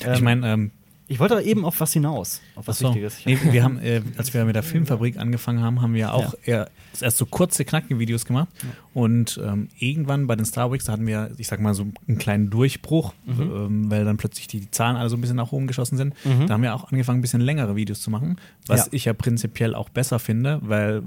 ich 0.00 0.18
Ähm, 0.18 0.24
meine, 0.24 0.52
ähm, 0.52 0.70
ich 1.12 1.20
wollte 1.20 1.34
aber 1.34 1.44
eben 1.44 1.64
auf 1.64 1.78
was 1.80 1.92
hinaus, 1.92 2.40
auf 2.56 2.66
was 2.66 2.78
so. 2.78 2.88
Wichtiges. 2.88 3.18
Ich 3.18 3.26
Nee, 3.26 3.38
wir 3.52 3.62
haben, 3.62 3.78
äh, 3.78 4.00
als 4.16 4.32
wir 4.34 4.44
mit 4.44 4.56
der 4.56 4.62
Filmfabrik 4.62 5.18
angefangen 5.18 5.60
haben, 5.60 5.80
haben 5.82 5.94
wir 5.94 6.12
auch 6.14 6.34
eher 6.44 6.70
erst 7.00 7.18
so 7.18 7.26
kurze, 7.26 7.64
knackige 7.64 7.98
Videos 7.98 8.24
gemacht. 8.24 8.48
Und 8.94 9.40
ähm, 9.44 9.68
irgendwann 9.78 10.26
bei 10.26 10.36
den 10.36 10.44
Star 10.44 10.70
Wars, 10.70 10.84
da 10.84 10.92
hatten 10.92 11.06
wir, 11.06 11.30
ich 11.38 11.46
sag 11.46 11.60
mal, 11.60 11.74
so 11.74 11.86
einen 12.08 12.18
kleinen 12.18 12.50
Durchbruch, 12.50 13.12
ähm, 13.28 13.90
weil 13.90 14.04
dann 14.04 14.16
plötzlich 14.16 14.46
die 14.48 14.70
Zahlen 14.70 14.96
alle 14.96 15.08
so 15.10 15.16
ein 15.16 15.20
bisschen 15.20 15.36
nach 15.36 15.52
oben 15.52 15.66
geschossen 15.66 15.96
sind. 15.96 16.14
Mhm. 16.24 16.46
Da 16.46 16.54
haben 16.54 16.62
wir 16.62 16.74
auch 16.74 16.90
angefangen, 16.90 17.18
ein 17.18 17.22
bisschen 17.22 17.40
längere 17.40 17.76
Videos 17.76 18.00
zu 18.00 18.10
machen, 18.10 18.36
was 18.66 18.80
Ja. 18.80 18.92
ich 18.92 19.04
ja 19.04 19.12
prinzipiell 19.12 19.74
auch 19.74 19.88
besser 19.90 20.18
finde, 20.18 20.60
weil 20.62 21.02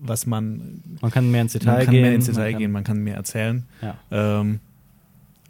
was 0.00 0.26
man, 0.26 0.82
Man 1.00 1.10
kann 1.10 1.30
mehr 1.30 1.42
ins 1.42 1.52
Detail 1.54 1.72
man 1.78 1.84
kann 1.86 1.94
gehen. 1.94 2.02
mehr 2.02 2.14
ins 2.14 2.26
Detail 2.26 2.42
man 2.44 2.52
kann- 2.52 2.58
gehen, 2.60 2.70
man 2.72 2.84
kann 2.84 2.98
mehr 2.98 3.16
erzählen. 3.16 3.64
Ja. 3.82 3.96
Ähm, 4.12 4.60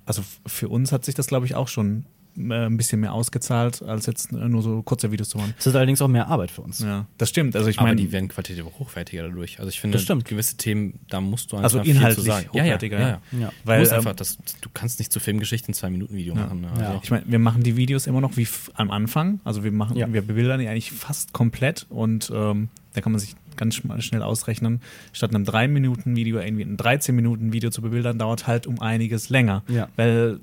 also 0.06 0.22
für 0.46 0.68
uns 0.68 0.90
hat 0.90 1.04
sich 1.04 1.14
das, 1.14 1.26
glaube 1.26 1.44
ich, 1.44 1.54
auch 1.54 1.68
schon 1.68 2.04
äh, 2.38 2.66
ein 2.66 2.76
bisschen 2.76 3.00
mehr 3.00 3.12
ausgezahlt, 3.12 3.82
als 3.82 4.06
jetzt 4.06 4.32
äh, 4.32 4.36
nur 4.48 4.62
so 4.62 4.82
kurze 4.82 5.10
Videos 5.12 5.28
zu 5.28 5.38
machen. 5.38 5.54
Es 5.58 5.66
ist 5.66 5.74
allerdings 5.74 6.00
auch 6.02 6.08
mehr 6.08 6.28
Arbeit 6.28 6.50
für 6.50 6.62
uns. 6.62 6.78
Ja, 6.80 7.06
das 7.18 7.28
stimmt. 7.28 7.56
Also 7.56 7.68
ich 7.68 7.80
meine, 7.80 7.96
die 7.96 8.12
werden 8.12 8.28
qualitativ 8.28 8.66
auch 8.66 8.78
hochwertiger 8.78 9.24
dadurch. 9.24 9.58
Also 9.58 9.68
ich 9.70 9.80
finde, 9.80 9.94
Das 9.96 10.02
stimmt. 10.02 10.24
gewisse 10.24 10.56
Themen, 10.56 11.00
da 11.10 11.20
musst 11.20 11.52
du 11.52 11.56
Also 11.56 11.78
einfach 11.78 11.84
viel 11.84 11.94
zu 11.94 11.98
inhaltlich 12.00 12.26
sagen. 12.26 12.46
Ja, 12.52 12.58
ja, 12.58 12.64
hochwertiger, 12.64 13.00
ja, 13.00 13.08
ja. 13.08 13.20
ja. 13.32 13.38
Ja. 13.40 13.52
weil 13.64 13.76
du, 13.76 13.80
musst 13.82 13.92
ähm, 13.92 13.98
einfach, 13.98 14.14
das, 14.16 14.38
du 14.60 14.68
kannst 14.72 14.98
nicht 14.98 15.12
zu 15.12 15.20
Filmgeschichten 15.20 15.72
ein 15.72 15.74
zwei 15.74 15.90
Minuten 15.90 16.14
Video 16.14 16.34
Ja. 16.34 16.42
machen. 16.42 16.60
ne? 16.60 16.68
Ja. 16.78 16.86
Also, 16.88 17.00
Ich 17.02 17.10
meine, 17.10 17.24
wir 17.26 17.38
machen 17.38 17.62
die 17.62 17.76
Videos 17.76 18.06
immer 18.06 18.20
noch 18.20 18.36
wie 18.36 18.46
am 18.74 18.90
Anfang. 18.90 19.40
Also 19.44 19.64
wir 19.64 19.72
machen, 19.72 19.96
Ja. 19.96 20.12
wir 20.12 20.22
bebildern 20.22 20.60
die 20.60 20.68
eigentlich 20.68 20.92
fast 20.92 21.32
komplett 21.32 21.86
und 21.88 22.30
ähm, 22.34 22.68
da 22.94 23.00
kann 23.00 23.12
man 23.12 23.20
sich 23.20 23.34
ganz 23.56 23.74
schnell 23.74 24.22
ausrechnen. 24.22 24.80
Statt 25.12 25.34
einem 25.34 25.44
3-Minuten-Video 25.44 26.38
irgendwie 26.40 26.62
ein 26.62 26.76
13-Minuten-Video 26.76 27.70
zu 27.70 27.82
bebildern, 27.82 28.18
dauert 28.18 28.46
halt 28.46 28.66
um 28.66 28.80
einiges 28.80 29.28
länger. 29.30 29.62
Ja. 29.68 29.88
Weil 29.96 30.38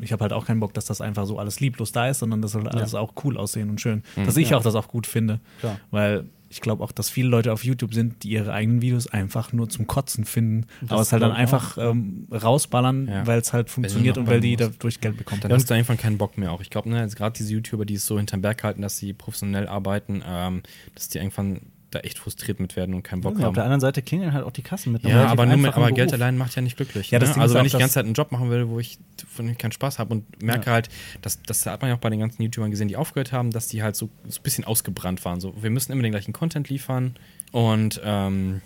ich 0.00 0.12
habe 0.12 0.22
halt 0.22 0.32
auch 0.32 0.46
keinen 0.46 0.60
Bock, 0.60 0.74
dass 0.74 0.84
das 0.86 1.00
einfach 1.00 1.26
so 1.26 1.38
alles 1.38 1.60
lieblos 1.60 1.92
da 1.92 2.08
ist, 2.08 2.20
sondern 2.20 2.42
das 2.42 2.52
soll 2.52 2.68
alles 2.68 2.94
auch 2.94 3.12
cool 3.24 3.36
aussehen 3.36 3.70
und 3.70 3.80
schön. 3.80 4.02
Dass 4.16 4.36
ich 4.36 4.50
Ja. 4.50 4.56
auch 4.58 4.62
das 4.62 4.74
auch 4.74 4.88
gut 4.88 5.06
finde. 5.06 5.40
Klar. 5.60 5.78
Weil 5.90 6.24
ich 6.52 6.60
glaube 6.60 6.82
auch, 6.82 6.90
dass 6.90 7.08
viele 7.08 7.28
Leute 7.28 7.52
auf 7.52 7.64
YouTube 7.64 7.94
sind, 7.94 8.24
die 8.24 8.30
ihre 8.30 8.52
eigenen 8.52 8.82
Videos 8.82 9.06
einfach 9.06 9.52
nur 9.52 9.68
zum 9.68 9.86
Kotzen 9.86 10.24
finden, 10.24 10.66
aber 10.88 11.00
es 11.00 11.12
halt 11.12 11.22
dann 11.22 11.30
einfach 11.30 11.78
ähm, 11.78 12.26
rausballern, 12.32 13.06
Ja. 13.06 13.24
weil 13.26 13.38
es 13.40 13.52
halt 13.52 13.70
funktioniert 13.70 14.18
und 14.18 14.26
weil 14.26 14.40
die 14.40 14.56
muss. 14.56 14.70
dadurch 14.72 15.00
Geld 15.00 15.16
bekommen. 15.16 15.40
Dann 15.42 15.52
hast 15.52 15.70
du 15.70 15.74
einfach 15.74 15.96
keinen 15.96 16.18
Bock 16.18 16.36
mehr 16.38 16.50
auch. 16.50 16.60
Ich 16.60 16.68
glaube, 16.70 16.88
ne, 16.90 17.06
gerade 17.14 17.36
diese 17.38 17.52
YouTuber, 17.52 17.84
die 17.84 17.94
es 17.94 18.04
so 18.04 18.18
hinterm 18.18 18.42
Berg 18.42 18.64
halten, 18.64 18.82
dass 18.82 18.96
sie 18.98 19.12
professionell 19.12 19.68
arbeiten, 19.68 20.22
ähm, 20.26 20.62
dass 20.96 21.08
die 21.08 21.18
irgendwann 21.18 21.60
da 21.90 22.00
echt 22.00 22.18
frustriert 22.18 22.60
mit 22.60 22.76
werden 22.76 22.94
und 22.94 23.02
keinen 23.02 23.20
Bock 23.20 23.34
Ja, 23.34 23.40
auf 23.40 23.44
haben. 23.46 23.54
der 23.54 23.64
anderen 23.64 23.80
Seite 23.80 24.00
klingeln 24.02 24.32
halt 24.32 24.44
auch 24.44 24.52
die 24.52 24.62
Kassen 24.62 24.92
mit 24.92 25.04
Ja, 25.04 25.26
aber 25.26 25.46
nur 25.46 25.56
mit, 25.56 25.74
aber 25.74 25.90
Geld 25.92 26.12
allein 26.12 26.36
macht 26.38 26.54
ja 26.54 26.62
nicht 26.62 26.76
glücklich. 26.76 27.10
Ja, 27.10 27.18
ne? 27.18 27.36
Also 27.36 27.54
wenn 27.56 27.64
ich 27.66 27.72
die 27.72 27.78
ganze 27.78 27.94
Zeit 27.94 28.04
einen 28.04 28.14
Job 28.14 28.30
machen 28.32 28.50
will, 28.50 28.68
wo 28.68 28.78
ich 28.78 28.98
von 29.28 29.46
dem 29.46 29.52
ich 29.52 29.58
keinen 29.58 29.72
Spaß 29.72 29.98
habe 29.98 30.14
und 30.14 30.42
merke 30.42 30.66
Ja. 30.66 30.72
halt, 30.72 30.88
dass 31.22 31.42
das 31.42 31.66
hat 31.66 31.80
man 31.82 31.90
ja 31.90 31.96
auch 31.96 32.00
bei 32.00 32.10
den 32.10 32.20
ganzen 32.20 32.42
YouTubern 32.42 32.70
gesehen, 32.70 32.88
die 32.88 32.96
aufgehört 32.96 33.32
haben, 33.32 33.50
dass 33.50 33.68
die 33.68 33.82
halt 33.82 33.96
so, 33.96 34.08
so 34.28 34.40
ein 34.40 34.42
bisschen 34.42 34.64
ausgebrannt 34.64 35.24
waren. 35.24 35.40
So, 35.40 35.54
wir 35.62 35.70
müssen 35.70 35.92
immer 35.92 36.02
den 36.02 36.12
gleichen 36.12 36.32
Content 36.32 36.68
liefern 36.68 37.14
und 37.52 38.00
ähm, 38.04 38.60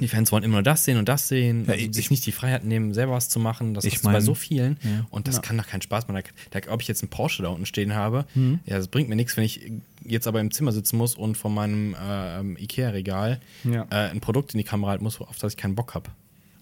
die 0.00 0.08
Fans 0.08 0.32
wollen 0.32 0.42
immer 0.44 0.54
nur 0.54 0.62
das 0.62 0.84
sehen 0.84 0.98
und 0.98 1.08
das 1.08 1.28
sehen, 1.28 1.64
Ja, 1.66 1.72
also 1.74 1.84
ich- 1.86 1.94
sich 1.94 2.10
nicht 2.10 2.26
die 2.26 2.32
Freiheit 2.32 2.64
nehmen, 2.64 2.92
selber 2.94 3.12
was 3.12 3.28
zu 3.28 3.38
machen. 3.38 3.74
Das 3.74 3.84
Ich 3.84 3.94
ist 3.94 4.02
bei 4.04 4.20
so 4.20 4.34
vielen 4.34 4.76
Ja. 4.82 5.06
und 5.10 5.28
das 5.28 5.36
Ja. 5.36 5.42
kann 5.42 5.56
doch 5.56 5.66
keinen 5.66 5.82
Spaß 5.82 6.08
machen. 6.08 6.22
Da, 6.50 6.60
da, 6.60 6.72
ob 6.72 6.82
ich 6.82 6.88
jetzt 6.88 7.02
einen 7.02 7.10
Porsche 7.10 7.42
da 7.42 7.48
unten 7.50 7.66
stehen 7.66 7.94
habe, 7.94 8.24
Mhm. 8.34 8.58
ja, 8.66 8.76
das 8.76 8.88
bringt 8.88 9.08
mir 9.08 9.16
nichts, 9.16 9.36
wenn 9.36 9.44
ich 9.44 9.70
jetzt 10.04 10.26
aber 10.26 10.40
im 10.40 10.50
Zimmer 10.50 10.72
sitzen 10.72 10.96
muss 10.96 11.14
und 11.14 11.36
von 11.36 11.54
meinem 11.54 11.94
ähm, 12.02 12.56
Ikea-Regal 12.58 13.40
Ja. 13.64 13.86
äh, 13.90 14.10
ein 14.10 14.20
Produkt 14.20 14.52
in 14.54 14.58
die 14.58 14.64
Kamera 14.64 14.90
halten 14.90 15.04
muss, 15.04 15.20
auf 15.20 15.38
das 15.38 15.52
ich 15.52 15.56
keinen 15.56 15.74
Bock 15.74 15.94
habe. 15.94 16.10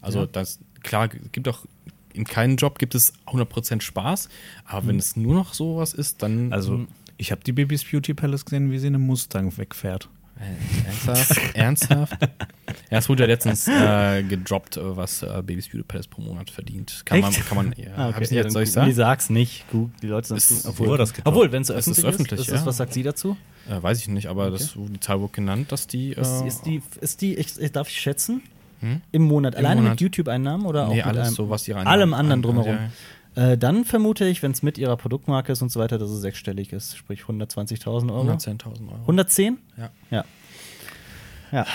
Also 0.01 0.27
das, 0.27 0.59
klar, 0.83 1.09
gibt 1.09 1.49
auch 1.49 1.65
in 2.13 2.25
keinem 2.25 2.57
Job 2.57 2.79
gibt 2.79 2.95
es 2.95 3.15
100% 3.27 3.83
Spaß, 3.83 4.29
aber 4.67 4.87
wenn 4.89 4.99
es 4.99 5.17
nur 5.17 5.35
noch 5.35 5.55
sowas 5.55 5.95
ist, 5.95 6.23
dann 6.23 6.53
Also, 6.53 6.87
ich 7.17 7.31
habe 7.33 7.43
die 7.43 7.53
Babys 7.53 7.85
Beauty 7.85 8.13
Palace 8.13 8.45
gesehen, 8.45 8.71
wie 8.71 8.79
sie 8.79 8.89
in 8.89 8.95
einem 8.97 9.07
Mustang 9.07 9.57
wegfährt. 9.57 10.11
Ernsthaft? 10.87 11.55
ernsthaft? 11.55 12.19
Ja, 12.91 12.99
es 12.99 13.09
wurde 13.09 13.23
ja 13.23 13.27
letztens 13.29 13.69
äh, 13.69 14.23
gedroppt, 14.25 14.79
was 14.83 15.23
äh, 15.23 15.43
Babys 15.45 15.69
Beauty 15.69 15.85
Palace 15.85 16.09
pro 16.09 16.21
Monat 16.23 16.51
verdient. 16.51 17.03
Kann 17.05 17.21
man, 17.21 17.31
Echt? 17.31 17.47
kann 17.47 17.57
man, 17.57 17.75
ja, 17.77 17.87
Ah, 17.97 18.09
okay. 18.09 18.27
Ja, 18.31 18.43
jetzt, 18.43 18.53
soll 18.53 18.63
ich 18.63 18.69
Nee, 18.71 18.73
sagen? 18.73 18.93
sag's 18.95 19.31
nicht. 19.31 19.71
Gut, 19.71 19.91
die 20.03 20.09
Leute 20.09 20.29
sind 20.29 20.39
Ist- 20.39 20.67
obwohl, 20.67 20.89
wurde 20.89 20.99
das 20.99 21.13
obwohl 21.25 21.53
wenn 21.53 21.63
es 21.63 21.69
ist 21.71 21.77
öffentlich 21.77 21.99
ist, 21.99 22.05
öffentlich, 22.05 22.41
ist, 22.41 22.49
ja. 22.49 22.67
was 22.67 22.77
sagt 22.77 22.93
sie 22.93 23.03
dazu? 23.03 23.37
Äh, 23.71 23.83
weiß 23.83 23.99
ich 24.01 24.09
nicht, 24.09 24.27
aber 24.27 24.51
das, 24.51 24.75
die 24.77 25.01
Zahl 25.01 25.21
wurde 25.21 25.33
genannt, 25.33 25.71
dass 25.71 25.87
die. 25.87 26.13
Äh, 26.13 26.21
Ist, 26.21 26.43
ist 26.45 26.67
die, 26.67 26.83
ist 27.01 27.21
die 27.21 27.35
ich, 27.37 27.55
darf 27.73 27.89
ich 27.89 28.01
schätzen? 28.01 28.43
Hm? 28.81 29.01
Im 29.13 29.23
Monat. 29.23 29.55
Alleine 29.55 29.81
Monat. 29.81 29.93
mit 29.93 30.01
YouTube-Einnahmen 30.01 30.67
oder 30.67 30.87
auch 30.87 30.91
nee, 30.91 30.97
mit 30.97 31.07
alles 31.07 31.27
einem, 31.29 31.37
so, 31.37 31.49
was 31.49 31.69
ihre 31.69 31.87
allem 31.87 32.15
anderen 32.15 32.43
drumherum? 32.43 32.75
Ja, 32.75 32.91
Äh, 33.35 33.57
dann 33.57 33.85
vermute 33.85 34.27
ich, 34.27 34.43
wenn 34.43 34.53
es 34.53 34.63
mit 34.63 34.79
ihrer 34.79 34.97
Produktmarke 34.97 35.53
ist 35.53 35.63
und 35.63 35.71
so 35.73 35.81
weiter, 35.81 35.99
dass 35.99 36.11
es 36.11 36.21
sechsstellig 36.21 36.73
ist, 36.73 36.97
sprich 36.97 37.23
120.000 37.23 38.13
Euro. 38.13 38.31
110.000 38.31 38.89
Euro. 38.89 39.01
110? 39.03 39.59
Ja. 39.79 39.91
Ja. 40.11 40.25
Ja. 41.51 41.67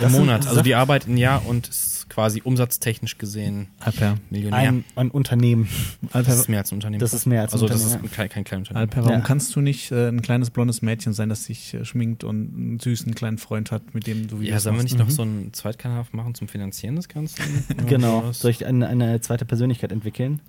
Im 0.00 0.12
Monat. 0.12 0.46
Also 0.46 0.62
die 0.62 0.74
arbeitet 0.76 1.08
ein 1.08 1.16
Jahr 1.16 1.44
und 1.46 1.66
ist 1.68 2.08
quasi 2.08 2.40
umsatztechnisch 2.44 3.18
gesehen 3.18 3.66
Alper. 3.80 4.16
Millionär. 4.30 4.58
ein, 4.60 4.84
ein 4.94 5.10
Unternehmen. 5.10 5.68
das 6.12 6.28
ist 6.38 6.48
mehr 6.48 6.60
als 6.60 6.70
ein 6.70 6.76
Unternehmen. 6.76 7.00
Das 7.00 7.12
ist 7.14 7.26
mehr 7.26 7.40
als 7.40 7.52
ein 7.52 7.54
also 7.54 7.66
das 7.66 7.78
Unternehmen, 7.82 8.04
ist 8.04 8.10
ein 8.10 8.14
klein, 8.14 8.28
kein 8.28 8.44
kleines 8.44 8.68
Unternehmen. 8.68 8.90
Alper, 8.92 9.04
warum 9.06 9.18
Ja. 9.20 9.24
kannst 9.26 9.56
du 9.56 9.60
nicht 9.60 9.90
äh, 9.90 10.08
ein 10.08 10.22
kleines 10.22 10.50
blondes 10.50 10.82
Mädchen 10.82 11.12
sein, 11.14 11.28
das 11.28 11.44
sich 11.44 11.74
äh, 11.74 11.84
schminkt 11.84 12.22
und 12.22 12.54
einen 12.54 12.80
süßen 12.80 13.14
kleinen 13.16 13.38
Freund 13.38 13.72
hat, 13.72 13.94
mit 13.94 14.06
dem 14.06 14.28
du 14.28 14.40
Ja, 14.40 14.60
sollen 14.60 14.76
wir 14.76 14.84
nicht 14.84 14.98
noch 14.98 15.10
so 15.10 15.22
einen 15.22 15.52
Zweitkanal 15.52 16.04
machen 16.12 16.34
zum 16.36 16.46
Finanzieren 16.46 16.94
des 16.96 17.08
Ganzen? 17.08 17.42
Genau. 17.88 18.30
Soll 18.32 18.52
ich 18.52 18.64
eine, 18.66 18.86
eine 18.86 19.20
zweite 19.20 19.44
Persönlichkeit 19.44 19.90
entwickeln? 19.90 20.40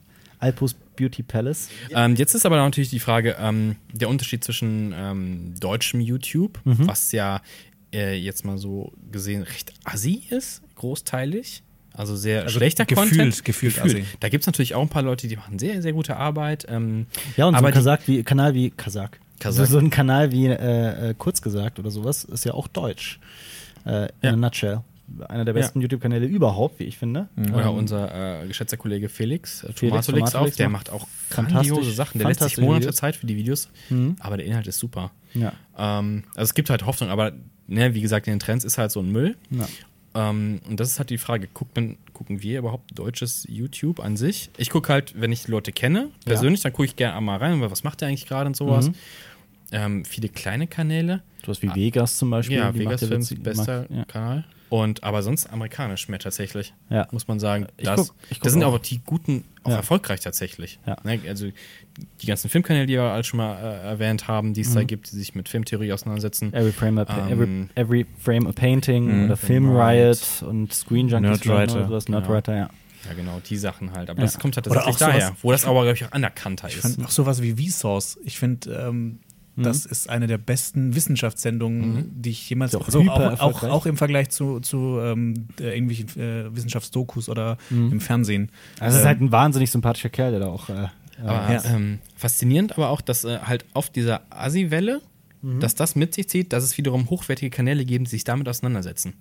Alpus 0.46 0.74
Beauty 0.96 1.24
Palace. 1.24 1.70
Ähm, 1.94 2.16
jetzt 2.16 2.36
ist 2.36 2.46
aber 2.46 2.58
natürlich 2.58 2.90
die 2.90 3.00
Frage, 3.00 3.36
ähm, 3.40 3.76
der 3.92 4.08
Unterschied 4.10 4.44
zwischen 4.44 4.94
ähm, 4.96 5.54
deutschem 5.60 6.00
YouTube, 6.00 6.60
Mhm. 6.64 6.88
was 6.88 7.12
ja 7.12 7.42
äh, 7.94 8.16
jetzt 8.16 8.46
mal 8.46 8.58
so 8.58 8.94
gesehen 9.12 9.42
recht 9.44 9.74
assi 9.84 10.24
ist, 10.30 10.62
großteilig. 10.76 11.64
Also 11.94 12.16
sehr 12.18 12.44
Also 12.44 12.58
schlechter 12.60 12.86
gefühlt- 12.86 13.10
Content. 13.10 13.46
gefühlt 13.46 13.82
assi. 13.82 14.04
Da 14.20 14.28
gibt 14.30 14.42
es 14.44 14.48
natürlich 14.48 14.76
auch 14.76 14.82
ein 14.82 14.90
paar 14.90 15.02
Leute, 15.04 15.28
die 15.30 15.36
machen 15.38 15.58
sehr, 15.60 15.82
sehr 15.82 15.94
gute 15.94 16.18
Arbeit. 16.18 16.66
Ähm, 16.70 17.08
Ja, 17.38 17.46
und 17.46 17.58
so 17.58 17.64
ein 17.66 17.74
Kasach 17.74 18.00
wie, 18.06 18.22
Kanal 18.24 18.54
wie 18.54 18.70
Kasach. 18.72 19.12
Kasach. 19.40 19.66
So, 19.66 19.74
so 19.74 19.78
ein 19.80 19.90
Kanal 19.90 20.32
wie 20.32 20.48
äh, 20.48 21.10
äh, 21.12 21.14
kurz 21.18 21.42
gesagt 21.42 21.80
oder 21.80 21.90
sowas 21.92 22.24
ist 22.26 22.44
ja 22.46 22.54
auch 22.54 22.68
deutsch. 22.68 23.20
Äh, 23.86 24.06
in 24.06 24.10
Ja. 24.24 24.34
a 24.34 24.36
nutshell. 24.36 24.82
Einer 25.30 25.46
der 25.46 25.54
Ja. 25.54 25.62
besten 25.62 25.82
YouTube-Kanäle 25.82 26.26
überhaupt, 26.26 26.80
wie 26.80 26.84
ich 26.86 26.98
finde. 26.98 27.30
Oder 27.38 27.66
Ähm, 27.68 27.76
unser 27.76 28.42
äh, 28.44 28.48
geschätzter 28.48 28.78
Kollege 28.78 29.08
Felix, 29.10 29.64
äh, 29.64 29.72
Felix 29.74 30.06
Tomatolix 30.08 30.36
auf, 30.36 30.56
der 30.56 30.70
macht 30.70 30.88
macht 30.88 30.90
auch 31.02 31.08
grandiose 31.30 31.92
Sachen. 31.92 32.18
Der 32.20 32.28
lässt 32.28 32.40
sich 32.42 32.56
fantastische 32.56 32.62
Monate 32.62 32.82
Videos. 32.86 32.96
Zeit 32.96 33.16
für 33.16 33.28
die 33.28 33.36
Videos, 33.36 33.70
Mhm. 33.90 34.16
aber 34.20 34.38
der 34.38 34.46
Inhalt 34.48 34.68
ist 34.68 34.80
super. 34.80 35.12
Ja. 35.34 35.54
Ähm, 35.78 36.24
also 36.36 36.44
es 36.50 36.54
gibt 36.54 36.70
halt 36.70 36.86
Hoffnung, 36.86 37.10
aber 37.10 37.34
ne, 37.68 37.94
wie 37.94 38.02
gesagt, 38.02 38.28
in 38.28 38.34
den 38.34 38.40
Trends 38.40 38.66
ist 38.66 38.78
halt 38.78 38.92
so 38.92 39.00
ein 39.02 39.12
Müll. 39.12 39.36
Ja. 39.52 39.68
Ähm, 40.16 40.62
und 40.70 40.80
das 40.80 40.90
ist 40.90 40.98
halt 41.00 41.10
die 41.10 41.18
Frage, 41.18 41.48
guckt 41.54 41.76
man, 41.76 41.98
gucken 42.14 42.42
wir 42.42 42.60
überhaupt 42.60 42.98
deutsches 42.98 43.46
YouTube 43.50 44.00
an 44.00 44.16
sich? 44.18 44.50
Ich 44.58 44.70
gucke 44.70 44.92
halt, 44.92 45.14
wenn 45.20 45.32
ich 45.32 45.44
die 45.44 45.52
Leute 45.52 45.72
kenne, 45.74 46.10
persönlich, 46.26 46.62
dann 46.62 46.72
gucke 46.74 46.86
ich 46.86 46.96
gerne 46.96 47.16
einmal 47.18 47.38
rein, 47.40 47.60
weil 47.62 47.70
was 47.70 47.84
macht 47.84 48.02
der 48.02 48.08
eigentlich 48.08 48.26
gerade 48.26 48.48
und 48.48 48.56
sowas. 48.56 48.88
Mhm. 48.88 48.94
Ähm, 49.72 50.06
viele 50.06 50.30
kleine 50.30 50.68
Kanäle. 50.68 51.22
Sowas 51.46 51.62
wie 51.62 51.74
Vegas 51.76 52.18
zum 52.18 52.30
Beispiel. 52.30 52.58
Ja, 52.58 52.72
die 52.72 52.80
Vegas 52.80 53.02
macht 53.02 53.10
Films, 53.10 53.36
bester 53.40 53.82
macht- 53.82 53.92
ja. 53.92 54.06
Kanal. 54.06 54.46
Und 54.84 55.04
aber 55.04 55.22
sonst 55.24 55.48
amerikanisch 55.52 56.08
mehr 56.10 56.20
tatsächlich, 56.20 56.74
Ja. 56.90 57.08
muss 57.12 57.28
man 57.28 57.40
sagen. 57.40 57.68
Ich 57.78 57.86
Das, 57.86 57.96
guck- 58.08 58.16
ich 58.30 58.38
guck 58.40 58.44
das 58.44 58.54
sind 58.54 58.64
auch. 58.64 58.70
aber 58.70 58.80
die 58.80 59.00
guten 59.06 59.44
auch 59.64 59.72
Ja. 59.72 59.78
erfolgreich 59.78 60.20
tatsächlich. 60.22 60.80
Ja. 60.86 60.98
Ne, 61.04 61.20
also 61.28 61.48
die 62.22 62.26
ganzen 62.28 62.50
Filmkanäle, 62.50 62.86
die 62.88 62.94
wir 62.94 63.04
alle 63.04 63.24
schon 63.24 63.38
mal 63.38 63.56
äh, 63.58 63.88
erwähnt 63.88 64.28
haben, 64.28 64.54
die 64.54 64.62
es 64.62 64.70
Mhm. 64.72 64.76
da 64.76 64.84
gibt, 64.84 65.12
die 65.12 65.16
sich 65.16 65.36
mit 65.36 65.48
Filmtheorie 65.50 65.94
auseinandersetzen. 65.94 66.54
Every 66.54 66.72
Frame, 66.72 66.98
a, 67.00 67.06
Ähm, 67.30 67.32
every, 67.32 67.68
every 67.76 68.06
Frame 68.20 68.48
a 68.48 68.52
Painting 68.52 69.06
Mhm. 69.20 69.26
oder 69.26 69.38
Film 69.38 69.66
Film 69.66 69.78
Riot 69.78 70.44
und 70.48 70.74
Screen 70.74 71.08
Junkies. 71.08 71.46
Nerdwriter. 71.46 71.76
oder 71.76 71.88
sowas. 71.88 72.10
Nerdwriter, 72.10 72.56
ja. 72.56 72.70
Ja, 73.08 73.14
genau, 73.16 73.40
die 73.48 73.58
Sachen 73.58 73.92
halt. 73.94 74.10
Aber 74.10 74.20
Ja. 74.20 74.26
das 74.26 74.40
kommt 74.40 74.56
halt 74.58 74.66
Oder 74.68 74.82
tatsächlich 74.82 75.00
sowas- 75.00 75.20
daher, 75.30 75.36
wo 75.44 75.52
das 75.52 75.66
aber, 75.66 75.84
glaube 75.84 75.94
ich, 75.96 76.06
auch 76.06 76.12
anerkannter 76.12 76.68
Ich 76.70 76.78
ist. 76.78 77.00
auch 77.04 77.12
sowas 77.12 77.42
wie 77.42 77.54
Vsauce. 77.70 78.18
Ich 78.26 78.40
finde, 78.40 78.72
ähm, 78.88 79.20
Mhm. 79.56 79.64
das 79.64 79.86
ist 79.86 80.10
eine 80.10 80.28
der 80.28 80.38
besten 80.38 80.96
Wissenschaftssendungen, 80.96 82.12
die 82.22 82.32
ich 82.32 82.50
jemals, 82.50 82.76
also 82.76 83.00
auch, 83.10 83.40
auch, 83.40 83.64
auch 83.64 83.86
im 83.86 83.98
Vergleich 83.98 84.30
zu, 84.30 84.60
zu 84.60 85.00
ähm, 85.02 85.48
äh, 85.60 85.74
irgendwelchen 85.76 86.10
äh, 86.20 86.56
Wissenschaftsdokus 86.56 87.30
oder 87.30 87.58
Mhm. 87.70 87.92
im 87.94 88.02
Fernsehen. 88.02 88.50
Also 88.80 88.96
es 88.96 88.96
ist 88.96 89.02
Ähm, 89.02 89.08
halt 89.08 89.22
ein 89.22 89.32
wahnsinnig 89.32 89.72
sympathischer 89.72 90.10
Kerl, 90.10 90.32
der 90.32 90.40
da 90.42 90.48
auch. 90.48 90.70
Äh, 90.70 90.88
Aber 91.24 91.54
Ja. 91.54 91.64
ähm, 91.74 92.00
faszinierend 92.18 92.74
aber 92.74 92.90
auch, 92.90 93.00
dass 93.00 93.24
äh, 93.24 93.40
halt 93.40 93.64
auf 93.74 93.90
dieser 93.90 94.22
Asi-Welle, 94.30 95.02
Mhm. 95.42 95.60
dass 95.62 95.74
das 95.76 95.96
mit 95.96 96.14
sich 96.14 96.28
zieht, 96.28 96.52
dass 96.52 96.64
es 96.64 96.78
wiederum 96.78 97.10
hochwertige 97.10 97.50
Kanäle 97.50 97.86
geben, 97.86 98.04
die 98.06 98.10
sich 98.12 98.24
damit 98.26 98.50
auseinandersetzen. 98.50 99.14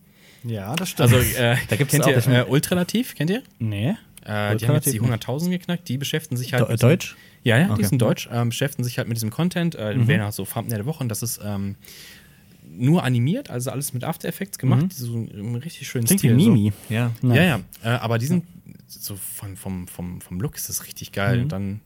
ja, 0.43 0.74
das 0.74 0.89
stimmt. 0.91 1.12
Also, 1.12 1.39
äh, 1.39 1.57
Da 1.68 1.76
gibt's 1.76 1.93
kennt 1.93 2.05
auch- 2.05 2.09
ihr 2.28 2.39
äh, 2.41 2.45
Ultralativ? 2.49 3.14
Kennt 3.14 3.30
ihr? 3.30 3.43
nee. 3.61 3.95
Äh, 4.26 4.57
die 4.57 4.66
haben 4.66 4.74
jetzt 4.76 4.87
die 4.91 4.99
Ultralativ 5.01 5.28
100.000 5.28 5.51
geknackt, 5.51 5.87
die 5.87 5.99
beschäftigen 5.99 6.39
sich 6.39 6.55
halt. 6.55 6.62
Do- 6.64 6.68
mit 6.72 6.82
Deutsch? 6.82 7.14
Ja, 7.45 7.59
ja, 7.59 7.67
die 7.67 7.73
Okay. 7.73 7.85
sind 7.85 8.03
Deutsch, 8.03 8.29
ähm, 8.33 8.49
beschäftigen 8.49 8.83
sich 8.85 8.99
halt 8.99 9.07
mit 9.07 9.17
diesem 9.17 9.31
Content, 9.31 9.75
äh, 9.77 9.95
Mhm. 9.95 10.09
wählen 10.09 10.23
auch 10.23 10.33
so 10.33 10.45
Thumbnail 10.45 10.79
der 10.79 10.87
Woche 10.87 11.03
und 11.05 11.09
das 11.09 11.23
ist 11.23 11.41
ähm, 11.45 11.77
nur 12.67 13.05
animiert, 13.05 13.51
also 13.51 13.71
alles 13.71 13.93
mit 13.93 14.03
After 14.03 14.27
Effects 14.29 14.59
gemacht, 14.59 14.93
so 14.93 15.15
einen 15.15 15.55
richtig 15.57 15.87
schönen 15.87 16.05
Mhm. 16.05 16.09
Klingt 16.09 16.23
wie. 16.23 16.31
Mimi. 16.31 16.73
Ja. 16.89 16.97
Ja. 16.97 17.13
So. 17.23 17.29
Ja, 17.35 17.43
ja, 17.43 17.61
äh, 17.85 17.89
aber 17.89 18.19
die 18.19 18.27
sind 18.27 18.45
so 18.89 19.15
von, 19.17 19.57
vom, 19.57 19.87
vom, 19.87 20.21
vom 20.21 20.41
Look 20.41 20.57
ist 20.57 20.69
das 20.69 20.87
richtig 20.87 21.13
geil 21.13 21.41
und 21.43 21.53
dann 21.53 21.81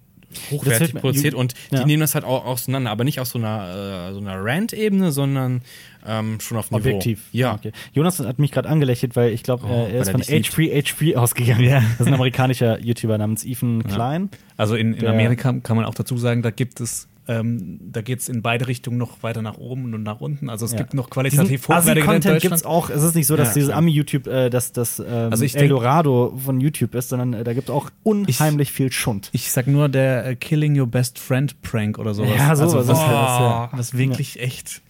hochwertig 0.50 0.94
produziert 0.94 1.34
und 1.34 1.54
die 1.70 1.76
ja. 1.76 1.86
nehmen 1.86 2.00
das 2.00 2.14
halt 2.14 2.24
auch 2.24 2.44
auseinander, 2.44 2.90
aber 2.90 3.04
nicht 3.04 3.20
aus 3.20 3.30
so 3.30 3.38
einer, 3.38 4.10
äh, 4.10 4.12
so 4.12 4.20
einer 4.20 4.36
Rant-Ebene, 4.44 5.12
sondern 5.12 5.62
ähm, 6.06 6.38
schon 6.40 6.58
auf 6.58 6.70
Niveau. 6.70 6.78
Objektiv. 6.78 7.28
Ja. 7.32 7.54
Okay. 7.54 7.72
Jonas 7.92 8.18
hat 8.18 8.38
mich 8.38 8.52
gerade 8.52 8.68
angelächelt, 8.68 9.16
weil 9.16 9.32
ich 9.32 9.42
glaube, 9.42 9.66
Oh, 9.66 9.86
äh, 9.86 9.96
er 9.96 10.02
ist 10.02 10.10
von 10.10 10.20
dich 10.20 10.28
liebt. 10.28 10.48
H3 10.48 10.84
H3 10.84 11.16
ausgegangen. 11.16 11.64
Ja. 11.64 11.80
Das 11.80 12.00
ist 12.00 12.06
ein 12.06 12.14
amerikanischer 12.14 12.80
YouTuber 12.80 13.18
namens 13.18 13.44
Ethan 13.44 13.82
Klein. 13.84 14.30
Also 14.56 14.74
in, 14.76 14.94
in 14.94 15.06
Amerika 15.06 15.52
kann 15.62 15.76
man 15.76 15.84
auch 15.84 15.94
dazu 15.94 16.16
sagen, 16.18 16.42
da 16.42 16.50
gibt 16.50 16.80
es, 16.80 17.08
ähm, 17.28 17.78
da 17.92 18.00
geht 18.00 18.20
es 18.20 18.28
in 18.28 18.42
beide 18.42 18.66
Richtungen 18.66 18.96
noch 18.98 19.22
weiter 19.22 19.42
nach 19.42 19.58
oben 19.58 19.92
und 19.94 20.02
nach 20.02 20.20
unten. 20.20 20.48
Also 20.48 20.64
es 20.64 20.72
Ja. 20.72 20.78
gibt 20.78 20.94
noch 20.94 21.10
qualitativ 21.10 21.68
hochwertige 21.68 22.06
Content 22.06 22.40
gibt 22.40 22.54
es 22.54 22.64
auch. 22.64 22.88
Es 22.90 23.02
ist 23.02 23.14
nicht 23.14 23.26
so, 23.26 23.36
dass 23.36 23.48
Ja, 23.48 23.54
dieses. 23.54 23.70
Ami-YouTube 23.70 24.26
äh, 24.26 24.48
das, 24.50 24.72
das 24.72 24.98
ähm, 24.98 25.06
Also 25.30 25.44
ich 25.44 25.52
denk- 25.52 25.62
Eldorado 25.64 26.34
von 26.44 26.60
YouTube 26.60 26.94
ist, 26.94 27.10
sondern 27.10 27.34
äh, 27.34 27.44
da 27.44 27.52
gibt 27.52 27.68
es 27.68 27.74
auch 27.74 27.90
unheimlich 28.02 28.72
viel 28.72 28.90
Schund. 28.90 29.28
Ich 29.32 29.52
sag 29.52 29.66
nur 29.66 29.88
der 29.88 30.26
äh, 30.26 30.36
Killing 30.36 30.78
Your 30.80 30.86
Best 30.86 31.18
Friend 31.18 31.60
Prank 31.62 31.98
oder 31.98 32.14
sowas. 32.14 32.30
Ja, 32.36 32.56
sowas 32.56 32.74
also, 32.74 32.80
ist 32.80 32.88
was, 32.88 32.98
das, 32.98 33.08
ja. 33.08 33.68
was 33.72 33.96
wirklich 33.96 34.40
echt 34.40 34.80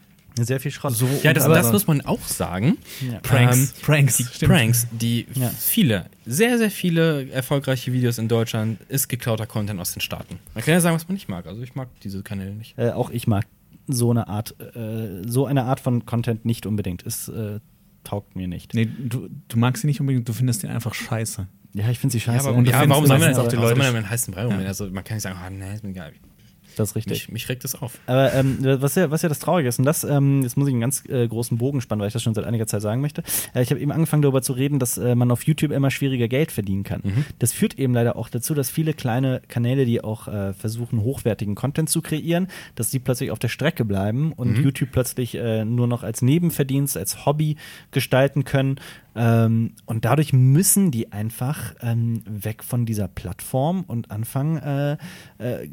Sehr 0.44 0.60
viel 0.60 0.70
Schrott. 0.70 0.94
so 0.94 1.08
Ja, 1.22 1.32
das, 1.32 1.44
aber- 1.44 1.54
das 1.54 1.72
muss 1.72 1.86
man 1.86 2.00
auch 2.02 2.20
sagen. 2.26 2.78
Ja. 3.00 3.18
Pranks, 3.20 3.56
Ähm, 3.58 3.68
Pranks, 3.82 4.16
Die 4.18 4.24
stimmt. 4.24 4.52
Pranks, 4.52 4.86
die 4.92 5.26
Ja. 5.34 5.48
viele, 5.50 6.06
sehr, 6.26 6.58
sehr 6.58 6.70
viele 6.70 7.28
erfolgreiche 7.30 7.92
Videos 7.92 8.18
in 8.18 8.28
Deutschland 8.28 8.80
ist 8.88 9.08
geklauter 9.08 9.46
Content 9.46 9.80
aus 9.80 9.92
den 9.92 10.00
Staaten. 10.00 10.38
Man 10.54 10.64
kann 10.64 10.74
ja 10.74 10.80
sagen, 10.80 10.94
was 10.96 11.08
man 11.08 11.14
nicht 11.14 11.28
mag. 11.28 11.46
Also 11.46 11.62
ich 11.62 11.74
mag 11.74 11.88
diese 12.02 12.22
Kanäle 12.22 12.52
nicht. 12.54 12.76
Äh, 12.78 12.90
auch 12.90 13.10
ich 13.10 13.26
mag 13.26 13.46
so 13.86 14.10
eine 14.10 14.28
Art, 14.28 14.54
äh, 14.76 15.22
so 15.26 15.46
eine 15.46 15.64
Art 15.64 15.80
von 15.80 16.04
Content 16.06 16.44
nicht 16.44 16.66
unbedingt. 16.66 17.06
Es 17.06 17.28
äh, 17.28 17.60
taugt 18.04 18.36
mir 18.36 18.46
nicht. 18.48 18.74
Nee, 18.74 18.86
du, 18.86 19.28
du 19.48 19.58
magst 19.58 19.84
ihn 19.84 19.86
nicht 19.88 20.00
unbedingt, 20.00 20.28
du 20.28 20.32
findest 20.32 20.62
ihn 20.64 20.70
einfach 20.70 20.94
scheiße. 20.94 21.46
Ja, 21.74 21.88
ich 21.90 21.98
finde 21.98 22.12
sie 22.12 22.18
Ja, 22.18 22.24
scheiße. 22.32 22.48
aber, 22.48 22.56
Und 22.56 22.66
ja, 22.66 22.88
warum 22.88 23.06
soll 23.06 23.18
man, 23.18 23.28
meistens 23.28 23.28
denn, 23.28 23.32
auch 23.34 23.36
warum 23.36 23.50
die 23.50 23.56
soll 23.56 23.84
Leute 23.86 23.92
man 23.92 24.10
heißen 24.10 24.32
Brei 24.34 24.44
rumgehen? 24.46 24.66
Also 24.66 24.88
man 24.90 25.04
kann 25.04 25.16
nicht 25.16 25.22
sagen, 25.22 25.38
ah, 25.42 25.50
nee, 25.50 25.74
ist 25.74 25.84
mir 25.84 25.90
egal. 25.90 26.12
Das 26.78 26.90
ist 26.90 26.96
richtig. 26.96 27.28
Mich, 27.28 27.32
mich 27.32 27.48
regt 27.48 27.64
das 27.64 27.74
auf. 27.74 27.98
Aber 28.06 28.32
ähm, 28.34 28.58
was, 28.60 28.94
ja, 28.94 29.10
was 29.10 29.22
ja 29.22 29.28
das 29.28 29.38
Traurige 29.38 29.68
ist, 29.68 29.78
und 29.78 29.84
das, 29.84 30.04
ähm, 30.04 30.42
jetzt 30.42 30.56
muss 30.56 30.68
ich 30.68 30.72
einen 30.72 30.80
ganz 30.80 31.04
äh, 31.08 31.26
großen 31.26 31.58
Bogen 31.58 31.80
spannen, 31.80 32.00
weil 32.00 32.08
ich 32.08 32.12
das 32.12 32.22
schon 32.22 32.34
seit 32.34 32.44
einiger 32.44 32.66
Zeit 32.66 32.82
sagen 32.82 33.00
möchte. 33.00 33.22
Äh, 33.54 33.62
ich 33.62 33.70
habe 33.70 33.80
eben 33.80 33.92
angefangen 33.92 34.22
darüber 34.22 34.42
zu 34.42 34.52
reden, 34.52 34.78
dass 34.78 34.98
äh, 34.98 35.14
man 35.14 35.30
auf 35.30 35.42
YouTube 35.44 35.72
immer 35.72 35.90
schwieriger 35.90 36.28
Geld 36.28 36.52
verdienen 36.52 36.84
kann. 36.84 37.02
Das 37.38 37.52
führt 37.52 37.78
eben 37.78 37.94
leider 37.94 38.16
auch 38.16 38.28
dazu, 38.28 38.54
dass 38.54 38.70
viele 38.70 38.92
kleine 38.92 39.40
Kanäle, 39.48 39.84
die 39.84 40.02
auch 40.02 40.28
äh, 40.28 40.52
versuchen, 40.52 41.02
hochwertigen 41.02 41.54
Content 41.54 41.90
zu 41.90 42.02
kreieren, 42.02 42.48
dass 42.74 42.90
die 42.90 42.98
plötzlich 42.98 43.30
auf 43.30 43.38
der 43.38 43.48
Strecke 43.48 43.84
bleiben 43.84 44.32
und 44.32 44.56
YouTube 44.56 44.90
plötzlich 44.92 45.34
äh, 45.34 45.64
nur 45.64 45.86
noch 45.86 46.02
als 46.02 46.22
Nebenverdienst, 46.22 46.96
als 46.96 47.26
Hobby 47.26 47.56
gestalten 47.90 48.44
können. 48.44 48.80
Ähm, 49.18 49.72
und 49.84 50.04
dadurch 50.04 50.32
müssen 50.32 50.92
die 50.92 51.10
einfach 51.12 51.74
ähm, 51.82 52.22
weg 52.24 52.62
von 52.62 52.86
dieser 52.86 53.08
Plattform 53.08 53.84
und 53.86 54.10
anfangen, 54.12 54.58
äh, 54.58 54.92
äh, 55.38 55.68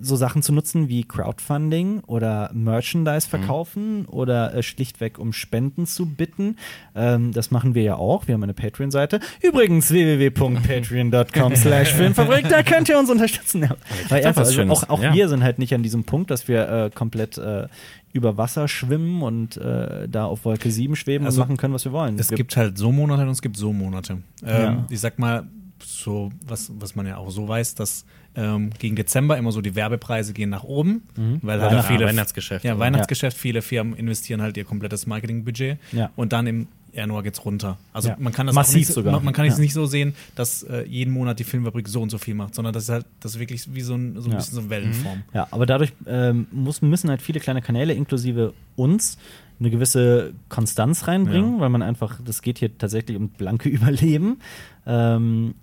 so 0.00 0.16
Sachen 0.16 0.42
zu 0.42 0.52
nutzen 0.52 0.88
wie 0.88 1.04
Crowdfunding 1.04 2.00
oder 2.06 2.50
Merchandise 2.54 3.28
verkaufen 3.28 4.06
oder 4.06 4.54
äh, 4.54 4.62
schlichtweg 4.62 5.18
um 5.18 5.32
Spenden 5.34 5.86
zu 5.86 6.06
bitten. 6.06 6.56
Ähm, 6.94 7.32
das 7.32 7.50
machen 7.50 7.74
wir 7.74 7.82
ja 7.82 7.96
auch. 7.96 8.26
Wir 8.26 8.34
haben 8.34 8.42
eine 8.42 8.54
Patreon-Seite. 8.54 9.20
Übrigens 9.42 9.90
www.patreon.com 9.90 11.56
slash 11.56 11.92
Filmfabrik, 11.92 12.48
da 12.48 12.62
könnt 12.62 12.88
ihr 12.88 12.98
uns 12.98 13.10
unterstützen. 13.10 13.62
Ja. 13.62 13.76
Weil 14.08 14.24
einfach, 14.24 14.42
also 14.42 14.62
auch 14.62 14.88
auch 14.88 15.02
Ja. 15.02 15.14
wir 15.14 15.28
sind 15.28 15.42
halt 15.42 15.58
nicht 15.58 15.74
an 15.74 15.82
diesem 15.82 16.04
Punkt, 16.04 16.30
dass 16.30 16.48
wir 16.48 16.68
äh, 16.68 16.90
komplett 16.94 17.36
äh, 17.36 17.68
über 18.12 18.36
Wasser 18.36 18.66
schwimmen 18.68 19.22
und 19.22 19.56
äh, 19.56 20.08
da 20.08 20.24
auf 20.24 20.44
Wolke 20.44 20.70
7 20.70 20.96
schweben 20.96 21.26
Also, 21.26 21.42
und 21.42 21.48
machen 21.48 21.56
können, 21.56 21.74
was 21.74 21.84
wir 21.84 21.92
wollen. 21.92 22.18
Es 22.18 22.30
wir, 22.30 22.36
gibt 22.36 22.56
halt 22.56 22.76
so 22.76 22.90
Monate 22.92 23.22
und 23.22 23.28
es 23.30 23.42
gibt 23.42 23.56
so 23.56 23.72
Monate. 23.72 24.14
Ähm, 24.44 24.62
Ja. 24.62 24.86
Ich 24.90 25.00
sag 25.00 25.18
mal, 25.18 25.46
so, 25.84 26.30
was, 26.46 26.70
was 26.78 26.94
man 26.94 27.06
ja 27.06 27.16
auch 27.16 27.30
so 27.30 27.48
weiß, 27.48 27.74
dass 27.74 28.04
ähm, 28.36 28.70
gegen 28.78 28.94
Dezember 28.96 29.36
immer 29.38 29.50
so 29.50 29.60
die 29.60 29.74
Werbepreise 29.74 30.32
gehen 30.32 30.50
nach 30.50 30.62
oben, 30.62 31.02
weil 31.42 31.60
halt 31.60 31.72
Weihnachten- 31.72 31.92
viele 31.92 32.06
Weihnachtsgeschäft. 32.06 32.64
Ja? 32.64 32.78
Weihnachtsgeschäft, 32.78 33.36
viele 33.36 33.60
Firmen 33.62 33.94
investieren 33.94 34.40
halt 34.42 34.56
ihr 34.56 34.64
komplettes 34.64 35.06
Marketingbudget 35.06 35.78
Ja. 35.92 36.10
und 36.16 36.32
dann 36.32 36.46
im 36.46 36.68
Januar 36.92 37.22
geht's 37.22 37.44
runter. 37.44 37.78
Also 37.92 38.08
Ja. 38.10 38.16
man 38.18 38.32
kann 38.32 38.46
das 38.46 38.54
Massiv 38.54 38.76
nicht, 38.76 38.86
so- 38.88 38.94
sogar. 38.94 39.12
Man, 39.14 39.24
man 39.24 39.34
kann 39.34 39.46
es 39.46 39.56
Ja. 39.56 39.60
nicht 39.62 39.72
so 39.74 39.86
sehen, 39.86 40.14
dass 40.34 40.62
äh, 40.64 40.84
jeden 40.86 41.12
Monat 41.12 41.38
die 41.38 41.44
Filmfabrik 41.44 41.88
so 41.88 42.00
und 42.02 42.10
so 42.10 42.18
viel 42.18 42.34
macht, 42.34 42.54
sondern 42.54 42.72
das 42.74 42.84
ist 42.84 42.88
halt 42.90 43.06
das 43.20 43.34
ist 43.34 43.38
wirklich 43.40 43.74
wie 43.74 43.80
so 43.82 43.94
ein, 43.94 44.14
so 44.20 44.28
ein 44.28 44.32
Ja. 44.32 44.36
bisschen 44.38 44.54
so 44.54 44.60
eine 44.60 44.70
Wellenform. 44.70 45.22
Ja, 45.34 45.46
aber 45.50 45.66
dadurch 45.66 45.92
ähm, 46.06 46.46
muss, 46.52 46.82
müssen 46.82 47.10
halt 47.10 47.22
viele 47.22 47.40
kleine 47.40 47.62
Kanäle, 47.62 47.92
inklusive 47.94 48.52
uns, 48.76 49.18
eine 49.58 49.70
gewisse 49.70 50.32
Konstanz 50.48 51.06
reinbringen, 51.06 51.60
weil 51.60 51.68
man 51.68 51.82
einfach, 51.82 52.18
das 52.24 52.40
geht 52.42 52.58
hier 52.58 52.76
tatsächlich 52.78 53.16
um 53.16 53.28
blanke 53.28 53.68
Überleben. 53.68 54.38
Ähm, 54.86 55.54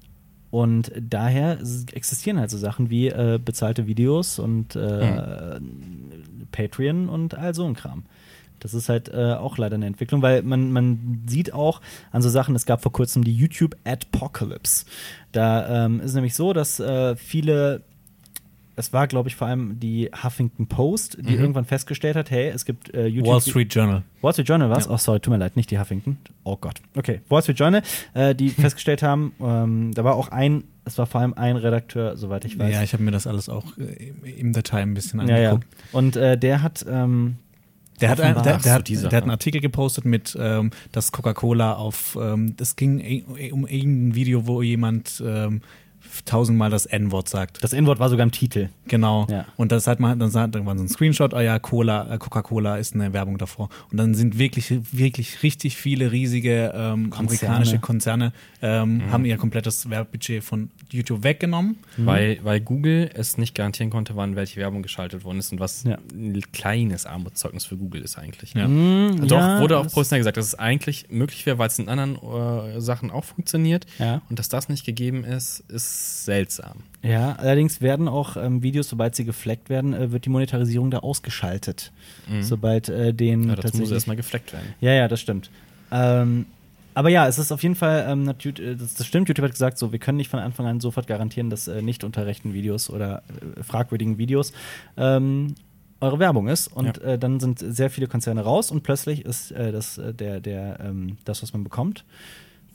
und 0.50 0.92
daher 0.98 1.58
existieren 1.92 2.40
halt 2.40 2.50
so 2.50 2.58
Sachen 2.58 2.90
wie 2.90 3.08
äh, 3.08 3.38
bezahlte 3.44 3.86
Videos 3.86 4.40
und 4.40 4.76
äh, 4.78 5.60
Patreon 6.52 7.10
und 7.10 7.36
all 7.36 7.54
so 7.54 7.66
ein 7.66 7.74
Kram. 7.74 8.04
Das 8.60 8.74
ist 8.74 8.90
halt 8.90 9.10
äh, 9.10 9.34
auch 9.34 9.58
leider 9.58 9.76
eine 9.76 9.86
Entwicklung, 9.86 10.22
weil 10.22 10.42
man, 10.42 10.72
man 10.72 11.24
sieht 11.28 11.54
auch 11.54 11.82
an 12.12 12.22
so 12.22 12.30
Sachen, 12.30 12.56
es 12.56 12.66
gab 12.66 12.82
vor 12.82 12.92
kurzem 12.92 13.24
die 13.24 13.36
YouTube 13.36 13.76
Adpocalypse. 13.84 14.86
Da 15.32 15.86
ähm, 15.86 16.00
ist 16.00 16.14
nämlich 16.14 16.36
so, 16.36 16.54
dass 16.54 16.80
äh, 16.80 17.16
viele 17.16 17.84
es 18.78 18.94
war, 18.94 19.08
glaube 19.08 19.28
ich, 19.28 19.36
vor 19.36 19.48
allem 19.48 19.80
die 19.80 20.12
Huffington 20.24 20.68
Post, 20.68 21.18
die 21.20 21.34
irgendwann 21.34 21.66
festgestellt 21.66 22.16
hat, 22.16 22.30
hey, 22.30 22.50
es 22.50 22.64
gibt 22.64 22.94
äh, 22.94 23.08
YouTube. 23.08 23.34
Wall 23.34 23.42
Street 23.42 23.74
Journal. 23.74 24.04
Wall 24.22 24.34
Street 24.34 24.48
Journal, 24.48 24.70
was? 24.70 24.86
Ja. 24.86 24.92
Oh, 24.92 24.98
sorry, 24.98 25.20
tut 25.20 25.32
mir 25.32 25.40
leid, 25.40 25.56
nicht 25.56 25.72
die 25.72 25.80
Huffington. 25.80 26.18
Oh 26.44 26.58
Gott. 26.58 26.80
Okay, 26.96 27.22
Wall 27.28 27.42
Street 27.42 27.58
Journal, 27.58 27.82
äh, 28.14 28.36
die 28.36 28.50
festgestellt 28.52 29.02
haben, 29.02 29.34
ähm, 29.42 29.96
da 29.96 30.04
war 30.04 30.14
auch 30.14 30.30
ein, 30.30 30.64
es 30.86 30.96
war 31.00 31.08
vor 31.08 31.22
allem 31.22 31.34
ein 31.34 31.56
Redakteur, 31.56 32.18
soweit 32.18 32.46
ich 32.46 32.60
weiß. 32.60 32.72
Ja, 32.72 32.84
ich 32.84 32.94
habe 32.94 33.02
mir 33.02 33.10
das 33.10 33.26
alles 33.26 33.50
auch 33.50 33.66
äh, 33.80 34.14
im 34.38 34.54
Detail 34.54 34.84
ein 34.84 34.94
bisschen 34.94 35.28
ja, 35.28 35.38
ja. 35.40 35.50
angeguckt. 35.54 35.76
Und 35.92 36.16
äh, 36.16 36.38
der 36.38 36.62
hat, 36.62 36.86
ähm, 36.88 37.38
Der 38.00 38.10
hat, 38.10 38.22
ein, 38.22 38.36
der, 38.36 38.58
der, 38.60 38.74
hat, 38.74 38.88
der 38.90 39.02
hat 39.06 39.14
einen 39.24 39.32
Artikel 39.32 39.60
gepostet 39.60 40.06
mit, 40.06 40.38
ähm, 40.40 40.70
dass 40.92 41.12
Coca-Cola 41.12 41.74
auf, 41.74 42.18
ähm, 42.22 42.56
das 42.56 42.76
ging 42.76 43.00
eh- 43.00 43.52
um 43.52 43.66
irgendein 43.66 44.16
Video, 44.16 44.46
wo 44.46 44.62
jemand 44.62 45.22
ähm, 45.26 45.62
tausendmal 46.26 46.70
das 46.70 46.86
N-Wort 46.86 47.30
sagt. 47.30 47.64
das 47.64 47.74
N-Wort 47.74 48.00
war 48.00 48.10
sogar 48.10 48.24
im 48.24 48.32
Titel. 48.32 48.70
Genau. 48.88 49.28
Ja. 49.30 49.46
Und 49.58 49.72
das 49.72 49.88
hat 49.88 50.00
man, 50.00 50.18
dann 50.20 50.30
sagt 50.32 50.56
dann 50.56 50.66
war 50.66 50.78
so 50.78 50.84
ein 50.84 50.90
Screenshot, 50.90 51.34
oh 51.34 51.40
ja, 51.40 51.60
Cola, 51.60 52.14
äh, 52.14 52.18
Coca-Cola 52.18 52.78
ist 52.78 52.96
eine 52.96 53.14
Werbung 53.14 53.38
davor. 53.38 53.70
Und 53.92 53.98
dann 53.98 54.16
sind 54.16 54.38
wirklich, 54.38 54.74
wirklich 54.92 55.44
richtig 55.44 55.78
viele 55.78 56.12
riesige 56.12 56.72
ähm, 56.76 57.12
amerikanische 57.14 57.80
Konzerne 57.80 58.32
ähm, 58.62 59.04
haben 59.12 59.26
ihr 59.26 59.38
komplettes 59.38 59.90
Werbebudget 59.90 60.44
von 60.44 60.70
YouTube 60.92 61.24
weggenommen. 61.24 61.78
Weil, 61.98 62.40
weil 62.44 62.62
Google 62.62 63.10
es 63.14 63.38
nicht 63.38 63.56
garantieren 63.56 63.90
konnte, 63.90 64.16
wann 64.16 64.36
welche 64.36 64.60
Werbung 64.60 64.82
geschaltet 64.82 65.24
worden 65.24 65.40
ist 65.40 65.52
und 65.52 65.60
was 65.60 65.84
Ja. 65.84 65.98
ein 66.14 66.42
kleines 66.54 67.06
Armutszeugnis 67.06 67.66
für 67.66 67.78
Google 67.78 68.02
ist 68.02 68.18
eigentlich. 68.18 68.54
Ja. 68.54 68.68
Doch, 68.68 69.32
ja, 69.38 69.60
wurde 69.60 69.78
auch 69.80 69.88
professionell 69.88 70.20
gesagt, 70.22 70.38
dass 70.38 70.46
es 70.46 70.56
eigentlich 70.56 71.08
möglich 71.10 71.46
wäre, 71.46 71.58
weil 71.58 71.68
es 71.68 71.80
in 71.80 71.90
anderen 71.90 72.16
äh, 72.16 72.80
Sachen 72.82 73.12
auch 73.12 73.24
funktioniert. 73.26 73.86
Ja. 74.00 74.22
Und 74.30 74.40
dass 74.40 74.50
das 74.50 74.70
nicht 74.70 74.86
gegeben 74.86 75.24
ist, 75.24 75.60
ist 75.70 76.07
seltsam. 76.08 76.78
Ja, 77.04 77.34
allerdings 77.34 77.82
werden 77.82 78.08
auch 78.08 78.36
ähm, 78.38 78.64
Videos, 78.64 78.90
sobald 78.90 79.16
sie 79.16 79.24
gefleckt 79.26 79.70
werden, 79.70 79.94
äh, 79.94 80.12
wird 80.12 80.26
die 80.26 80.30
Monetarisierung 80.30 80.92
da 80.92 81.00
ausgeschaltet. 81.00 81.92
Sobald 82.42 82.90
äh, 82.90 83.14
den 83.14 83.42
Mhm. 83.42 83.50
Ja, 83.50 83.56
das 83.56 83.74
muss 83.74 83.92
erstmal 83.92 84.16
gefleckt 84.16 84.52
werden. 84.54 84.74
Ja, 84.82 84.92
ja, 84.92 85.08
das 85.08 85.22
stimmt. 85.22 85.50
Ähm, 85.92 86.46
aber 86.94 87.10
ja, 87.10 87.28
es 87.28 87.38
ist 87.38 87.52
auf 87.52 87.62
jeden 87.64 87.76
Fall, 87.76 88.06
ähm, 88.10 88.24
natu- 88.28 88.60
äh, 88.62 88.76
das, 88.76 88.96
das 88.96 89.06
stimmt, 89.08 89.28
YouTube 89.30 89.46
hat 89.46 89.52
gesagt, 89.52 89.78
so, 89.78 89.92
wir 89.92 90.00
können 90.00 90.18
nicht 90.18 90.30
von 90.32 90.40
Anfang 90.40 90.66
an 90.66 90.80
sofort 90.80 91.08
garantieren, 91.08 91.50
dass 91.50 91.68
äh, 91.68 91.82
nicht 91.82 92.04
unter 92.04 92.26
rechten 92.26 92.54
Videos 92.54 92.90
oder 92.90 93.22
äh, 93.58 93.64
fragwürdigen 93.64 94.18
Videos 94.18 94.52
ähm, 94.98 95.54
eure 96.02 96.20
Werbung 96.20 96.48
ist. 96.48 96.68
Und 96.68 96.98
Ja. 96.98 97.04
äh, 97.14 97.20
dann 97.20 97.40
sind 97.40 97.60
sehr 97.60 97.90
viele 97.90 98.08
Konzerne 98.08 98.42
raus 98.42 98.72
und 98.72 98.82
plötzlich 98.84 99.24
ist 99.26 99.52
äh, 99.52 99.72
das, 99.72 99.98
äh, 100.00 100.14
der, 100.14 100.40
der, 100.42 100.80
ähm, 100.82 101.18
das, 101.24 101.42
was 101.44 101.54
man 101.54 101.64
bekommt, 101.64 102.04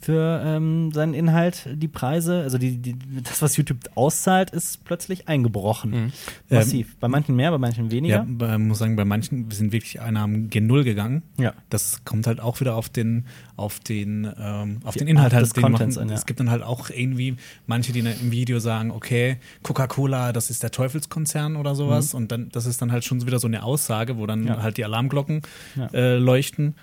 für 0.03 0.41
ähm, 0.45 0.91
seinen 0.91 1.13
Inhalt 1.13 1.67
die 1.73 1.87
Preise, 1.87 2.41
also 2.41 2.57
die, 2.57 2.77
die, 2.77 2.95
das, 3.23 3.41
was 3.41 3.55
YouTube 3.55 3.77
auszahlt, 3.95 4.49
ist 4.51 4.83
plötzlich 4.83 5.29
eingebrochen. 5.29 5.91
Mhm. 5.91 6.11
Massiv. 6.49 6.95
bei 6.99 7.07
manchen 7.07 7.35
mehr, 7.35 7.51
bei 7.51 7.57
manchen 7.57 7.85
Ja, 7.85 7.91
weniger. 7.91 8.25
bei- 8.27 8.57
muss 8.57 8.79
sagen, 8.79 8.95
bei 8.95 9.05
manchen 9.05 9.49
sind 9.51 9.71
wirklich 9.71 10.01
Einnahmen 10.01 10.49
gen 10.49 10.67
Null 10.67 10.83
gegangen. 10.83 11.23
Ja. 11.37 11.53
Das 11.69 12.03
kommt 12.03 12.27
halt 12.27 12.39
auch 12.41 12.59
wieder 12.59 12.75
auf 12.75 12.89
den, 12.89 13.25
auf 13.55 13.79
den, 13.79 14.29
ähm, 14.37 14.79
auf 14.83 14.93
Die 14.93 14.99
den 14.99 15.07
Inhalt 15.07 15.27
Art 15.27 15.33
halt 15.35 15.43
des 15.45 15.53
den 15.53 15.63
Contents 15.63 15.95
machen. 15.95 16.03
an, 16.07 16.09
ja. 16.09 16.15
Es 16.15 16.25
gibt 16.25 16.39
dann 16.39 16.49
halt 16.49 16.63
auch 16.63 16.89
irgendwie 16.89 17.37
manche, 17.65 17.93
die 17.93 17.99
in 17.99 18.07
einem 18.07 18.31
Video 18.31 18.59
sagen, 18.59 18.91
okay, 18.91 19.37
Coca-Cola, 19.63 20.33
das 20.33 20.49
ist 20.49 20.63
der 20.63 20.71
Teufelskonzern 20.71 21.55
oder 21.55 21.75
sowas. 21.75 22.13
Und 22.13 22.31
dann, 22.31 22.49
das 22.49 22.65
ist 22.65 22.81
dann 22.81 22.91
halt 22.91 23.05
schon 23.05 23.25
wieder 23.25 23.39
so 23.39 23.47
eine 23.47 23.63
Aussage, 23.63 24.17
wo 24.17 24.25
dann 24.25 24.41
Mhm. 24.41 24.47
Ja. 24.47 24.61
halt 24.61 24.75
die 24.77 24.83
Alarmglocken 24.83 25.41
Ja. 25.77 25.87
äh, 25.93 26.17
leuchten 26.17 26.75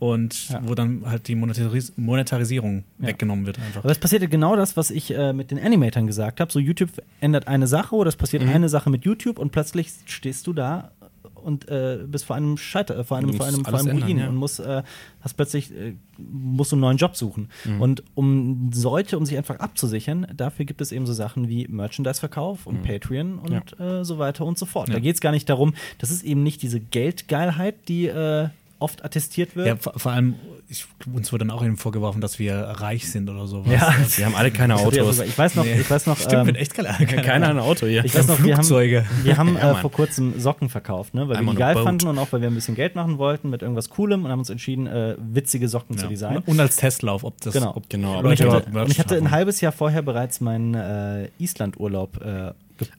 und 0.00 0.48
Ja. 0.48 0.60
wo 0.64 0.74
dann 0.74 1.02
halt 1.06 1.28
die 1.28 1.36
Monetaris 1.36 1.92
Monetarisierung 1.96 2.82
Ja. 2.98 3.08
weggenommen 3.08 3.46
wird 3.46 3.58
einfach. 3.60 3.84
Aber 3.84 3.92
es 3.92 3.98
passierte 3.98 4.26
genau 4.26 4.56
das, 4.56 4.76
was 4.76 4.90
ich 4.90 5.12
äh, 5.14 5.32
mit 5.32 5.52
den 5.52 5.58
Animatoren 5.60 6.06
gesagt 6.08 6.40
habe. 6.40 6.50
So, 6.50 6.58
YouTube 6.58 6.90
ändert 7.20 7.46
eine 7.46 7.66
Sache 7.68 7.94
oder 7.94 8.08
es 8.08 8.16
passiert 8.16 8.42
Mhm. 8.42 8.48
eine 8.48 8.68
Sache 8.68 8.90
mit 8.90 9.04
YouTube 9.04 9.38
und 9.38 9.52
plötzlich 9.52 9.90
stehst 10.06 10.46
du 10.48 10.52
da 10.52 10.90
und 11.34 11.68
äh, 11.70 12.00
bist 12.06 12.24
vor 12.26 12.36
einem 12.36 12.56
Scheiter, 12.58 12.98
äh, 12.98 13.04
vor 13.04 13.16
einem, 13.18 13.32
vor 13.34 13.46
einem, 13.46 13.64
vor 13.64 13.78
einem 13.78 13.88
ändern, 13.88 14.02
Ruin 14.04 14.18
ja. 14.18 14.28
und 14.28 14.36
musst, 14.36 14.60
äh, 14.60 14.82
hast 15.22 15.34
plötzlich, 15.38 15.70
äh, 15.74 15.94
musst 16.18 16.72
du 16.72 16.76
einen 16.76 16.80
neuen 16.82 16.96
Job 16.98 17.16
suchen. 17.16 17.48
Mhm. 17.64 17.80
Und 17.80 18.02
um 18.14 18.70
solche, 18.74 19.16
um 19.18 19.24
sich 19.26 19.36
einfach 19.38 19.58
abzusichern, 19.58 20.26
dafür 20.34 20.64
gibt 20.66 20.80
es 20.82 20.92
eben 20.92 21.06
so 21.06 21.12
Sachen 21.14 21.48
wie 21.48 21.66
Merchandise-Verkauf 21.68 22.66
und 22.66 22.82
Patreon 22.82 23.38
und 23.38 23.78
äh, 23.80 24.04
so 24.04 24.18
weiter 24.18 24.44
und 24.46 24.58
so 24.58 24.66
fort. 24.66 24.88
Mhm. 24.88 24.92
Ja. 24.92 24.98
Da 24.98 25.02
geht 25.02 25.14
es 25.14 25.20
gar 25.20 25.32
nicht 25.32 25.48
darum, 25.48 25.74
das 25.98 26.10
ist 26.10 26.24
eben 26.24 26.42
nicht 26.42 26.62
diese 26.62 26.80
Geldgeilheit, 26.80 27.88
die 27.88 28.06
äh, 28.06 28.48
oft 28.80 29.04
attestiert 29.04 29.54
wird. 29.56 29.66
Ja, 29.68 29.76
vor, 29.76 29.92
vor 29.96 30.12
allem, 30.12 30.34
ich, 30.68 30.86
uns 31.12 31.32
wurde 31.32 31.44
dann 31.46 31.56
auch 31.56 31.62
eben 31.64 31.76
vorgeworfen, 31.76 32.20
dass 32.20 32.38
wir 32.38 32.54
reich 32.56 33.10
sind 33.10 33.28
oder 33.30 33.46
sowas. 33.46 33.72
Ja. 33.72 33.94
Wir 34.16 34.26
haben 34.26 34.34
alle 34.34 34.50
keine 34.50 34.76
Autos. 34.76 35.20
Ich 35.20 35.38
weiß 35.38 35.54
noch, 35.54 35.64
Nee. 35.64 35.80
ich 35.80 35.90
weiß 35.90 36.06
noch, 36.06 36.18
Stimmt, 36.18 36.48
ähm, 36.48 36.54
echt 36.56 36.74
keine, 36.74 36.88
Keiner 37.06 37.46
hat 37.48 37.54
ein 37.56 37.60
Auto 37.60 37.86
hier. 37.86 38.04
Ich 38.04 38.14
weiß 38.14 38.26
noch, 38.28 38.42
wir 38.42 38.54
haben, 38.56 38.64
Flugzeuge. 38.64 39.04
wir 39.22 39.36
haben 39.36 39.54
Ja, 39.56 39.72
äh, 39.72 39.74
vor 39.76 39.90
kurzem 39.92 40.40
Socken 40.40 40.68
verkauft, 40.68 41.14
ne? 41.14 41.28
weil 41.28 41.36
I'm 41.36 41.44
wir 41.44 41.50
die 41.52 41.56
geil 41.58 41.74
boat. 41.74 41.84
fanden 41.84 42.08
und 42.08 42.18
auch 42.18 42.28
weil 42.32 42.40
wir 42.40 42.48
ein 42.48 42.54
bisschen 42.54 42.74
Geld 42.74 42.94
machen 42.96 43.18
wollten 43.18 43.50
mit 43.50 43.62
irgendwas 43.62 43.90
Coolem 43.90 44.24
und 44.24 44.30
haben 44.30 44.38
uns 44.40 44.50
entschieden, 44.50 44.86
äh, 44.86 45.14
witzige 45.18 45.68
Socken 45.68 45.96
zu 45.98 46.04
Ja. 46.04 46.10
designen. 46.10 46.42
Und 46.46 46.58
als 46.58 46.76
Testlauf, 46.76 47.24
ob 47.24 47.40
das, 47.40 47.52
Genau. 47.54 47.76
ob 47.76 47.88
Genau, 47.90 48.20
Und 48.20 48.32
ich, 48.32 48.42
hatte, 48.42 48.64
und 48.80 48.90
ich 48.90 48.98
hatte 48.98 49.16
ein 49.16 49.30
halbes 49.30 49.60
Jahr 49.60 49.72
vorher 49.72 50.02
bereits 50.02 50.40
meinen 50.40 50.74
äh, 50.74 51.28
Island-Urlaub 51.38 52.20
äh, 52.24 52.52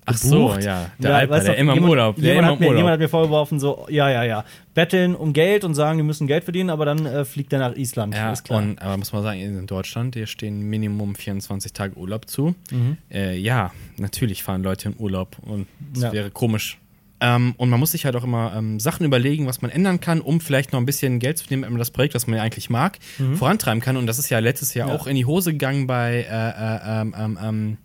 Ach 0.05 0.17
so, 0.17 0.55
ja. 0.59 0.91
Der 0.99 1.15
Alper, 1.15 1.39
der 1.39 1.57
immer 1.57 1.75
im 1.75 1.83
Urlaub, 1.83 2.15
der 2.17 2.35
Jemand, 2.35 2.37
immer 2.39 2.47
hat 2.47 2.53
im 2.53 2.59
mir, 2.59 2.65
Urlaub. 2.67 2.77
jemand 2.77 2.93
hat 2.93 2.99
mir 2.99 3.09
vorgeworfen, 3.09 3.59
so, 3.59 3.85
ja, 3.89 4.09
ja, 4.09 4.23
ja, 4.23 4.45
betteln 4.73 5.15
um 5.15 5.33
Geld 5.33 5.63
und 5.63 5.73
sagen, 5.75 5.97
die 5.97 6.03
müssen 6.03 6.27
Geld 6.27 6.43
verdienen, 6.43 6.69
aber 6.69 6.85
dann 6.85 7.05
äh, 7.05 7.25
fliegt 7.25 7.51
er 7.53 7.59
nach 7.59 7.75
Island. 7.75 8.13
Ja, 8.15 8.31
ist 8.31 8.43
klar. 8.45 8.59
und, 8.61 8.81
aber 8.81 8.97
muss 8.97 9.11
man 9.13 9.23
sagen, 9.23 9.39
in 9.39 9.67
Deutschland, 9.67 10.15
hier 10.15 10.27
stehen 10.27 10.61
Minimum 10.61 11.15
24 11.15 11.73
Tage 11.73 11.95
Urlaub 11.97 12.29
zu. 12.29 12.55
Mhm. 12.71 12.97
Äh, 13.11 13.37
ja, 13.37 13.71
natürlich 13.97 14.43
fahren 14.43 14.63
Leute 14.63 14.89
in 14.89 14.95
Urlaub 14.97 15.37
und 15.41 15.67
es 15.95 16.01
Ja. 16.01 16.11
wäre 16.13 16.31
komisch, 16.31 16.77
Ähm, 17.23 17.53
und 17.57 17.69
man 17.69 17.79
muss 17.79 17.91
sich 17.91 18.05
halt 18.05 18.15
auch 18.15 18.23
immer 18.23 18.51
ähm, 18.57 18.79
Sachen 18.79 19.05
überlegen, 19.05 19.45
was 19.45 19.61
man 19.61 19.69
ändern 19.69 19.99
kann, 19.99 20.21
um 20.21 20.41
vielleicht 20.41 20.71
noch 20.73 20.79
ein 20.79 20.87
bisschen 20.87 21.19
Geld 21.19 21.37
zu 21.37 21.45
nehmen, 21.51 21.61
wenn 21.61 21.73
man 21.73 21.77
das 21.77 21.91
Projekt, 21.91 22.15
was 22.15 22.25
man 22.25 22.37
ja 22.37 22.41
eigentlich 22.41 22.71
mag, 22.71 22.97
vorantreiben 23.35 23.79
kann. 23.79 23.95
Und 23.95 24.07
das 24.07 24.17
ist 24.17 24.31
ja 24.31 24.39
letztes 24.39 24.73
Jahr 24.73 24.87
Ja. 24.89 24.95
auch 24.95 25.05
in 25.05 25.15
die 25.15 25.25
Hose 25.27 25.51
gegangen 25.51 25.85
bei, 25.85 26.25
äh, 26.27 27.01
äh, 27.01 27.01
ähm, 27.01 27.77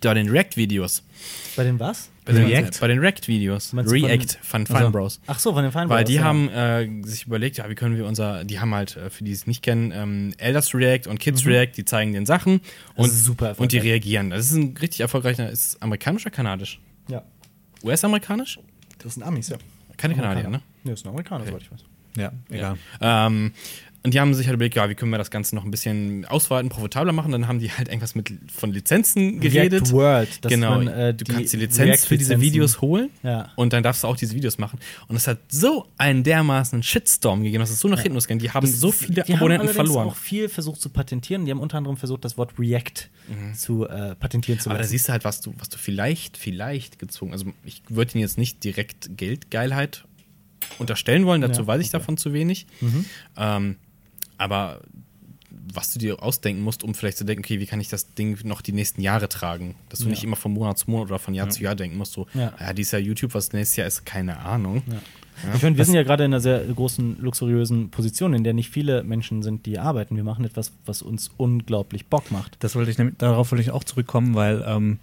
da 0.00 0.14
den 0.14 0.28
React-Videos. 0.28 1.02
Bei 1.56 1.64
den 1.64 1.78
was? 1.80 2.10
Bei 2.24 2.32
den 2.32 2.44
React? 2.46 2.70
Bei 2.80 2.88
den 2.88 2.98
React-Videos. 2.98 3.70
Von- 3.70 3.88
React 3.88 4.38
von 4.42 4.66
Fine 4.66 4.78
Also- 4.78 4.90
Bros. 4.90 5.20
Ach 5.26 5.38
so, 5.38 5.52
von 5.54 5.62
den 5.62 5.72
Fine 5.72 5.88
Weil 5.88 6.04
Bros, 6.04 6.08
die 6.10 6.16
ja. 6.16 6.24
haben 6.24 6.48
äh, 6.50 6.88
sich 7.04 7.26
überlegt, 7.26 7.56
ja, 7.56 7.68
wie 7.70 7.74
können 7.74 7.96
wir 7.96 8.06
unser, 8.06 8.44
die 8.44 8.60
haben 8.60 8.74
halt, 8.74 8.96
äh, 8.96 9.10
für 9.10 9.24
die 9.24 9.32
es 9.32 9.46
nicht 9.46 9.62
kennen, 9.62 9.92
ähm, 9.92 10.34
Elders 10.38 10.74
React 10.74 11.08
und 11.08 11.18
Kids 11.18 11.46
React, 11.46 11.72
die 11.76 11.84
zeigen 11.84 12.12
den 12.12 12.26
Sachen 12.26 12.60
und, 12.96 13.06
ist 13.06 13.24
super 13.24 13.54
und 13.56 13.72
die 13.72 13.78
reagieren. 13.78 14.30
Das 14.30 14.46
ist 14.50 14.52
ein 14.56 14.76
richtig 14.80 15.00
erfolgreicher, 15.00 15.48
ist 15.50 15.66
es 15.74 15.82
amerikanisch 15.82 16.22
oder 16.26 16.34
kanadisch? 16.34 16.80
Ja. 17.08 17.22
US-amerikanisch? 17.82 18.58
Das 18.98 19.14
sind 19.14 19.22
Amis, 19.22 19.48
ja. 19.48 19.56
Keine 19.96 20.14
Kanadier, 20.14 20.48
ne? 20.48 20.60
Ne, 20.84 20.90
das 20.92 21.00
sind 21.00 21.08
Amerikaner, 21.08 21.44
soweit 21.46 21.62
ich 21.62 21.72
weiß. 21.72 21.80
Ja, 22.16 22.32
egal. 22.50 22.76
Ähm, 23.00 23.52
und 24.08 24.14
die 24.14 24.20
haben 24.20 24.32
sich 24.32 24.46
halt 24.46 24.54
überlegt, 24.54 24.74
ja, 24.74 24.88
wie 24.88 24.94
können 24.94 25.10
wir 25.10 25.18
das 25.18 25.30
Ganze 25.30 25.54
noch 25.54 25.64
ein 25.64 25.70
bisschen 25.70 26.24
ausweiten, 26.24 26.70
profitabler 26.70 27.12
machen. 27.12 27.30
Dann 27.30 27.46
haben 27.46 27.58
die 27.58 27.70
halt 27.70 27.88
irgendwas 27.88 28.14
mit 28.14 28.32
von 28.50 28.72
Lizenzen 28.72 29.38
geredet. 29.38 29.82
React 29.82 29.92
World. 29.92 30.44
dass 30.46 30.50
genau, 30.50 30.70
man, 30.78 30.88
äh, 30.88 31.12
du 31.12 31.24
kannst 31.26 31.52
die 31.52 31.58
Lizenz 31.58 32.06
für 32.06 32.16
diese 32.16 32.40
Videos 32.40 32.80
holen 32.80 33.10
Ja. 33.22 33.52
und 33.56 33.74
dann 33.74 33.82
darfst 33.82 34.02
du 34.02 34.08
auch 34.08 34.16
diese 34.16 34.34
Videos 34.34 34.56
machen. 34.56 34.78
Und 35.08 35.16
es 35.16 35.26
hat 35.26 35.38
so 35.48 35.86
einen 35.98 36.24
dermaßen 36.24 36.82
Shitstorm 36.82 37.42
gegeben, 37.42 37.60
dass 37.60 37.68
es 37.70 37.80
so 37.80 37.88
nach 37.88 38.00
hinten 38.00 38.14
losging. 38.14 38.38
Die 38.38 38.50
haben 38.50 38.66
so 38.66 38.90
viele 38.92 39.22
die 39.24 39.34
Abonnenten 39.34 39.68
haben 39.68 39.74
verloren. 39.74 40.08
auch 40.08 40.16
viel 40.16 40.48
versucht 40.48 40.80
zu 40.80 40.88
patentieren. 40.88 41.44
Die 41.44 41.50
haben 41.50 41.60
unter 41.60 41.76
anderem 41.76 41.98
versucht, 41.98 42.24
das 42.24 42.38
Wort 42.38 42.58
React 42.58 43.10
zu 43.54 43.86
äh, 43.86 44.14
patentieren 44.14 44.58
zu 44.58 44.70
Mhm. 44.70 44.72
Aber 44.72 44.78
da 44.78 44.82
lassen. 44.84 44.90
siehst 44.92 45.08
du 45.08 45.12
halt, 45.12 45.24
was 45.24 45.42
du, 45.42 45.52
was 45.58 45.68
du 45.68 45.76
vielleicht, 45.76 46.38
vielleicht 46.38 46.98
gezwungen. 46.98 47.32
Also 47.34 47.44
ich 47.64 47.82
würde 47.90 48.14
ihnen 48.14 48.22
jetzt 48.22 48.38
nicht 48.38 48.64
direkt 48.64 49.10
Geldgeilheit 49.18 50.04
unterstellen 50.78 51.24
wollen, 51.26 51.40
dazu 51.40 51.62
Ja, 51.62 51.66
weiß 51.66 51.80
ich 51.82 51.90
davon 51.90 52.16
zu 52.16 52.32
wenig. 52.32 52.66
Ähm, 53.36 53.76
aber 54.38 54.80
was 55.74 55.92
du 55.92 55.98
dir 55.98 56.22
ausdenken 56.22 56.62
musst, 56.62 56.82
um 56.82 56.94
vielleicht 56.94 57.18
zu 57.18 57.24
denken, 57.24 57.44
okay, 57.44 57.60
wie 57.60 57.66
kann 57.66 57.80
ich 57.80 57.88
das 57.88 58.14
Ding 58.14 58.38
noch 58.44 58.60
die 58.62 58.72
nächsten 58.72 59.00
Jahre 59.02 59.28
tragen? 59.28 59.74
Dass 59.90 59.98
du 60.00 60.06
Ja. 60.06 60.10
nicht 60.10 60.24
immer 60.24 60.36
von 60.36 60.52
Monat 60.52 60.78
zu 60.78 60.90
Monat 60.90 61.08
oder 61.08 61.18
von 61.18 61.34
Jahr 61.34 61.50
zu 61.50 61.62
Jahr 61.62 61.74
denken 61.74 61.96
musst, 61.98 62.12
so, 62.12 62.26
Ja. 62.34 62.52
ja, 62.58 62.72
dieses 62.72 62.92
Jahr 62.92 63.00
YouTube, 63.02 63.34
was 63.34 63.52
nächstes 63.52 63.76
Jahr 63.76 63.86
ist, 63.86 64.04
keine 64.06 64.38
Ahnung. 64.40 64.82
ich 65.54 65.60
finde, 65.60 65.78
wir 65.78 65.84
sind 65.84 65.94
ja 65.94 66.02
gerade 66.02 66.24
in 66.24 66.32
einer 66.32 66.40
sehr 66.40 66.60
großen, 66.64 67.18
luxuriösen 67.20 67.90
Position, 67.90 68.34
in 68.34 68.44
der 68.44 68.54
nicht 68.54 68.70
viele 68.70 69.02
Menschen 69.04 69.42
sind, 69.42 69.66
die 69.66 69.78
arbeiten. 69.78 70.16
Wir 70.16 70.24
machen 70.24 70.44
etwas, 70.44 70.72
was 70.86 71.02
uns 71.02 71.30
unglaublich 71.36 72.06
Bock 72.06 72.30
macht. 72.30 72.56
Das 72.60 72.74
wollte 72.74 72.90
ich, 72.90 72.96
darauf 73.18 73.50
wollte 73.52 73.62
ich 73.62 73.70
auch 73.70 73.84
zurückkommen, 73.84 74.34
weil 74.34 74.64
ähm, 74.66 74.98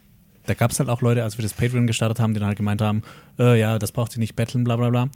da 0.46 0.54
gab 0.56 0.72
es 0.72 0.80
halt 0.80 0.90
auch 0.90 1.02
Leute, 1.02 1.24
als 1.24 1.38
wir 1.38 1.44
das 1.44 1.54
Patreon 1.54 1.88
gestartet 1.88 2.20
haben, 2.20 2.34
die 2.34 2.40
dann 2.40 2.48
halt 2.48 2.58
gemeint 2.58 2.82
haben, 2.82 3.04
äh, 3.40 3.60
ja, 3.60 3.78
das 3.80 3.92
braucht 3.92 4.16
ihr 4.16 4.20
nicht 4.20 4.36
betteln, 4.36 4.64
bla 4.64 4.76
bla 4.78 4.90
bla. 4.90 5.10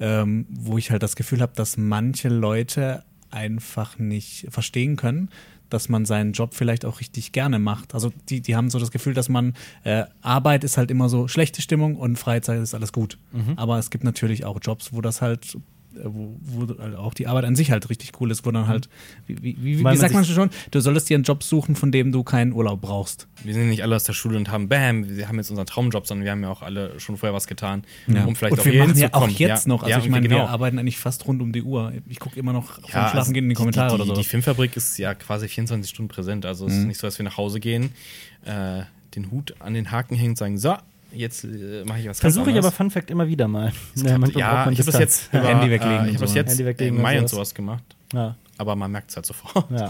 Ähm, 0.00 0.46
wo 0.50 0.78
ich 0.78 0.90
halt 0.90 1.02
das 1.02 1.16
Gefühl 1.16 1.40
habe, 1.40 1.52
dass 1.54 1.76
manche 1.76 2.28
Leute 2.28 3.04
einfach 3.32 3.98
nicht 3.98 4.46
verstehen 4.50 4.96
können, 4.96 5.30
dass 5.70 5.88
man 5.88 6.04
seinen 6.04 6.32
Job 6.32 6.54
vielleicht 6.54 6.84
auch 6.84 7.00
richtig 7.00 7.32
gerne 7.32 7.58
macht. 7.58 7.94
Also 7.94 8.12
die, 8.28 8.40
die 8.40 8.56
haben 8.56 8.68
so 8.68 8.78
das 8.78 8.90
Gefühl, 8.90 9.14
dass 9.14 9.28
man 9.28 9.54
äh, 9.84 10.04
Arbeit 10.20 10.64
ist 10.64 10.76
halt 10.76 10.90
immer 10.90 11.08
so 11.08 11.28
schlechte 11.28 11.62
Stimmung 11.62 11.96
und 11.96 12.16
Freizeit 12.18 12.60
ist 12.60 12.74
alles 12.74 12.92
gut. 12.92 13.18
Aber 13.56 13.78
es 13.78 13.90
gibt 13.90 14.04
natürlich 14.04 14.44
auch 14.44 14.58
Jobs, 14.60 14.92
wo 14.92 15.00
das 15.00 15.22
halt 15.22 15.56
wo, 16.04 16.36
wo 16.40 16.78
halt 16.78 16.96
auch 16.96 17.14
die 17.14 17.26
Arbeit 17.26 17.44
an 17.44 17.56
sich 17.56 17.70
halt 17.70 17.88
richtig 17.90 18.12
cool 18.20 18.30
ist, 18.30 18.44
wo 18.46 18.50
dann 18.50 18.66
halt, 18.66 18.88
wie, 19.26 19.42
wie, 19.42 19.56
wie, 19.60 19.78
wie 19.78 19.82
man 19.82 19.96
sagt 19.96 20.14
man 20.14 20.24
schon, 20.24 20.50
du 20.70 20.80
solltest 20.80 21.08
dir 21.08 21.14
einen 21.14 21.24
Job 21.24 21.42
suchen, 21.42 21.76
von 21.76 21.92
dem 21.92 22.12
du 22.12 22.22
keinen 22.22 22.52
Urlaub 22.52 22.80
brauchst. 22.80 23.28
Wir 23.44 23.54
sind 23.54 23.68
nicht 23.68 23.82
alle 23.82 23.96
aus 23.96 24.04
der 24.04 24.12
Schule 24.12 24.36
und 24.36 24.50
haben, 24.50 24.68
bam, 24.68 25.08
wir 25.08 25.28
haben 25.28 25.36
jetzt 25.36 25.50
unseren 25.50 25.66
Traumjob, 25.66 26.06
sondern 26.06 26.24
wir 26.24 26.32
haben 26.32 26.42
ja 26.42 26.50
auch 26.50 26.62
alle 26.62 26.98
schon 27.00 27.16
vorher 27.16 27.34
was 27.34 27.46
getan, 27.46 27.84
um 28.06 28.34
vielleicht 28.36 28.52
und 28.52 28.60
auch 28.60 28.64
wir 28.64 28.86
machen 28.86 28.98
ja 28.98 29.08
auch 29.12 29.28
jetzt 29.28 29.66
noch. 29.66 29.82
Also 29.82 29.90
ja, 29.90 29.98
ich 29.98 30.08
meine, 30.08 30.28
genau. 30.28 30.42
wir 30.42 30.48
arbeiten 30.48 30.78
eigentlich 30.78 30.98
fast 30.98 31.26
rund 31.26 31.42
um 31.42 31.52
die 31.52 31.62
Uhr. 31.62 31.92
Ich 32.08 32.20
gucke 32.20 32.38
immer 32.38 32.52
noch 32.52 32.74
vom 32.74 32.84
Ja, 32.84 32.90
Schlafen 32.90 33.18
also 33.18 33.32
gehen 33.32 33.44
in 33.44 33.50
die 33.50 33.54
Kommentare 33.54 33.88
die, 33.88 33.94
oder 33.94 34.04
die, 34.04 34.10
so. 34.10 34.16
Die 34.16 34.24
Filmfabrik 34.24 34.76
ist 34.76 34.98
ja 34.98 35.14
quasi 35.14 35.48
24 35.48 35.90
Stunden 35.90 36.08
präsent. 36.08 36.46
Also 36.46 36.66
es 36.66 36.74
ist 36.74 36.84
nicht 36.84 36.98
so, 36.98 37.06
dass 37.06 37.18
wir 37.18 37.24
nach 37.24 37.36
Hause 37.36 37.60
gehen, 37.60 37.90
äh, 38.44 38.82
den 39.14 39.30
Hut 39.30 39.54
an 39.60 39.74
den 39.74 39.90
Haken 39.90 40.16
hängen 40.16 40.30
und 40.30 40.38
sagen, 40.38 40.58
so, 40.58 40.76
jetzt 41.14 41.44
äh, 41.44 41.84
mache 41.84 42.00
ich 42.00 42.08
was 42.08 42.20
ganz 42.20 42.34
Versuche 42.34 42.50
ich 42.50 42.58
aber. 42.58 42.70
Fun 42.72 42.90
Fact 42.90 43.10
immer 43.10 43.26
wieder 43.28 43.48
mal. 43.48 43.72
Das 43.94 44.02
Ja, 44.02 44.08
klappt- 44.08 44.20
manchmal 44.20 44.30
braucht 44.30 44.36
ja, 44.58 44.64
man 44.64 44.72
ich 44.72 44.78
habe 44.80 44.90
das 44.92 45.00
jetzt 45.00 45.28
über, 45.32 45.42
Handy 45.44 45.70
weglegen 45.70 46.04
äh, 46.04 46.08
ich 46.08 46.14
habe 46.16 46.24
das 46.26 46.34
jetzt 46.34 46.60
im 46.80 47.00
Mai 47.02 47.18
und 47.20 47.28
sowas. 47.28 47.54
gemacht. 47.54 47.84
Ja, 48.12 48.36
Aber 48.58 48.76
man 48.76 48.90
merkt 48.90 49.10
es 49.10 49.16
halt 49.16 49.26
sofort. 49.26 49.70
ja. 49.70 49.88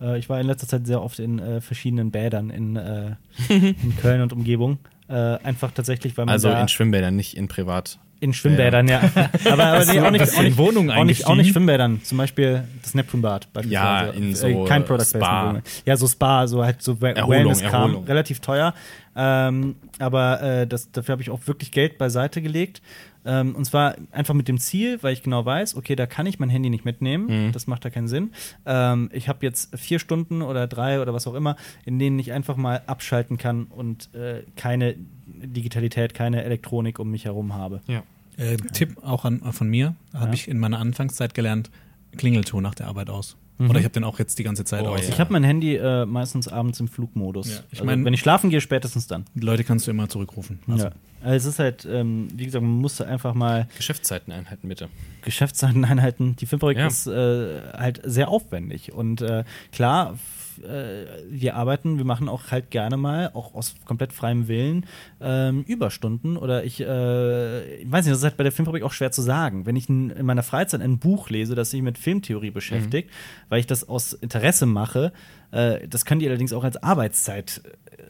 Äh, 0.00 0.18
ich 0.18 0.28
war 0.28 0.40
in 0.40 0.46
letzter 0.46 0.66
Zeit 0.68 0.86
sehr 0.86 1.00
oft 1.02 1.18
in 1.18 1.38
äh, 1.38 1.60
verschiedenen 1.60 2.10
Bädern 2.10 2.50
in, 2.50 2.76
äh, 2.76 3.14
in 3.48 3.96
Köln 4.00 4.20
und 4.22 4.32
Umgebung. 4.32 4.78
Äh, 5.08 5.14
einfach 5.14 5.70
tatsächlich, 5.72 6.16
weil 6.16 6.24
man 6.26 6.32
Also 6.32 6.48
da 6.48 6.60
in 6.60 6.68
Schwimmbädern, 6.68 7.14
nicht 7.14 7.36
in 7.36 7.46
privat. 7.48 7.98
In 8.24 8.32
Schwimmbädern, 8.32 8.88
ja. 8.88 9.00
aber 9.44 9.64
aber 9.66 9.84
nee, 9.84 10.00
auch 10.00 10.10
nicht, 10.10 10.22
auch 10.22 10.38
in 10.38 10.44
nicht, 10.44 10.56
Wohnungen 10.56 10.90
auch 10.90 11.04
nicht, 11.04 11.26
auch 11.26 11.36
nicht? 11.36 11.52
Schwimmbädern. 11.52 12.02
Zum 12.02 12.18
Beispiel 12.18 12.64
das 12.82 12.94
Neptunbad. 12.94 13.48
Ja, 13.68 14.06
in 14.06 14.34
so, 14.34 14.46
äh, 14.46 14.64
kein 14.64 14.84
Product 14.84 15.04
Spa. 15.04 15.60
Ja, 15.84 15.96
so 15.96 16.08
Spa, 16.08 16.46
so 16.46 16.64
halt 16.64 16.82
so 16.82 17.00
Wellness-Kram. 17.00 18.04
Relativ 18.04 18.40
teuer. 18.40 18.74
Ähm, 19.16 19.76
aber 19.98 20.42
äh, 20.42 20.66
das, 20.66 20.90
dafür 20.90 21.12
habe 21.12 21.22
ich 21.22 21.30
auch 21.30 21.46
wirklich 21.46 21.70
Geld 21.70 21.98
beiseite 21.98 22.42
gelegt. 22.42 22.82
Ähm, 23.26 23.54
und 23.54 23.64
zwar 23.64 23.94
einfach 24.10 24.34
mit 24.34 24.48
dem 24.48 24.58
Ziel, 24.58 25.02
weil 25.02 25.12
ich 25.12 25.22
genau 25.22 25.44
weiß, 25.44 25.76
okay, 25.76 25.96
da 25.96 26.06
kann 26.06 26.26
ich 26.26 26.38
mein 26.38 26.48
Handy 26.48 26.68
nicht 26.68 26.84
mitnehmen. 26.84 27.46
Mhm. 27.46 27.52
Das 27.52 27.66
macht 27.66 27.84
da 27.84 27.90
keinen 27.90 28.08
Sinn. 28.08 28.32
Ähm, 28.66 29.08
ich 29.12 29.28
habe 29.28 29.38
jetzt 29.42 29.78
vier 29.78 29.98
Stunden 29.98 30.42
oder 30.42 30.66
drei 30.66 31.00
oder 31.00 31.14
was 31.14 31.26
auch 31.26 31.34
immer, 31.34 31.56
in 31.84 31.98
denen 31.98 32.18
ich 32.18 32.32
einfach 32.32 32.56
mal 32.56 32.82
abschalten 32.86 33.38
kann 33.38 33.64
und 33.64 34.12
äh, 34.14 34.42
keine 34.56 34.96
Digitalität, 35.26 36.12
keine 36.14 36.44
Elektronik 36.44 36.98
um 36.98 37.10
mich 37.10 37.24
herum 37.24 37.54
habe. 37.54 37.80
Ja. 37.86 38.02
Äh, 38.36 38.56
Tipp 38.72 38.96
auch 39.02 39.24
an, 39.24 39.40
von 39.52 39.68
mir, 39.68 39.94
habe 40.12 40.26
Ja. 40.28 40.32
ich 40.32 40.48
in 40.48 40.58
meiner 40.58 40.78
Anfangszeit 40.78 41.34
gelernt, 41.34 41.70
Klingelton 42.16 42.62
nach 42.62 42.74
der 42.74 42.86
Arbeit 42.88 43.10
aus. 43.10 43.36
Oder 43.56 43.78
ich 43.78 43.84
habe 43.84 43.92
den 43.92 44.02
auch 44.02 44.18
jetzt 44.18 44.36
die 44.40 44.42
ganze 44.42 44.64
Zeit 44.64 44.82
Oh, 44.82 44.88
aus. 44.88 45.02
ja. 45.02 45.08
Ich 45.10 45.20
habe 45.20 45.32
mein 45.32 45.44
Handy 45.44 45.76
äh, 45.76 46.04
meistens 46.06 46.48
abends 46.48 46.80
im 46.80 46.88
Flugmodus. 46.88 47.46
Ja, 47.48 47.60
ich 47.70 47.78
also, 47.78 47.84
mein- 47.84 48.04
wenn 48.04 48.12
ich 48.12 48.18
schlafen 48.18 48.50
gehe, 48.50 48.60
spätestens 48.60 49.06
dann. 49.06 49.26
Leute 49.36 49.62
kannst 49.62 49.86
du 49.86 49.92
immer 49.92 50.08
zurückrufen. 50.08 50.58
Also, 50.66 50.86
ja. 50.86 50.90
Also 51.22 51.36
es 51.48 51.54
ist 51.54 51.58
halt, 51.60 51.86
ähm, 51.88 52.26
wie 52.34 52.46
gesagt, 52.46 52.64
man 52.64 52.72
musste 52.80 53.06
einfach 53.06 53.32
mal 53.32 53.68
Geschäftszeiten 53.76 54.32
einhalten, 54.32 54.68
bitte. 54.68 54.88
Geschäftszeiten 55.22 55.84
einhalten. 55.84 56.34
Die 56.34 56.46
Filmfabrik 56.46 56.78
Ja. 56.78 56.88
ist 56.88 57.06
äh, 57.06 57.60
halt 57.72 58.00
sehr 58.04 58.28
aufwendig. 58.28 58.92
Und 58.92 59.22
äh, 59.22 59.44
klar, 59.70 60.18
äh, 60.64 61.06
wir 61.30 61.56
arbeiten, 61.56 61.98
wir 61.98 62.04
machen 62.04 62.28
auch 62.28 62.50
halt 62.50 62.70
gerne 62.70 62.96
mal, 62.96 63.30
auch 63.34 63.54
aus 63.54 63.74
komplett 63.84 64.12
freiem 64.12 64.48
Willen, 64.48 64.86
ähm, 65.20 65.62
Überstunden. 65.66 66.36
Oder 66.36 66.64
ich, 66.64 66.80
äh, 66.80 67.76
ich 67.82 67.90
weiß 67.90 68.04
nicht, 68.04 68.12
das 68.12 68.18
ist 68.18 68.24
halt 68.24 68.36
bei 68.36 68.42
der 68.44 68.52
Filmfabrik 68.52 68.82
auch 68.82 68.92
schwer 68.92 69.10
zu 69.12 69.22
sagen. 69.22 69.66
Wenn 69.66 69.76
ich 69.76 69.88
in, 69.88 70.10
in 70.10 70.26
meiner 70.26 70.42
Freizeit 70.42 70.80
ein 70.80 70.98
Buch 70.98 71.30
lese, 71.30 71.54
das 71.54 71.70
sich 71.70 71.82
mit 71.82 71.98
Filmtheorie 71.98 72.50
beschäftigt, 72.50 73.10
weil 73.48 73.60
ich 73.60 73.66
das 73.66 73.88
aus 73.88 74.12
Interesse 74.12 74.66
mache, 74.66 75.12
äh, 75.50 75.86
das 75.88 76.04
können 76.04 76.20
die 76.20 76.28
allerdings 76.28 76.52
auch 76.52 76.64
als 76.64 76.82
Arbeitszeit 76.82 77.62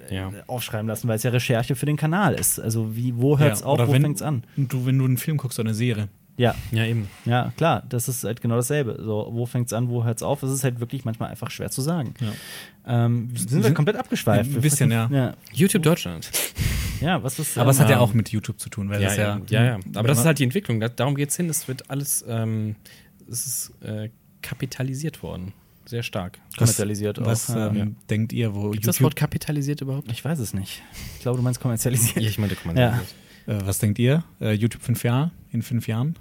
äh, 0.09 0.15
Ja. 0.15 0.31
aufschreiben 0.47 0.87
lassen, 0.89 1.09
weil 1.09 1.17
es 1.17 1.23
ja 1.23 1.31
Recherche 1.31 1.75
für 1.77 1.87
den 1.87 1.97
Kanal 1.97 2.35
ist. 2.35 2.59
Also 2.61 2.95
wie, 2.97 3.17
wo 3.17 3.39
hört 3.39 3.55
es 3.55 3.61
ja, 3.61 3.67
auf, 3.67 3.79
wo 3.79 3.93
wenn 3.93 4.03
fängt's 4.03 4.23
an? 4.23 4.45
Du, 4.57 4.87
wenn 4.87 4.99
du 4.99 5.05
einen 5.05 5.17
Film 5.19 5.37
guckst 5.39 5.59
oder 5.59 5.69
eine 5.69 5.75
Serie. 5.75 6.09
Ja, 6.37 6.55
Ja, 6.73 6.85
eben. 6.85 7.09
ja, 7.25 7.53
klar, 7.57 7.85
das 7.89 8.09
ist 8.09 8.25
halt 8.25 8.41
genau 8.41 8.57
dasselbe. 8.57 8.97
So, 9.01 9.29
wo 9.31 9.47
fängt's 9.47 9.73
an, 9.73 9.89
wo 9.89 10.03
hört's 10.05 10.23
auf? 10.23 10.43
Es 10.43 10.51
ist 10.51 10.65
halt 10.65 10.81
wirklich 10.81 11.05
manchmal 11.05 11.31
einfach 11.31 11.51
schwer 11.51 11.71
zu 11.71 11.81
sagen. 11.81 12.15
Ähm, 12.87 13.31
sind 13.37 13.53
wir 13.53 13.63
sind- 13.63 13.75
komplett 13.75 13.97
abgeschweift? 13.97 14.53
Ein 14.55 14.61
bisschen, 14.61 14.91
ja. 14.91 15.09
ja. 15.13 15.35
YouTube 15.53 15.83
Deutschland. 15.85 16.31
Ja, 17.01 17.23
was 17.23 17.39
ist. 17.39 17.57
Aber 17.59 17.71
es 17.71 17.79
hat 17.81 17.89
ja 17.89 17.97
Ähm, 17.97 18.03
auch 18.03 18.15
mit 18.15 18.31
YouTube 18.31 18.59
zu 18.59 18.69
tun, 18.69 18.89
weil 18.89 19.01
Ja, 19.03 19.09
das 19.09 19.17
ja, 19.17 19.25
ja. 19.25 19.41
ja, 19.49 19.65
ja. 19.65 19.79
Aber 19.95 20.09
das 20.09 20.19
ist 20.19 20.25
halt 20.25 20.39
die 20.39 20.45
Entwicklung. 20.45 20.81
Da, 20.81 20.89
darum 20.89 21.15
geht 21.17 21.29
es 21.31 21.37
hin. 21.37 21.49
Es 21.51 21.69
wird 21.69 21.89
alles, 21.91 22.25
ähm, 22.29 22.77
es 23.31 23.47
ist 23.47 23.73
äh, 23.83 24.11
kapitalisiert 24.43 25.23
worden. 25.23 25.53
Sehr 25.87 26.03
stark. 26.03 26.39
kommerzialisiert 26.57 27.19
auch. 27.21 27.27
Was 27.27 27.49
ja. 27.49 27.67
ähm, 27.69 27.77
Ja. 27.77 27.87
denkt 28.11 28.33
ihr, 28.33 28.55
wo 28.55 28.71
Gibt 28.71 28.87
das 28.87 28.97
YouTube, 28.97 29.05
Wort 29.05 29.17
kapitalisiert 29.17 29.83
überhaupt? 29.83 30.11
Ich 30.11 30.25
weiß 30.25 30.39
es 30.39 30.55
nicht. 30.55 30.83
Ich 31.17 31.21
glaube, 31.23 31.37
du 31.37 31.43
meinst 31.43 31.61
kommerzialisiert. 31.61 32.17
Ja, 32.17 32.29
ich 32.29 32.39
meine, 32.39 32.55
kommerzialisiert. 32.55 33.03
äh, 33.03 33.24
was 33.47 33.79
denkt 33.79 33.99
ihr? 33.99 34.25
Äh, 34.41 34.53
YouTube 34.53 34.83
fünf 34.83 35.03
Jahre, 35.05 35.31
in 35.53 35.63
fünf 35.63 35.87
Jahren? 35.89 36.17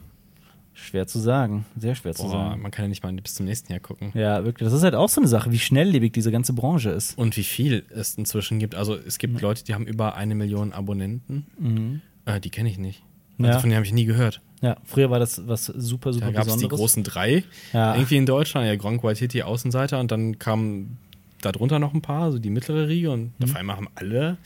Schwer 0.75 1.05
zu 1.05 1.19
sagen. 1.19 1.65
Sehr 1.77 1.93
schwer 1.93 2.13
zu 2.15 2.23
Boah, 2.23 2.31
sagen. 2.31 2.61
man 2.63 2.71
kann 2.71 2.85
ja 2.85 2.89
nicht 2.89 3.03
mal 3.03 3.13
bis 3.13 3.35
zum 3.35 3.45
nächsten 3.45 3.71
Jahr 3.71 3.79
gucken. 3.79 4.11
Ja, 4.15 4.43
wirklich. 4.43 4.65
Das 4.65 4.73
ist 4.73 4.81
halt 4.83 4.95
auch 4.95 5.07
so 5.07 5.21
eine 5.21 5.27
Sache, 5.27 5.51
wie 5.51 5.59
schnelllebig 5.59 6.11
diese 6.13 6.31
ganze 6.31 6.53
Branche 6.53 6.89
ist. 6.89 7.15
Und 7.17 7.37
wie 7.37 7.43
viel 7.43 7.85
es 7.91 8.15
inzwischen 8.15 8.57
gibt. 8.57 8.73
Also 8.73 8.95
es 8.95 9.19
gibt 9.19 9.39
Leute, 9.39 9.63
die 9.63 9.75
haben 9.75 9.85
über 9.85 10.15
eine 10.15 10.33
Million 10.33 10.73
Abonnenten. 10.73 11.45
Mhm. 11.59 12.01
Äh, 12.25 12.39
die 12.39 12.49
kenne 12.49 12.69
ich 12.69 12.79
nicht. 12.79 13.03
Also 13.37 13.51
Ja. 13.51 13.59
Von 13.59 13.69
denen 13.69 13.75
habe 13.77 13.85
ich 13.85 13.93
nie 13.93 14.05
gehört. 14.05 14.41
Ja, 14.61 14.77
früher 14.83 15.11
war 15.11 15.19
das 15.19 15.47
was 15.47 15.65
super, 15.67 16.11
super 16.13 16.27
Da 16.27 16.31
gab 16.31 16.41
es 16.47 16.53
die 16.53 16.63
Besonderes. 16.63 16.79
großen 16.79 17.03
drei 17.03 17.43
Ja. 17.71 17.93
irgendwie 17.95 18.17
in 18.17 18.25
Deutschland. 18.25 18.65
Ja, 18.65 18.75
Gronk, 18.75 19.03
White 19.03 19.19
Hitty, 19.19 19.43
Außenseiter. 19.43 19.99
Und 19.99 20.11
dann 20.11 20.39
kamen 20.39 20.97
darunter 21.41 21.77
noch 21.77 21.93
ein 21.93 22.01
paar, 22.01 22.31
so 22.31 22.39
die 22.39 22.49
mittlere 22.49 22.87
Riege. 22.87 23.11
Und 23.11 23.33
auf 23.43 23.55
einmal 23.55 23.75
haben 23.75 23.89
alle 23.93 24.37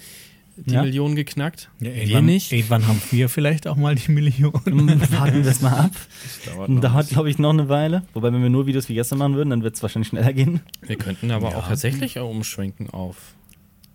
die. 0.57 0.73
Ja. 0.73 0.81
Millionen 0.83 1.15
geknackt. 1.15 1.69
wir 1.79 1.95
irgendwann, 1.95 2.25
nicht. 2.25 2.51
irgendwann 2.51 2.87
haben 2.87 3.01
wir 3.11 3.29
vielleicht 3.29 3.67
auch 3.67 3.75
mal 3.75 3.95
die 3.95 4.11
Million. 4.11 4.51
Warten 4.53 5.35
wir 5.35 5.43
das 5.43 5.61
mal 5.61 5.73
ab. 5.73 5.91
Das 6.23 6.53
dauert 6.53 6.69
noch. 6.69 6.81
Dauert, 6.81 7.09
glaube 7.09 7.29
ich, 7.29 7.37
noch 7.37 7.51
eine 7.51 7.69
Weile. 7.69 8.03
Wobei, 8.13 8.33
wenn 8.33 8.41
wir 8.41 8.49
nur 8.49 8.65
Videos 8.67 8.89
wie 8.89 8.95
gestern 8.95 9.19
machen 9.19 9.35
würden, 9.35 9.49
dann 9.51 9.63
wird 9.63 9.75
es 9.75 9.81
wahrscheinlich 9.83 10.09
schneller 10.09 10.33
gehen. 10.33 10.61
Wir 10.81 10.95
könnten 10.97 11.31
aber 11.31 11.55
auch 11.55 11.67
tatsächlich 11.67 12.19
auch 12.19 12.29
umschwenken 12.29 12.89
auf 12.89 13.35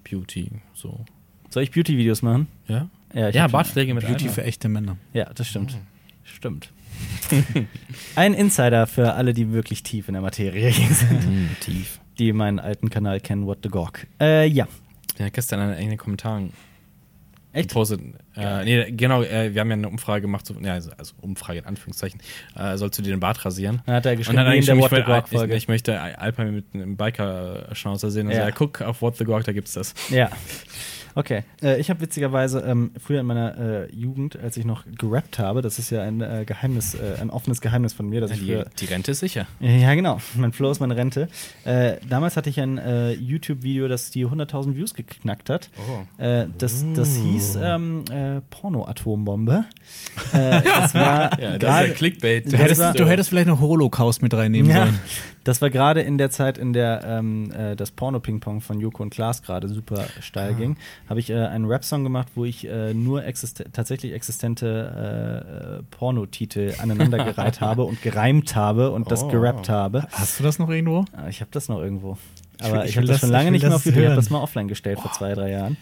Beauty. 0.09 0.49
So. 0.75 1.05
Soll 1.51 1.65
ich 1.65 1.71
Beauty-Videos 1.71 2.23
machen? 2.23 2.47
Ja? 2.69 2.89
Ja, 3.15 3.29
ich 3.29 3.35
Ja, 3.35 3.47
Bartpflege 3.49 3.93
mit 3.95 4.05
Beauty 4.07 4.25
Alter. 4.25 4.35
für 4.35 4.45
echte 4.45 4.69
Männer. 4.69 4.97
Ja, 5.13 5.31
das 5.35 5.49
stimmt. 5.49 5.77
Stimmt. 6.25 6.71
Ein 8.17 8.35
Insider 8.35 8.87
für 8.87 9.15
alle, 9.15 9.33
die 9.35 9.53
wirklich 9.53 9.83
tief 9.83 10.09
in 10.09 10.15
der 10.15 10.23
Materie 10.23 10.73
sind, 10.93 11.27
Mhm, 11.27 11.49
tief. 11.61 12.01
die 12.19 12.33
meinen 12.33 12.59
alten 12.59 12.91
Kanal 12.91 13.21
kennen, 13.21 13.47
What 13.47 13.59
the 13.63 13.69
Gawk. 13.69 14.07
Äh, 14.21 14.47
ja. 14.47 14.69
Ja, 15.19 15.29
gestern 15.29 15.73
in 15.75 15.91
den 15.91 15.99
Kommentaren 15.99 16.53
Echt? 17.53 17.69
gepostet. 17.69 18.01
Äh, 18.35 18.65
nee, 18.65 18.91
genau, 18.93 19.23
äh, 19.23 19.53
wir 19.53 19.61
haben 19.61 19.69
ja 19.69 19.75
eine 19.75 19.89
Umfrage 19.89 20.23
gemacht, 20.23 20.47
so, 20.47 20.55
ja, 20.61 20.73
also, 20.73 20.91
also 20.97 21.15
Umfrage 21.21 21.59
in 21.59 21.67
Anführungszeichen. 21.67 22.21
Äh, 22.57 22.77
sollst 22.79 22.99
du 22.99 23.03
dir 23.03 23.11
den 23.11 23.21
Bart 23.21 23.45
rasieren? 23.45 23.83
Dann 23.85 23.97
hat 23.97 24.07
er 24.07 24.13
Und 24.13 24.19
geschrieben, 24.19 24.37
dann 24.39 24.47
hat 24.47 24.53
wie 24.53 24.57
er 24.57 24.61
in 24.61 24.67
der 24.67 25.07
What 25.07 25.25
ich, 25.31 25.39
the 25.39 25.45
ich, 25.47 25.53
ich 25.53 25.69
möchte 25.69 26.01
Alpha 26.01 26.45
mit 26.45 26.65
einem 26.73 26.97
Biker-Schnauzer 26.97 28.11
sehen. 28.11 28.29
Also 28.29 28.41
Ja. 28.41 28.47
ja. 28.47 28.53
guck 28.53 28.81
auf 28.81 29.03
What 29.03 29.17
the 29.19 29.25
Gawk, 29.25 29.45
da 29.45 29.53
gibt's 29.53 29.75
das. 29.75 29.95
Ja. 30.11 30.31
Okay. 31.15 31.43
Äh, 31.63 31.79
ich 31.81 31.91
habe 31.91 32.01
witzigerweise 32.01 32.61
ähm, 32.61 32.93
früher 33.03 33.21
in 33.21 33.27
meiner 33.27 33.59
äh, 33.59 33.95
Jugend, 33.95 34.39
als 34.39 34.57
ich 34.57 34.65
noch 34.65 34.85
gerappt 34.99 35.39
habe, 35.39 35.63
das 35.63 35.79
ist 35.79 35.91
ja 35.91 36.03
ein 36.03 36.21
äh, 36.21 36.45
Geheimnis, 36.47 36.95
äh, 36.95 37.21
ein 37.21 37.31
offenes 37.31 37.61
Geheimnis 37.61 37.93
von 37.93 38.09
mir, 38.09 38.21
dass 38.21 38.31
Ja, 38.31 38.37
ich 38.37 38.41
die, 38.43 38.47
früher 38.53 38.67
die 38.81 38.85
Rente 38.87 39.11
ist 39.13 39.21
sicher. 39.21 39.47
Ja, 39.61 39.95
genau. 39.95 40.19
Mein 40.37 40.53
Flow 40.53 40.71
ist 40.71 40.81
meine 40.81 40.97
Rente. 40.97 41.29
Äh, 41.65 41.97
damals 42.09 42.37
hatte 42.37 42.51
ich 42.51 42.61
ein 42.61 42.79
äh, 42.79 43.13
YouTube-Video, 43.13 43.89
das 43.89 44.11
die 44.11 44.27
100.000 44.27 44.75
Views 44.77 44.95
geknackt 44.95 45.51
hat. 45.51 45.71
Oh. 45.79 46.23
Äh, 46.23 46.47
das, 46.59 46.85
das 46.95 47.17
hieß 47.17 47.59
ähm, 47.63 48.05
äh, 48.11 48.41
Porno-Atombombe. 48.51 49.65
Äh, 50.33 50.63
das 50.63 50.95
war 50.95 51.39
Ja, 51.39 51.39
das 51.39 51.53
ist 51.55 51.59
gerade- 51.61 51.89
ja 51.89 51.95
Clickbait. 51.95 52.53
Du 52.53 52.57
hättest, 52.57 52.81
du 52.99 53.07
hättest 53.07 53.29
vielleicht 53.29 53.49
noch 53.49 53.61
Holocaust 53.61 54.23
mit 54.23 54.33
reinnehmen 54.33 54.71
ja, 54.71 54.87
sollen. 54.87 54.99
das 55.45 55.61
war 55.63 55.71
gerade 55.71 56.01
in 56.03 56.19
der 56.19 56.31
Zeit, 56.31 56.59
in 56.59 56.73
der 56.73 57.03
ähm, 57.05 57.51
äh, 57.53 57.75
das 57.77 57.91
Porno-Ping-Pong 57.91 58.61
von 58.61 58.81
Joko 58.81 59.03
und 59.03 59.11
Klaas 59.11 59.43
gerade 59.43 59.69
super 59.69 60.05
steil 60.21 60.55
ging. 60.55 60.77
Habe 61.09 61.21
ich 61.21 61.31
äh, 61.31 61.35
einen 61.37 61.65
Rap-Song 61.65 62.05
gemacht, 62.05 62.29
wo 62.35 62.45
ich 62.45 62.67
äh, 62.69 62.95
nur 62.95 63.25
existe 63.25 63.65
tatsächlich 63.73 64.13
existente 64.13 65.77
äh, 65.77 65.79
äh, 65.79 65.83
Pornotitel 65.91 66.75
aneinandergereiht 66.79 67.61
habe 67.61 67.85
und 67.85 68.03
gereimt 68.03 68.55
habe 68.57 68.91
und 68.91 69.11
das 69.11 69.23
Oh. 69.25 69.29
gerappt 69.29 69.69
habe. 69.69 70.07
Hast 70.13 70.39
du 70.41 70.45
das 70.45 70.59
noch 70.59 70.69
irgendwo? 70.69 71.05
Ah, 71.17 71.29
Ich 71.29 71.41
habe 71.41 71.51
das 71.53 71.69
noch 71.69 71.81
irgendwo. 71.81 72.19
Aber 72.61 72.85
ich, 72.85 72.91
ich 72.91 72.97
habe 72.97 73.07
will 73.07 73.13
das 73.13 73.21
schon 73.21 73.31
das- 73.31 73.39
lange 73.39 73.51
nicht 73.51 73.63
mehr 73.63 73.71
auf 73.75 73.83
das 73.83 73.87
YouTube. 73.87 74.03
Ich 74.03 74.07
habe 74.09 74.17
das 74.17 74.31
mal 74.31 74.41
offline 74.41 74.69
gestellt 74.69 75.01
vor 75.01 75.13
zwei, 75.13 75.35
drei 75.35 75.51
Jahren. 75.51 75.77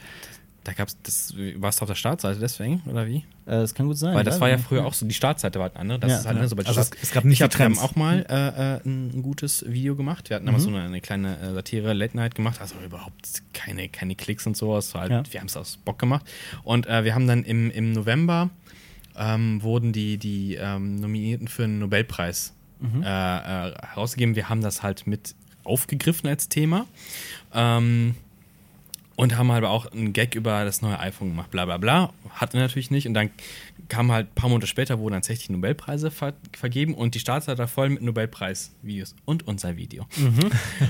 Da 0.70 0.74
gab's 0.76 0.96
das, 1.02 1.34
warst 1.56 1.80
du 1.80 1.82
auf 1.82 1.88
der 1.88 1.96
Startseite 1.96 2.38
deswegen, 2.38 2.80
oder 2.86 3.04
wie? 3.04 3.16
Äh, 3.16 3.24
das 3.46 3.74
kann 3.74 3.86
gut 3.88 3.98
sein. 3.98 4.14
Weil 4.14 4.22
das 4.22 4.40
war 4.40 4.48
ja 4.48 4.56
früher 4.56 4.86
auch 4.86 4.94
so, 4.94 5.04
die 5.04 5.14
Startseite 5.14 5.58
war 5.58 5.64
halt 5.64 5.74
eine 5.74 5.80
andere. 5.94 5.98
Das 5.98 6.10
Ja, 6.12 6.18
ist 6.20 6.26
halt 6.26 6.38
ja. 6.38 6.46
so 6.46 6.54
bei 6.54 6.64
Also 6.64 6.80
es- 6.80 6.90
es 7.02 7.10
gab 7.10 7.24
nicht 7.24 7.40
ich 7.40 7.58
wir 7.58 7.64
haben 7.64 7.76
auch 7.80 7.96
mal 7.96 8.24
äh, 8.28 8.76
äh, 8.76 8.80
ein, 8.88 9.10
ein 9.16 9.22
gutes 9.24 9.64
Video 9.66 9.96
gemacht. 9.96 10.30
Wir 10.30 10.36
hatten 10.36 10.46
damals 10.46 10.62
so 10.62 10.68
eine, 10.68 10.82
eine 10.82 11.00
kleine 11.00 11.40
äh, 11.40 11.54
Satire 11.54 11.92
Late 11.92 12.16
Night 12.16 12.36
gemacht, 12.36 12.60
also 12.60 12.76
überhaupt 12.86 13.42
keine, 13.52 13.88
keine 13.88 14.14
Klicks 14.14 14.46
und 14.46 14.56
sowas. 14.56 14.94
Halt, 14.94 15.10
Ja. 15.10 15.22
Wir 15.28 15.40
haben 15.40 15.48
es 15.48 15.56
aus 15.56 15.76
Bock 15.76 15.98
gemacht. 15.98 16.24
Und 16.62 16.86
äh, 16.86 17.02
wir 17.02 17.16
haben 17.16 17.26
dann 17.26 17.42
im, 17.42 17.72
im 17.72 17.92
November 17.92 18.50
ähm, 19.16 19.60
wurden 19.64 19.92
die, 19.92 20.18
die 20.18 20.54
ähm, 20.54 20.94
Nominierten 20.96 21.48
für 21.48 21.64
einen 21.64 21.80
Nobelpreis 21.80 22.54
äh, 22.80 22.86
äh, 23.00 23.74
herausgegeben. 23.88 24.36
Wir 24.36 24.48
haben 24.48 24.62
das 24.62 24.84
halt 24.84 25.08
mit 25.08 25.34
aufgegriffen 25.64 26.28
als 26.28 26.48
Thema. 26.48 26.86
Ähm, 27.52 28.14
und 29.20 29.36
haben 29.36 29.52
halt 29.52 29.64
auch 29.66 29.92
einen 29.92 30.14
Gag 30.14 30.34
über 30.34 30.64
das 30.64 30.80
neue 30.80 30.98
iPhone 30.98 31.28
gemacht, 31.28 31.50
bla 31.50 31.66
bla 31.66 31.76
bla. 31.76 32.10
Hatten 32.30 32.54
wir 32.54 32.62
natürlich 32.62 32.90
nicht. 32.90 33.06
Und 33.06 33.12
dann 33.12 33.28
kam 33.88 34.12
halt 34.12 34.28
ein 34.28 34.34
paar 34.34 34.48
Monate 34.50 34.66
später, 34.66 34.98
wurden 34.98 35.12
dann 35.12 35.22
tatsächlich 35.22 35.50
Nobelpreise 35.50 36.10
ver 36.10 36.34
vergeben 36.56 36.94
und 36.94 37.14
die 37.14 37.18
Startseite 37.20 37.58
war 37.58 37.68
voll 37.68 37.90
mit 37.90 38.02
Nobelpreis-Videos 38.02 39.14
und 39.24 39.46
unser 39.46 39.76
Video. 39.76 40.06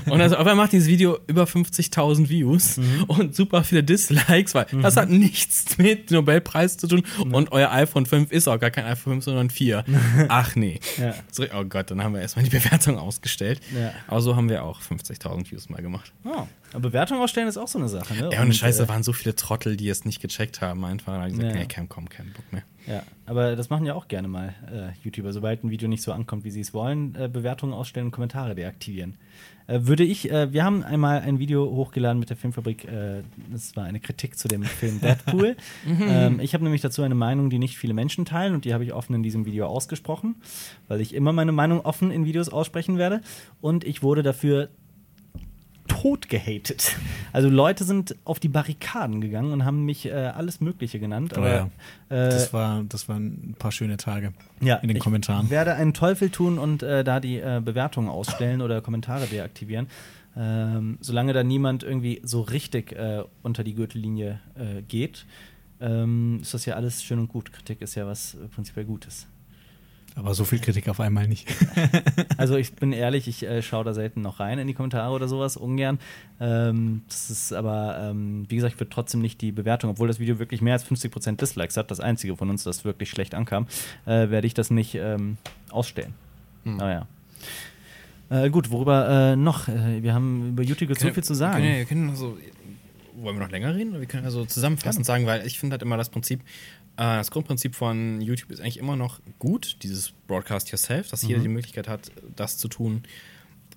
Und 0.05 0.21
also 0.21 0.35
auf 0.35 0.41
einmal 0.41 0.55
macht 0.55 0.71
dieses 0.73 0.87
Video 0.87 1.17
über 1.27 1.43
50.000 1.45 2.29
Views 2.29 2.79
und 3.07 3.35
super 3.35 3.63
viele 3.63 3.83
Dislikes, 3.83 4.53
weil 4.55 4.65
das 4.81 4.97
hat 4.97 5.09
nichts 5.09 5.77
mit 5.77 6.11
Nobelpreis 6.11 6.77
zu 6.77 6.87
tun 6.87 7.03
und 7.31 7.51
euer 7.51 7.71
iPhone 7.71 8.05
5 8.05 8.31
ist 8.31 8.47
auch 8.47 8.59
gar 8.59 8.71
kein 8.71 8.85
iPhone 8.85 9.13
5, 9.13 9.25
sondern 9.25 9.49
4. 9.49 9.83
Ach 10.29 10.55
nee. 10.55 10.79
Ja. 10.97 11.13
So, 11.31 11.43
oh 11.55 11.63
Gott, 11.65 11.91
dann 11.91 12.03
haben 12.03 12.13
wir 12.13 12.21
erstmal 12.21 12.45
die 12.45 12.51
Bewertung 12.51 12.97
ausgestellt. 12.97 13.61
Ja. 13.75 13.91
Aber 14.07 14.21
so 14.21 14.35
haben 14.35 14.49
wir 14.49 14.63
auch 14.63 14.81
50.000 14.81 15.51
Views 15.51 15.69
mal 15.69 15.81
gemacht. 15.81 16.11
Oh. 16.23 16.47
Aber 16.73 16.79
Bewertung 16.89 17.19
ausstellen 17.19 17.47
ist 17.47 17.57
auch 17.57 17.67
so 17.67 17.79
eine 17.79 17.89
Sache, 17.89 18.13
ne? 18.13 18.29
Ja, 18.31 18.41
und 18.41 18.55
Scheiße, 18.55 18.83
äh, 18.83 18.87
waren 18.87 19.03
so 19.03 19.11
viele 19.11 19.35
Trottel, 19.35 19.75
die 19.75 19.89
es 19.89 20.05
nicht 20.05 20.21
gecheckt 20.21 20.61
haben, 20.61 20.85
einfach. 20.85 21.13
Da 21.13 21.21
hab 21.21 21.27
ich 21.27 21.33
gesagt, 21.33 21.53
Ja. 21.53 21.59
nee, 21.61 21.67
kein, 21.67 21.89
komm, 21.89 22.07
kein 22.07 22.31
Bock 22.31 22.45
mehr. 22.53 22.63
Ja, 22.87 23.03
aber 23.25 23.55
das 23.55 23.69
machen 23.69 23.85
ja 23.85 23.93
auch 23.93 24.07
gerne 24.07 24.27
mal 24.27 24.53
äh, 24.71 25.03
YouTuber. 25.03 25.33
Sobald 25.33 25.63
ein 25.63 25.69
Video 25.69 25.87
nicht 25.87 26.01
so 26.01 26.11
ankommt, 26.11 26.43
wie 26.43 26.51
sie 26.51 26.61
es 26.61 26.73
wollen, 26.73 27.15
äh, 27.15 27.29
Bewertungen 27.29 27.73
ausstellen 27.73 28.07
und 28.07 28.11
Kommentare 28.11 28.55
deaktivieren. 28.55 29.15
Äh, 29.67 29.81
würde 29.83 30.03
ich, 30.03 30.29
äh, 30.31 30.51
wir 30.51 30.63
haben 30.63 30.83
einmal 30.83 31.21
ein 31.21 31.39
Video 31.39 31.69
hochgeladen 31.69 32.19
mit 32.19 32.29
der 32.29 32.37
Filmfabrik, 32.37 32.85
äh, 32.85 33.21
das 33.51 33.75
war 33.75 33.85
eine 33.85 33.99
Kritik 33.99 34.37
zu 34.37 34.47
dem 34.47 34.63
Film 34.63 34.99
Deadpool. 35.01 35.55
ähm, 35.87 36.39
ich 36.39 36.53
habe 36.53 36.63
nämlich 36.63 36.81
dazu 36.81 37.03
eine 37.03 37.15
Meinung, 37.15 37.49
die 37.49 37.59
nicht 37.59 37.77
viele 37.77 37.93
Menschen 37.93 38.25
teilen 38.25 38.53
und 38.53 38.65
die 38.65 38.73
habe 38.73 38.83
ich 38.83 38.93
offen 38.93 39.15
in 39.15 39.23
diesem 39.23 39.45
Video 39.45 39.67
ausgesprochen, 39.67 40.35
weil 40.87 41.01
ich 41.01 41.13
immer 41.13 41.31
meine 41.31 41.51
Meinung 41.51 41.81
offen 41.81 42.11
in 42.11 42.25
Videos 42.25 42.49
aussprechen 42.49 42.97
werde. 42.97 43.21
Und 43.61 43.83
ich 43.83 44.03
wurde 44.03 44.23
dafür 44.23 44.69
tot 45.91 46.29
gehatet. 46.29 46.95
Also 47.33 47.49
Leute 47.49 47.83
sind 47.83 48.15
auf 48.23 48.39
die 48.39 48.47
Barrikaden 48.47 49.19
gegangen 49.21 49.51
und 49.51 49.65
haben 49.65 49.83
mich 49.85 50.05
äh, 50.05 50.11
alles 50.11 50.61
Mögliche 50.61 50.99
genannt. 50.99 51.33
Oh 51.35 51.39
Aber, 51.39 51.49
ja. 51.49 51.65
äh, 52.09 52.29
Das, 52.29 52.53
war, 52.53 52.83
das 52.87 53.09
waren 53.09 53.51
ein 53.51 53.55
paar 53.57 53.71
schöne 53.71 53.97
Tage 53.97 54.33
ja, 54.61 54.75
in 54.77 54.87
den 54.87 54.97
ich 54.97 55.03
Kommentaren. 55.03 55.49
werde 55.49 55.73
einen 55.75 55.93
Teufel 55.93 56.29
tun 56.29 56.57
und 56.57 56.81
äh, 56.83 57.03
da 57.03 57.19
die 57.19 57.37
äh, 57.37 57.61
Bewertungen 57.63 58.09
ausstellen 58.09 58.61
oder 58.61 58.81
Kommentare 58.81 59.25
deaktivieren. 59.27 59.87
Ähm, 60.37 60.97
solange 61.01 61.33
da 61.33 61.43
niemand 61.43 61.83
irgendwie 61.83 62.21
so 62.23 62.41
richtig 62.41 62.93
äh, 62.93 63.23
unter 63.43 63.63
die 63.65 63.73
Gürtellinie 63.73 64.39
äh, 64.55 64.81
geht, 64.83 65.25
ähm, 65.81 66.39
ist 66.41 66.53
das 66.53 66.65
ja 66.65 66.75
alles 66.75 67.03
schön 67.03 67.19
und 67.19 67.27
gut. 67.27 67.51
Kritik 67.51 67.81
ist 67.81 67.95
ja 67.95 68.07
was 68.07 68.37
prinzipiell 68.55 68.85
Gutes. 68.85 69.27
Aber 70.15 70.33
so 70.33 70.43
viel 70.43 70.59
Kritik 70.59 70.89
auf 70.89 70.99
einmal 70.99 71.27
nicht. 71.27 71.47
Also 72.37 72.55
ich 72.57 72.73
bin 72.73 72.91
ehrlich, 72.93 73.27
ich 73.27 73.43
äh, 73.43 73.61
schaue 73.61 73.83
da 73.83 73.93
selten 73.93 74.21
noch 74.21 74.39
rein 74.39 74.57
in 74.59 74.67
die 74.67 74.73
Kommentare 74.73 75.13
oder 75.13 75.27
sowas, 75.27 75.57
ungern. 75.57 75.99
Ähm, 76.39 77.03
das 77.07 77.29
ist 77.29 77.53
aber, 77.53 77.97
ähm, 78.01 78.45
wie 78.49 78.55
gesagt, 78.55 78.73
ich 78.73 78.79
würde 78.79 78.89
trotzdem 78.89 79.21
nicht 79.21 79.41
die 79.41 79.51
Bewertung, 79.51 79.91
obwohl 79.91 80.07
das 80.07 80.19
Video 80.19 80.39
wirklich 80.39 80.61
mehr 80.61 80.73
als 80.73 80.85
50% 80.85 81.37
Dislikes 81.37 81.77
hat, 81.77 81.91
das 81.91 81.99
einzige 81.99 82.35
von 82.35 82.49
uns, 82.49 82.63
das 82.63 82.83
wirklich 82.83 83.09
schlecht 83.09 83.35
ankam, 83.35 83.67
äh, 84.05 84.29
werde 84.29 84.47
ich 84.47 84.53
das 84.55 84.71
nicht 84.71 84.95
ähm, 84.95 85.37
ausstellen. 85.69 86.13
Naja. 86.63 87.05
Äh, 88.29 88.49
gut, 88.49 88.71
worüber 88.71 89.07
äh, 89.31 89.35
noch? 89.35 89.67
Äh, 89.67 90.01
wir 90.03 90.13
haben 90.13 90.49
über 90.49 90.63
YouTube 90.63 90.97
so 90.97 91.09
viel 91.11 91.23
zu 91.23 91.33
sagen. 91.33 91.63
Wir 91.63 91.69
können, 91.69 91.73
ja- 91.73 91.77
wir 91.79 91.85
können 91.85 92.09
also, 92.09 92.37
wollen 93.23 93.37
wir 93.37 93.43
noch 93.43 93.51
länger 93.51 93.75
reden? 93.75 93.99
Wir 93.99 94.05
können 94.07 94.25
also 94.25 94.45
zusammenfassend 94.45 95.05
sagen, 95.05 95.25
weil 95.25 95.45
ich 95.45 95.59
finde 95.59 95.73
halt 95.75 95.81
immer 95.81 95.97
das 95.97 96.09
Prinzip, 96.09 96.41
äh, 96.97 97.03
das 97.17 97.31
Grundprinzip 97.31 97.75
von 97.75 98.21
YouTube 98.21 98.51
ist 98.51 98.59
eigentlich 98.61 98.77
immer 98.77 98.95
noch 98.95 99.19
gut, 99.39 99.77
dieses 99.83 100.11
Broadcast 100.27 100.69
Yourself, 100.71 101.09
dass 101.09 101.23
Mhm. 101.23 101.29
jeder 101.29 101.41
die 101.41 101.47
Möglichkeit 101.49 101.87
hat, 101.87 102.11
das 102.35 102.57
zu 102.57 102.67
tun, 102.67 103.03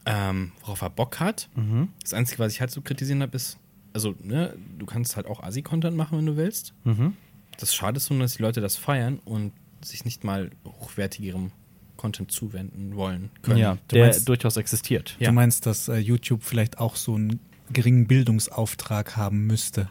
ähm, 0.07 0.53
worauf 0.61 0.83
er 0.83 0.91
Bock 0.91 1.21
hat. 1.21 1.49
Mhm. 1.55 1.89
Das 2.03 2.13
Einzige, 2.15 2.39
was 2.41 2.53
ich 2.53 2.61
halt 2.61 2.71
zu 2.71 2.83
kritisieren 2.83 3.23
habe, 3.23 3.37
ist, 3.37 3.59
also, 3.93 4.15
ne, 4.23 4.55
du 4.79 4.87
kannst 4.87 5.17
halt 5.17 5.27
auch 5.27 5.43
Assi-Content 5.43 5.97
machen, 5.97 6.19
wenn 6.19 6.27
du 6.27 6.37
willst. 6.37 6.75
Mhm. 6.85 7.17
Das 7.59 7.75
schade 7.75 7.97
ist 7.99 8.11
nur, 8.11 8.19
dass 8.21 8.35
die 8.37 8.43
Leute 8.43 8.61
das 8.61 8.77
feiern 8.77 9.21
und 9.25 9.53
sich 9.83 10.05
nicht 10.05 10.25
mal 10.25 10.51
hochwertigerem 10.67 11.53
Content 11.97 12.33
zuwenden 12.33 12.97
wollen 12.97 13.31
können. 13.43 13.59
Ja, 13.59 13.75
Du 13.89 13.95
der 13.97 14.07
meinst- 14.07 14.29
durchaus 14.29 14.57
existiert. 14.57 15.17
Ja. 15.21 15.29
Du 15.29 15.35
meinst, 15.35 15.65
dass 15.65 15.89
äh, 15.89 15.97
YouTube 15.97 16.43
vielleicht 16.43 16.79
auch 16.79 16.97
so 16.97 17.15
einen 17.15 17.39
geringen 17.73 18.07
Bildungsauftrag 18.07 19.17
haben 19.17 19.47
müsste 19.47 19.89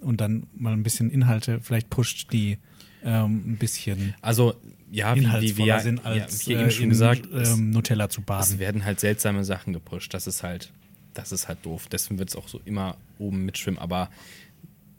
und 0.00 0.20
dann 0.20 0.46
mal 0.54 0.72
ein 0.72 0.82
bisschen 0.82 1.10
Inhalte 1.10 1.60
vielleicht 1.60 1.90
pusht, 1.90 2.32
die 2.32 2.58
ähm, 3.04 3.52
ein 3.52 3.56
bisschen 3.58 4.14
Also, 4.20 4.54
ja, 4.90 5.14
wie, 5.14 5.56
wir, 5.56 5.80
sind, 5.80 6.04
als 6.04 6.44
ja, 6.46 6.50
wie 6.50 6.54
äh, 6.54 6.60
eben 6.62 6.70
schon 6.70 6.84
in, 6.84 6.88
gesagt, 6.90 7.26
es, 7.32 7.50
ähm, 7.52 7.70
Nutella 7.70 8.08
zu 8.08 8.20
es 8.20 8.26
baden. 8.26 8.58
werden 8.58 8.84
halt 8.84 9.00
seltsame 9.00 9.44
Sachen 9.44 9.72
gepusht. 9.72 10.12
Das 10.14 10.26
ist 10.26 10.42
halt, 10.42 10.72
das 11.14 11.32
ist 11.32 11.48
halt 11.48 11.64
doof. 11.64 11.86
Deswegen 11.90 12.18
wird 12.18 12.28
es 12.30 12.36
auch 12.36 12.48
so 12.48 12.60
immer 12.64 12.96
oben 13.18 13.44
mitschwimmen. 13.44 13.78
Aber 13.80 14.10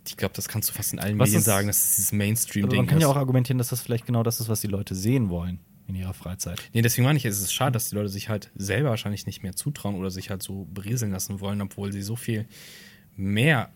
ich 0.08 0.18
glaube, 0.18 0.34
das 0.36 0.48
kannst 0.48 0.70
du 0.70 0.74
fast 0.74 0.94
in 0.94 1.00
allen 1.00 1.18
Was 1.20 1.30
Medien 1.30 1.40
ist- 1.40 1.46
sagen, 1.46 1.68
dass 1.68 1.84
es 1.84 1.96
dieses 1.96 2.10
Aber 2.12 2.18
Mainstream-Ding 2.18 2.78
man 2.78 2.88
kann 2.88 2.98
ist. 2.98 3.02
ja 3.04 3.08
auch 3.08 3.16
argumentieren, 3.18 3.58
dass 3.58 3.70
das 3.70 3.82
vielleicht 3.82 4.06
genau 4.06 4.24
das 4.24 4.40
ist, 4.40 4.50
was 4.50 4.62
die 4.62 4.68
Leute 4.68 4.96
sehen 4.96 5.30
wollen 5.30 5.60
in 5.88 5.96
ihrer 5.96 6.14
Freizeit. 6.14 6.62
Nee, 6.74 6.82
deswegen 6.82 7.06
meine 7.06 7.18
ich, 7.18 7.26
es 7.26 7.40
ist 7.42 7.54
schade, 7.54 7.72
dass 7.72 7.90
die 7.90 7.96
Leute 7.96 8.10
sich 8.10 8.30
halt 8.30 8.52
selber 8.56 8.90
wahrscheinlich 8.90 9.26
nicht 9.26 9.44
mehr 9.44 9.56
zutrauen 9.56 9.96
oder 9.96 10.10
sich 10.12 10.30
halt 10.30 10.44
so 10.44 10.66
berieseln 10.74 11.12
lassen 11.12 11.40
wollen, 11.40 11.62
obwohl 11.62 11.92
sie 11.94 12.02
so 12.02 12.16
viel 12.16 12.46
mehr 13.16 13.70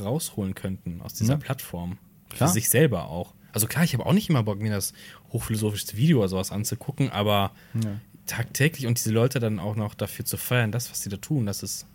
rausholen 0.00 0.54
könnten 0.54 1.02
aus 1.02 1.14
dieser 1.14 1.34
Ja. 1.34 1.38
Plattform. 1.38 1.98
Klar. 2.30 2.48
Für 2.48 2.52
sich 2.54 2.68
selber 2.68 3.08
auch. 3.08 3.34
Also 3.52 3.66
klar, 3.66 3.82
ich 3.84 3.92
habe 3.94 4.06
auch 4.06 4.12
nicht 4.12 4.28
immer 4.30 4.42
Bock, 4.44 4.60
mir 4.60 4.70
das 4.70 4.92
hochphilosophischste 5.32 5.96
Video 5.96 6.18
oder 6.20 6.28
sowas 6.28 6.52
anzugucken, 6.52 7.10
aber 7.10 7.50
Ja. 7.74 8.00
tagtäglich 8.26 8.86
und 8.86 8.98
diese 8.98 9.10
Leute 9.12 9.40
dann 9.40 9.58
auch 9.58 9.74
noch 9.76 9.94
dafür 9.94 10.24
zu 10.24 10.36
feiern, 10.36 10.70
das, 10.72 10.90
was 10.90 11.02
sie 11.02 11.08
da 11.10 11.16
tun, 11.16 11.46
das 11.46 11.62
ist, 11.64 11.86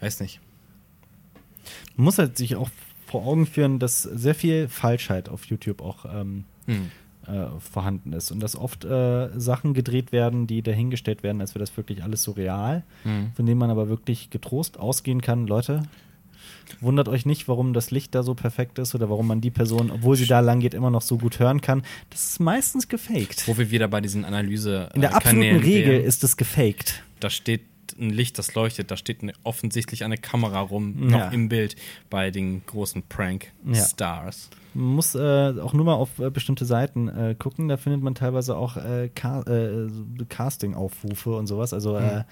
weiß 0.00 0.20
nicht. 0.20 0.40
Man 1.96 2.04
muss 2.04 2.18
halt 2.18 2.36
sich 2.36 2.56
auch 2.56 2.70
vor 3.06 3.24
Augen 3.26 3.46
führen, 3.46 3.78
dass 3.78 4.02
sehr 4.02 4.34
viel 4.34 4.68
Falschheit 4.68 5.28
auf 5.28 5.44
YouTube 5.46 5.80
auch 5.80 6.04
ähm, 6.04 6.44
Hm. 6.66 6.90
Äh, 7.28 7.60
vorhanden 7.60 8.12
ist 8.12 8.30
und 8.30 8.40
dass 8.40 8.56
oft 8.56 8.84
äh, 8.84 9.28
Sachen 9.38 9.74
gedreht 9.74 10.10
werden, 10.12 10.46
die 10.46 10.62
dahingestellt 10.62 11.22
werden, 11.22 11.40
als 11.40 11.54
wäre 11.54 11.60
das 11.60 11.76
wirklich 11.76 12.02
alles 12.02 12.22
so 12.22 12.32
real, 12.32 12.82
Hm. 13.04 13.30
von 13.34 13.46
denen 13.46 13.58
man 13.58 13.70
aber 13.70 13.88
wirklich 13.88 14.30
getrost 14.30 14.78
ausgehen 14.78 15.20
kann, 15.20 15.46
Leute, 15.46 15.82
Wundert 16.80 17.08
euch 17.08 17.24
nicht, 17.26 17.48
warum 17.48 17.72
das 17.72 17.90
Licht 17.90 18.14
da 18.14 18.22
so 18.22 18.34
perfekt 18.34 18.78
ist 18.78 18.94
oder 18.94 19.08
warum 19.08 19.26
man 19.26 19.40
die 19.40 19.50
Person, 19.50 19.90
obwohl 19.90 20.16
sie 20.16 20.26
da 20.26 20.40
lang 20.40 20.60
geht, 20.60 20.74
immer 20.74 20.90
noch 20.90 21.00
so 21.02 21.16
gut 21.18 21.38
hören 21.38 21.60
kann. 21.62 21.82
Das 22.10 22.24
ist 22.30 22.40
meistens 22.40 22.88
gefaked. 22.88 23.48
Wo 23.48 23.56
wir 23.56 23.70
wieder 23.70 23.88
bei 23.88 24.00
diesen 24.02 24.24
Analyse 24.24 24.88
In 24.94 25.00
der 25.00 25.10
äh, 25.10 25.14
absoluten 25.14 25.40
Kanälen 25.40 25.62
Regel 25.62 25.92
wären. 25.94 26.04
ist 26.04 26.22
es 26.24 26.36
gefaked. 26.36 27.02
da 27.20 27.30
steht 27.30 27.62
ein 27.98 28.10
Licht, 28.10 28.38
das 28.38 28.54
leuchtet, 28.54 28.90
da 28.90 28.96
steht 28.96 29.22
eine, 29.22 29.32
offensichtlich 29.44 30.04
eine 30.04 30.16
Kamera 30.16 30.60
rum, 30.60 31.08
Ja. 31.10 31.26
noch 31.26 31.32
im 31.32 31.48
Bild 31.48 31.76
bei 32.10 32.30
den 32.30 32.62
großen 32.66 33.02
Prank-Stars. 33.08 34.50
Man 34.74 34.94
muss 34.94 35.14
äh, 35.14 35.54
auch 35.60 35.72
nur 35.72 35.84
mal 35.84 35.94
auf 35.94 36.18
äh, 36.18 36.30
bestimmte 36.30 36.64
Seiten 36.64 37.08
äh, 37.08 37.34
gucken. 37.36 37.68
Da 37.68 37.76
findet 37.76 38.02
man 38.02 38.14
teilweise 38.14 38.56
auch 38.56 38.76
äh, 38.76 39.08
Ca 39.14 39.40
äh, 39.42 39.88
Casting-Aufrufe 40.28 41.34
und 41.36 41.46
sowas. 41.46 41.72
Also, 41.72 41.96
äh, 41.96 42.24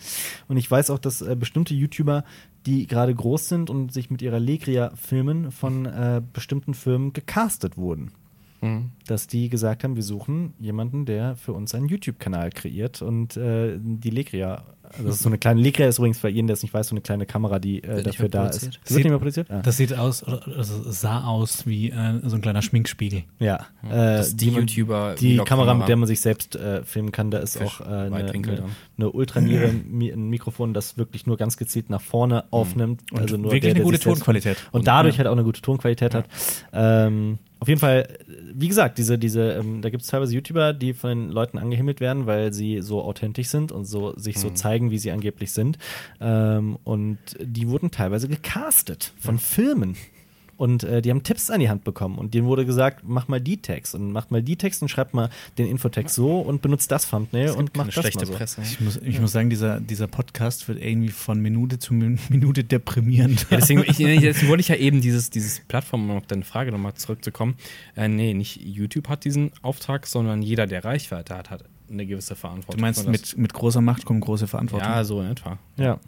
und 0.48 0.56
ich 0.56 0.70
weiß 0.70 0.90
auch, 0.90 0.98
dass 0.98 1.24
bestimmte 1.38 1.74
YouTuber, 1.74 2.24
die 2.66 2.86
gerade 2.86 3.14
groß 3.14 3.48
sind 3.48 3.70
und 3.70 3.92
sich 3.92 4.10
mit 4.10 4.22
ihrer 4.22 4.40
Legria 4.40 4.92
filmen, 4.96 5.50
von 5.50 5.88
bestimmten 6.32 6.74
Firmen 6.74 7.12
gecastet 7.12 7.76
wurden. 7.76 8.12
Mhm. 8.60 8.90
Dass 9.06 9.26
die 9.26 9.48
gesagt 9.48 9.84
haben, 9.84 9.96
wir 9.96 10.02
suchen 10.02 10.54
jemanden, 10.58 11.04
der 11.06 11.36
für 11.36 11.52
uns 11.52 11.74
einen 11.74 11.88
YouTube-Kanal 11.88 12.50
kreiert 12.50 13.02
und 13.02 13.36
die 13.36 14.10
Legria, 14.10 14.64
also 14.92 15.04
das 15.04 15.16
ist 15.16 15.22
so 15.22 15.28
eine 15.28 15.38
kleine, 15.38 15.60
Legria 15.60 15.88
ist 15.88 15.98
übrigens 15.98 16.18
für 16.18 16.28
jeden, 16.28 16.46
der 16.46 16.54
es 16.54 16.62
nicht 16.62 16.74
weiß, 16.74 16.88
so 16.88 16.94
eine 16.94 17.00
kleine 17.00 17.26
Kamera, 17.26 17.58
die 17.58 17.82
äh, 17.82 18.02
dafür 18.02 18.28
da 18.28 18.48
ist. 18.48 18.62
Wird 18.64 18.80
nicht 18.90 19.08
mehr 19.08 19.18
produziert? 19.18 19.50
Ah. 19.50 19.60
Das 19.62 19.76
sieht 19.76 19.92
aus, 19.94 20.22
also 20.24 20.90
sah 20.90 21.24
aus 21.24 21.66
wie 21.66 21.90
äh, 21.90 22.20
so 22.24 22.36
ein 22.36 22.42
kleiner 22.42 22.62
Schminkspiegel. 22.62 23.24
Ja, 23.38 23.66
äh, 23.84 23.88
Das 23.90 24.28
ist 24.28 24.40
die 24.40 24.50
man- 24.50 24.66
YouTuber- 24.66 25.14
Die. 25.14 25.36
Kamera, 25.38 25.74
mit 25.74 25.88
der 25.88 25.96
man 25.96 26.06
sich 26.06 26.20
selbst 26.20 26.56
äh, 26.56 26.82
filmen 26.84 27.12
kann, 27.12 27.30
da 27.30 27.38
ist 27.38 27.56
Fisch- 27.58 27.80
auch 27.80 27.80
äh, 27.80 27.84
eine, 27.84 28.30
eine, 28.32 28.62
eine 28.98 29.10
Ultraniere, 29.10 29.68
ein 29.68 30.28
Mikrofon, 30.28 30.74
das 30.74 30.96
wirklich 30.98 31.26
nur 31.26 31.36
ganz 31.36 31.56
gezielt 31.56 31.90
nach 31.90 32.00
vorne 32.00 32.44
aufnimmt. 32.50 33.02
Und 33.12 33.20
also 33.20 33.36
nur 33.36 33.52
wirklich 33.52 33.72
der, 33.74 33.82
eine 33.82 33.84
gute 33.84 33.98
Tonqualität. 33.98 34.56
Und 34.72 34.86
dadurch 34.86 35.14
ja. 35.14 35.18
halt 35.18 35.28
auch 35.28 35.32
eine 35.32 35.44
gute 35.44 35.60
Tonqualität 35.62 36.14
hat. 36.14 36.26
Ähm, 36.72 37.38
auf 37.66 37.68
jeden 37.68 37.80
Fall, 37.80 38.06
wie 38.54 38.68
gesagt, 38.68 38.96
diese, 38.96 39.18
diese, 39.18 39.54
ähm, 39.54 39.82
da 39.82 39.90
gibt 39.90 40.04
es 40.04 40.08
teilweise 40.08 40.32
YouTuber, 40.36 40.72
die 40.72 40.94
von 40.94 41.10
den 41.10 41.30
Leuten 41.30 41.58
angehimmelt 41.58 41.98
werden, 41.98 42.24
weil 42.26 42.52
sie 42.52 42.80
so 42.80 43.02
authentisch 43.02 43.48
sind 43.48 43.72
und 43.72 43.86
so 43.86 44.16
sich 44.16 44.38
so 44.38 44.50
zeigen, 44.50 44.92
wie 44.92 44.98
sie 44.98 45.10
angeblich 45.10 45.50
sind. 45.50 45.76
Ähm, 46.20 46.78
und 46.84 47.18
die 47.40 47.66
wurden 47.66 47.90
teilweise 47.90 48.28
gecastet 48.28 49.12
von 49.18 49.40
Filmen. 49.40 49.96
Und 50.56 50.84
äh, 50.84 51.02
die 51.02 51.10
haben 51.10 51.22
Tipps 51.22 51.50
an 51.50 51.60
die 51.60 51.68
Hand 51.68 51.84
bekommen 51.84 52.16
und 52.18 52.32
denen 52.32 52.46
wurde 52.46 52.64
gesagt, 52.64 53.02
mach 53.04 53.28
mal 53.28 53.40
die 53.40 53.58
Text 53.58 53.94
und 53.94 54.10
mach 54.12 54.30
mal 54.30 54.42
die 54.42 54.56
Text 54.56 54.80
und 54.82 54.88
schreib 54.88 55.12
mal 55.12 55.28
den 55.58 55.66
Infotext 55.66 56.14
so 56.14 56.40
und 56.40 56.62
benutzt 56.62 56.90
das 56.90 57.10
Thumbnail 57.10 57.50
und 57.50 57.74
gibt 57.74 57.76
mach 57.76 57.84
keine 57.84 57.92
das 57.94 58.02
schlechte 58.02 58.18
mal 58.20 58.26
so. 58.26 58.32
Presse. 58.34 58.62
Ich 58.62 58.80
muss, 58.80 58.96
ich 58.96 59.20
muss 59.20 59.32
sagen, 59.32 59.50
dieser, 59.50 59.80
dieser 59.80 60.06
Podcast 60.06 60.66
wird 60.68 60.82
irgendwie 60.82 61.10
von 61.10 61.40
Minute 61.40 61.78
zu 61.78 61.92
Min- 61.92 62.18
Minute 62.30 62.64
deprimierend. 62.64 63.46
Ja, 63.50 63.58
deswegen, 63.58 63.82
ich, 63.86 63.96
deswegen 63.96 64.48
wollte 64.48 64.60
ich 64.62 64.68
ja 64.68 64.76
eben 64.76 65.00
dieses, 65.00 65.30
dieses 65.30 65.60
Plattform, 65.60 66.10
um 66.10 66.16
auf 66.16 66.26
deine 66.26 66.44
Frage 66.44 66.72
nochmal 66.72 66.94
zurückzukommen. 66.94 67.56
Äh, 67.94 68.08
nee, 68.08 68.32
nicht 68.32 68.60
YouTube 68.62 69.08
hat 69.08 69.24
diesen 69.24 69.50
Auftrag, 69.62 70.06
sondern 70.06 70.42
jeder, 70.42 70.66
der 70.66 70.84
Reichweite 70.84 71.36
hat, 71.36 71.50
hat 71.50 71.64
eine 71.90 72.06
gewisse 72.06 72.34
Verantwortung. 72.34 72.78
Du 72.78 72.82
meinst, 72.82 73.06
mit, 73.08 73.36
mit 73.36 73.52
großer 73.52 73.80
Macht 73.80 74.04
kommt 74.04 74.22
große 74.22 74.46
Verantwortung. 74.46 74.88
Ja, 74.88 75.04
so 75.04 75.20
in 75.20 75.30
etwa. 75.30 75.58
Ja. 75.76 75.98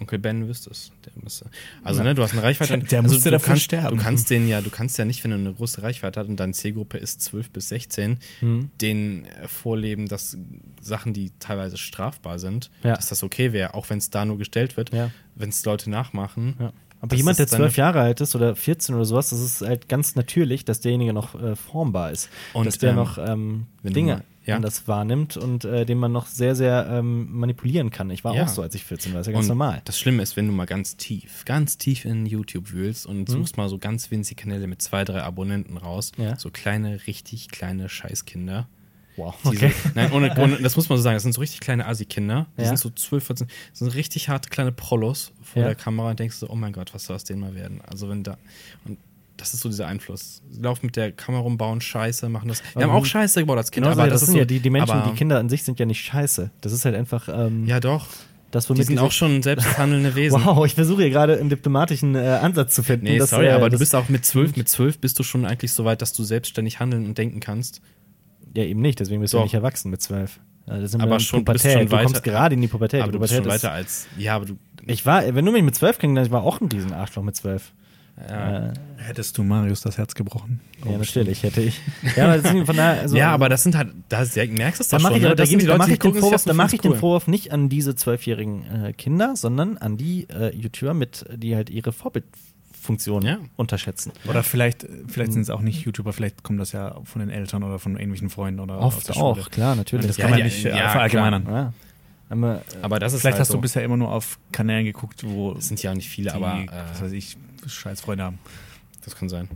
Onkel 0.00 0.18
Ben 0.18 0.48
wüsste 0.48 0.70
es. 0.70 0.90
Der 1.04 1.12
müsste. 1.22 1.46
Also, 1.82 2.02
ne, 2.02 2.14
du 2.14 2.22
hast 2.22 2.32
eine 2.32 2.42
Reichweite. 2.42 2.78
Der 2.78 3.00
also, 3.00 3.14
musste 3.14 3.30
du 3.30 3.36
dafür 3.36 3.46
kannst, 3.48 3.62
sterben. 3.62 3.96
Du 3.96 4.02
kannst 4.02 4.30
den 4.30 4.48
ja, 4.48 4.60
du 4.60 4.70
kannst 4.70 4.98
ja 4.98 5.04
nicht, 5.04 5.22
wenn 5.24 5.30
du 5.30 5.36
eine 5.36 5.52
große 5.54 5.82
Reichweite 5.82 6.20
hast 6.20 6.28
und 6.28 6.38
deine 6.40 6.52
Zielgruppe 6.52 6.98
ist 6.98 7.22
12 7.22 7.50
bis 7.50 7.68
16, 7.68 8.18
Hm. 8.40 8.70
den 8.80 9.24
äh, 9.26 9.46
vorleben, 9.48 10.08
dass 10.08 10.36
Sachen, 10.80 11.12
die 11.12 11.30
teilweise 11.38 11.76
strafbar 11.76 12.38
sind, 12.38 12.70
Ja. 12.82 12.96
dass 12.96 13.08
das 13.08 13.22
okay 13.22 13.52
wäre, 13.52 13.74
auch 13.74 13.88
wenn 13.90 13.98
es 13.98 14.10
da 14.10 14.24
nur 14.24 14.38
gestellt 14.38 14.76
wird, 14.76 14.92
Ja. 14.92 15.10
wenn 15.36 15.48
es 15.50 15.64
Leute 15.64 15.90
nachmachen. 15.90 16.56
Ja. 16.58 16.72
Aber 17.00 17.10
Das 17.10 17.18
jemand, 17.18 17.38
der 17.38 17.46
zwölf 17.46 17.76
Jahre 17.76 18.00
alt 18.00 18.22
ist 18.22 18.34
oder 18.34 18.56
14 18.56 18.94
oder 18.94 19.04
sowas, 19.04 19.28
das 19.28 19.40
ist 19.40 19.60
halt 19.60 19.88
ganz 19.90 20.14
natürlich, 20.14 20.64
dass 20.64 20.80
derjenige 20.80 21.12
noch 21.12 21.34
äh, 21.40 21.54
formbar 21.54 22.10
ist. 22.10 22.30
Und, 22.54 22.64
dass 22.66 22.78
der 22.78 22.90
ähm, 22.90 22.96
noch 22.96 23.18
ähm, 23.18 23.66
Dinge 23.82 24.24
ja. 24.46 24.56
anders 24.56 24.86
wahrnimmt 24.88 25.36
und 25.36 25.64
äh, 25.64 25.84
den 25.86 25.98
man 25.98 26.12
noch 26.12 26.26
sehr, 26.26 26.54
sehr 26.54 26.86
ähm, 26.90 27.28
manipulieren 27.32 27.90
kann. 27.90 28.10
Ich 28.10 28.24
war 28.24 28.34
Ja. 28.34 28.44
auch 28.44 28.48
so, 28.48 28.62
als 28.62 28.74
ich 28.74 28.84
14 28.84 29.12
war, 29.14 29.20
ist 29.20 29.26
ja 29.26 29.32
ganz 29.32 29.44
und 29.44 29.48
normal. 29.48 29.82
Das 29.84 29.98
Schlimme 29.98 30.22
ist, 30.22 30.36
wenn 30.36 30.46
du 30.46 30.52
mal 30.52 30.66
ganz 30.66 30.96
tief, 30.96 31.44
ganz 31.44 31.78
tief 31.78 32.04
in 32.04 32.26
YouTube 32.26 32.72
wühlst 32.72 33.06
und 33.06 33.20
Hm? 33.20 33.26
suchst 33.26 33.56
mal 33.56 33.68
so 33.68 33.78
ganz 33.78 34.10
winzige 34.10 34.42
Kanäle 34.42 34.66
mit 34.66 34.82
zwei, 34.82 35.04
drei 35.04 35.22
Abonnenten 35.22 35.76
raus, 35.76 36.12
Ja. 36.18 36.36
so 36.38 36.50
kleine, 36.50 37.06
richtig 37.06 37.48
kleine 37.48 37.88
Scheißkinder. 37.88 38.68
Wow, 39.16 39.36
Diese, 39.52 39.70
Nein, 39.94 40.10
ohne, 40.10 40.34
ohne, 40.38 40.56
das 40.60 40.74
muss 40.74 40.88
man 40.88 40.98
so 40.98 41.02
sagen, 41.04 41.14
das 41.14 41.22
sind 41.22 41.34
so 41.34 41.40
richtig 41.40 41.60
kleine 41.60 41.86
Asi-Kinder. 41.86 42.46
Die 42.58 42.62
Ja. 42.62 42.66
sind 42.68 42.78
so 42.78 42.90
12, 42.90 43.24
14, 43.24 43.46
das 43.70 43.78
sind 43.78 43.94
richtig 43.94 44.28
harte 44.28 44.48
kleine 44.50 44.72
Prollos 44.72 45.30
vor 45.40 45.62
Ja. 45.62 45.68
der 45.68 45.76
Kamera 45.76 46.10
und 46.10 46.18
denkst 46.18 46.34
so, 46.36 46.50
oh 46.50 46.56
mein 46.56 46.72
Gott, 46.72 46.92
was 46.92 47.04
soll 47.04 47.14
aus 47.14 47.22
denen 47.22 47.40
mal 47.40 47.54
werden? 47.54 47.80
Also 47.86 48.08
wenn 48.08 48.24
da, 48.24 48.36
und 48.84 48.98
das 49.36 49.52
ist 49.54 49.60
so 49.60 49.68
dieser 49.68 49.86
Einfluss. 49.86 50.42
Sie 50.48 50.60
laufen 50.60 50.86
mit 50.86 50.96
der 50.96 51.12
Kamera 51.12 51.42
rum, 51.42 51.56
bauen 51.58 51.80
Scheiße, 51.80 52.28
machen 52.28 52.48
das. 52.48 52.62
Wir 52.74 52.82
haben 52.84 52.90
Mhm. 52.90 52.96
auch 52.96 53.04
Scheiße 53.06 53.40
gebaut 53.40 53.58
als 53.58 53.70
Kind, 53.70 53.84
Genau, 53.84 53.92
aber 53.94 54.04
das, 54.04 54.14
das, 54.14 54.22
ist 54.22 54.26
sind 54.26 54.34
so, 54.34 54.38
ja 54.38 54.44
die, 54.44 54.60
die 54.60 54.70
Menschen, 54.70 54.90
aber, 54.92 55.10
die 55.10 55.16
Kinder 55.16 55.38
an 55.38 55.48
sich 55.48 55.62
sind 55.64 55.78
ja 55.80 55.86
nicht 55.86 56.00
scheiße. 56.04 56.50
Das 56.60 56.72
ist 56.72 56.84
halt 56.84 56.94
einfach 56.94 57.28
ähm, 57.28 57.66
Ja, 57.66 57.80
doch. 57.80 58.06
das, 58.50 58.68
Die 58.68 58.82
sind 58.84 58.98
auch 59.00 59.10
schon 59.12 59.42
selbsthandelnde 59.42 60.14
Wesen. 60.16 60.44
Wow, 60.44 60.64
ich 60.64 60.74
versuche 60.74 61.02
hier 61.02 61.10
gerade 61.10 61.38
einen 61.40 61.48
diplomatischen 61.50 62.14
äh, 62.14 62.20
Ansatz 62.40 62.74
zu 62.74 62.82
finden. 62.84 63.06
Nee, 63.06 63.18
dass, 63.18 63.30
sorry, 63.30 63.46
äh, 63.46 63.50
aber 63.52 63.70
du 63.70 63.78
bist 63.78 63.94
auch 63.96 64.08
mit 64.08 64.24
zwölf, 64.24 64.56
mit 64.56 64.68
zwölf 64.68 64.98
bist 65.00 65.18
du 65.18 65.22
schon 65.24 65.44
eigentlich 65.44 65.72
so 65.72 65.84
weit, 65.84 66.00
dass 66.02 66.12
du 66.12 66.22
selbstständig 66.22 66.78
handeln 66.78 67.04
und 67.06 67.18
denken 67.18 67.40
kannst. 67.40 67.80
Ja, 68.56 68.62
eben 68.62 68.80
nicht, 68.82 69.00
deswegen 69.00 69.20
bist 69.20 69.32
du 69.32 69.38
Doch. 69.38 69.42
ja 69.42 69.46
nicht 69.46 69.54
erwachsen 69.54 69.90
mit 69.90 70.00
zwölf. 70.00 70.38
Also 70.66 70.80
das 70.82 70.92
sind 70.92 71.00
wir 71.00 71.04
Aber 71.06 71.14
in 71.16 71.20
schon- 71.20 71.44
Pubertät. 71.44 71.72
schon 71.72 71.88
du 71.88 71.96
kommst 71.96 72.22
gerade 72.22 72.54
in 72.54 72.60
die 72.60 72.68
Pubertät. 72.68 73.02
aber 73.02 73.10
du 73.12 73.18
bist 73.18 73.34
schon 73.34 73.42
Pubertät 73.42 73.64
weiter 73.64 73.72
als. 73.74 74.06
Ja, 74.16 74.36
aber 74.36 74.46
du. 74.46 74.56
Ich 74.86 75.04
war, 75.04 75.34
wenn 75.34 75.44
du 75.44 75.50
mich 75.52 75.62
mit 75.64 75.74
zwölf 75.74 75.98
kennengelernt, 75.98 76.28
ich 76.28 76.32
war 76.32 76.42
auch 76.44 76.60
ein 76.60 76.68
Riesenarschloch 76.68 77.22
mit 77.24 77.34
zwölf. 77.36 77.72
Ja, 78.28 78.68
Äh, 78.68 78.72
Hättest 78.96 79.36
du 79.36 79.42
Marius 79.42 79.80
das 79.82 79.98
Herz 79.98 80.14
gebrochen? 80.14 80.60
ja, 80.84 80.96
natürlich 80.96 81.42
hätte 81.42 81.60
ich. 81.60 81.80
Ja, 82.16 82.32
aber, 82.32 82.72
daher, 82.72 83.00
also, 83.02 83.16
ja, 83.16 83.32
aber 83.32 83.48
das 83.48 83.62
sind 83.64 83.76
halt. 83.76 83.92
Da 84.08 84.18
merkst 84.18 84.80
du 84.80 84.82
es 84.82 84.88
da 84.88 84.96
doch 84.96 85.02
mache 85.02 85.14
schon. 85.14 85.22
ich, 85.22 85.28
ne? 85.28 85.34
da 85.34 85.44
die 85.44 85.56
da 85.58 85.66
Leute, 85.66 85.78
mache 85.78 85.92
ich 85.92 85.98
den 85.98 86.14
Vorwurf, 86.14 86.44
da 86.44 86.50
und 86.52 86.56
mache 86.56 86.66
ich 86.66 86.70
finden's 86.70 86.82
den 86.82 86.90
cool. 86.92 86.98
Vorwurf 86.98 87.26
nicht 87.26 87.52
an 87.52 87.68
diese 87.68 87.94
zwölfjährigen 87.96 88.84
äh, 88.84 88.92
Kinder, 88.94 89.34
sondern 89.36 89.76
an 89.78 89.96
die 89.96 90.26
äh, 90.30 90.54
YouTuber 90.56 90.94
mit, 90.94 91.26
die 91.36 91.54
halt 91.56 91.68
ihre 91.70 91.92
Vorbildfunktion 91.92 93.22
Ja. 93.26 93.38
unterschätzen. 93.56 94.12
Oder 94.28 94.42
vielleicht, 94.42 94.86
vielleicht 95.08 95.32
sind 95.32 95.42
es 95.42 95.50
auch 95.50 95.60
nicht 95.60 95.84
YouTuber, 95.84 96.12
vielleicht 96.12 96.42
kommt 96.44 96.60
das 96.60 96.72
ja 96.72 96.96
von 97.04 97.20
den 97.20 97.30
Eltern 97.30 97.62
oder 97.62 97.78
von 97.78 97.92
irgendwelchen 97.96 98.30
Freunden 98.30 98.60
oder 98.60 98.76
aus 98.78 98.96
Oft 98.96 99.16
auch, 99.16 99.50
klar, 99.50 99.74
natürlich. 99.76 100.06
Das 100.06 100.16
Ja, 100.16 100.22
kann 100.22 100.30
man 100.30 100.38
ja, 100.38 100.44
nicht 100.46 100.64
äh, 100.64 100.70
ja, 100.76 100.88
verallgemeinern. 100.90 101.46
Ja. 101.46 101.72
Aber, 102.30 102.54
äh, 102.56 102.60
Aber 102.80 102.98
das 103.00 103.12
ist 103.12 103.20
Vielleicht 103.20 103.34
halt 103.34 103.40
hast 103.42 103.48
so. 103.48 103.54
du 103.54 103.60
bisher 103.60 103.82
immer 103.84 103.96
nur 103.98 104.10
auf 104.10 104.38
Kanälen 104.50 104.84
geguckt, 104.86 105.24
wo 105.26 105.52
Das 105.54 105.68
sind 105.68 105.82
ja 105.82 105.90
auch 105.90 105.94
nicht 105.94 106.08
viele, 106.08 106.30
die, 106.30 106.36
aber 106.36 106.64
was 106.90 107.00
äh, 107.00 107.04
weiß 107.04 107.12
ich, 107.12 107.36
scheiß 107.68 108.00
Freunde 108.00 108.24
haben. 108.24 108.38
das 109.04 109.16
kann 109.16 109.28
sein. 109.28 109.48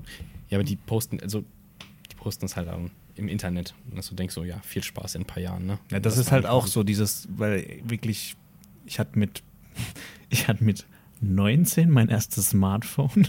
Ja, 0.48 0.58
aber 0.58 0.64
die 0.64 0.76
posten, 0.76 1.20
also 1.20 1.44
die 2.10 2.16
posten 2.16 2.42
das 2.42 2.56
halt 2.56 2.68
auch 2.68 2.80
im 3.16 3.28
Internet. 3.28 3.74
Und 3.90 3.96
dass 3.98 4.08
du 4.08 4.14
denkst 4.14 4.34
so, 4.34 4.44
ja, 4.44 4.60
viel 4.60 4.82
Spaß 4.82 5.14
in 5.16 5.22
ein 5.22 5.26
paar 5.26 5.42
Jahren, 5.42 5.66
ne? 5.66 5.78
Ja, 5.90 6.00
das, 6.00 6.16
ist 6.16 6.26
war 6.26 6.32
halt 6.32 6.44
nicht 6.44 6.52
auch 6.52 6.66
so 6.66 6.82
dieses, 6.82 7.28
weil 7.30 7.80
wirklich, 7.84 8.36
ich 8.86 8.98
hatte 8.98 9.18
mit, 9.18 9.42
ich 10.28 10.48
hatte 10.48 10.64
mit 10.64 10.86
19 11.20 11.90
mein 11.90 12.08
erstes 12.08 12.50
Smartphone. 12.50 13.28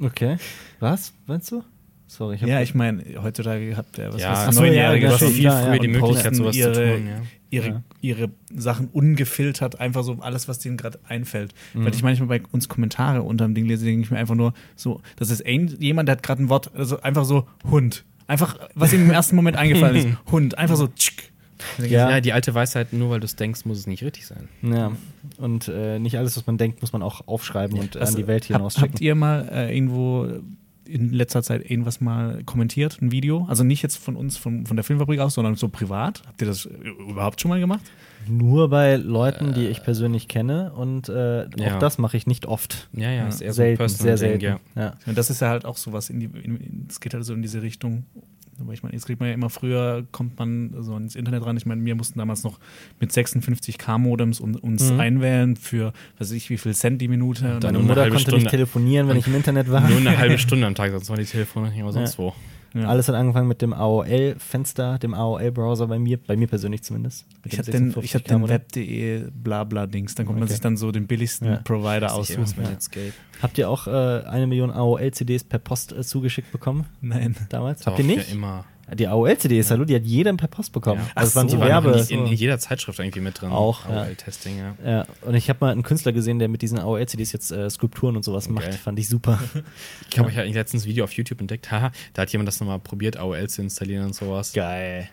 okay. 0.00 0.36
Was? 0.80 1.12
Meinst 1.26 1.50
du? 1.50 1.64
Sorry, 2.12 2.34
ich 2.36 2.42
hab 2.42 2.48
Ja, 2.50 2.60
ich 2.60 2.74
meine, 2.74 3.02
heutzutage 3.22 3.74
habt 3.74 3.96
ihr 3.96 4.12
was 4.12 4.20
Ja, 4.20 4.32
ach 4.34 4.48
ich, 4.50 4.54
so, 4.54 4.60
Neunjährige, 4.60 5.06
ja, 5.06 5.16
viel 5.16 5.28
früher 5.28 5.42
ja, 5.74 5.78
die 5.78 5.88
Möglichkeit, 5.88 6.36
sowas 6.36 6.54
ihre, 6.54 6.72
zu 6.74 6.80
tun, 6.96 7.06
ja. 7.08 7.22
ihre, 7.48 7.68
Ja. 7.68 7.82
ihre 8.02 8.30
Sachen 8.54 8.88
ungefiltert, 8.88 9.80
einfach 9.80 10.04
so 10.04 10.18
alles, 10.20 10.46
was 10.46 10.58
denen 10.58 10.76
gerade 10.76 10.98
einfällt. 11.08 11.54
Mhm. 11.72 11.86
Weil 11.86 11.94
ich 11.94 12.02
manchmal 12.02 12.28
bei 12.28 12.42
uns 12.52 12.68
Kommentare 12.68 13.22
unter 13.22 13.46
dem 13.46 13.54
Ding 13.54 13.64
lese, 13.64 13.86
denke 13.86 14.02
ich 14.02 14.10
mir 14.10 14.18
einfach 14.18 14.34
nur 14.34 14.52
so, 14.76 15.00
das 15.16 15.30
ist 15.30 15.46
ein, 15.46 15.68
jemand, 15.80 16.06
der 16.08 16.16
hat 16.16 16.22
gerade 16.22 16.42
ein 16.42 16.50
Wort, 16.50 16.70
also 16.74 17.00
einfach 17.00 17.24
so 17.24 17.46
Hund. 17.70 18.04
Einfach, 18.26 18.58
was 18.74 18.92
ihm 18.92 19.04
im 19.04 19.10
ersten 19.18 19.34
Moment 19.34 19.56
eingefallen 19.56 19.96
ist, 19.96 20.08
Hund. 20.30 20.58
Einfach 20.58 20.76
so, 20.76 20.88
tschick. 20.88 21.32
Denke 21.78 21.94
Ja. 21.94 22.10
Ja, 22.10 22.20
die 22.20 22.32
alte 22.34 22.52
Weisheit, 22.54 22.92
nur 22.92 23.08
weil 23.08 23.20
du 23.20 23.24
es 23.24 23.36
denkst, 23.36 23.64
muss 23.64 23.78
es 23.78 23.86
nicht 23.86 24.02
richtig 24.02 24.26
sein. 24.26 24.48
Ja, 24.62 24.92
und 25.38 25.68
äh, 25.68 25.98
nicht 25.98 26.18
alles, 26.18 26.36
was 26.36 26.46
man 26.46 26.58
denkt, 26.58 26.82
muss 26.82 26.92
man 26.92 27.02
auch 27.02 27.26
aufschreiben 27.26 27.78
und 27.78 27.94
Was- 27.94 28.10
an 28.10 28.16
die 28.16 28.26
Welt 28.26 28.44
hab, 28.50 28.56
hinausschicken. 28.58 28.90
Habt 28.90 29.00
ihr 29.00 29.14
mal 29.14 29.48
äh, 29.50 29.74
irgendwo 29.74 30.28
in 30.86 31.12
letzter 31.12 31.42
Zeit 31.42 31.68
irgendwas 31.70 32.00
mal 32.00 32.42
kommentiert, 32.44 33.00
ein 33.00 33.12
Video? 33.12 33.46
Also 33.48 33.64
nicht 33.64 33.82
jetzt 33.82 33.96
von 33.96 34.16
uns, 34.16 34.36
von, 34.36 34.66
von 34.66 34.76
der 34.76 34.84
Filmfabrik 34.84 35.20
aus, 35.20 35.34
sondern 35.34 35.54
so 35.54 35.68
privat. 35.68 36.22
Habt 36.26 36.40
ihr 36.40 36.46
das 36.48 36.66
überhaupt 37.08 37.40
schon 37.40 37.48
mal 37.48 37.60
gemacht? 37.60 37.82
Nur 38.28 38.68
bei 38.68 38.96
Leuten, 38.96 39.52
die 39.52 39.66
ich 39.66 39.82
persönlich 39.82 40.28
kenne 40.28 40.72
und 40.72 41.08
äh, 41.08 41.48
ja. 41.56 41.74
auch 41.74 41.78
das 41.78 41.98
mache 41.98 42.16
ich 42.16 42.26
nicht 42.26 42.46
oft. 42.46 42.88
Ja, 42.92 43.10
ja, 43.10 43.26
ist 43.26 43.40
eher 43.40 43.52
selten, 43.52 43.78
so 43.78 43.84
ein 43.84 43.88
sehr 43.88 44.06
Personal-Ding, 44.06 44.40
selten. 44.40 44.60
ja. 44.76 44.82
Ja. 44.82 44.94
Und 45.06 45.18
das 45.18 45.30
ist 45.30 45.40
ja 45.40 45.48
halt 45.48 45.64
auch 45.64 45.76
sowas, 45.76 46.10
in 46.10 46.20
die, 46.20 46.26
in, 46.26 46.86
es 46.88 47.00
geht 47.00 47.14
halt 47.14 47.24
so 47.24 47.34
in 47.34 47.42
diese 47.42 47.62
Richtung. 47.62 48.04
Aber 48.60 48.72
ich 48.72 48.82
meine, 48.82 48.94
jetzt 48.94 49.06
kriegt 49.06 49.18
man 49.18 49.28
ja 49.28 49.34
immer 49.34 49.50
früher, 49.50 50.06
kommt 50.12 50.38
man 50.38 50.74
so 50.80 50.96
ins 50.96 51.16
Internet 51.16 51.44
ran. 51.44 51.56
Ich 51.56 51.66
meine, 51.66 51.84
wir 51.84 51.94
mussten 51.94 52.18
damals 52.18 52.44
noch 52.44 52.58
mit 53.00 53.10
56k-Modems 53.12 54.40
un, 54.40 54.56
uns 54.56 54.90
Mhm. 54.92 55.00
einwählen 55.00 55.56
für, 55.56 55.92
weiß 56.18 56.32
ich, 56.32 56.50
wie 56.50 56.58
viel 56.58 56.74
Cent 56.74 57.00
die 57.00 57.08
Minute. 57.08 57.54
Und 57.54 57.64
Dann 57.64 57.74
Meine 57.74 57.78
nur 57.78 57.80
eine 57.80 57.88
Mutter 57.88 58.02
konnte 58.10 58.20
Stunde. 58.20 58.38
nicht 58.40 58.50
telefonieren, 58.50 59.08
wenn 59.08 59.16
ich 59.16 59.26
im 59.26 59.34
Internet 59.34 59.70
war. 59.70 59.88
Nur 59.88 59.98
eine 59.98 60.16
halbe 60.18 60.38
Stunde 60.38 60.66
am 60.66 60.74
Tag, 60.74 60.90
sonst 60.92 61.08
waren 61.10 61.18
die 61.18 61.24
Telefone 61.24 61.68
nicht 61.70 61.78
immer 61.78 61.92
sonst 61.92 62.12
Ja. 62.18 62.24
wo. 62.24 62.34
Ja. 62.74 62.88
Alles 62.88 63.08
hat 63.08 63.14
angefangen 63.14 63.48
mit 63.48 63.60
dem 63.62 63.72
AOL-Fenster, 63.72 64.98
dem 64.98 65.14
AOL-Browser 65.14 65.86
bei 65.88 65.98
mir, 65.98 66.18
bei 66.18 66.36
mir 66.36 66.46
persönlich 66.48 66.82
zumindest. 66.82 67.26
Ich 67.44 67.58
habe 67.58 67.70
den, 67.70 67.94
ich 68.00 68.14
hab 68.14 68.22
56K 68.22 68.28
den. 68.28 68.48
Web.de 68.48 69.30
Blabla-Dings. 69.30 70.14
Dann 70.14 70.26
konnte 70.26 70.40
man 70.40 70.44
Okay. 70.44 70.52
sich 70.54 70.60
dann 70.60 70.76
so 70.76 70.90
den 70.92 71.06
billigsten 71.06 71.46
Ja. 71.48 71.56
Provider 71.64 72.14
aussuchen. 72.14 72.44
Ja. 72.62 73.10
Habt 73.42 73.58
ihr 73.58 73.68
auch 73.68 73.86
äh, 73.86 73.90
eine 74.24 74.46
Million 74.46 74.70
AOL-CDs 74.70 75.44
per 75.44 75.58
Post 75.58 75.92
äh, 75.92 76.02
zugeschickt 76.02 76.50
bekommen 76.52 76.86
Nein. 77.00 77.36
damals? 77.50 77.80
Doch, 77.80 77.88
Habt 77.88 77.98
ihr 77.98 78.04
nicht? 78.04 78.28
Ja, 78.28 78.34
immer. 78.34 78.64
Die 78.94 79.06
AOL-CDs, 79.08 79.70
hallo, 79.70 79.84
die 79.84 79.94
hat 79.94 80.04
jeder 80.04 80.32
per 80.34 80.48
Post 80.48 80.72
bekommen. 80.72 81.00
Ja. 81.00 81.10
Also 81.14 81.40
Ach 81.40 81.44
so 81.44 81.48
so, 81.48 81.56
Die 81.56 81.62
Werbe. 81.62 82.06
in, 82.08 82.26
in 82.26 82.32
jeder 82.32 82.58
Zeitschrift 82.58 82.98
irgendwie 82.98 83.20
mit 83.20 83.40
drin. 83.40 83.50
Auch, 83.50 83.88
ja. 83.88 84.02
AOL-Testing, 84.02 84.58
ja. 84.58 84.76
Ja, 84.84 85.06
und 85.22 85.34
ich 85.34 85.48
habe 85.48 85.58
mal 85.60 85.72
einen 85.72 85.82
Künstler 85.82 86.12
gesehen, 86.12 86.38
der 86.38 86.48
mit 86.48 86.62
diesen 86.62 86.78
AOL-CDs 86.78 87.32
jetzt 87.32 87.52
äh, 87.52 87.68
Skulpturen 87.70 88.16
und 88.16 88.24
sowas 88.24 88.48
macht. 88.48 88.66
Okay. 88.66 88.76
Fand 88.76 88.98
ich 88.98 89.08
super. 89.08 89.38
Ich 90.10 90.18
habe 90.18 90.30
ja. 90.30 90.42
letztens 90.42 90.84
ein 90.84 90.88
Video 90.88 91.04
auf 91.04 91.12
YouTube 91.12 91.40
entdeckt, 91.40 91.70
haha, 91.70 91.90
da 92.12 92.22
hat 92.22 92.30
jemand 92.30 92.46
das 92.46 92.60
nochmal 92.60 92.78
probiert, 92.78 93.16
AOL 93.16 93.48
zu 93.48 93.62
installieren 93.62 94.04
und 94.04 94.14
sowas. 94.14 94.52
Geil. 94.52 95.08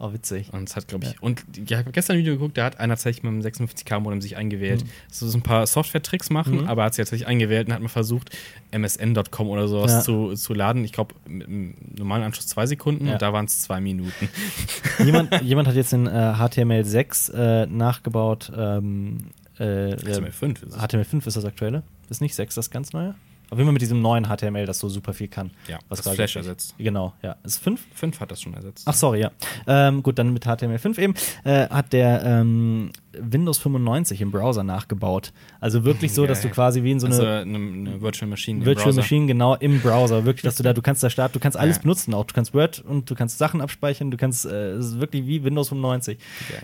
Auch 0.00 0.12
witzig. 0.12 0.52
Und 0.52 0.68
es 0.68 0.76
hat, 0.76 0.86
glaube 0.86 1.06
ich, 1.06 1.20
und 1.20 1.42
ich 1.56 1.72
habe 1.76 1.90
gestern 1.90 2.14
ein 2.14 2.20
Video 2.20 2.34
geguckt, 2.34 2.56
da 2.56 2.64
hat 2.66 2.78
einer 2.78 2.94
tatsächlich 2.94 3.24
mit 3.24 3.32
dem 3.32 3.40
56K-Modem 3.52 4.20
sich 4.20 4.36
eingewählt. 4.36 4.84
Mhm. 4.84 4.88
So, 5.10 5.26
so 5.28 5.36
ein 5.36 5.42
paar 5.42 5.66
Software-Tricks 5.66 6.30
machen, 6.30 6.68
aber 6.68 6.84
hat 6.84 6.94
sich 6.94 7.02
tatsächlich 7.02 7.26
eingewählt 7.26 7.66
und 7.66 7.74
hat 7.74 7.82
mal 7.82 7.88
versucht, 7.88 8.30
msn.com 8.70 9.48
oder 9.48 9.66
sowas 9.66 9.90
Ja. 9.90 10.00
zu, 10.02 10.34
zu 10.34 10.54
laden. 10.54 10.84
Ich 10.84 10.92
glaube, 10.92 11.16
mit 11.26 11.48
einem 11.48 11.74
normalen 11.96 12.22
Anschluss 12.22 12.46
zwei 12.46 12.66
Sekunden 12.66 13.06
Ja. 13.08 13.14
und 13.14 13.22
da 13.22 13.32
waren 13.32 13.46
es 13.46 13.60
zwei 13.62 13.80
Minuten. 13.80 14.28
jemand, 15.04 15.42
jemand 15.42 15.66
hat 15.66 15.74
jetzt 15.74 15.92
in 15.92 16.06
äh, 16.06 16.10
HTML6 16.10 17.32
äh, 17.32 17.66
nachgebaut. 17.66 18.52
Ähm, 18.56 19.30
äh, 19.58 19.96
HTML5 19.96 20.62
ist 20.64 20.74
es. 20.74 20.78
HTML5 20.78 21.26
ist 21.26 21.36
das 21.36 21.44
aktuelle. 21.44 21.82
Ist 22.08 22.20
nicht 22.20 22.36
6 22.36 22.54
das 22.54 22.70
ganz 22.70 22.92
neue? 22.92 23.16
Auf 23.50 23.56
jeden 23.58 23.66
Fall 23.66 23.72
mit 23.72 23.82
diesem 23.82 24.02
neuen 24.02 24.24
HTML, 24.26 24.66
das 24.66 24.78
so 24.78 24.88
super 24.88 25.14
viel 25.14 25.28
kann. 25.28 25.50
Ja, 25.68 25.78
das 25.88 26.02
quasi- 26.02 26.16
Flash 26.16 26.36
ersetzt. 26.36 26.74
Genau, 26.78 27.14
ja. 27.22 27.36
Ist 27.44 27.58
5? 27.62 27.80
5 27.94 28.20
hat 28.20 28.30
das 28.30 28.42
schon 28.42 28.52
ersetzt. 28.54 28.84
Ach, 28.86 28.92
sorry, 28.94 29.20
ja. 29.20 29.30
Ähm, 29.66 30.02
gut, 30.02 30.18
dann 30.18 30.32
mit 30.34 30.44
HTML5 30.46 30.98
eben. 30.98 31.14
Äh, 31.44 31.68
hat 31.68 31.92
der 31.94 32.22
ähm, 32.24 32.90
Windows 33.18 33.58
95 33.58 34.20
im 34.20 34.30
Browser 34.30 34.62
nachgebaut. 34.64 35.32
Also 35.60 35.84
wirklich 35.84 36.12
so, 36.12 36.26
dass 36.26 36.42
du 36.42 36.50
quasi 36.50 36.82
wie 36.82 36.92
in 36.92 37.00
so 37.00 37.06
eine 37.06 37.14
also 37.16 37.26
eine, 37.26 37.56
eine 37.58 38.00
Virtual 38.02 38.28
Machine. 38.28 38.64
Virtual 38.66 38.84
Browser. 38.86 39.00
Machine, 39.00 39.26
genau, 39.26 39.54
im 39.56 39.80
Browser. 39.80 40.24
Wirklich, 40.26 40.42
dass 40.42 40.56
du 40.56 40.62
da, 40.62 40.72
du 40.74 40.82
kannst 40.82 41.02
da 41.02 41.08
starten, 41.08 41.32
du 41.32 41.40
kannst 41.40 41.56
alles 41.58 41.76
Ja. 41.76 41.82
benutzen 41.82 42.12
auch. 42.14 42.24
Du 42.26 42.34
kannst 42.34 42.52
Word 42.54 42.80
und 42.86 43.08
du 43.10 43.14
kannst 43.14 43.38
Sachen 43.38 43.60
abspeichern, 43.62 44.10
du 44.10 44.16
kannst, 44.18 44.44
äh, 44.46 44.72
es 44.72 44.86
ist 44.88 45.00
wirklich 45.00 45.26
wie 45.26 45.42
Windows 45.42 45.70
95. 45.70 46.18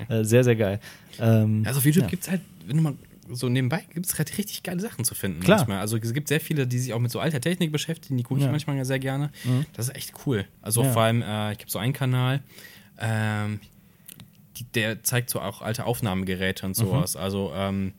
Geil. 0.07 0.21
Äh, 0.21 0.25
sehr, 0.25 0.45
sehr 0.45 0.57
geil. 0.57 0.81
Ähm, 1.19 1.63
Also 1.67 1.79
auf 1.79 1.85
YouTube 1.87 2.05
ja. 2.05 2.11
gibt 2.11 2.25
es 2.25 2.31
halt, 2.31 2.43
wenn 2.67 2.77
du 2.77 2.83
mal 2.83 2.95
so 3.31 3.49
nebenbei, 3.49 3.85
gibt 3.93 4.07
es 4.07 4.19
halt 4.19 4.37
richtig 4.39 4.63
geile 4.63 4.81
Sachen 4.81 5.05
zu 5.05 5.15
finden. 5.15 5.41
Klar. 5.41 5.59
Manchmal. 5.59 5.79
Also 5.79 5.97
es 5.97 6.13
gibt 6.13 6.29
sehr 6.29 6.41
viele, 6.41 6.67
die 6.67 6.79
sich 6.79 6.93
auch 6.93 6.99
mit 7.01 7.11
so 7.11 7.21
alter 7.21 7.41
Technik 7.41 7.73
beschäftigen, 7.73 8.17
die 8.17 8.23
gucke 8.23 8.39
ich 8.39 8.43
Ja. 8.45 8.49
Mhm. 8.49 8.53
manchmal 8.55 8.77
ja 8.77 8.85
sehr 8.85 8.99
gerne. 8.99 9.31
Das 9.73 9.89
ist 9.89 9.97
echt 9.97 10.13
cool. 10.27 10.47
Also 10.63 10.83
Ja. 10.85 10.93
vor 10.93 11.03
allem, 11.03 11.23
äh, 11.23 11.53
ich 11.53 11.59
habe 11.61 11.69
so 11.71 11.79
einen 11.79 11.93
Kanal, 11.93 12.43
ähm, 12.99 13.61
die, 14.57 14.65
der 14.65 15.03
zeigt 15.03 15.31
so 15.31 15.41
auch 15.41 15.63
alte 15.63 15.85
Aufnahmegeräte 15.85 16.65
Mhm. 16.65 16.71
und 16.71 16.75
sowas. 16.75 17.17
Also 17.17 17.53
ähm, 17.55 17.93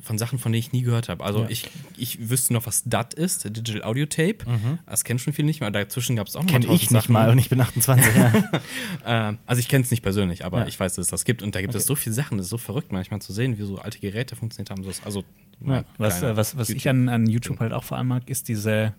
von 0.00 0.16
Sachen, 0.18 0.38
von 0.38 0.52
denen 0.52 0.60
ich 0.60 0.72
nie 0.72 0.82
gehört 0.82 1.08
habe. 1.08 1.24
Also 1.24 1.40
Ja. 1.42 1.48
ich, 1.50 1.68
ich 1.96 2.30
wüsste 2.30 2.52
noch, 2.52 2.66
was 2.66 2.84
DAT 2.84 3.14
ist, 3.14 3.44
Digital 3.44 3.82
Audio 3.82 4.06
Tape. 4.06 4.38
Das 4.86 5.04
kennen 5.04 5.18
schon 5.18 5.32
viele 5.32 5.46
nicht 5.46 5.60
mehr. 5.60 5.70
Dazwischen 5.70 6.16
gab 6.16 6.28
es 6.28 6.36
auch 6.36 6.42
noch 6.44 6.50
Kenne 6.50 6.66
ich 6.66 6.70
nicht 6.90 6.90
Sachen. 6.90 7.12
mal 7.12 7.30
und 7.30 7.38
ich 7.38 7.48
bin 7.48 7.60
28, 7.60 8.14
ja. 8.16 8.50
Ähm, 9.04 9.38
also 9.46 9.60
ich 9.60 9.68
kenne 9.68 9.84
es 9.84 9.90
nicht 9.90 10.02
persönlich, 10.02 10.44
aber 10.44 10.60
Ja. 10.60 10.66
ich 10.66 10.78
weiß, 10.78 10.94
dass 10.94 11.06
es 11.06 11.10
das 11.10 11.24
gibt. 11.24 11.42
Und 11.42 11.54
da 11.54 11.60
gibt 11.60 11.74
es 11.74 11.84
so 11.86 11.94
viele 11.96 12.14
Sachen, 12.14 12.38
das 12.38 12.46
ist 12.46 12.50
so 12.50 12.58
verrückt 12.58 12.92
manchmal 12.92 13.20
zu 13.20 13.32
sehen, 13.32 13.58
wie 13.58 13.62
so 13.64 13.78
alte 13.78 13.98
Geräte 13.98 14.36
funktioniert 14.36 14.70
haben. 14.70 14.82
So, 14.84 14.90
also 15.04 15.24
Ja. 15.66 15.84
Was, 15.98 16.22
äh, 16.22 16.36
was, 16.36 16.56
was 16.56 16.70
ich 16.70 16.88
an, 16.88 17.08
an 17.08 17.26
YouTube 17.28 17.58
halt 17.60 17.72
auch 17.72 17.84
vor 17.84 17.96
allem 17.98 18.08
mag, 18.08 18.30
ist 18.30 18.48
diese, 18.48 18.94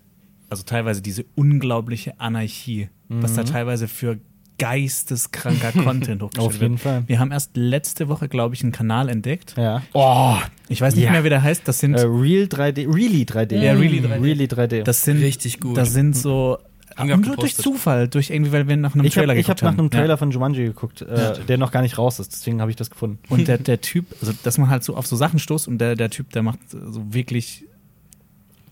also 0.50 0.62
teilweise 0.64 1.00
diese 1.00 1.24
unglaubliche 1.34 2.20
Anarchie, 2.20 2.88
was 3.08 3.34
da 3.34 3.44
teilweise 3.44 3.88
für 3.88 4.18
geisteskranker 4.60 5.72
Content 5.84 6.22
hochgestellt 6.22 6.46
Auf 6.46 6.60
jeden 6.60 6.74
wird. 6.74 6.80
Fall. 6.80 7.02
Wir 7.06 7.18
haben 7.18 7.32
erst 7.32 7.56
letzte 7.56 8.08
Woche, 8.08 8.28
glaube 8.28 8.54
ich, 8.54 8.62
einen 8.62 8.70
Kanal 8.72 9.08
entdeckt. 9.08 9.54
ja. 9.56 9.82
Oh, 9.92 10.36
ich 10.68 10.80
weiß 10.80 10.94
nicht 10.94 11.04
Ja. 11.06 11.10
mehr, 11.10 11.24
wie 11.24 11.30
der 11.30 11.42
heißt. 11.42 11.66
Das 11.66 11.80
sind, 11.80 11.94
Äh, 11.94 12.02
Real 12.02 12.44
3D, 12.46 12.86
Really 12.86 13.24
3D. 13.24 13.56
Ja, 13.60 13.72
Really 13.72 14.00
3D. 14.00 14.22
Really 14.22 14.44
3D. 14.46 14.82
das 14.84 15.02
sind, 15.02 15.18
Richtig 15.20 15.58
gut. 15.60 15.76
Das 15.76 15.92
sind 15.92 16.14
so, 16.16 16.58
Haben 16.96 17.20
nur 17.22 17.36
durch. 17.36 17.56
Zufall, 17.56 18.06
durch 18.08 18.30
irgendwie, 18.30 18.52
weil 18.52 18.68
wir 18.68 18.76
nach 18.76 18.94
einem 18.94 19.04
ich 19.04 19.16
habe 19.16 19.26
Trailer 19.26 19.38
ich 19.40 19.48
hab 19.48 19.56
geguckt 19.56 19.62
nach 19.62 19.72
haben. 19.72 19.80
einem 19.80 19.90
Trailer 19.90 20.08
Ja. 20.10 20.16
von 20.18 20.30
Jumanji 20.30 20.64
geguckt, 20.64 21.02
äh, 21.02 21.42
der 21.48 21.56
noch 21.58 21.72
gar 21.72 21.82
nicht 21.82 21.96
raus 21.98 22.18
ist, 22.20 22.32
deswegen 22.32 22.60
habe 22.60 22.70
ich 22.70 22.76
das 22.76 22.90
gefunden. 22.90 23.18
Und 23.28 23.48
der, 23.48 23.58
der 23.70 23.80
Typ, 23.80 24.06
also 24.20 24.32
dass 24.42 24.58
man 24.58 24.68
halt 24.70 24.84
so 24.84 24.94
auf 24.96 25.06
so 25.06 25.16
Sachen 25.16 25.38
stoßt 25.38 25.66
und 25.66 25.78
der, 25.78 25.96
der 25.96 26.10
Typ, 26.10 26.30
der 26.32 26.42
macht 26.42 26.58
so 26.70 27.02
wirklich 27.12 27.64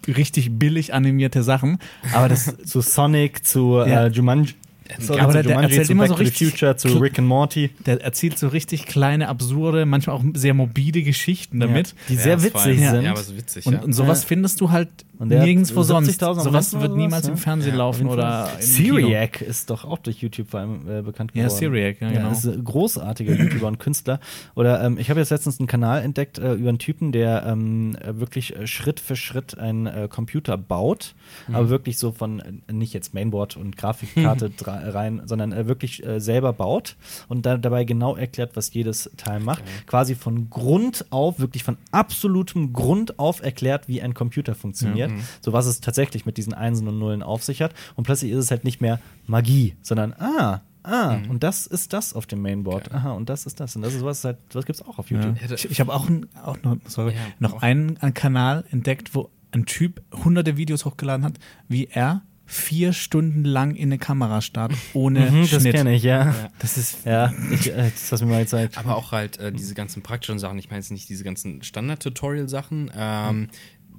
richtig 0.07 0.59
billig 0.59 0.95
animierte 0.95 1.43
Sachen. 1.43 1.79
Aber 2.13 2.29
das, 2.29 2.55
zu 2.65 2.81
Sonic, 2.81 3.45
zu 3.47 3.79
Ja. 3.79 4.07
äh, 4.07 4.09
Jumanji. 4.09 4.55
Sorry, 4.99 5.21
Aber 5.21 5.33
der- 5.35 5.43
der 5.43 5.53
Jumanji, 5.53 5.71
erzählt 5.71 5.87
zu 5.87 5.93
immer 5.93 6.03
Back 6.05 6.09
so 6.11 6.15
richtig 6.15 6.51
Future, 6.51 6.77
zu 6.77 6.89
Rick 6.99 7.19
and 7.19 7.29
Morty. 7.29 7.71
der 7.87 8.03
erzählt 8.03 8.39
so 8.39 8.49
richtig 8.49 8.87
kleine, 8.87 9.29
absurde, 9.29 9.85
manchmal 9.87 10.17
auch 10.17 10.25
sehr 10.35 10.55
morbide 10.55 11.03
Geschichten 11.03 11.61
damit. 11.61 11.89
Ja, 11.89 11.95
die 12.09 12.15
Ja, 12.15 12.21
sehr 12.21 12.43
witzig 12.43 12.81
Ja. 12.81 12.91
sind. 12.93 13.05
Ja, 13.05 13.11
aber 13.13 13.23
so 13.23 13.37
witzig, 13.37 13.67
Und, 13.67 13.73
ja. 13.75 13.81
und 13.83 13.93
sowas 13.93 14.23
Ja. 14.23 14.29
findest 14.29 14.61
du 14.61 14.71
halt 14.71 14.89
nirgendwo 15.21 15.83
sonst. 15.83 16.07
70.000 16.07 16.45
Sowas 16.45 16.73
wird 16.81 16.97
niemals 16.97 17.27
im 17.27 17.35
ja. 17.35 17.41
Fernsehen 17.41 17.73
Ja, 17.73 17.79
laufen 17.79 18.07
oder. 18.09 18.49
Syriac 18.61 19.41
ist 19.41 19.69
doch 19.71 19.85
auch 19.85 19.99
durch 19.99 20.19
YouTube 20.23 20.49
vor 20.51 20.61
allem 20.61 20.89
äh, 20.89 21.03
bekannt 21.03 21.33
Ja, 21.35 21.45
geworden. 21.45 21.59
Syriac, 21.59 22.01
ja, 22.01 22.11
genau. 22.11 22.31
ist 22.31 22.45
ein 22.47 22.63
großartiger 22.65 23.35
YouTuber 23.35 23.67
und 23.67 23.79
Künstler. 23.79 24.21
Oder 24.55 24.83
ähm, 24.85 24.97
ich 24.99 25.11
habe 25.11 25.19
jetzt 25.21 25.31
letztens 25.31 25.59
einen 25.59 25.67
Kanal 25.67 26.03
entdeckt 26.03 26.39
äh, 26.39 26.55
über 26.55 26.69
einen 26.69 26.79
Typen, 26.79 27.13
der 27.13 27.45
ähm, 27.47 27.97
äh, 28.01 28.19
wirklich 28.21 28.55
äh, 28.57 28.67
Schritt 28.67 29.01
für 29.01 29.17
Schritt 29.17 29.59
einen 29.59 29.87
äh, 29.87 30.09
Computer 30.11 30.57
baut, 30.57 31.15
Mhm. 31.49 31.55
aber 31.57 31.69
wirklich 31.69 31.99
so 31.99 32.13
von 32.13 32.41
äh, 32.69 32.73
nicht 32.73 32.95
jetzt 32.95 33.13
Mainboard 33.15 33.57
und 33.57 33.77
Grafikkarte 33.77 34.51
dra- 34.59 34.78
rein, 34.79 35.23
sondern 35.25 35.53
äh, 35.53 35.67
wirklich 35.67 36.05
äh, 36.05 36.21
selber 36.21 36.53
baut 36.53 36.97
und 37.29 37.47
da, 37.47 37.57
dabei 37.57 37.85
genau 37.85 38.17
erklärt, 38.17 38.53
was 38.55 38.73
jedes 38.73 39.11
Teil 39.17 39.41
macht. 39.41 39.63
Quasi 39.87 40.15
von 40.15 40.51
Grund 40.51 41.07
auf, 41.11 41.39
wirklich 41.39 41.65
von 41.65 41.77
absolutem 41.91 42.73
Grund 42.73 43.19
auf 43.19 43.43
erklärt, 43.43 43.89
wie 43.89 44.03
ein 44.03 44.15
Computer 44.15 44.55
funktioniert. 44.55 45.11
So 45.41 45.53
was 45.53 45.67
es 45.67 45.81
tatsächlich 45.81 46.27
mit 46.27 46.37
diesen 46.37 46.55
Einsen 46.55 46.89
und 46.89 46.99
Nullen 46.99 47.23
auf 47.23 47.43
sich 47.43 47.63
hat. 47.63 47.75
Und 47.97 48.05
plötzlich 48.05 48.33
ist 48.33 48.39
es 48.39 48.51
halt 48.51 48.65
nicht 48.65 48.81
mehr 48.81 49.01
Magie, 49.27 49.77
sondern 49.83 50.15
ah, 50.15 50.63
ah, 50.83 51.19
und 51.29 51.43
das 51.43 51.67
ist 51.67 51.93
das 51.93 52.15
auf 52.15 52.27
dem 52.27 52.43
Mainboard. 52.43 52.93
Aha, 52.93 53.13
und 53.13 53.29
das 53.29 53.47
ist 53.47 53.61
das. 53.61 53.77
Und 53.77 53.83
das 53.83 53.95
ist 53.95 54.05
was 54.05 54.25
halt, 54.25 54.39
das 54.51 54.65
gibt's 54.65 54.83
auch 54.83 54.99
auf 54.99 55.11
YouTube. 55.11 55.37
Ja. 55.41 55.55
Ich, 55.55 55.71
ich 55.71 55.81
habe 55.81 55.93
auch, 55.93 56.09
ein, 56.09 56.27
auch 56.45 56.57
noch, 56.63 56.77
sorry, 56.87 57.13
Ja, 57.13 57.21
noch 57.39 57.55
auch. 57.55 57.63
einen, 57.63 57.97
einen 57.99 58.15
Kanal 58.15 58.65
entdeckt, 58.71 59.15
wo 59.15 59.31
ein 59.51 59.67
Typ 59.67 60.03
hunderte 60.25 60.57
Videos 60.57 60.85
hochgeladen 60.85 61.25
hat, 61.25 61.35
wie 61.69 61.87
er 61.87 62.23
vier 62.51 62.95
Stunden 62.95 63.45
lang 63.45 63.75
in 63.75 63.91
eine 63.91 63.99
Kamera 63.99 64.41
starrt, 64.41 64.73
ohne 64.95 65.31
Mhm, 65.31 65.41
das 65.51 65.61
Schnitt. 65.61 65.75
kenne 65.75 65.95
ich, 65.95 66.03
ja. 66.03 66.51
Das 66.59 66.79
ist 66.79 67.05
Ja, 67.05 67.33
ich, 67.53 67.71
äh, 67.71 67.91
das 67.91 68.11
hast 68.11 68.21
du 68.21 68.27
mir 68.27 68.33
mal 68.33 68.43
gezeigt. 68.43 68.79
Aber 68.79 68.97
auch 68.97 69.13
halt 69.13 69.39
äh, 69.39 69.53
diese 69.53 69.75
ganzen 69.75 70.03
praktischen 70.03 70.39
Sachen. 70.39 70.59
Ich 70.59 70.71
meine 70.71 70.81
jetzt 70.81 70.91
nicht 70.91 71.09
diese 71.11 71.25
ganzen 71.25 71.63
Standard-Tutorial-Sachen. 71.63 72.91
Ähm, 72.97 73.49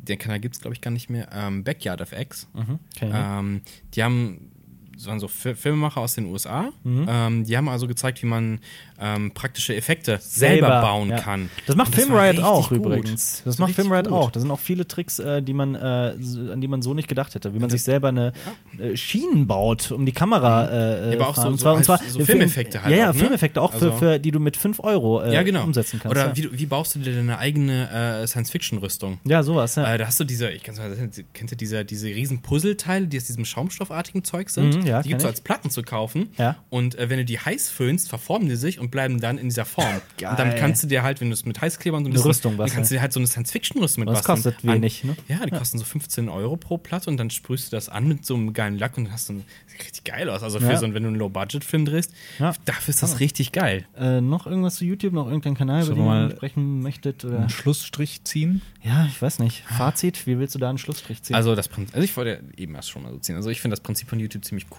Den 0.02 0.18
Kanal 0.18 0.40
gibt 0.40 0.56
es, 0.56 0.62
glaube 0.62 0.74
ich, 0.74 0.82
gar 0.82 0.92
nicht 0.92 1.10
mehr. 1.10 1.30
Ähm, 1.34 1.64
Backyard 1.64 2.02
FX. 2.02 2.48
Mhm. 2.54 2.80
Ähm, 3.02 3.62
die 3.94 4.04
haben 4.04 4.52
das 4.52 4.59
waren 5.08 5.20
so 5.20 5.28
Fi- 5.28 5.56
Filmemacher 5.56 6.02
aus 6.02 6.16
den 6.16 6.26
USA. 6.26 6.70
Ähm, 6.86 7.44
die 7.46 7.56
haben 7.58 7.70
also 7.70 7.88
gezeigt, 7.88 8.22
wie 8.22 8.26
man 8.28 8.60
ähm, 9.02 9.32
praktische 9.32 9.76
Effekte 9.76 10.20
selber, 10.22 10.82
bauen 10.82 11.10
ja. 11.10 11.20
kann. 11.20 11.50
Das 11.68 11.76
macht 11.76 11.94
das 11.98 12.04
Film 12.04 12.16
Riot 12.18 12.40
auch 12.44 12.70
gut. 12.70 12.78
übrigens. 12.80 13.42
Das 13.46 13.58
war 13.60 13.68
macht 13.68 13.76
Film 13.76 13.92
richtig 13.92 14.08
Riot 14.08 14.14
gut. 14.14 14.28
auch. 14.28 14.32
Da 14.32 14.40
sind 14.42 14.52
auch 14.52 14.60
viele 14.60 14.88
Tricks, 14.88 15.20
äh, 15.20 15.42
die 15.42 15.54
man, 15.54 15.76
äh, 15.76 15.80
an 16.52 16.60
die 16.60 16.68
man 16.68 16.82
so 16.82 16.94
nicht 16.94 17.08
gedacht 17.08 17.34
hätte. 17.36 17.54
Wie 17.54 17.60
man 17.60 17.70
sich 17.70 17.84
selber 17.84 18.10
eine 18.10 18.34
äh, 18.78 18.98
Schienen 18.98 19.48
baut, 19.48 19.92
um 19.92 20.06
die 20.06 20.12
Kamera 20.12 20.68
äh, 20.68 21.10
Ja, 21.12 21.16
aber 21.16 21.30
auch 21.30 21.36
fahren. 21.36 21.44
so- 21.46 21.50
und 21.52 21.60
zwar, 21.60 21.74
so 21.74 21.78
und 21.78 21.84
zwar 21.86 22.00
so 22.10 22.20
äh, 22.20 22.26
Filmeffekte 22.26 22.84
halt 22.84 22.92
Ja, 22.94 22.98
ja, 23.00 23.10
auch, 23.10 23.14
ne? 23.14 23.20
Filmeffekte 23.20 23.62
auch, 23.62 23.72
für, 23.74 23.86
Also- 23.86 23.98
für 23.98 24.20
die 24.20 24.32
du 24.32 24.40
mit 24.40 24.58
5 24.58 24.80
Euro 24.82 25.22
äh, 25.22 25.34
Ja, 25.34 25.44
genau. 25.44 25.64
umsetzen 25.64 26.00
kannst. 26.02 26.12
Oder 26.18 26.28
ja. 26.30 26.36
wie, 26.36 26.42
du- 26.42 26.50
wie 26.52 26.66
baust 26.66 26.96
du 26.96 27.00
dir 27.00 27.14
deine 27.16 27.38
eigene 27.38 28.22
äh, 28.24 28.28
Science-Fiction-Rüstung? 28.28 29.20
ja, 29.24 29.44
sowas, 29.44 29.76
ja. 29.76 29.94
Äh, 29.94 29.98
da 29.98 30.08
hast 30.08 30.20
du 30.20 30.24
diese, 30.26 30.50
ich 30.52 30.64
kann's 30.64 30.78
mal, 30.80 30.94
kennt 31.34 31.52
ihr 31.52 31.58
diese, 31.58 31.86
diese 31.86 32.08
riesen 32.08 32.42
Puzzleteile, 32.42 33.08
die 33.08 33.18
aus 33.18 33.26
diesem 33.26 33.46
schaumstoffartigen 33.46 34.24
Zeug 34.24 34.50
sind? 34.50 34.76
Mhm, 34.82 34.88
ja, 34.90 35.02
die 35.02 35.10
gibt 35.10 35.22
es 35.22 35.26
als 35.26 35.42
Platten 35.42 35.70
zu 35.70 35.82
kaufen. 35.84 36.30
Ja. 36.38 36.58
Und 36.70 36.96
äh, 36.96 37.10
wenn 37.10 37.18
du 37.18 37.26
die 37.26 37.40
heiß 37.40 37.70
föhnst, 37.70 38.10
verformen 38.10 38.50
die 38.50 38.56
sich 38.56 38.80
und 38.80 38.92
bleiben 38.92 39.20
dann 39.20 39.38
in 39.38 39.50
dieser 39.50 39.66
Form. 39.66 39.86
Geil. 40.18 40.32
Und 40.32 40.40
dann 40.40 40.56
kannst 40.56 40.84
du 40.84 40.88
dir 40.88 41.04
halt, 41.04 41.22
wenn 41.22 41.30
du 41.30 41.34
es 41.34 41.46
mit 41.46 41.60
Heißklebern 41.62 42.04
so 42.04 42.10
ein 42.10 42.12
Eine 42.12 42.14
bisschen, 42.16 42.28
Rüstung 42.30 42.52
dann 42.54 42.58
basteln. 42.58 42.76
kannst 42.76 42.92
du 42.92 42.96
dir 42.96 43.02
halt 43.02 43.14
so 43.14 43.20
eine 43.20 43.28
Science-Fiction-Rüstung 43.28 44.06
mit 44.06 44.14
Das 44.14 44.24
kostet 44.24 44.64
wenig, 44.64 45.04
An, 45.04 45.10
ne? 45.12 45.16
Ja, 45.28 45.46
die 45.46 45.52
kosten 45.52 45.78
so 45.78 45.86
15 45.86 46.30
Euro 46.30 46.58
pro 46.58 46.78
Platte 46.78 47.10
und 47.10 47.18
dann 47.18 47.30
sprühst 47.30 47.72
du 47.72 47.76
das 47.76 47.90
an 47.90 48.08
mit 48.08 48.26
so 48.26 48.36
einem 48.36 48.54
geilen 48.54 48.78
Lack 48.78 48.98
und 48.98 49.06
dann 49.06 49.14
hast 49.14 49.30
du 49.30 49.34
ein, 49.34 49.44
sieht 49.68 49.82
richtig 49.84 50.04
geil 50.04 50.30
aus. 50.30 50.44
Also 50.44 50.60
für 50.60 50.66
Ja. 50.72 50.78
so 50.78 50.86
ein, 50.86 50.94
wenn 50.94 51.04
du 51.04 51.10
einen 51.10 51.18
Low-Budget-Film 51.18 51.86
drehst, 51.86 52.12
Ja. 52.40 52.54
dafür 52.66 52.90
ist 52.94 53.04
das 53.04 53.20
richtig 53.20 53.52
geil. 53.52 53.86
Äh, 53.98 54.22
noch 54.22 54.48
irgendwas 54.48 54.76
zu 54.76 54.86
YouTube, 54.86 55.14
noch 55.14 55.28
irgendein 55.28 55.56
Kanal, 55.56 55.84
über 55.86 55.94
den 55.96 55.98
wir 55.98 56.04
ihr 56.04 56.28
mal- 56.28 56.32
sprechen 56.32 56.82
möchtet? 56.82 57.26
Oder? 57.26 57.40
ein 57.42 57.50
Schlussstrich 57.50 58.24
ziehen. 58.24 58.62
Ja, 58.84 59.06
ich 59.06 59.22
weiß 59.22 59.40
nicht. 59.40 59.64
Fazit, 59.68 60.26
wie 60.26 60.40
willst 60.40 60.56
du 60.56 60.60
da 60.60 60.70
einen 60.70 60.78
Schlussstrich 60.78 61.22
ziehen? 61.22 61.36
Also 61.36 61.56
das 61.56 61.68
Prinzip, 61.68 61.94
also 61.96 62.04
ich 62.06 62.16
wollte 62.16 62.42
eben 62.58 62.76
erst 62.76 62.90
schon 62.90 63.04
mal 63.04 63.12
so 63.12 63.20
ziehen. 63.20 63.36
Also 63.36 63.50
ich 63.50 63.62
finde 63.62 63.74
das 63.76 63.82
Prinzip 63.82 64.08
von 64.10 64.20
YouTube 64.20 64.46
ziemlich 64.46 64.68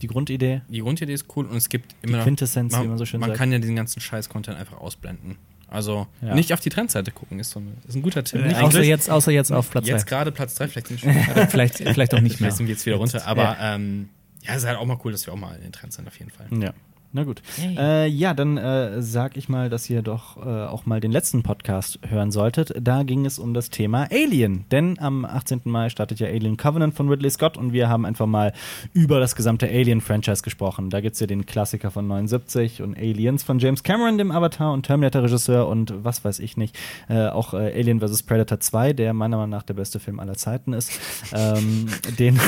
Die 0.00 0.06
Grundidee. 0.08 0.62
Die 0.68 0.80
Grundidee 0.80 1.12
ist 1.12 1.26
cool 1.36 1.46
und 1.46 1.56
es 1.56 1.68
gibt 1.68 1.94
immer 2.02 2.18
noch, 2.18 2.24
Quintessenz, 2.24 2.74
wie 2.76 2.86
man 2.88 2.98
so 2.98 3.06
schön 3.06 3.20
man 3.20 3.30
sagt. 3.30 3.38
kann 3.38 3.52
ja 3.52 3.58
diesen 3.58 3.76
ganzen 3.76 4.00
Scheiß-Content 4.00 4.56
einfach 4.58 4.78
ausblenden. 4.78 5.36
Also 5.68 6.06
Ja. 6.20 6.34
nicht 6.34 6.52
auf 6.52 6.60
die 6.60 6.68
Trendseite 6.68 7.12
gucken, 7.12 7.38
ist, 7.38 7.50
so 7.50 7.60
eine, 7.60 7.70
ist 7.88 7.94
ein 7.94 8.02
guter 8.02 8.22
Tipp. 8.24 8.44
Äh, 8.44 8.54
außer, 8.56 8.82
jetzt, 8.82 9.08
außer 9.08 9.30
jetzt 9.32 9.50
auf 9.52 9.70
Platz 9.70 9.86
jetzt 9.86 10.02
zwei. 10.02 10.08
gerade 10.08 10.32
Platz 10.32 10.54
3, 10.54 10.68
vielleicht 10.68 10.88
Vielleicht, 11.50 11.76
vielleicht 11.78 12.14
auch 12.14 12.20
nicht 12.20 12.32
mehr. 12.40 12.48
vielleicht 12.50 12.56
sind 12.58 12.66
wir 12.66 12.74
jetzt 12.74 12.84
wieder 12.84 12.96
runter. 12.96 13.26
Aber 13.26 13.56
ähm, 13.60 14.08
Ja, 14.42 14.54
ist 14.54 14.66
halt 14.66 14.76
auch 14.76 14.84
mal 14.84 14.98
cool, 15.04 15.12
dass 15.12 15.24
wir 15.26 15.32
auch 15.32 15.38
mal 15.38 15.54
in 15.56 15.62
den 15.62 15.72
Trends 15.72 15.96
sind, 15.96 16.06
auf 16.08 16.18
jeden 16.18 16.30
Fall. 16.30 16.46
Ja. 16.58 16.74
Na 17.14 17.24
gut. 17.24 17.42
Äh, 17.58 18.08
ja, 18.08 18.32
dann 18.32 18.56
äh, 18.56 19.02
sag 19.02 19.36
ich 19.36 19.50
mal, 19.50 19.68
dass 19.68 19.90
ihr 19.90 20.00
doch 20.00 20.38
äh, 20.38 20.64
auch 20.64 20.86
mal 20.86 20.98
den 20.98 21.12
letzten 21.12 21.42
Podcast 21.42 21.98
hören 22.08 22.30
solltet. 22.30 22.72
Da 22.80 23.02
ging 23.02 23.26
es 23.26 23.38
um 23.38 23.52
das 23.52 23.68
Thema 23.68 24.08
Alien. 24.10 24.64
Denn 24.70 24.98
am 24.98 25.26
18. 25.26 25.60
Mai 25.64 25.90
startet 25.90 26.20
ja 26.20 26.28
Alien 26.28 26.56
Covenant 26.56 26.94
von 26.94 27.10
Ridley 27.10 27.28
Scott 27.28 27.58
und 27.58 27.74
wir 27.74 27.90
haben 27.90 28.06
einfach 28.06 28.24
mal 28.24 28.54
über 28.94 29.20
das 29.20 29.36
gesamte 29.36 29.68
Alien-Franchise 29.68 30.42
gesprochen. 30.42 30.88
Da 30.88 31.02
gibt 31.02 31.12
es 31.12 31.20
ja 31.20 31.26
den 31.26 31.44
Klassiker 31.44 31.90
von 31.90 32.06
79 32.06 32.80
und 32.80 32.96
Aliens 32.96 33.42
von 33.42 33.58
James 33.58 33.82
Cameron, 33.82 34.16
dem 34.16 34.30
Avatar 34.30 34.72
und 34.72 34.86
Terminator-Regisseur 34.86 35.68
und 35.68 35.92
was 36.02 36.24
weiß 36.24 36.38
ich 36.38 36.56
nicht. 36.56 36.78
Äh, 37.10 37.26
auch 37.26 37.52
äh, 37.52 37.74
Alien 37.78 38.00
vs. 38.00 38.22
Predator 38.22 38.58
2, 38.58 38.94
der 38.94 39.12
meiner 39.12 39.36
Meinung 39.36 39.50
nach 39.50 39.64
der 39.64 39.74
beste 39.74 40.00
Film 40.00 40.18
aller 40.18 40.38
Zeiten 40.38 40.72
ist. 40.72 40.90
ähm, 41.34 41.88
den, 42.18 42.40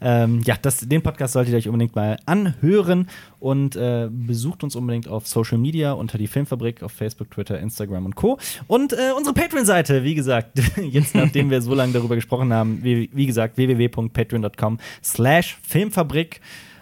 ähm, 0.00 0.40
ja, 0.46 0.56
das, 0.60 0.78
den 0.78 1.02
Podcast 1.02 1.34
solltet 1.34 1.52
ihr 1.52 1.58
euch 1.58 1.68
unbedingt 1.68 1.94
mal 1.94 2.16
anhören 2.24 3.08
und 3.38 3.76
äh, 3.76 3.97
besucht 4.06 4.62
uns 4.62 4.76
unbedingt 4.76 5.08
auf 5.08 5.26
Social 5.26 5.58
Media 5.58 5.92
unter 5.92 6.18
die 6.18 6.28
Filmfabrik 6.28 6.82
auf 6.82 6.92
Facebook, 6.92 7.30
Twitter, 7.30 7.58
Instagram 7.58 8.06
und 8.06 8.14
Co. 8.14 8.38
Und 8.66 8.92
äh, 8.92 9.12
unsere 9.16 9.34
Patreon-Seite, 9.34 10.04
wie 10.04 10.14
gesagt, 10.14 10.58
jetzt 10.76 11.14
nachdem 11.14 11.50
wir 11.50 11.60
so 11.60 11.74
lange 11.74 11.92
darüber 11.92 12.14
gesprochen 12.14 12.52
haben, 12.52 12.82
wie, 12.82 13.10
wie 13.12 13.26
gesagt, 13.26 13.56
www.patreon.com 13.56 14.78
slash 15.02 15.58
Filmfabrik. 15.62 16.40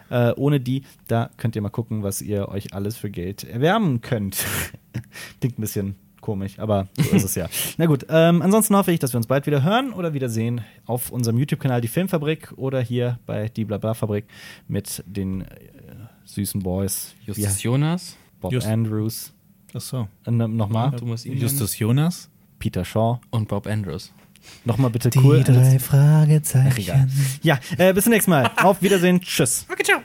Äh, 0.09 0.33
ohne 0.37 0.61
die, 0.61 0.85
da 1.09 1.31
könnt 1.37 1.57
ihr 1.57 1.63
mal 1.63 1.71
gucken, 1.71 2.05
was 2.05 2.23
ihr 2.23 2.49
euch 2.49 2.73
alles 2.75 2.97
für 2.97 3.11
Geld 3.11 3.43
erwärmen 3.43 4.03
könnt. 4.03 4.37
Klingt 5.41 5.59
ein 5.59 5.63
bisschen 5.63 5.97
komisch, 6.27 6.59
aber 6.59 6.89
so 6.97 7.17
ist 7.17 7.25
es 7.25 7.35
ja. 7.37 7.47
Na 7.79 7.87
gut, 7.87 8.07
ähm, 8.09 8.43
ansonsten 8.43 8.75
hoffe 8.77 8.91
ich, 8.91 8.99
dass 8.99 9.13
wir 9.13 9.19
uns 9.19 9.29
bald 9.29 9.47
wieder 9.47 9.63
hören 9.63 9.93
oder 9.93 10.13
wiedersehen 10.13 10.61
auf 10.85 11.13
unserem 11.13 11.39
YouTube-Kanal 11.39 11.81
Die 11.81 11.89
Filmfabrik 11.89 12.53
oder 12.57 12.81
hier 12.81 13.21
bei 13.27 13.49
Die 13.49 13.65
Blabla-Fabrik 13.65 14.25
mit 14.67 15.05
den 15.07 15.45
süßen 16.27 16.63
Boys. 16.63 17.15
Justus 17.25 17.63
Jonas. 17.63 18.17
Bob 18.41 18.53
Just- 18.53 18.67
Andrews. 18.67 19.33
Achso. 19.73 20.09
Äh, 20.27 20.31
Nochmal. 20.31 20.95
Justus 21.25 21.79
Jonas. 21.79 22.29
Peter 22.59 22.85
Shaw. 22.85 23.21
und 23.31 23.49
Bob 23.49 23.67
Andrews. 23.67 24.13
Nochmal 24.65 24.91
bitte 24.91 25.11
cool. 25.19 25.45
Fragezeichen. 25.81 27.11
Ach. 27.11 27.45
Ja, 27.45 27.59
äh, 27.79 27.93
bis 27.93 28.05
zum 28.05 28.13
nächsten 28.13 28.31
Mal. 28.31 28.51
Auf 28.63 28.81
Wiedersehen. 28.81 29.21
Tschüss. 29.21 29.67
Okay, 29.71 29.83
ciao. 29.83 30.01